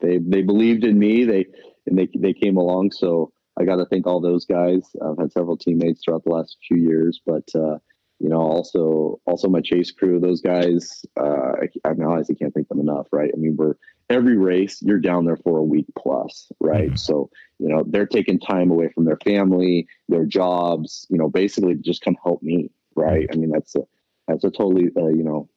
they 0.00 0.18
they 0.18 0.42
believed 0.42 0.84
in 0.84 0.98
me. 0.98 1.24
They 1.24 1.46
and 1.86 1.98
they 1.98 2.08
they 2.16 2.32
came 2.32 2.56
along. 2.56 2.92
So 2.92 3.32
I 3.58 3.64
got 3.64 3.76
to 3.76 3.86
thank 3.86 4.06
all 4.06 4.20
those 4.20 4.44
guys. 4.44 4.82
I've 5.02 5.18
had 5.18 5.32
several 5.32 5.56
teammates 5.56 6.02
throughout 6.04 6.24
the 6.24 6.32
last 6.32 6.58
few 6.68 6.76
years, 6.76 7.20
but 7.24 7.48
uh, 7.54 7.78
you 8.18 8.28
know, 8.28 8.40
also 8.40 9.20
also 9.26 9.48
my 9.48 9.60
chase 9.60 9.90
crew. 9.90 10.20
Those 10.20 10.40
guys, 10.40 11.04
uh, 11.18 11.52
I, 11.62 11.88
I 11.88 11.90
honestly 12.06 12.34
can't 12.34 12.52
thank 12.52 12.68
them 12.68 12.80
enough. 12.80 13.06
Right? 13.12 13.30
I 13.32 13.38
mean, 13.38 13.56
we're 13.56 13.76
every 14.08 14.36
race 14.36 14.80
you're 14.82 15.00
down 15.00 15.24
there 15.24 15.36
for 15.36 15.58
a 15.58 15.64
week 15.64 15.86
plus, 15.98 16.50
right? 16.60 16.88
Mm-hmm. 16.88 16.96
So 16.96 17.30
you 17.58 17.68
know 17.68 17.84
they're 17.86 18.06
taking 18.06 18.38
time 18.38 18.70
away 18.70 18.90
from 18.94 19.04
their 19.04 19.18
family, 19.24 19.86
their 20.08 20.24
jobs, 20.24 21.06
you 21.10 21.18
know, 21.18 21.28
basically 21.28 21.74
just 21.74 22.02
come 22.02 22.16
help 22.22 22.42
me, 22.42 22.70
right? 22.94 23.26
I 23.32 23.36
mean, 23.36 23.50
that's 23.50 23.74
a 23.74 23.82
that's 24.28 24.44
a 24.44 24.50
totally 24.50 24.90
uh, 24.96 25.08
you 25.08 25.24
know 25.24 25.48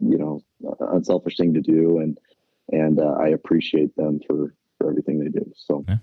you 0.00 0.18
know 0.18 0.42
unselfish 0.80 1.36
thing 1.36 1.54
to 1.54 1.60
do, 1.60 1.98
and 1.98 2.18
and 2.70 3.00
uh, 3.00 3.16
I 3.20 3.28
appreciate 3.28 3.94
them 3.96 4.20
for 4.26 4.54
for 4.78 4.90
everything 4.90 5.20
they 5.20 5.28
do. 5.28 5.52
So, 5.56 5.84
yeah. 5.88 5.96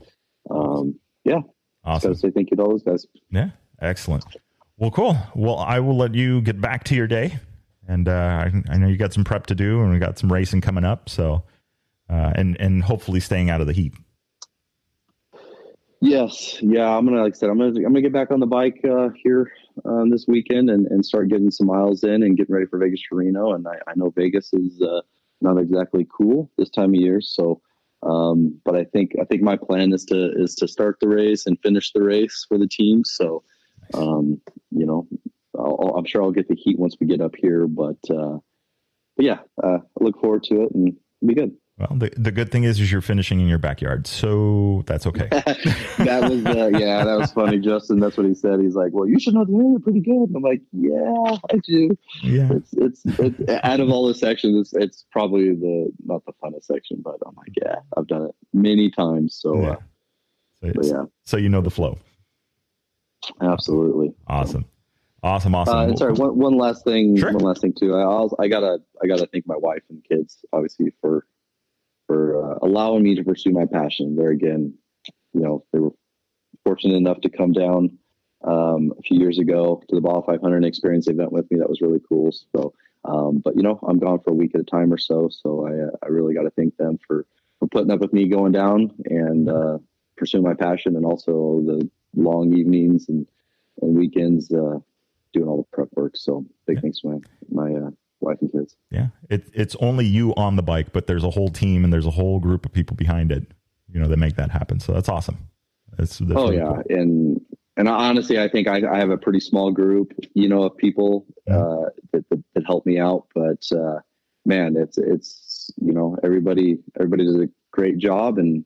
um, 0.50 1.00
yeah. 1.24 1.42
Awesome. 1.84 2.12
Gotta 2.12 2.20
say 2.20 2.32
thank 2.32 2.52
you 2.52 2.58
to 2.58 2.64
all 2.64 2.70
those 2.72 2.84
guys. 2.84 3.06
Yeah, 3.30 3.50
excellent. 3.82 4.26
Well, 4.78 4.92
cool. 4.92 5.18
Well, 5.36 5.58
I 5.58 5.80
will 5.80 5.98
let 5.98 6.14
you 6.14 6.42
get 6.42 6.62
back 6.62 6.84
to 6.86 6.96
your 6.96 7.08
day, 7.08 7.40
and 7.90 8.08
uh, 8.08 8.46
I, 8.46 8.52
I 8.70 8.78
know 8.78 8.88
you 8.88 8.98
got 8.98 9.14
some 9.14 9.24
prep 9.24 9.48
to 9.48 9.56
do, 9.56 9.82
and 9.82 9.92
we 9.92 9.98
got 9.98 10.20
some 10.20 10.32
racing 10.32 10.62
coming 10.62 10.86
up. 10.86 11.10
So, 11.10 11.44
uh, 12.10 12.32
and 12.36 12.56
and 12.60 12.84
hopefully 12.84 13.20
staying 13.20 13.50
out 13.50 13.62
of 13.62 13.68
the 13.68 13.74
heat. 13.74 13.94
Yes, 16.00 16.58
yeah, 16.62 16.88
I'm 16.88 17.06
gonna 17.06 17.22
like 17.22 17.34
I 17.34 17.38
said, 17.38 17.50
I'm 17.50 17.58
gonna 17.58 17.72
I'm 17.76 17.84
gonna 17.84 18.02
get 18.02 18.14
back 18.14 18.32
on 18.32 18.40
the 18.40 18.46
bike 18.46 18.80
uh, 18.86 19.10
here 19.22 19.52
um, 19.84 20.12
this 20.12 20.26
weekend 20.28 20.70
and, 20.70 20.86
and 20.88 21.04
start 21.04 21.30
getting 21.30 21.52
some 21.52 21.68
miles 21.68 22.04
in 22.04 22.24
and 22.24 22.38
getting 22.38 22.54
ready 22.54 22.68
for 22.68 22.78
Vegas 22.78 23.02
to 23.10 23.16
Reno. 23.16 23.54
And 23.54 23.68
I, 23.68 23.80
I 23.88 23.94
know 23.96 24.12
Vegas 24.12 24.54
is 24.54 24.82
uh, 24.82 25.02
not 25.42 25.58
exactly 25.58 26.08
cool 26.10 26.50
this 26.58 26.70
time 26.70 26.94
of 26.94 26.96
year, 26.96 27.20
so 27.22 27.60
um, 28.04 28.62
but 28.64 28.76
I 28.76 28.86
think 28.86 29.14
I 29.20 29.26
think 29.26 29.42
my 29.42 29.58
plan 29.58 29.94
is 29.94 30.06
to 30.06 30.32
is 30.38 30.54
to 30.56 30.68
start 30.68 31.00
the 31.02 31.10
race 31.10 31.48
and 31.48 31.60
finish 31.62 31.92
the 31.92 32.04
race 32.04 32.46
for 32.48 32.60
the 32.60 32.68
team. 32.68 33.04
So 33.04 33.44
um, 33.96 34.40
you 34.70 34.86
know, 34.86 35.08
i 35.60 35.98
am 35.98 36.06
sure 36.06 36.24
I'll 36.24 36.32
get 36.32 36.48
the 36.48 36.56
heat 36.56 36.80
once 36.80 36.96
we 37.00 37.08
get 37.08 37.22
up 37.22 37.36
here, 37.36 37.68
but, 37.68 37.98
uh, 38.10 38.38
but 39.16 39.26
yeah, 39.26 39.40
uh, 39.62 39.80
I 39.80 40.04
look 40.04 40.20
forward 40.20 40.44
to 40.44 40.64
it 40.64 40.72
and 40.74 40.96
be 41.26 41.36
good. 41.36 41.56
Well, 41.80 41.98
the, 41.98 42.12
the 42.18 42.32
good 42.34 42.52
thing 42.52 42.66
is, 42.66 42.78
is 42.82 42.92
you're 42.92 43.00
finishing 43.00 43.40
in 43.40 43.48
your 43.48 43.58
backyard, 43.58 44.06
so 44.06 44.84
that's 44.86 45.08
okay. 45.08 45.28
that 45.32 46.28
was, 46.30 46.46
uh, 46.46 46.72
yeah, 46.78 47.06
that 47.06 47.18
was 47.18 47.32
funny, 47.32 47.58
Justin. 47.58 48.02
That's 48.02 48.18
what 48.18 48.26
he 48.26 48.34
said. 48.34 48.60
He's 48.60 48.76
like, 48.76 48.92
"Well, 48.92 49.08
you 49.08 49.18
should 49.18 49.34
know 49.34 49.46
the 49.46 49.56
area 49.56 49.80
pretty 49.80 50.02
good." 50.02 50.28
And 50.28 50.36
I'm 50.36 50.42
like, 50.42 50.62
"Yeah, 50.74 51.38
I 51.50 51.58
do." 51.66 51.98
Yeah, 52.22 52.50
it's 52.52 52.74
it's, 52.74 53.02
it's 53.18 53.64
out 53.64 53.80
of 53.80 53.90
all 53.90 54.06
the 54.10 54.14
sections, 54.14 54.74
it's, 54.74 54.74
it's 54.74 55.06
probably 55.10 55.56
the 55.56 55.90
not 56.04 56.26
the 56.26 56.34
funnest 56.44 56.66
section, 56.66 57.02
but 57.02 57.16
I'm 57.26 57.36
like, 57.36 57.54
"Yeah, 57.56 57.76
I've 57.96 58.08
done 58.08 58.24
it 58.24 58.36
many 58.52 58.92
times." 58.92 59.40
So, 59.40 59.62
yeah, 59.62 60.70
uh, 60.70 60.82
so, 60.82 60.96
yeah. 60.96 61.04
so 61.24 61.38
you 61.38 61.48
know 61.48 61.62
the 61.62 61.72
flow. 61.72 61.98
Absolutely. 63.42 64.14
Awesome. 64.28 64.66
Awesome, 65.22 65.54
awesome. 65.54 65.92
Uh, 65.92 65.96
sorry, 65.96 66.14
one, 66.14 66.38
one 66.38 66.58
last 66.58 66.84
thing. 66.86 67.18
Sure. 67.18 67.34
One 67.34 67.44
last 67.44 67.62
thing 67.62 67.74
too. 67.74 67.96
I 67.96 68.04
also, 68.04 68.36
I 68.40 68.48
gotta 68.48 68.80
I 69.02 69.08
gotta 69.08 69.28
thank 69.28 69.46
my 69.46 69.58
wife 69.58 69.84
and 69.90 70.04
kids, 70.04 70.38
obviously, 70.54 70.94
for 71.02 71.26
for 72.08 72.54
uh, 72.54 72.60
allowing 72.62 73.04
me 73.04 73.16
to 73.16 73.24
pursue 73.24 73.52
my 73.52 73.66
passion. 73.66 74.16
There 74.16 74.32
again, 74.32 74.74
you 75.34 75.42
know, 75.42 75.66
they 75.74 75.80
were 75.80 75.92
fortunate 76.64 76.96
enough 76.96 77.22
to 77.22 77.30
come 77.30 77.52
down 77.52 77.98
um, 78.44 78.94
a 78.98 79.02
few 79.02 79.20
years 79.20 79.40
ago 79.40 79.84
to 79.90 79.96
the 79.96 80.02
Baja 80.02 80.22
500 80.22 80.64
experience 80.64 81.08
event 81.08 81.32
with 81.32 81.50
me. 81.52 81.60
That 81.60 81.70
was 81.70 81.82
really 81.82 82.02
cool. 82.08 82.32
So, 82.56 82.74
um, 83.04 83.40
but 83.40 83.56
you 83.58 83.64
know, 83.64 83.80
I'm 83.88 84.00
gone 84.00 84.20
for 84.20 84.32
a 84.32 84.36
week 84.36 84.52
at 84.56 84.62
a 84.62 84.64
time 84.66 84.94
or 84.94 84.98
so. 84.98 85.30
So 85.30 85.68
I 85.68 85.88
uh, 85.88 85.98
I 86.04 86.08
really 86.08 86.34
got 86.34 86.44
to 86.44 86.52
thank 86.52 86.78
them 86.78 86.98
for 87.06 87.26
for 87.60 87.68
putting 87.68 87.92
up 87.92 88.00
with 88.00 88.14
me 88.14 88.30
going 88.30 88.54
down 88.54 88.92
and 89.06 89.50
uh, 89.50 89.80
pursuing 90.16 90.44
my 90.44 90.54
passion, 90.54 90.96
and 90.96 91.06
also 91.06 91.62
the 91.66 91.90
long 92.16 92.58
evenings 92.58 93.08
and, 93.10 93.28
and 93.82 93.98
weekends 93.98 94.52
uh, 94.52 94.80
doing 95.34 95.48
all 95.48 95.58
the 95.58 95.76
prep 95.76 95.90
work. 95.94 96.14
So 96.16 96.46
big 96.66 96.78
yeah. 96.78 96.82
thanks 96.82 97.02
to 97.02 97.08
my 97.08 97.20
my 97.50 97.80
uh, 97.80 97.90
wife 98.20 98.38
and 98.42 98.52
kids. 98.52 98.76
Yeah, 98.92 99.08
it, 99.30 99.50
it's 99.54 99.76
only 99.80 100.06
you 100.06 100.34
on 100.36 100.56
the 100.56 100.64
bike, 100.64 100.92
but 100.92 101.08
there's 101.08 101.24
a 101.24 101.30
whole 101.30 101.50
team 101.50 101.84
and 101.84 101.92
there's 101.92 102.06
a 102.06 102.12
whole 102.12 102.40
group 102.40 102.66
of 102.66 102.74
people 102.74 102.96
behind 102.96 103.32
it. 103.32 103.52
You 103.92 104.00
know 104.00 104.08
that 104.08 104.18
make 104.18 104.36
that 104.36 104.52
happen. 104.52 104.80
So 104.80 104.94
that's 104.94 105.10
awesome. 105.10 105.38
That's, 105.98 106.20
that's 106.20 106.32
oh 106.36 106.46
really 106.46 106.58
yeah, 106.58 106.66
cool. 106.66 106.84
and 106.90 107.42
and 107.78 107.88
honestly, 107.88 108.40
I 108.40 108.50
think 108.50 108.68
I, 108.68 108.82
I, 108.88 108.98
have 108.98 109.10
a 109.10 109.18
pretty 109.18 109.40
small 109.40 109.72
group, 109.72 110.12
you 110.34 110.50
know, 110.50 110.64
of 110.64 110.76
people 110.76 111.26
uh, 111.50 111.86
that, 112.12 112.26
that, 112.30 112.44
that 112.54 112.66
help 112.66 112.86
me 112.86 113.00
out. 113.00 113.28
But 113.34 113.66
uh, 113.72 114.00
man, 114.46 114.76
it's 114.78 114.98
it's 114.98 115.72
you 115.78 115.94
know 115.94 116.18
everybody 116.22 116.80
everybody 116.98 117.26
does 117.26 117.38
a 117.38 117.48
great 117.72 117.98
job, 117.98 118.38
and 118.38 118.66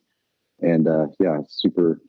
and 0.62 0.88
uh, 0.88 1.08
yeah, 1.20 1.40
super 1.48 2.02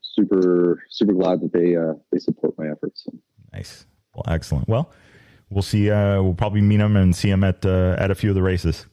super 0.00 0.82
super 0.88 1.12
glad 1.12 1.40
that 1.42 1.52
they 1.52 1.76
uh, 1.76 1.92
they 2.10 2.18
support 2.18 2.54
my 2.56 2.70
efforts. 2.70 3.06
Nice. 3.52 3.84
Well, 4.16 4.34
excellent. 4.34 4.66
Well, 4.66 4.90
we'll 5.50 5.62
see. 5.62 5.90
Uh, 5.90 6.22
we'll 6.22 6.34
probably 6.34 6.62
meet 6.62 6.80
him 6.80 6.96
and 6.96 7.14
see 7.14 7.28
him 7.28 7.44
at 7.44 7.64
uh, 7.66 7.96
at 7.98 8.10
a 8.10 8.14
few 8.14 8.30
of 8.30 8.34
the 8.34 8.42
races. 8.42 8.86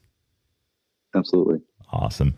Absolutely. 1.15 1.61
Awesome. 1.91 2.35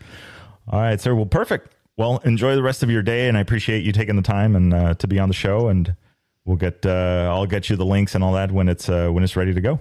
All 0.67 0.81
right, 0.81 1.01
sir. 1.01 1.15
Well, 1.15 1.25
perfect. 1.25 1.73
Well, 1.97 2.17
enjoy 2.25 2.55
the 2.55 2.61
rest 2.61 2.83
of 2.83 2.91
your 2.91 3.01
day, 3.01 3.27
and 3.27 3.37
I 3.37 3.41
appreciate 3.41 3.83
you 3.83 3.91
taking 3.91 4.17
the 4.17 4.21
time 4.21 4.55
and 4.55 4.73
uh, 4.73 4.93
to 4.95 5.07
be 5.07 5.17
on 5.17 5.29
the 5.29 5.33
show. 5.33 5.69
And 5.69 5.95
we'll 6.43 6.57
get 6.57 6.85
uh, 6.85 7.29
I'll 7.31 7.47
get 7.47 7.69
you 7.69 7.75
the 7.75 7.85
links 7.85 8.13
and 8.13 8.23
all 8.23 8.33
that 8.33 8.51
when 8.51 8.69
it's 8.69 8.87
uh, 8.87 9.09
when 9.09 9.23
it's 9.23 9.35
ready 9.35 9.53
to 9.53 9.61
go. 9.61 9.79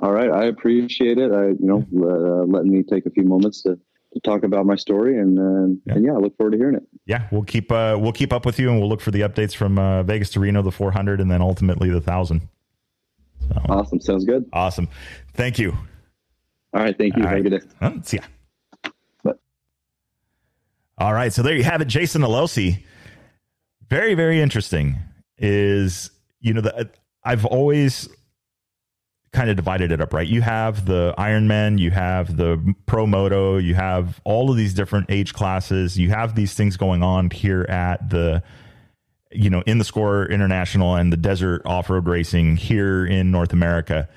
All 0.00 0.12
right, 0.12 0.30
I 0.30 0.46
appreciate 0.46 1.18
it. 1.18 1.30
I 1.30 1.48
you 1.48 1.56
know 1.60 1.86
uh, 1.96 2.44
letting 2.44 2.72
me 2.72 2.82
take 2.82 3.06
a 3.06 3.10
few 3.10 3.22
moments 3.22 3.62
to 3.62 3.76
to 3.76 3.91
talk 4.20 4.44
about 4.44 4.66
my 4.66 4.76
story, 4.76 5.18
and 5.18 5.38
uh, 5.38 5.80
yeah. 5.86 5.94
and 5.94 6.04
yeah, 6.04 6.12
I 6.12 6.16
look 6.16 6.36
forward 6.36 6.52
to 6.52 6.58
hearing 6.58 6.76
it. 6.76 6.82
Yeah, 7.06 7.28
we'll 7.30 7.44
keep 7.44 7.70
uh, 7.72 7.96
we'll 7.98 8.12
keep 8.12 8.32
up 8.32 8.44
with 8.44 8.58
you, 8.58 8.70
and 8.70 8.78
we'll 8.78 8.88
look 8.88 9.00
for 9.00 9.10
the 9.10 9.20
updates 9.20 9.54
from 9.54 9.78
uh, 9.78 10.02
Vegas 10.02 10.30
to 10.30 10.40
Reno, 10.40 10.62
the 10.62 10.70
400, 10.72 11.20
and 11.20 11.30
then 11.30 11.40
ultimately 11.40 11.90
the 11.90 12.00
thousand. 12.00 12.48
So, 13.40 13.60
awesome, 13.68 14.00
sounds 14.00 14.24
good. 14.24 14.48
Awesome, 14.52 14.88
thank 15.34 15.58
you. 15.58 15.72
All 16.74 16.82
right, 16.82 16.96
thank 16.96 17.16
you. 17.16 17.22
All 17.22 17.28
Have 17.28 17.38
right. 17.38 17.46
a 17.46 17.50
good 17.50 17.70
day. 17.80 18.00
See 18.04 18.18
ya. 18.18 18.90
Bye. 19.24 19.32
All 20.98 21.12
right, 21.12 21.32
so 21.32 21.42
there 21.42 21.56
you 21.56 21.64
have 21.64 21.80
it, 21.80 21.88
Jason 21.88 22.22
Alosi. 22.22 22.84
Very 23.88 24.14
very 24.14 24.40
interesting. 24.40 24.98
Is 25.38 26.10
you 26.40 26.54
know 26.54 26.60
the 26.60 26.90
I've 27.24 27.44
always 27.46 28.08
kind 29.32 29.48
of 29.48 29.56
divided 29.56 29.90
it 29.92 30.00
up, 30.00 30.12
right? 30.12 30.28
You 30.28 30.42
have 30.42 30.84
the 30.84 31.14
Ironman, 31.16 31.78
you 31.78 31.90
have 31.90 32.36
the 32.36 32.74
Pro 32.84 33.06
Moto, 33.06 33.56
you 33.56 33.74
have 33.74 34.20
all 34.24 34.50
of 34.50 34.56
these 34.56 34.74
different 34.74 35.06
age 35.10 35.32
classes. 35.32 35.98
You 35.98 36.10
have 36.10 36.34
these 36.34 36.52
things 36.54 36.76
going 36.76 37.02
on 37.02 37.30
here 37.30 37.62
at 37.62 38.10
the, 38.10 38.42
you 39.30 39.48
know, 39.48 39.62
in 39.66 39.78
the 39.78 39.84
Score 39.84 40.26
International 40.26 40.96
and 40.96 41.10
the 41.10 41.16
Desert 41.16 41.62
Off 41.64 41.88
Road 41.88 42.06
Racing 42.06 42.56
here 42.56 43.06
in 43.06 43.30
North 43.30 43.54
America. 43.54 44.08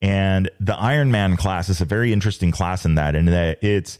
And 0.00 0.50
the 0.60 0.74
Ironman 0.74 1.36
class 1.36 1.68
is 1.68 1.80
a 1.80 1.84
very 1.84 2.12
interesting 2.12 2.52
class 2.52 2.84
in 2.84 2.94
that, 2.94 3.16
and 3.16 3.28
that 3.28 3.64
it's 3.64 3.98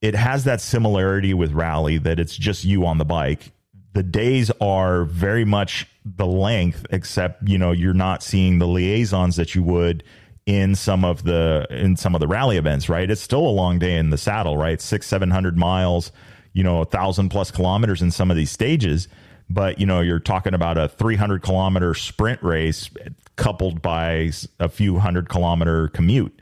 it 0.00 0.14
has 0.14 0.44
that 0.44 0.60
similarity 0.60 1.34
with 1.34 1.52
rally 1.52 1.98
that 1.98 2.20
it's 2.20 2.36
just 2.36 2.64
you 2.64 2.86
on 2.86 2.98
the 2.98 3.04
bike 3.04 3.50
the 3.96 4.02
days 4.02 4.50
are 4.60 5.06
very 5.06 5.46
much 5.46 5.86
the 6.04 6.26
length, 6.26 6.84
except 6.90 7.48
you 7.48 7.56
know 7.56 7.72
you're 7.72 7.94
not 7.94 8.22
seeing 8.22 8.58
the 8.58 8.68
liaisons 8.68 9.36
that 9.36 9.54
you 9.54 9.62
would 9.62 10.04
in 10.44 10.74
some 10.74 11.02
of 11.02 11.24
the 11.24 11.66
in 11.70 11.96
some 11.96 12.14
of 12.14 12.20
the 12.20 12.28
rally 12.28 12.58
events. 12.58 12.90
Right, 12.90 13.10
it's 13.10 13.22
still 13.22 13.46
a 13.46 13.48
long 13.48 13.78
day 13.78 13.96
in 13.96 14.10
the 14.10 14.18
saddle. 14.18 14.58
Right, 14.58 14.82
six 14.82 15.06
seven 15.06 15.30
hundred 15.30 15.56
miles, 15.56 16.12
you 16.52 16.62
know, 16.62 16.82
a 16.82 16.84
thousand 16.84 17.30
plus 17.30 17.50
kilometers 17.50 18.02
in 18.02 18.10
some 18.10 18.30
of 18.30 18.36
these 18.36 18.50
stages. 18.50 19.08
But 19.48 19.80
you 19.80 19.86
know, 19.86 20.02
you're 20.02 20.20
talking 20.20 20.52
about 20.52 20.76
a 20.76 20.88
300 20.88 21.40
kilometer 21.40 21.94
sprint 21.94 22.42
race 22.42 22.90
coupled 23.36 23.80
by 23.80 24.30
a 24.60 24.68
few 24.68 24.98
hundred 24.98 25.30
kilometer 25.30 25.88
commute 25.88 26.38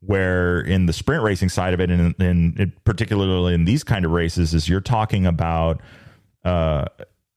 where 0.00 0.60
in 0.60 0.86
the 0.86 0.92
sprint 0.92 1.22
racing 1.22 1.48
side 1.48 1.74
of 1.74 1.80
it 1.80 1.90
and, 1.90 2.14
and 2.18 2.72
particularly 2.84 3.54
in 3.54 3.64
these 3.64 3.82
kind 3.82 4.04
of 4.04 4.10
races 4.10 4.52
is 4.52 4.68
you're 4.68 4.80
talking 4.80 5.26
about 5.26 5.80
uh, 6.44 6.86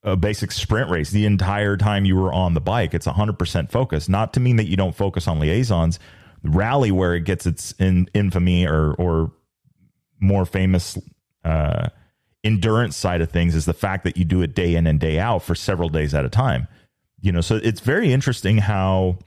a 0.04 0.16
basic 0.16 0.52
sprint 0.52 0.90
race 0.90 1.10
the 1.12 1.26
entire 1.26 1.78
time 1.78 2.06
you 2.06 2.16
were 2.16 2.32
on 2.32 2.54
the 2.54 2.62
bike. 2.62 2.94
It's 2.94 3.08
100% 3.08 3.72
focus. 3.72 4.08
Not 4.08 4.34
to 4.34 4.40
mean 4.40 4.56
that 4.58 4.68
you 4.68 4.78
don't 4.78 4.96
focus 4.96 5.28
on 5.28 5.40
liaisons. 5.40 6.00
Rally, 6.44 6.92
where 6.92 7.16
it 7.16 7.22
gets 7.22 7.46
its 7.46 7.74
in, 7.74 8.10
infamy 8.14 8.66
or, 8.66 8.94
or 8.94 9.32
more 10.20 10.46
famous 10.46 10.98
uh, 11.44 11.90
endurance 12.44 12.96
side 12.96 13.22
of 13.22 13.32
things, 13.32 13.56
is 13.56 13.66
the 13.66 13.74
fact 13.74 14.04
that 14.06 14.18
you 14.18 14.24
do 14.24 14.42
it 14.42 14.56
day 14.56 14.76
in 14.76 14.88
and 14.88 15.00
day 15.00 15.20
out 15.20 15.44
for 15.44 15.56
several 15.56 15.90
days 15.90 16.14
at 16.14 16.26
a 16.26 16.30
time. 16.30 16.68
You 17.20 17.32
know, 17.32 17.42
so 17.42 17.56
it's 17.56 17.80
very 17.80 18.14
interesting 18.14 18.60
how 18.60 19.18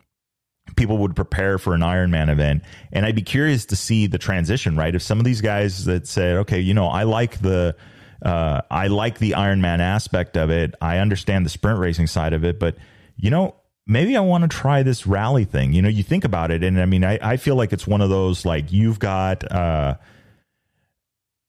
people 0.76 0.98
would 0.98 1.16
prepare 1.16 1.58
for 1.58 1.74
an 1.74 1.80
Ironman 1.80 2.30
event. 2.30 2.62
And 2.92 3.04
I'd 3.04 3.16
be 3.16 3.22
curious 3.22 3.66
to 3.66 3.76
see 3.76 4.06
the 4.06 4.18
transition, 4.18 4.76
right? 4.76 4.94
If 4.94 5.02
some 5.02 5.18
of 5.18 5.24
these 5.24 5.40
guys 5.40 5.84
that 5.86 6.06
said, 6.06 6.38
okay, 6.38 6.60
you 6.60 6.74
know, 6.74 6.86
I 6.86 7.02
like 7.02 7.40
the 7.40 7.76
uh, 8.22 8.62
I 8.70 8.88
like 8.88 9.18
the 9.18 9.32
Ironman 9.32 9.80
aspect 9.80 10.36
of 10.36 10.50
it. 10.50 10.74
I 10.80 10.98
understand 10.98 11.46
the 11.46 11.50
sprint 11.50 11.78
racing 11.78 12.06
side 12.06 12.32
of 12.32 12.44
it, 12.44 12.58
but 12.58 12.76
you 13.16 13.30
know, 13.30 13.54
maybe 13.86 14.16
I 14.16 14.20
want 14.20 14.42
to 14.42 14.48
try 14.48 14.82
this 14.82 15.06
rally 15.06 15.44
thing. 15.44 15.72
You 15.72 15.82
know, 15.82 15.88
you 15.88 16.02
think 16.02 16.24
about 16.24 16.50
it, 16.50 16.62
and 16.62 16.80
I 16.80 16.86
mean, 16.86 17.04
I, 17.04 17.18
I 17.22 17.36
feel 17.36 17.56
like 17.56 17.72
it's 17.72 17.86
one 17.86 18.00
of 18.00 18.10
those 18.10 18.44
like 18.44 18.72
you've 18.72 18.98
got 18.98 19.50
uh, 19.50 19.96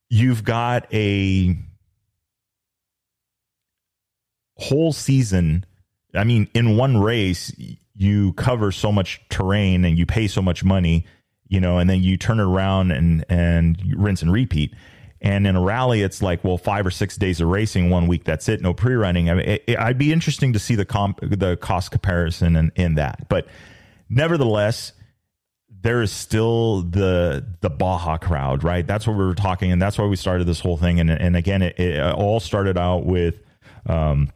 you've 0.10 0.44
got 0.44 0.94
a 0.94 1.56
whole 4.58 4.94
season. 4.94 5.66
I 6.14 6.24
mean, 6.24 6.50
in 6.54 6.78
one 6.78 6.98
race, 7.02 7.54
you 7.96 8.34
cover 8.34 8.72
so 8.72 8.92
much 8.92 9.22
terrain 9.30 9.86
and 9.86 9.98
you 9.98 10.06
pay 10.06 10.28
so 10.28 10.42
much 10.42 10.64
money, 10.64 11.06
you 11.48 11.60
know, 11.60 11.78
and 11.78 11.90
then 11.90 12.02
you 12.02 12.18
turn 12.18 12.40
it 12.40 12.44
around 12.44 12.92
and 12.92 13.26
and 13.30 13.82
rinse 13.96 14.22
and 14.22 14.32
repeat. 14.32 14.74
And 15.22 15.46
in 15.46 15.56
a 15.56 15.62
rally, 15.62 16.02
it's 16.02 16.24
like, 16.24 16.44
well, 16.44 16.58
five 16.58 16.86
or 16.86 16.92
six 16.92 17.16
days 17.16 17.42
of 17.42 17.48
racing, 17.48 17.92
one 17.92 18.08
week, 18.08 18.24
that's 18.24 18.50
it, 18.50 18.62
no 18.62 18.74
pre 18.74 18.96
running. 18.96 19.30
I 19.30 19.34
mean, 19.36 19.60
I'd 19.78 20.00
be 20.00 20.12
interesting 20.12 20.54
to 20.54 20.60
see 20.60 20.74
the 20.74 20.86
comp, 20.86 21.20
the 21.22 21.58
cost 21.58 21.92
comparison 21.92 22.56
in, 22.56 22.72
in 22.76 22.96
that. 22.96 23.30
But 23.30 23.48
nevertheless, 24.10 24.94
there 25.84 26.02
is 26.02 26.12
still 26.12 26.82
the 26.84 27.46
the 27.62 27.70
Baja 27.70 28.18
crowd, 28.18 28.64
right? 28.64 28.86
That's 28.86 29.08
what 29.08 29.18
we 29.18 29.24
were 29.24 29.36
talking, 29.36 29.72
and 29.72 29.82
that's 29.82 29.98
why 29.98 30.06
we 30.06 30.16
started 30.16 30.46
this 30.46 30.60
whole 30.60 30.78
thing. 30.78 31.00
And 31.00 31.10
and 31.10 31.36
again, 31.36 31.62
it, 31.62 31.80
it 31.80 32.02
all 32.14 32.40
started 32.40 32.78
out 32.78 33.06
with 33.06 33.40
um, 33.88 34.32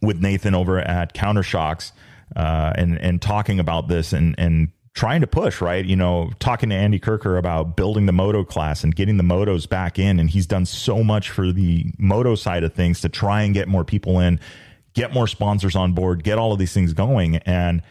with 0.00 0.20
Nathan 0.20 0.54
over 0.54 0.78
at 0.78 1.14
Countershocks, 1.14 1.92
uh, 2.34 2.72
and 2.74 2.98
and 3.00 3.22
talking 3.22 3.60
about 3.60 3.88
this 3.88 4.12
and 4.12 4.34
and 4.38 4.68
trying 4.94 5.22
to 5.22 5.26
push, 5.26 5.60
right? 5.60 5.84
You 5.84 5.96
know, 5.96 6.30
talking 6.38 6.68
to 6.68 6.74
Andy 6.74 7.00
Kirker 7.00 7.38
about 7.38 7.76
building 7.76 8.06
the 8.06 8.12
moto 8.12 8.44
class 8.44 8.84
and 8.84 8.94
getting 8.94 9.16
the 9.16 9.24
motos 9.24 9.68
back 9.68 9.98
in, 9.98 10.20
and 10.20 10.28
he's 10.28 10.46
done 10.46 10.66
so 10.66 11.02
much 11.02 11.30
for 11.30 11.52
the 11.52 11.86
moto 11.98 12.34
side 12.34 12.64
of 12.64 12.74
things 12.74 13.00
to 13.00 13.08
try 13.08 13.42
and 13.42 13.54
get 13.54 13.68
more 13.68 13.84
people 13.84 14.20
in, 14.20 14.38
get 14.92 15.12
more 15.12 15.26
sponsors 15.26 15.76
on 15.76 15.92
board, 15.92 16.22
get 16.22 16.38
all 16.38 16.52
of 16.52 16.58
these 16.58 16.74
things 16.74 16.92
going, 16.92 17.36
and 17.38 17.82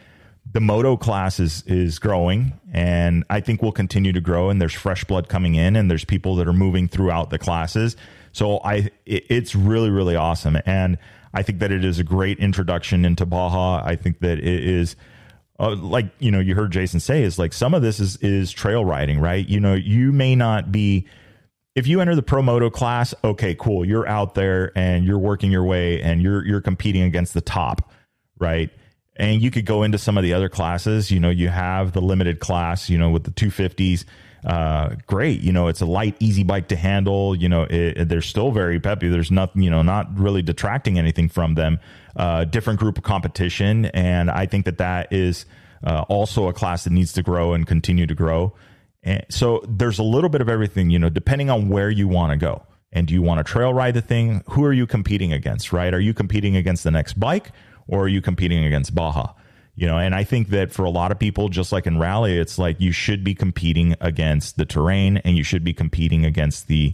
the 0.53 0.59
moto 0.59 0.97
class 0.97 1.39
is 1.39 1.63
is 1.65 1.99
growing 1.99 2.53
and 2.73 3.23
I 3.29 3.39
think 3.39 3.61
will 3.61 3.71
continue 3.71 4.11
to 4.11 4.21
grow 4.21 4.49
and 4.49 4.59
there's 4.59 4.73
fresh 4.73 5.03
blood 5.03 5.29
coming 5.29 5.55
in 5.55 5.75
and 5.75 5.89
there's 5.89 6.03
people 6.03 6.35
that 6.37 6.47
are 6.47 6.53
moving 6.53 6.87
throughout 6.87 7.29
the 7.29 7.37
classes. 7.37 7.95
So 8.31 8.59
I 8.59 8.89
it, 9.05 9.25
it's 9.29 9.55
really 9.55 9.89
really 9.89 10.15
awesome 10.15 10.57
and 10.65 10.97
I 11.33 11.43
think 11.43 11.59
that 11.59 11.71
it 11.71 11.85
is 11.85 11.99
a 11.99 12.03
great 12.03 12.39
introduction 12.39 13.05
into 13.05 13.25
Baja. 13.25 13.81
I 13.85 13.95
think 13.95 14.19
that 14.19 14.39
it 14.39 14.63
is 14.65 14.95
uh, 15.61 15.75
like 15.75 16.07
you 16.19 16.31
know 16.31 16.39
you 16.39 16.55
heard 16.55 16.71
Jason 16.71 16.99
say 16.99 17.23
is 17.23 17.39
like 17.39 17.53
some 17.53 17.73
of 17.73 17.81
this 17.81 17.99
is 17.99 18.17
is 18.17 18.51
trail 18.51 18.83
riding, 18.83 19.19
right? 19.19 19.47
You 19.47 19.59
know, 19.59 19.75
you 19.75 20.11
may 20.11 20.35
not 20.35 20.71
be 20.71 21.07
if 21.75 21.87
you 21.87 22.01
enter 22.01 22.15
the 22.15 22.23
pro 22.23 22.41
moto 22.41 22.69
class, 22.69 23.13
okay, 23.23 23.55
cool. 23.55 23.85
You're 23.85 24.07
out 24.07 24.35
there 24.35 24.71
and 24.75 25.05
you're 25.05 25.19
working 25.19 25.51
your 25.51 25.63
way 25.63 26.01
and 26.01 26.21
you're 26.21 26.45
you're 26.45 26.61
competing 26.61 27.03
against 27.03 27.33
the 27.33 27.41
top, 27.41 27.89
right? 28.39 28.69
and 29.21 29.41
you 29.41 29.51
could 29.51 29.65
go 29.65 29.83
into 29.83 29.99
some 29.99 30.17
of 30.17 30.23
the 30.23 30.33
other 30.33 30.49
classes. 30.49 31.11
You 31.11 31.19
know, 31.19 31.29
you 31.29 31.49
have 31.49 31.91
the 31.91 32.01
limited 32.01 32.39
class, 32.39 32.89
you 32.89 32.97
know, 32.97 33.09
with 33.09 33.23
the 33.23 33.31
250s. 33.31 34.05
Uh, 34.45 34.95
great. 35.05 35.41
You 35.41 35.51
know, 35.51 35.67
it's 35.67 35.81
a 35.81 35.85
light, 35.85 36.15
easy 36.19 36.43
bike 36.43 36.67
to 36.69 36.75
handle. 36.75 37.35
You 37.35 37.49
know, 37.49 37.63
it, 37.69 38.09
they're 38.09 38.21
still 38.21 38.51
very 38.51 38.79
peppy. 38.79 39.07
There's 39.07 39.31
nothing, 39.31 39.61
you 39.61 39.69
know, 39.69 39.81
not 39.81 40.17
really 40.17 40.41
detracting 40.41 40.97
anything 40.97 41.29
from 41.29 41.55
them. 41.55 41.79
Uh, 42.15 42.45
different 42.45 42.79
group 42.79 42.97
of 42.97 43.03
competition. 43.03 43.85
And 43.87 44.31
I 44.31 44.45
think 44.45 44.65
that 44.65 44.79
that 44.79 45.13
is 45.13 45.45
uh, 45.83 46.05
also 46.09 46.47
a 46.47 46.53
class 46.53 46.83
that 46.83 46.91
needs 46.91 47.13
to 47.13 47.23
grow 47.23 47.53
and 47.53 47.65
continue 47.65 48.07
to 48.07 48.15
grow. 48.15 48.53
And 49.03 49.25
so 49.29 49.63
there's 49.67 49.99
a 49.99 50.03
little 50.03 50.29
bit 50.29 50.41
of 50.41 50.49
everything, 50.49 50.89
you 50.89 50.99
know, 50.99 51.09
depending 51.09 51.49
on 51.49 51.69
where 51.69 51.89
you 51.89 52.07
want 52.07 52.31
to 52.31 52.37
go. 52.37 52.63
And 52.91 53.07
do 53.07 53.13
you 53.13 53.21
want 53.21 53.45
to 53.45 53.49
trail 53.49 53.73
ride 53.73 53.93
the 53.93 54.01
thing? 54.01 54.43
Who 54.49 54.65
are 54.65 54.73
you 54.73 54.85
competing 54.85 55.31
against, 55.31 55.71
right? 55.71 55.93
Are 55.93 55.99
you 55.99 56.13
competing 56.13 56.55
against 56.55 56.83
the 56.83 56.91
next 56.91 57.19
bike? 57.19 57.51
or 57.91 58.03
are 58.03 58.07
you 58.07 58.21
competing 58.21 58.63
against 58.63 58.95
Baja? 58.95 59.33
You 59.75 59.87
know, 59.87 59.97
and 59.97 60.13
I 60.13 60.23
think 60.23 60.49
that 60.49 60.71
for 60.71 60.83
a 60.83 60.89
lot 60.89 61.11
of 61.11 61.19
people, 61.19 61.49
just 61.49 61.71
like 61.71 61.87
in 61.87 61.97
rally, 61.97 62.37
it's 62.37 62.59
like 62.59 62.79
you 62.79 62.91
should 62.91 63.23
be 63.23 63.33
competing 63.33 63.95
against 64.01 64.57
the 64.57 64.65
terrain 64.65 65.17
and 65.17 65.37
you 65.37 65.43
should 65.43 65.63
be 65.63 65.73
competing 65.73 66.25
against 66.25 66.67
the 66.67 66.93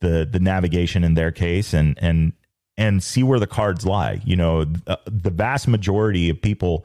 the 0.00 0.28
the 0.30 0.40
navigation 0.40 1.02
in 1.04 1.14
their 1.14 1.32
case 1.32 1.72
and 1.72 1.96
and 2.00 2.32
and 2.76 3.02
see 3.02 3.22
where 3.22 3.38
the 3.38 3.46
cards 3.46 3.86
lie. 3.86 4.20
You 4.24 4.36
know, 4.36 4.64
the, 4.64 4.98
the 5.06 5.30
vast 5.30 5.68
majority 5.68 6.30
of 6.30 6.42
people 6.42 6.84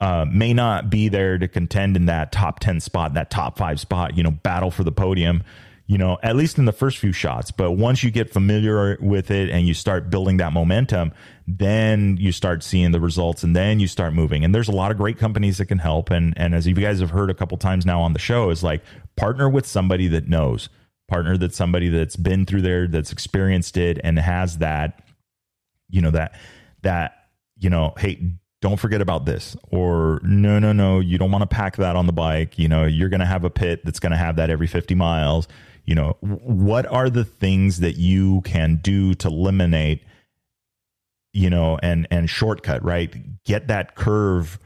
uh, 0.00 0.26
may 0.30 0.52
not 0.52 0.90
be 0.90 1.08
there 1.08 1.38
to 1.38 1.48
contend 1.48 1.96
in 1.96 2.06
that 2.06 2.32
top 2.32 2.58
10 2.60 2.80
spot, 2.80 3.14
that 3.14 3.30
top 3.30 3.56
five 3.56 3.78
spot, 3.78 4.16
you 4.16 4.22
know, 4.22 4.32
battle 4.32 4.70
for 4.70 4.84
the 4.84 4.92
podium 4.92 5.44
you 5.92 5.98
know, 5.98 6.18
at 6.22 6.36
least 6.36 6.56
in 6.56 6.64
the 6.64 6.72
first 6.72 6.96
few 6.96 7.12
shots. 7.12 7.50
But 7.50 7.72
once 7.72 8.02
you 8.02 8.10
get 8.10 8.30
familiar 8.30 8.96
with 9.00 9.30
it 9.30 9.50
and 9.50 9.66
you 9.66 9.74
start 9.74 10.08
building 10.08 10.38
that 10.38 10.52
momentum, 10.52 11.12
then 11.58 12.16
you 12.18 12.32
start 12.32 12.62
seeing 12.62 12.92
the 12.92 13.00
results 13.00 13.42
and 13.42 13.54
then 13.54 13.80
you 13.80 13.88
start 13.88 14.14
moving. 14.14 14.44
And 14.44 14.54
there's 14.54 14.68
a 14.68 14.72
lot 14.72 14.90
of 14.90 14.96
great 14.96 15.18
companies 15.18 15.58
that 15.58 15.66
can 15.66 15.78
help. 15.78 16.10
And 16.10 16.34
and 16.36 16.54
as 16.54 16.66
you 16.66 16.74
guys 16.74 17.00
have 17.00 17.10
heard 17.10 17.30
a 17.30 17.34
couple 17.34 17.58
times 17.58 17.84
now 17.84 18.00
on 18.00 18.12
the 18.12 18.18
show, 18.18 18.50
is 18.50 18.62
like 18.62 18.82
partner 19.16 19.48
with 19.48 19.66
somebody 19.66 20.08
that 20.08 20.28
knows, 20.28 20.68
partner 21.08 21.36
that 21.38 21.54
somebody 21.54 21.88
that's 21.88 22.16
been 22.16 22.46
through 22.46 22.62
there, 22.62 22.86
that's 22.86 23.12
experienced 23.12 23.76
it 23.76 23.98
and 24.02 24.18
has 24.18 24.58
that, 24.58 25.04
you 25.90 26.00
know, 26.00 26.10
that 26.10 26.34
that, 26.82 27.26
you 27.58 27.70
know, 27.70 27.94
hey, 27.98 28.34
don't 28.60 28.78
forget 28.78 29.00
about 29.00 29.24
this 29.24 29.56
or 29.70 30.20
no 30.22 30.60
no 30.60 30.72
no 30.72 31.00
you 31.00 31.18
don't 31.18 31.32
want 31.32 31.42
to 31.42 31.52
pack 31.52 31.76
that 31.76 31.96
on 31.96 32.06
the 32.06 32.12
bike 32.12 32.60
you 32.60 32.68
know 32.68 32.84
you're 32.84 33.08
going 33.08 33.18
to 33.18 33.26
have 33.26 33.42
a 33.42 33.50
pit 33.50 33.84
that's 33.84 33.98
going 33.98 34.12
to 34.12 34.16
have 34.16 34.36
that 34.36 34.50
every 34.50 34.68
50 34.68 34.94
miles 34.94 35.48
you 35.84 35.96
know 35.96 36.16
what 36.20 36.86
are 36.86 37.10
the 37.10 37.24
things 37.24 37.80
that 37.80 37.96
you 37.96 38.40
can 38.42 38.76
do 38.76 39.14
to 39.14 39.26
eliminate 39.26 40.04
you 41.32 41.50
know 41.50 41.78
and 41.82 42.06
and 42.10 42.28
shortcut 42.28 42.82
right 42.84 43.14
get 43.44 43.68
that 43.68 43.94
curve 43.94 44.58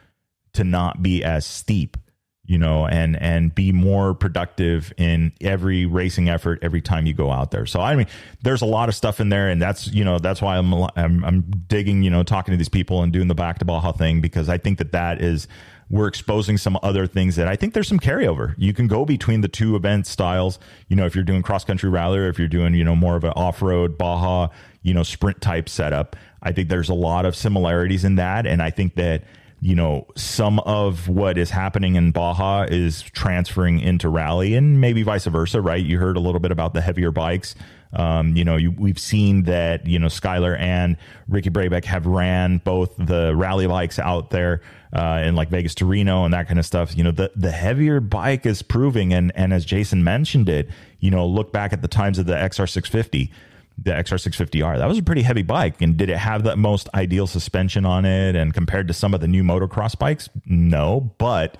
to 0.53 0.65
not 0.65 1.03
be 1.03 1.23
as 1.23 1.47
steep 1.47 1.97
you 2.45 2.59
know 2.59 2.87
and 2.87 3.21
and 3.21 3.55
be 3.55 3.73
more 3.73 4.15
productive 4.15 4.93
in 4.97 5.33
every 5.41 5.85
racing 5.87 6.29
effort 6.29 6.59
every 6.63 6.81
time 6.81 7.07
you 7.07 7.15
go 7.15 7.31
out 7.31 7.51
there 7.51 7.67
so 7.67 7.81
i 7.81 7.95
mean 7.95 8.07
there's 8.43 8.63
a 8.63 8.67
lot 8.67 8.89
of 8.89 8.95
stuff 8.95 9.21
in 9.21 9.29
there 9.29 9.49
and 9.49 9.61
that's 9.61 9.89
you 9.89 10.05
know 10.05 10.19
that's 10.19 10.41
why 10.41 10.57
i'm 10.57 10.73
i'm, 10.75 11.25
I'm 11.25 11.43
digging 11.69 12.03
you 12.03 12.11
know 12.11 12.23
talking 12.23 12.53
to 12.53 12.57
these 12.57 12.69
people 12.69 13.03
and 13.03 13.13
doing 13.13 13.29
the 13.29 13.35
back 13.35 13.59
to 13.61 13.65
baja 13.65 13.93
thing 13.93 14.21
because 14.21 14.49
i 14.49 14.59
think 14.59 14.79
that 14.79 14.93
that 14.93 15.21
is 15.21 15.49
we're 15.89 16.09
exposing 16.09 16.59
some 16.59 16.79
other 16.83 17.07
things 17.07 17.37
that 17.37 17.47
I 17.47 17.55
think 17.55 17.73
there's 17.73 17.89
some 17.89 18.01
carryover. 18.01 18.55
You 18.59 18.73
can 18.73 18.89
go 18.89 19.05
between 19.05 19.41
the 19.41 19.49
two 19.49 19.77
event 19.77 20.07
styles. 20.07 20.59
You 20.89 20.97
know, 20.97 21.07
if 21.07 21.15
you're 21.15 21.25
doing 21.25 21.43
cross 21.43 21.65
country 21.65 21.89
rally 21.89 22.19
or 22.19 22.29
if 22.29 22.39
you're 22.39 22.49
doing, 22.49 22.75
you 22.75 22.83
know, 22.83 22.97
more 22.97 23.17
of 23.17 23.25
an 23.25 23.33
off 23.37 23.63
road 23.63 23.97
Baja, 23.97 24.49
you 24.87 24.95
know, 24.95 25.03
sprint 25.03 25.41
type 25.41 25.69
setup. 25.69 26.15
I 26.43 26.53
think 26.53 26.69
there's 26.69 26.89
a 26.89 26.95
lot 26.95 27.27
of 27.27 27.35
similarities 27.35 28.05
in 28.05 28.15
that. 28.15 28.47
And 28.47 28.63
I 28.63 28.71
think 28.71 28.95
that, 28.95 29.25
you 29.61 29.75
know, 29.75 30.07
some 30.15 30.61
of 30.61 31.09
what 31.09 31.37
is 31.37 31.51
happening 31.51 31.97
in 31.97 32.13
Baja 32.13 32.67
is 32.71 33.03
transferring 33.03 33.81
into 33.81 34.09
rally 34.09 34.55
and 34.55 34.81
maybe 34.81 35.03
vice 35.03 35.27
versa, 35.27 35.61
right? 35.61 35.85
You 35.85 35.99
heard 35.99 36.17
a 36.17 36.21
little 36.21 36.39
bit 36.39 36.53
about 36.53 36.73
the 36.73 36.81
heavier 36.81 37.11
bikes. 37.11 37.57
Um, 37.95 38.37
you 38.37 38.45
know, 38.45 38.55
you, 38.55 38.71
we've 38.71 38.99
seen 38.99 39.43
that, 39.45 39.89
you 39.89 39.99
know, 39.99 40.07
Skyler 40.07 40.57
and 40.57 40.97
Ricky 41.27 41.51
Brabec 41.51 41.85
have 41.85 42.07
ran 42.07 42.59
both 42.59 42.95
the 42.97 43.35
rally 43.35 43.67
bikes 43.67 43.99
out 43.99 44.31
there 44.31 44.61
uh, 44.93 45.23
in 45.25 45.35
like 45.35 45.49
Vegas 45.49 45.75
to 45.77 45.85
Reno 45.85 46.25
and 46.25 46.33
that 46.33 46.47
kind 46.47 46.61
of 46.61 46.67
stuff. 46.67 46.97
You 46.97 47.03
know, 47.03 47.11
the, 47.11 47.33
the 47.35 47.51
heavier 47.51 47.99
bike 47.99 48.47
is 48.47 48.63
proving. 48.63 49.13
And, 49.13 49.33
and 49.35 49.53
as 49.53 49.65
Jason 49.65 50.05
mentioned 50.05 50.49
it, 50.49 50.69
you 51.01 51.11
know, 51.11 51.27
look 51.27 51.53
back 51.53 51.73
at 51.73 51.83
the 51.83 51.89
times 51.89 52.21
of 52.21 52.27
the 52.27 52.35
XR650 52.35 53.31
the 53.79 53.91
XR650R. 53.91 54.79
That 54.79 54.89
was 54.89 54.99
a 54.99 55.03
pretty 55.03 55.23
heavy 55.23 55.43
bike. 55.43 55.83
And 55.83 55.97
did 55.97 56.11
it 56.11 56.17
have 56.17 56.43
the 56.43 56.57
most 56.57 56.89
ideal 56.95 57.27
suspension 57.27 57.85
on 57.85 58.05
it? 58.05 58.35
And 58.35 58.55
compared 58.55 58.89
to 58.89 58.95
some 58.95 59.15
of 59.15 59.21
the 59.21 59.29
new 59.29 59.43
motocross 59.43 59.99
bikes, 59.99 60.29
no, 60.47 61.13
but 61.19 61.59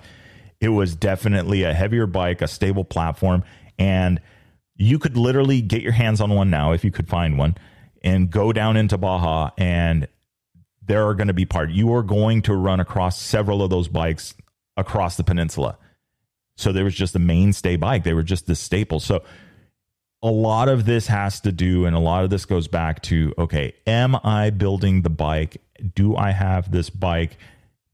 it 0.59 0.69
was 0.69 0.95
definitely 0.95 1.63
a 1.63 1.73
heavier 1.73 2.07
bike, 2.07 2.41
a 2.41 2.47
stable 2.47 2.83
platform. 2.83 3.43
And 3.77 4.19
you 4.75 4.99
could 4.99 5.17
literally 5.17 5.61
get 5.61 5.81
your 5.81 5.91
hands 5.91 6.21
on 6.21 6.33
one 6.33 6.49
now 6.49 6.71
if 6.71 6.83
you 6.83 6.91
could 6.91 7.07
find 7.07 7.37
one 7.37 7.55
and 8.03 8.29
go 8.29 8.51
down 8.51 8.77
into 8.77 8.97
Baja 8.97 9.51
and 9.57 10.07
there 10.81 11.07
are 11.07 11.13
going 11.13 11.27
to 11.27 11.33
be 11.33 11.45
parts. 11.45 11.73
You 11.73 11.93
are 11.93 12.03
going 12.03 12.41
to 12.43 12.55
run 12.55 12.79
across 12.79 13.19
several 13.19 13.61
of 13.61 13.69
those 13.69 13.87
bikes 13.87 14.33
across 14.75 15.17
the 15.17 15.23
peninsula. 15.23 15.77
So 16.55 16.71
there 16.71 16.83
was 16.83 16.95
just 16.95 17.13
the 17.13 17.19
mainstay 17.19 17.75
bike. 17.75 18.03
They 18.03 18.13
were 18.13 18.23
just 18.23 18.47
the 18.47 18.55
staple. 18.55 18.99
So 18.99 19.23
a 20.23 20.31
lot 20.31 20.67
of 20.67 20.85
this 20.85 21.07
has 21.07 21.39
to 21.41 21.51
do, 21.51 21.85
and 21.85 21.95
a 21.95 21.99
lot 21.99 22.23
of 22.23 22.29
this 22.29 22.45
goes 22.45 22.67
back 22.67 23.01
to 23.03 23.33
okay, 23.37 23.73
am 23.85 24.15
I 24.23 24.49
building 24.49 25.03
the 25.03 25.09
bike? 25.09 25.61
Do 25.95 26.15
I 26.15 26.31
have 26.31 26.71
this 26.71 26.89
bike 26.89 27.37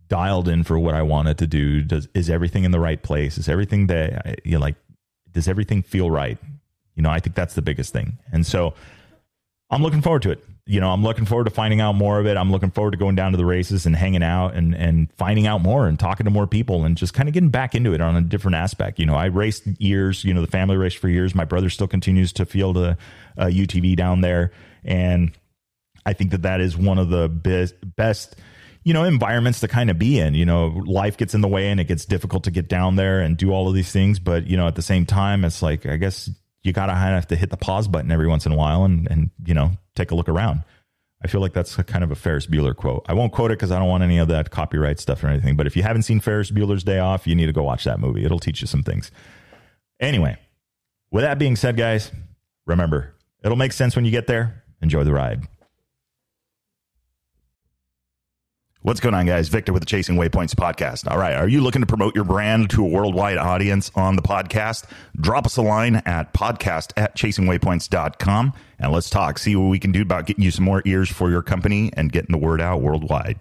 dialed 0.08 0.48
in 0.48 0.64
for 0.64 0.80
what 0.80 0.96
I 0.96 1.02
want 1.02 1.28
it 1.28 1.38
to 1.40 1.48
do? 1.48 1.82
Does 1.82 2.08
is 2.14 2.30
everything 2.30 2.64
in 2.64 2.72
the 2.72 2.80
right 2.80 3.02
place? 3.02 3.38
Is 3.38 3.50
everything 3.50 3.88
that 3.88 4.40
you 4.46 4.54
know, 4.54 4.60
like? 4.60 4.76
Does 5.32 5.48
everything 5.48 5.82
feel 5.82 6.12
right? 6.12 6.38
You 6.96 7.02
know, 7.02 7.10
I 7.10 7.20
think 7.20 7.36
that's 7.36 7.56
the 7.56 7.62
biggest 7.62 7.92
thing. 7.92 8.20
And 8.32 8.46
so 8.46 8.76
I'm 9.70 9.82
looking 9.82 10.02
forward 10.02 10.22
to 10.24 10.32
it. 10.32 10.44
You 10.66 10.80
know, 10.80 10.92
I'm 10.92 11.04
looking 11.04 11.26
forward 11.26 11.44
to 11.44 11.50
finding 11.50 11.82
out 11.82 11.94
more 11.94 12.20
of 12.20 12.26
it. 12.26 12.38
I'm 12.38 12.50
looking 12.50 12.72
forward 12.72 12.92
to 12.92 12.98
going 12.98 13.16
down 13.16 13.32
to 13.32 13.38
the 13.38 13.46
races 13.46 13.86
and 13.86 13.96
hanging 13.96 14.24
out 14.24 14.56
and 14.56 14.74
and 14.74 15.12
finding 15.18 15.46
out 15.46 15.62
more 15.62 15.88
and 15.88 16.00
talking 16.00 16.24
to 16.24 16.30
more 16.30 16.48
people 16.48 16.86
and 16.86 16.96
just 16.96 17.14
kind 17.14 17.28
of 17.28 17.34
getting 17.34 17.50
back 17.50 17.76
into 17.76 17.94
it 17.94 18.00
on 18.00 18.16
a 18.16 18.22
different 18.22 18.56
aspect. 18.56 18.98
You 18.98 19.06
know, 19.06 19.16
I 19.16 19.26
raced 19.26 19.68
years. 19.80 20.24
You 20.24 20.34
know, 20.34 20.40
the 20.40 20.48
family 20.48 20.78
raced 20.78 20.98
for 20.98 21.10
years. 21.10 21.36
My 21.36 21.44
brother 21.44 21.70
still 21.70 21.88
continues 21.88 22.32
to 22.34 22.46
field 22.46 22.78
a, 22.78 22.98
a 23.36 23.48
UTV 23.48 23.98
down 23.98 24.22
there, 24.22 24.54
and 24.86 25.34
I 26.06 26.14
think 26.14 26.32
that 26.32 26.44
that 26.44 26.62
is 26.62 26.78
one 26.78 26.98
of 26.98 27.10
the 27.10 27.28
best 27.28 27.76
best 27.98 28.36
you 28.84 28.94
know 28.94 29.04
environments 29.04 29.60
to 29.62 29.68
kind 29.68 29.90
of 29.90 29.98
be 29.98 30.20
in 30.20 30.34
you 30.34 30.46
know 30.46 30.68
life 30.86 31.18
gets 31.18 31.34
in 31.34 31.42
the 31.42 31.48
way 31.48 31.70
and 31.70 31.80
it 31.80 31.86
gets 31.86 32.06
difficult 32.06 32.44
to 32.44 32.52
get 32.52 32.68
down 32.68 32.96
there 32.96 33.22
and 33.22 33.38
do 33.38 33.52
all 33.52 33.68
of 33.68 33.74
these 33.74 33.92
things 33.92 34.20
but 34.20 34.46
you 34.46 34.58
know 34.58 34.68
at 34.68 34.76
the 34.76 34.82
same 34.82 35.06
time 35.06 35.46
it's 35.46 35.62
like 35.62 35.86
i 35.86 35.96
guess 35.96 36.30
you 36.64 36.74
gotta 36.74 36.94
have 36.94 37.28
to 37.28 37.36
hit 37.36 37.50
the 37.50 37.58
pause 37.58 37.88
button 37.88 38.12
every 38.12 38.28
once 38.28 38.46
in 38.46 38.52
a 38.52 38.56
while 38.56 38.84
and 38.84 39.08
and 39.10 39.30
you 39.46 39.54
know 39.54 39.72
take 39.96 40.12
a 40.12 40.16
look 40.16 40.30
around. 40.30 40.64
I 41.24 41.28
feel 41.28 41.40
like 41.40 41.54
that's 41.54 41.76
kind 41.76 42.04
of 42.04 42.12
a 42.12 42.16
Ferris 42.16 42.48
Bueller 42.48 42.76
quote. 42.76 43.06
I 43.08 43.14
won't 43.14 43.32
quote 43.32 43.52
it 43.52 43.58
because 43.58 43.72
I 43.72 43.80
don't 43.80 43.88
want 43.88 44.04
any 44.04 44.18
of 44.18 44.28
that 44.28 44.52
copyright 44.52 45.00
stuff 45.00 45.24
or 45.24 45.28
anything. 45.28 45.56
But 45.56 45.68
if 45.68 45.78
you 45.78 45.84
haven't 45.84 46.02
seen 46.04 46.20
Ferris 46.20 46.52
Bueller's 46.52 46.84
Day 46.84 47.00
Off, 47.00 47.26
you 47.26 47.34
need 47.34 47.46
to 47.46 47.54
go 47.54 47.64
watch 47.64 47.86
that 47.86 48.00
movie. 48.00 48.26
It'll 48.26 48.40
teach 48.40 48.60
you 48.60 48.68
some 48.68 48.84
things. 48.84 49.10
Anyway, 50.02 50.38
with 51.12 51.24
that 51.24 51.40
being 51.40 51.56
said, 51.56 51.78
guys, 51.78 52.12
remember 52.66 53.14
it'll 53.44 53.58
make 53.58 53.72
sense 53.72 53.96
when 53.96 54.04
you 54.06 54.12
get 54.12 54.28
there. 54.28 54.64
Enjoy 54.82 55.04
the 55.06 55.14
ride. 55.14 55.48
What's 58.84 59.00
going 59.00 59.16
on, 59.16 59.26
guys? 59.26 59.48
Victor 59.48 59.72
with 59.72 59.82
the 59.82 59.86
Chasing 59.86 60.18
Waypoints 60.18 60.54
podcast. 60.56 61.10
All 61.10 61.18
right. 61.18 61.36
Are 61.36 61.48
you 61.48 61.62
looking 61.62 61.82
to 61.82 61.86
promote 61.86 62.16
your 62.16 62.26
brand 62.26 62.70
to 62.72 62.84
a 62.84 62.88
worldwide 62.90 63.38
audience 63.38 63.90
on 63.96 64.18
the 64.18 64.22
podcast? 64.22 64.84
Drop 65.16 65.46
us 65.46 65.56
a 65.56 65.62
line 65.62 66.02
at 66.06 66.34
podcast 66.34 66.92
at 66.98 67.16
chasingwaypoints.com 67.16 68.52
and 68.80 68.92
let's 68.92 69.10
talk. 69.10 69.40
See 69.40 69.56
what 69.56 69.70
we 69.70 69.80
can 69.80 69.94
do 69.94 70.02
about 70.02 70.26
getting 70.26 70.44
you 70.44 70.52
some 70.52 70.66
more 70.66 70.82
ears 70.84 71.10
for 71.10 71.30
your 71.30 71.42
company 71.42 71.94
and 71.96 72.12
getting 72.12 72.34
the 72.34 72.38
word 72.38 72.60
out 72.60 72.82
worldwide. 72.82 73.40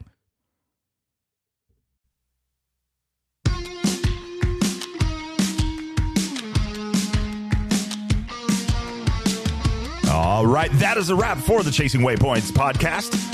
All 10.08 10.46
right. 10.46 10.70
That 10.74 10.94
is 10.98 11.10
a 11.10 11.16
wrap 11.16 11.38
for 11.38 11.64
the 11.64 11.72
Chasing 11.72 12.02
Waypoints 12.02 12.52
podcast. 12.52 13.32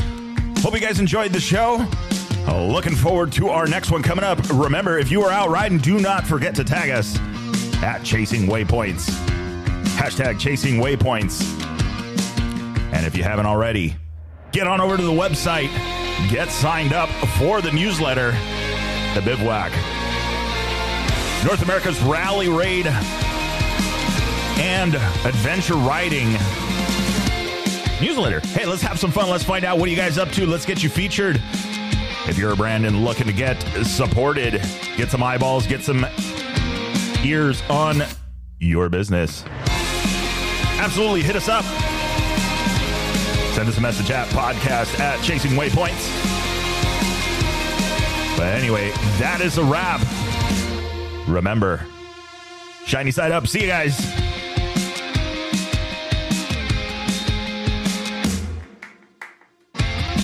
Hope 0.61 0.75
you 0.75 0.81
guys 0.81 1.01
enjoyed 1.01 1.33
the 1.33 1.41
show. 1.41 1.87
Looking 2.47 2.95
forward 2.95 3.33
to 3.33 3.49
our 3.49 3.67
next 3.67 3.91
one 3.91 4.03
coming 4.03 4.25
up. 4.25 4.39
Remember, 4.53 4.99
if 4.99 5.11
you 5.11 5.23
are 5.23 5.31
out 5.31 5.51
riding, 5.51 5.79
do 5.79 5.99
not 5.99 6.27
forget 6.27 6.55
to 6.57 6.65
tag 6.65 6.91
us 6.91 7.19
at 7.83 8.03
Chasing 8.05 8.43
Waypoints. 8.43 9.09
Hashtag 9.97 10.39
Chasing 10.39 10.81
Waypoints. 10.81 11.43
And 12.93 13.07
if 13.07 13.17
you 13.17 13.23
haven't 13.23 13.47
already, 13.47 13.97
get 14.53 14.67
on 14.67 14.81
over 14.81 14.97
to 14.97 15.03
the 15.03 15.13
website, 15.13 15.69
get 16.31 16.51
signed 16.51 16.93
up 16.93 17.09
for 17.39 17.61
the 17.61 17.71
newsletter, 17.71 18.33
The 19.15 19.23
Bivouac. 19.25 19.71
North 21.45 21.63
America's 21.63 22.01
Rally 22.03 22.49
Raid 22.49 22.87
and 24.59 24.95
Adventure 25.25 25.75
Riding 25.75 26.37
newsletter. 28.01 28.41
Hey, 28.41 28.67
let's 28.67 28.83
have 28.83 28.99
some 28.99 29.11
fun. 29.11 29.29
Let's 29.31 29.45
find 29.45 29.65
out 29.65 29.79
what 29.79 29.89
are 29.89 29.91
you 29.91 29.97
guys 29.97 30.19
up 30.19 30.31
to. 30.33 30.47
Let's 30.47 30.67
get 30.67 30.83
you 30.83 30.89
featured. 30.89 31.41
If 32.27 32.37
you're 32.37 32.53
a 32.53 32.57
brand 32.57 32.85
and 32.87 33.05
looking 33.05 33.27
to 33.27 33.33
get 33.33 33.61
supported, 33.85 34.61
get 34.97 35.11
some 35.11 35.23
eyeballs, 35.23 35.67
get 35.67 35.83
some 35.83 36.07
ears 37.25 37.63
on 37.71 38.03
your 38.59 38.89
business. 38.89 39.45
Absolutely 40.79 41.23
hit 41.23 41.37
us 41.37 41.49
up. 41.49 41.65
Send 43.55 43.69
us 43.69 43.79
a 43.79 43.81
message 43.81 44.11
at 44.11 44.29
podcast 44.29 45.01
at 45.01 45.23
chasing 45.25 45.53
waypoints. 45.53 46.07
But 48.37 48.55
anyway, 48.55 48.91
that 49.19 49.41
is 49.41 49.59
a 49.59 49.65
wrap. 49.65 50.01
Remember, 51.27 51.85
shiny 52.87 53.11
side 53.11 53.33
up. 53.33 53.49
See 53.49 53.63
you 53.63 53.67
guys. 53.67 54.28